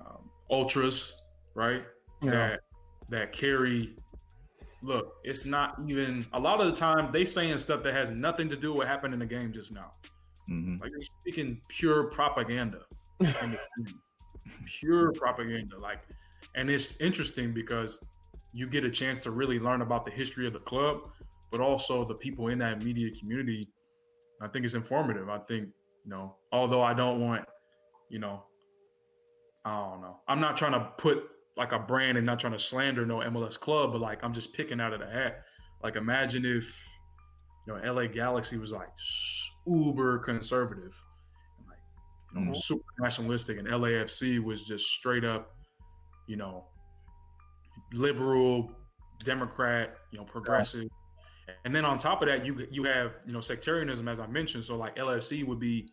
um, 0.02 0.30
ultras, 0.50 1.16
right? 1.56 1.84
Yeah. 2.22 2.32
That 2.32 2.60
that 3.10 3.34
carry. 3.34 3.96
Look, 4.84 5.16
it's 5.24 5.46
not 5.46 5.82
even 5.88 6.26
a 6.34 6.40
lot 6.40 6.62
of 6.62 6.68
the 6.68 6.80
time 6.80 7.12
they 7.12 7.26
saying 7.26 7.58
stuff 7.58 7.82
that 7.84 7.94
has 7.94 8.16
nothing 8.16 8.48
to 8.50 8.56
do 8.56 8.70
with 8.70 8.80
what 8.80 8.88
happened 8.88 9.14
in 9.14 9.20
the 9.20 9.26
game 9.26 9.52
just 9.52 9.74
now. 9.74 9.92
Mm-hmm. 10.50 10.78
Like 10.82 10.92
you're 10.92 11.02
speaking 11.22 11.62
pure 11.68 12.06
propaganda, 12.06 12.80
pure 14.66 15.12
propaganda. 15.14 15.78
Like, 15.80 16.00
and 16.56 16.70
it's 16.70 17.00
interesting 17.02 17.54
because 17.54 18.00
you 18.54 18.66
get 18.66 18.84
a 18.84 18.90
chance 18.90 19.20
to 19.20 19.32
really 19.32 19.60
learn 19.60 19.82
about 19.82 20.04
the 20.04 20.12
history 20.12 20.48
of 20.48 20.54
the 20.54 20.60
club, 20.60 21.00
but 21.52 21.60
also 21.60 22.04
the 22.06 22.16
people 22.16 22.48
in 22.48 22.58
that 22.60 22.84
media 22.84 23.10
community. 23.20 23.68
I 24.42 24.48
think 24.48 24.66
it's 24.66 24.74
informative. 24.74 25.30
I 25.30 25.40
think 25.40 25.70
you 26.06 26.12
know, 26.12 26.36
although 26.54 26.82
I 26.82 26.94
don't 26.94 27.20
want, 27.20 27.44
you 28.10 28.20
know, 28.20 28.44
I 29.66 29.90
don't 29.92 30.02
know. 30.02 30.22
I'm 30.28 30.40
not 30.40 30.56
trying 30.56 30.72
to 30.74 30.92
put 30.98 31.24
like 31.58 31.74
a 31.74 31.80
brand 31.80 32.18
and 32.18 32.26
not 32.26 32.40
trying 32.40 32.54
to 32.54 32.60
slander 32.60 33.06
no 33.06 33.18
MLS 33.18 33.60
club, 33.60 33.92
but 33.92 34.00
like 34.00 34.24
I'm 34.24 34.34
just 34.34 34.54
picking 34.54 34.80
out 34.80 34.94
of 34.94 35.02
the 35.02 35.08
hat. 35.08 35.42
Like 35.84 35.96
imagine 35.96 36.46
if 36.46 36.88
you 37.68 37.74
know 37.74 37.94
LA 37.94 38.08
Galaxy 38.08 38.58
was 38.58 38.72
like 38.72 38.88
uber 39.68 40.20
conservative, 40.20 40.94
and 41.58 41.68
like 41.68 41.78
you 42.34 42.42
know, 42.42 42.52
mm-hmm. 42.52 42.60
super 42.60 42.84
nationalistic, 43.00 43.58
and 43.58 43.68
LAFC 43.68 44.44
was 44.44 44.64
just 44.64 44.86
straight 44.86 45.26
up, 45.26 45.56
you 46.28 46.36
know, 46.38 46.66
liberal, 47.94 48.72
Democrat, 49.24 49.98
you 50.12 50.18
know, 50.18 50.26
progressive. 50.26 50.84
Yeah. 50.84 51.54
And 51.66 51.74
then 51.74 51.86
on 51.86 51.98
top 51.98 52.22
of 52.22 52.28
that, 52.28 52.46
you 52.46 52.68
you 52.72 52.84
have 52.84 53.18
you 53.26 53.34
know 53.34 53.42
sectarianism, 53.42 54.08
as 54.08 54.20
I 54.20 54.28
mentioned. 54.28 54.66
So 54.66 54.76
like 54.76 54.96
LFC 54.96 55.46
would 55.46 55.60
be, 55.60 55.88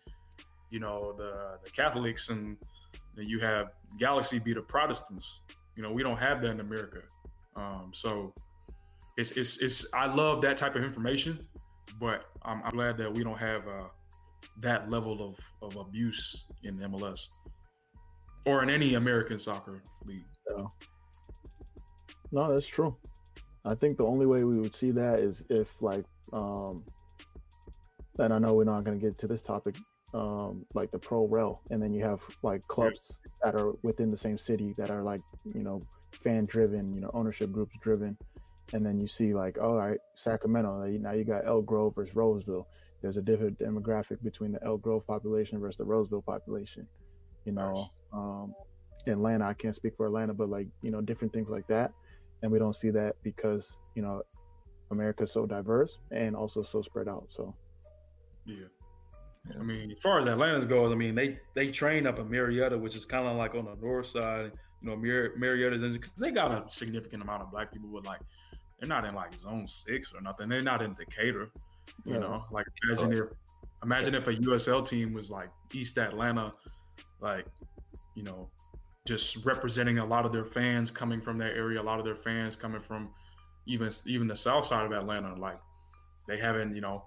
you 0.70 0.80
know, 0.80 1.14
the 1.16 1.58
the 1.62 1.70
Catholics, 1.70 2.28
and 2.28 2.56
you 3.16 3.38
have 3.40 3.68
Galaxy 3.98 4.38
be 4.38 4.52
the 4.52 4.62
Protestants. 4.62 5.42
You 5.76 5.82
know, 5.82 5.92
we 5.92 6.02
don't 6.02 6.18
have 6.18 6.40
that 6.42 6.50
in 6.50 6.60
America. 6.60 7.00
Um, 7.56 7.92
so 7.94 8.32
it's 9.16 9.32
it's 9.32 9.58
it's 9.58 9.86
I 9.92 10.06
love 10.06 10.42
that 10.42 10.56
type 10.56 10.74
of 10.74 10.82
information, 10.82 11.38
but 12.00 12.26
I'm, 12.42 12.62
I'm 12.64 12.72
glad 12.72 12.96
that 12.98 13.12
we 13.12 13.24
don't 13.24 13.38
have 13.38 13.66
uh, 13.66 13.88
that 14.60 14.90
level 14.90 15.26
of 15.26 15.38
of 15.62 15.76
abuse 15.76 16.44
in 16.62 16.78
MLS 16.78 17.26
or 18.44 18.62
in 18.62 18.70
any 18.70 18.94
American 18.94 19.38
soccer 19.38 19.82
league. 20.04 20.24
Yeah. 20.50 20.64
No, 22.32 22.52
that's 22.52 22.66
true. 22.66 22.96
I 23.64 23.74
think 23.74 23.96
the 23.96 24.06
only 24.06 24.26
way 24.26 24.44
we 24.44 24.58
would 24.60 24.74
see 24.74 24.90
that 24.90 25.20
is 25.20 25.44
if 25.48 25.80
like 25.82 26.04
um 26.32 26.84
and 28.18 28.32
I 28.32 28.38
know 28.38 28.54
we're 28.54 28.64
not 28.64 28.84
going 28.84 28.98
to 28.98 29.04
get 29.04 29.18
to 29.18 29.26
this 29.26 29.42
topic 29.42 29.76
um 30.12 30.64
like 30.74 30.90
the 30.90 30.98
pro 30.98 31.26
rel 31.26 31.60
and 31.70 31.82
then 31.82 31.92
you 31.92 32.04
have 32.04 32.22
like 32.42 32.62
clubs 32.68 33.18
that 33.42 33.54
are 33.54 33.72
within 33.82 34.10
the 34.10 34.16
same 34.16 34.38
city 34.38 34.72
that 34.76 34.90
are 34.90 35.02
like 35.02 35.20
you 35.54 35.62
know 35.62 35.80
fan 36.22 36.44
driven 36.44 36.92
you 36.94 37.00
know 37.00 37.10
ownership 37.14 37.50
groups 37.50 37.76
driven 37.80 38.16
and 38.74 38.84
then 38.84 38.98
you 38.98 39.06
see 39.06 39.32
like, 39.32 39.56
all 39.56 39.76
right, 39.76 39.98
Sacramento. 40.16 40.84
Now 41.00 41.12
you 41.12 41.22
got 41.24 41.46
Elk 41.46 41.64
Grove 41.64 41.94
versus 41.94 42.16
Roseville. 42.16 42.66
There's 43.00 43.16
a 43.16 43.22
different 43.22 43.56
demographic 43.60 44.20
between 44.24 44.50
the 44.50 44.62
Elk 44.64 44.82
Grove 44.82 45.06
population 45.06 45.60
versus 45.60 45.78
the 45.78 45.84
Roseville 45.84 46.22
population. 46.22 46.88
You 47.44 47.52
know, 47.52 47.88
um, 48.12 48.52
Atlanta, 49.06 49.46
I 49.46 49.54
can't 49.54 49.76
speak 49.76 49.96
for 49.96 50.06
Atlanta, 50.06 50.34
but 50.34 50.48
like 50.48 50.66
you 50.82 50.90
know, 50.90 51.00
different 51.00 51.32
things 51.32 51.50
like 51.50 51.68
that, 51.68 51.92
and 52.42 52.50
we 52.50 52.58
don't 52.58 52.74
see 52.74 52.90
that 52.90 53.14
because 53.22 53.78
you 53.94 54.02
know, 54.02 54.22
America's 54.90 55.32
so 55.32 55.46
diverse 55.46 55.98
and 56.10 56.34
also 56.34 56.64
so 56.64 56.82
spread 56.82 57.06
out. 57.06 57.26
So, 57.28 57.54
yeah. 58.44 58.66
I 59.56 59.62
mean, 59.62 59.92
as 59.92 59.98
far 60.02 60.18
as 60.18 60.26
Atlanta's 60.26 60.66
goes, 60.66 60.90
I 60.90 60.96
mean 60.96 61.14
they 61.14 61.38
they 61.54 61.68
train 61.68 62.08
up 62.08 62.18
in 62.18 62.28
Marietta, 62.28 62.76
which 62.76 62.96
is 62.96 63.04
kind 63.04 63.28
of 63.28 63.36
like 63.36 63.54
on 63.54 63.66
the 63.66 63.76
north 63.80 64.08
side. 64.08 64.50
You 64.82 64.90
know, 64.90 64.96
Mar- 64.96 65.32
Marietta's 65.38 65.80
because 65.92 66.12
they 66.18 66.32
got 66.32 66.50
a 66.50 66.68
significant 66.68 67.22
amount 67.22 67.42
of 67.42 67.50
black 67.50 67.72
people, 67.72 67.88
with 67.90 68.04
like 68.04 68.20
they're 68.84 69.00
not 69.00 69.08
in 69.08 69.14
like 69.14 69.36
zone 69.38 69.66
six 69.66 70.12
or 70.14 70.20
nothing. 70.20 70.48
They're 70.48 70.60
not 70.60 70.82
in 70.82 70.92
Decatur. 70.92 71.50
You 72.04 72.14
yeah. 72.14 72.18
know, 72.18 72.44
like 72.50 72.66
imagine 72.82 73.12
if 73.12 73.28
imagine 73.82 74.14
if 74.14 74.26
a 74.26 74.34
USL 74.34 74.86
team 74.86 75.14
was 75.14 75.30
like 75.30 75.48
East 75.72 75.96
Atlanta, 75.96 76.52
like 77.20 77.46
you 78.14 78.22
know, 78.22 78.48
just 79.06 79.44
representing 79.44 79.98
a 79.98 80.04
lot 80.04 80.26
of 80.26 80.32
their 80.32 80.44
fans 80.44 80.90
coming 80.90 81.20
from 81.20 81.38
that 81.38 81.52
area, 81.56 81.80
a 81.80 81.82
lot 81.82 81.98
of 81.98 82.04
their 82.04 82.16
fans 82.16 82.56
coming 82.56 82.82
from 82.82 83.08
even 83.66 83.90
even 84.06 84.28
the 84.28 84.36
south 84.36 84.66
side 84.66 84.84
of 84.84 84.92
Atlanta. 84.92 85.34
Like 85.34 85.58
they 86.28 86.36
haven't, 86.36 86.74
you 86.74 86.82
know, 86.82 87.04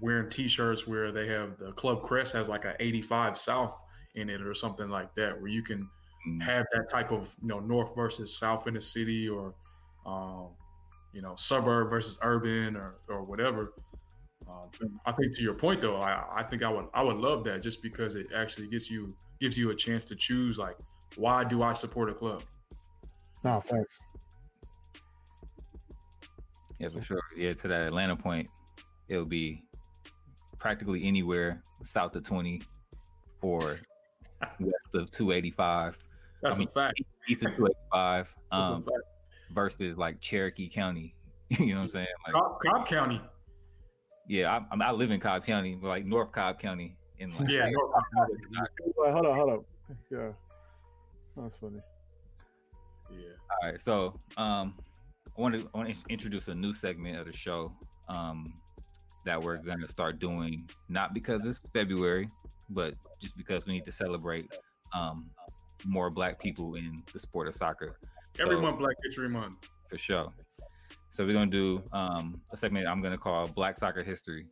wearing 0.00 0.28
T-shirts 0.28 0.88
where 0.88 1.12
they 1.12 1.28
have 1.28 1.56
the 1.58 1.70
club 1.72 2.02
crest 2.02 2.32
has 2.32 2.48
like 2.48 2.64
a 2.64 2.74
85 2.80 3.38
South 3.38 3.74
in 4.16 4.28
it 4.28 4.40
or 4.40 4.54
something 4.54 4.88
like 4.88 5.14
that, 5.14 5.40
where 5.40 5.50
you 5.50 5.62
can 5.62 5.88
mm. 6.28 6.42
have 6.42 6.64
that 6.72 6.88
type 6.90 7.12
of 7.12 7.32
you 7.40 7.48
know 7.48 7.60
north 7.60 7.94
versus 7.94 8.36
south 8.36 8.66
in 8.66 8.74
the 8.74 8.80
city 8.80 9.28
or 9.28 9.54
um, 10.04 10.48
you 11.12 11.22
know 11.22 11.34
suburb 11.36 11.90
versus 11.90 12.18
urban 12.22 12.76
or 12.76 12.96
or 13.08 13.22
whatever. 13.24 13.72
Um, 14.48 15.00
I 15.04 15.12
think 15.12 15.36
to 15.36 15.42
your 15.42 15.54
point 15.54 15.80
though, 15.80 15.96
I, 16.00 16.24
I 16.34 16.42
think 16.42 16.62
I 16.62 16.68
would 16.68 16.86
I 16.94 17.02
would 17.02 17.20
love 17.20 17.44
that 17.44 17.62
just 17.62 17.82
because 17.82 18.16
it 18.16 18.28
actually 18.34 18.68
gives 18.68 18.90
you 18.90 19.08
gives 19.40 19.56
you 19.58 19.70
a 19.70 19.74
chance 19.74 20.04
to 20.06 20.14
choose 20.14 20.58
like 20.58 20.76
why 21.16 21.42
do 21.44 21.62
I 21.62 21.72
support 21.72 22.10
a 22.10 22.14
club? 22.14 22.42
No, 23.44 23.56
thanks. 23.56 23.98
Yeah, 26.78 26.88
for 26.90 27.02
sure. 27.02 27.20
Yeah, 27.36 27.54
to 27.54 27.68
that 27.68 27.86
Atlanta 27.86 28.16
point, 28.16 28.48
it'll 29.08 29.24
be 29.24 29.62
practically 30.58 31.04
anywhere 31.04 31.62
south 31.82 32.14
of 32.16 32.24
20 32.24 32.60
or 33.40 33.60
west 34.60 34.94
of 34.94 35.10
285. 35.10 35.96
That's 36.42 36.56
I 36.56 36.58
mean, 36.58 36.68
a 36.68 36.72
fact. 36.72 37.00
East 37.28 37.44
of 37.44 37.56
285 37.56 38.34
um, 38.52 38.84
versus 39.50 39.96
like 39.96 40.20
Cherokee 40.20 40.68
County. 40.68 41.14
you 41.50 41.68
know 41.68 41.76
what 41.76 41.82
I'm 41.82 41.88
saying? 41.90 42.06
Like 42.26 42.34
Cobb, 42.34 42.58
Cobb 42.60 42.86
County. 42.86 43.20
Yeah, 44.28 44.60
I, 44.72 44.76
I, 44.80 44.90
live 44.90 45.12
in 45.12 45.20
Cobb 45.20 45.44
County, 45.44 45.76
but 45.80 45.88
like 45.88 46.04
North 46.04 46.32
Cobb 46.32 46.58
County. 46.58 46.96
In 47.18 47.30
like, 47.36 47.48
yeah, 47.48 47.70
North 47.70 47.92
Cobb 47.92 48.04
County. 48.14 48.34
Hold 48.98 49.26
on, 49.26 49.36
hold 49.36 49.50
on. 49.50 49.64
Yeah, 50.10 50.32
that's 51.36 51.56
funny. 51.58 51.80
Yeah. 53.10 53.18
All 53.62 53.70
right, 53.70 53.80
so 53.80 54.16
um, 54.36 54.74
I 55.38 55.40
want 55.40 55.54
to 55.54 55.68
I 55.72 55.78
want 55.78 55.90
to 55.90 55.96
introduce 56.08 56.48
a 56.48 56.54
new 56.54 56.72
segment 56.72 57.20
of 57.20 57.26
the 57.26 57.36
show. 57.36 57.72
Um, 58.08 58.52
that 59.26 59.42
we're 59.42 59.56
going 59.56 59.80
to 59.80 59.88
start 59.88 60.18
doing, 60.20 60.66
not 60.88 61.12
because 61.12 61.44
it's 61.44 61.58
February, 61.74 62.28
but 62.70 62.94
just 63.20 63.36
because 63.36 63.66
we 63.66 63.74
need 63.74 63.84
to 63.84 63.92
celebrate 63.92 64.46
um, 64.94 65.28
more 65.84 66.08
Black 66.10 66.40
people 66.40 66.76
in 66.76 66.96
the 67.12 67.18
sport 67.18 67.48
of 67.48 67.54
soccer. 67.54 67.98
Every 68.40 68.56
so, 68.56 68.60
month, 68.60 68.78
Black 68.78 68.96
History 69.04 69.28
Month. 69.28 69.56
For 69.88 69.98
sure. 69.98 70.26
So 71.10 71.24
we're 71.24 71.32
going 71.32 71.50
to 71.50 71.58
do 71.58 71.82
um, 71.92 72.40
a 72.52 72.56
segment 72.56 72.86
I'm 72.86 73.00
going 73.00 73.12
to 73.12 73.18
call 73.18 73.46
Black 73.48 73.78
Soccer 73.78 74.02
History. 74.02 74.46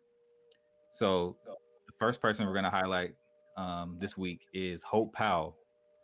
So 0.92 1.36
the 1.46 1.92
first 1.98 2.20
person 2.20 2.46
we're 2.46 2.54
going 2.54 2.64
to 2.64 2.70
highlight 2.70 3.14
um, 3.56 3.98
this 4.00 4.16
week 4.16 4.40
is 4.54 4.82
Hope 4.82 5.12
Powell. 5.12 5.56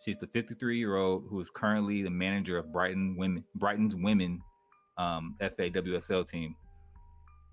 She's 0.05 0.19
the 0.19 0.27
53 0.27 0.79
year 0.79 0.97
old 0.97 1.25
who 1.29 1.41
is 1.41 1.51
currently 1.51 2.03
the 2.03 2.11
manager 2.11 2.59
of 2.59 2.73
Brighton 2.73 3.17
women, 3.17 3.45
Brighton's 3.55 3.95
women 3.95 4.41
um, 4.99 5.37
FAWSL 5.41 6.29
team. 6.29 6.57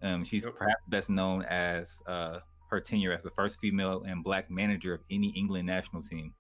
Um, 0.02 0.24
she's 0.24 0.44
yep. 0.44 0.56
perhaps 0.56 0.82
best 0.90 1.10
known 1.10 1.44
as 1.44 2.02
uh, 2.08 2.40
her 2.70 2.80
tenure 2.80 3.14
as 3.14 3.24
the 3.24 3.32
first 3.32 3.60
female 3.60 4.04
and 4.08 4.24
black 4.24 4.52
manager 4.52 4.94
of 4.94 5.02
any 5.10 5.30
England 5.30 5.66
national 5.66 6.02
team. 6.02 6.34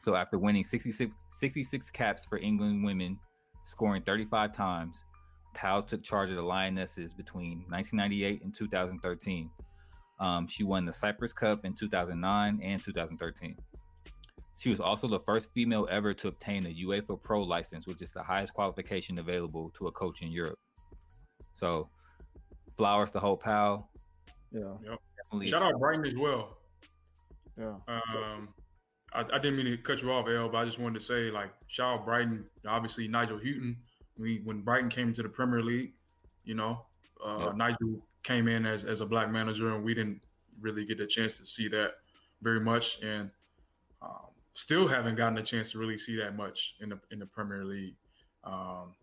So 0.00 0.14
after 0.14 0.38
winning 0.38 0.64
66, 0.64 1.12
66 1.30 1.90
caps 1.90 2.24
for 2.24 2.38
England 2.38 2.82
women, 2.84 3.18
scoring 3.64 4.02
35 4.02 4.52
times, 4.52 5.04
Powell 5.54 5.82
took 5.82 6.02
charge 6.02 6.30
of 6.30 6.36
the 6.36 6.42
Lionesses 6.42 7.12
between 7.12 7.64
1998 7.68 8.42
and 8.42 8.54
2013. 8.54 9.50
Um, 10.18 10.46
she 10.46 10.64
won 10.64 10.84
the 10.84 10.92
Cyprus 10.92 11.32
Cup 11.32 11.64
in 11.64 11.74
2009 11.74 12.60
and 12.62 12.82
2013. 12.82 13.56
She 14.58 14.70
was 14.70 14.80
also 14.80 15.08
the 15.08 15.20
first 15.20 15.50
female 15.54 15.88
ever 15.90 16.12
to 16.14 16.28
obtain 16.28 16.66
a 16.66 16.86
UEFA 16.86 17.20
Pro 17.22 17.42
license, 17.42 17.86
which 17.86 18.02
is 18.02 18.12
the 18.12 18.22
highest 18.22 18.52
qualification 18.52 19.18
available 19.18 19.70
to 19.78 19.86
a 19.86 19.92
coach 19.92 20.22
in 20.22 20.30
Europe. 20.30 20.58
So 21.54 21.88
flowers 22.76 23.10
to 23.12 23.20
Hope 23.20 23.42
Powell. 23.42 23.88
Yeah. 24.52 24.74
Yep. 25.32 25.48
Shout 25.48 25.62
out 25.62 25.78
Brighton 25.78 26.06
as 26.06 26.14
well. 26.16 26.58
Yeah. 27.58 27.74
Um, 27.88 28.48
I, 29.12 29.20
I, 29.20 29.38
didn't 29.38 29.56
mean 29.56 29.66
to 29.66 29.76
cut 29.76 30.02
you 30.02 30.12
off, 30.12 30.28
El, 30.28 30.48
but 30.48 30.58
I 30.58 30.64
just 30.64 30.78
wanted 30.78 30.98
to 30.98 31.04
say, 31.04 31.30
like, 31.30 31.50
shout 31.66 32.00
out 32.00 32.04
Brighton. 32.04 32.44
Obviously, 32.66 33.08
Nigel 33.08 33.38
Houghton. 33.38 33.76
We 34.18 34.40
when 34.44 34.60
Brighton 34.60 34.88
came 34.88 35.08
into 35.08 35.22
the 35.22 35.28
Premier 35.28 35.62
League, 35.62 35.92
you 36.44 36.54
know, 36.54 36.82
uh, 37.24 37.46
yep. 37.46 37.56
Nigel 37.56 38.02
came 38.22 38.48
in 38.48 38.66
as 38.66 38.84
as 38.84 39.00
a 39.00 39.06
black 39.06 39.30
manager, 39.30 39.74
and 39.74 39.84
we 39.84 39.94
didn't 39.94 40.20
really 40.60 40.84
get 40.84 41.00
a 41.00 41.06
chance 41.06 41.38
to 41.38 41.46
see 41.46 41.68
that 41.68 41.92
very 42.42 42.60
much, 42.60 43.00
and 43.02 43.30
um, 44.02 44.26
still 44.54 44.86
haven't 44.86 45.16
gotten 45.16 45.38
a 45.38 45.42
chance 45.42 45.72
to 45.72 45.78
really 45.78 45.98
see 45.98 46.16
that 46.16 46.36
much 46.36 46.74
in 46.80 46.90
the 46.90 47.00
in 47.10 47.18
the 47.18 47.26
Premier 47.26 47.64
League. 47.64 47.96
Um, 48.44 48.94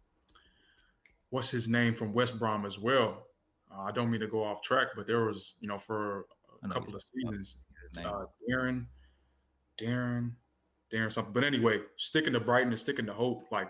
what's 1.30 1.50
his 1.50 1.68
name 1.68 1.94
from 1.94 2.14
West 2.14 2.38
Brom 2.40 2.66
as 2.66 2.80
well? 2.80 3.24
Uh, 3.72 3.82
I 3.82 3.92
don't 3.92 4.10
mean 4.10 4.22
to 4.22 4.28
go 4.28 4.44
off 4.44 4.62
track, 4.62 4.88
but 4.96 5.08
there 5.08 5.26
was, 5.26 5.56
you 5.60 5.68
know, 5.68 5.78
for 5.78 6.26
a 6.64 6.70
couple 6.70 6.96
of 6.96 7.02
seasons, 7.02 7.58
uh, 7.98 8.26
Darren, 8.50 8.86
Darren, 9.82 10.32
Darren 10.94 11.12
something. 11.12 11.34
But 11.34 11.44
anyway, 11.44 11.80
sticking 11.98 12.34
to 12.34 12.40
Brighton 12.40 12.70
and 12.70 12.80
sticking 12.80 13.06
to 13.06 13.14
Hope, 13.14 13.46
like, 13.52 13.70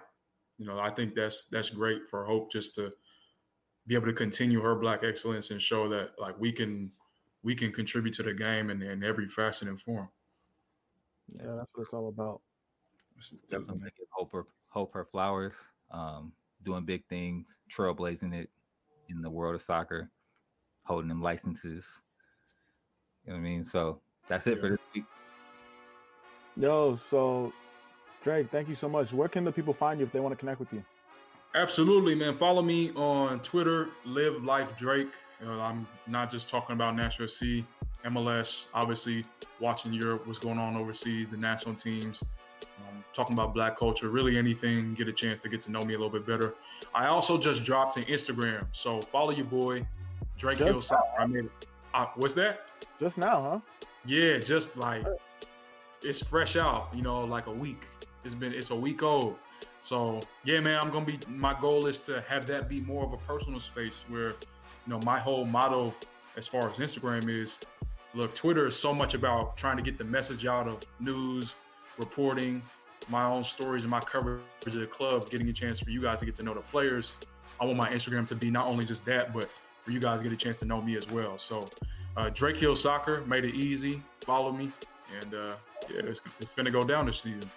you 0.58 0.66
know, 0.66 0.80
I 0.80 0.90
think 0.90 1.16
that's 1.16 1.46
that's 1.52 1.70
great 1.70 2.02
for 2.10 2.26
Hope 2.26 2.52
just 2.52 2.76
to 2.76 2.92
be 3.86 3.96
able 3.96 4.08
to 4.08 4.14
continue 4.14 4.62
her 4.62 4.76
black 4.76 5.04
excellence 5.04 5.52
and 5.52 5.62
show 5.62 5.88
that 5.90 6.12
like 6.20 6.40
we 6.40 6.52
can 6.52 6.92
we 7.44 7.56
can 7.56 7.72
contribute 7.72 8.14
to 8.16 8.24
the 8.24 8.34
game 8.34 8.70
in, 8.70 8.82
in 8.82 9.04
every 9.04 9.28
facet 9.28 9.68
and 9.68 9.80
form. 9.80 10.10
Yeah, 11.34 11.56
that's 11.58 11.70
what 11.74 11.84
it's 11.84 11.94
all 11.94 12.10
about. 12.10 12.42
Definitely 13.50 13.90
hope 14.12 14.32
her 14.34 14.46
hope 14.70 14.94
her 14.94 15.06
flowers, 15.06 15.56
um, 15.92 16.32
doing 16.64 16.86
big 16.86 17.06
things, 17.08 17.56
trailblazing 17.72 18.34
it, 18.34 18.50
in 19.10 19.22
the 19.22 19.30
world 19.30 19.56
of 19.56 19.62
soccer, 19.62 20.10
holding 20.84 21.10
them 21.10 21.22
licenses. 21.22 21.86
You 23.26 23.34
know 23.34 23.40
what 23.40 23.46
I 23.46 23.50
mean? 23.50 23.64
So 23.64 24.02
that's 24.28 24.48
it 24.48 24.60
for 24.60 24.70
this 24.70 24.80
week. 24.94 25.06
Yo, 26.60 26.98
so 27.10 27.54
Drake, 28.24 28.50
thank 28.52 28.68
you 28.68 28.76
so 28.76 28.90
much. 28.90 29.14
Where 29.14 29.28
can 29.28 29.46
the 29.46 29.52
people 29.52 29.74
find 29.74 30.00
you 30.00 30.06
if 30.06 30.12
they 30.12 30.20
want 30.20 30.34
to 30.34 30.38
connect 30.38 30.60
with 30.60 30.74
you? 30.74 30.84
Absolutely, 31.54 32.16
man. 32.16 32.36
Follow 32.38 32.62
me 32.62 32.92
on 32.96 33.40
Twitter, 33.42 33.90
Live 34.06 34.44
Life 34.44 34.70
Drake. 34.78 35.10
You 35.40 35.48
know, 35.48 35.60
I'm 35.60 35.88
not 36.08 36.32
just 36.32 36.50
talking 36.50 36.74
about 36.74 36.96
Nashville 36.96 37.28
SC, 37.28 37.64
MLS, 38.06 38.66
obviously 38.74 39.24
watching 39.60 39.94
Europe, 39.94 40.26
what's 40.26 40.40
going 40.40 40.58
on 40.58 40.76
overseas, 40.76 41.30
the 41.30 41.38
national 41.38 41.76
teams, 41.76 42.24
um, 42.82 43.00
talking 43.14 43.34
about 43.34 43.54
black 43.54 43.78
culture, 43.78 44.10
really 44.10 44.38
anything, 44.38 44.96
get 44.96 45.08
a 45.08 45.14
chance 45.14 45.42
to 45.42 45.50
get 45.50 45.62
to 45.64 45.72
know 45.72 45.82
me 45.82 45.94
a 45.94 45.98
little 45.98 46.12
bit 46.12 46.26
better. 46.26 46.56
I 46.94 47.08
also 47.08 47.38
just 47.38 47.64
dropped 47.64 47.98
an 47.98 48.04
Instagram, 48.04 48.66
so 48.72 49.00
follow 49.00 49.30
your 49.30 49.46
boy, 49.46 49.86
Drake 50.38 50.58
Hill. 50.58 50.82
I 51.20 51.26
made 51.28 51.46
it. 51.46 51.52
Uh, 51.94 52.06
what's 52.16 52.34
that? 52.34 52.66
Just 53.00 53.18
now, 53.18 53.42
huh? 53.42 53.60
Yeah, 54.06 54.38
just 54.38 54.76
like 54.76 55.06
it's 56.08 56.22
fresh 56.22 56.56
out, 56.56 56.90
you 56.94 57.02
know, 57.02 57.20
like 57.20 57.48
a 57.48 57.52
week. 57.52 57.86
It's 58.24 58.34
been 58.34 58.54
it's 58.54 58.72
a 58.72 58.76
week 58.76 59.04
old. 59.04 59.36
So 59.80 60.20
yeah, 60.46 60.60
man, 60.60 60.80
I'm 60.82 60.90
gonna 60.90 61.06
be 61.06 61.20
my 61.28 61.58
goal 61.60 61.86
is 61.88 62.00
to 62.02 62.22
have 62.28 62.46
that 62.48 62.68
be 62.68 62.82
more 62.82 63.06
of 63.06 63.14
a 63.14 63.18
personal 63.18 63.60
space 63.60 64.06
where, 64.10 64.30
you 64.30 64.88
know, 64.88 65.00
my 65.06 65.20
whole 65.20 65.46
motto 65.46 65.94
as 66.36 66.48
far 66.48 66.70
as 66.70 66.78
Instagram 66.78 67.30
is 67.30 67.60
look, 68.14 68.34
Twitter 68.36 68.68
is 68.68 68.76
so 68.76 68.94
much 68.94 69.14
about 69.14 69.58
trying 69.58 69.78
to 69.78 69.84
get 69.84 69.98
the 69.98 70.06
message 70.06 70.46
out 70.46 70.68
of 70.68 70.80
news, 71.00 71.56
reporting, 71.98 72.64
my 73.10 73.26
own 73.26 73.44
stories 73.44 73.84
and 73.84 73.92
my 73.92 74.00
coverage 74.00 74.44
of 74.66 74.74
the 74.74 74.88
club, 74.88 75.30
getting 75.30 75.48
a 75.50 75.54
chance 75.54 75.80
for 75.80 75.90
you 75.90 76.02
guys 76.02 76.20
to 76.20 76.26
get 76.26 76.36
to 76.36 76.44
know 76.44 76.54
the 76.54 76.62
players. 76.62 77.14
I 77.60 77.66
want 77.66 77.78
my 77.78 77.90
Instagram 77.90 78.28
to 78.28 78.36
be 78.36 78.50
not 78.50 78.66
only 78.66 78.86
just 78.86 79.06
that, 79.06 79.34
but 79.34 79.50
for 79.80 79.92
you 79.92 80.00
guys 80.00 80.20
to 80.20 80.24
get 80.24 80.34
a 80.34 80.38
chance 80.38 80.60
to 80.60 80.66
know 80.66 80.82
me 80.82 80.98
as 80.98 81.10
well. 81.10 81.38
So, 81.38 81.68
uh, 82.18 82.30
Drake 82.30 82.58
Hill 82.58 82.76
Soccer 82.76 83.22
made 83.28 83.46
it 83.46 83.56
easy. 83.56 84.02
Follow 84.22 84.52
me, 84.52 84.72
and 85.22 85.34
uh, 85.34 85.56
yeah, 85.90 86.02
it's, 86.04 86.22
it's 86.40 86.52
gonna 86.52 86.72
go 86.72 86.82
down 86.82 87.06
this 87.06 87.22
season. 87.22 87.50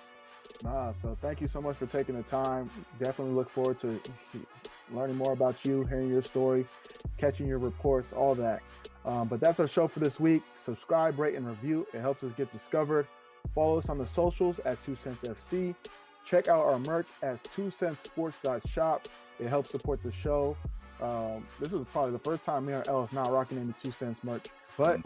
Nah, 0.63 0.93
so 1.01 1.17
thank 1.21 1.41
you 1.41 1.47
so 1.47 1.61
much 1.61 1.77
for 1.77 1.87
taking 1.87 2.17
the 2.17 2.23
time. 2.25 2.71
Definitely 2.99 3.35
look 3.35 3.49
forward 3.49 3.79
to 3.81 4.01
learning 4.93 5.17
more 5.17 5.33
about 5.33 5.65
you, 5.65 5.85
hearing 5.85 6.09
your 6.09 6.23
story, 6.23 6.67
catching 7.17 7.47
your 7.47 7.59
reports, 7.59 8.13
all 8.13 8.35
that. 8.35 8.63
Um, 9.07 9.29
but 9.29 9.41
that's 9.41 9.61
our 9.61 9.69
show 9.69 9.89
for 9.89 10.01
this 10.01 10.21
week. 10.21 10.43
Subscribe, 10.63 11.19
rate, 11.19 11.35
and 11.35 11.47
review. 11.47 11.87
It 11.95 12.01
helps 12.01 12.23
us 12.25 12.33
get 12.37 12.53
discovered. 12.53 13.07
Follow 13.55 13.79
us 13.79 13.89
on 13.89 13.97
the 13.97 14.05
socials 14.05 14.59
at 14.61 14.83
Two 14.83 14.95
Cents 14.95 15.23
FC. 15.23 15.75
Check 16.25 16.49
out 16.49 16.67
our 16.67 16.79
merch 16.81 17.07
at 17.23 17.43
two 17.45 17.71
cents 17.71 18.03
sports.shop. 18.03 19.09
It 19.39 19.47
helps 19.47 19.71
support 19.71 20.03
the 20.03 20.13
show. 20.13 20.57
Um, 21.01 21.43
this 21.59 21.73
is 21.73 21.89
probably 21.89 22.13
the 22.13 22.19
first 22.19 22.45
time 22.45 22.67
me 22.67 22.75
or 22.75 22.85
L 22.89 23.03
is 23.03 23.13
not 23.13 23.31
rocking 23.31 23.59
any 23.59 23.73
two 23.83 23.91
cents 23.91 24.23
merch, 24.23 24.47
but 24.77 25.01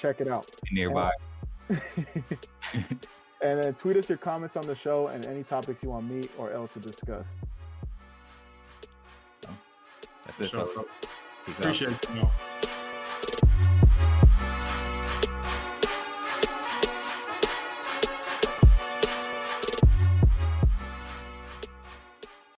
check 0.00 0.20
it 0.20 0.26
out. 0.26 0.50
Nearby. 0.72 1.04
And, 1.04 1.27
and 3.42 3.62
then 3.62 3.74
tweet 3.74 3.96
us 3.96 4.08
your 4.08 4.18
comments 4.18 4.56
on 4.56 4.66
the 4.66 4.74
show 4.74 5.08
and 5.08 5.26
any 5.26 5.42
topics 5.42 5.82
you 5.82 5.90
want 5.90 6.08
me 6.08 6.28
or 6.38 6.50
L 6.52 6.68
to 6.68 6.78
discuss. 6.80 7.26
That's 10.24 10.40
it. 10.40 10.50
Sure. 10.50 10.66
folks. 10.66 10.78
Out. 10.78 11.08
Appreciate 11.58 11.92
it. 11.92 12.08
You 12.10 12.22
know. 12.22 12.30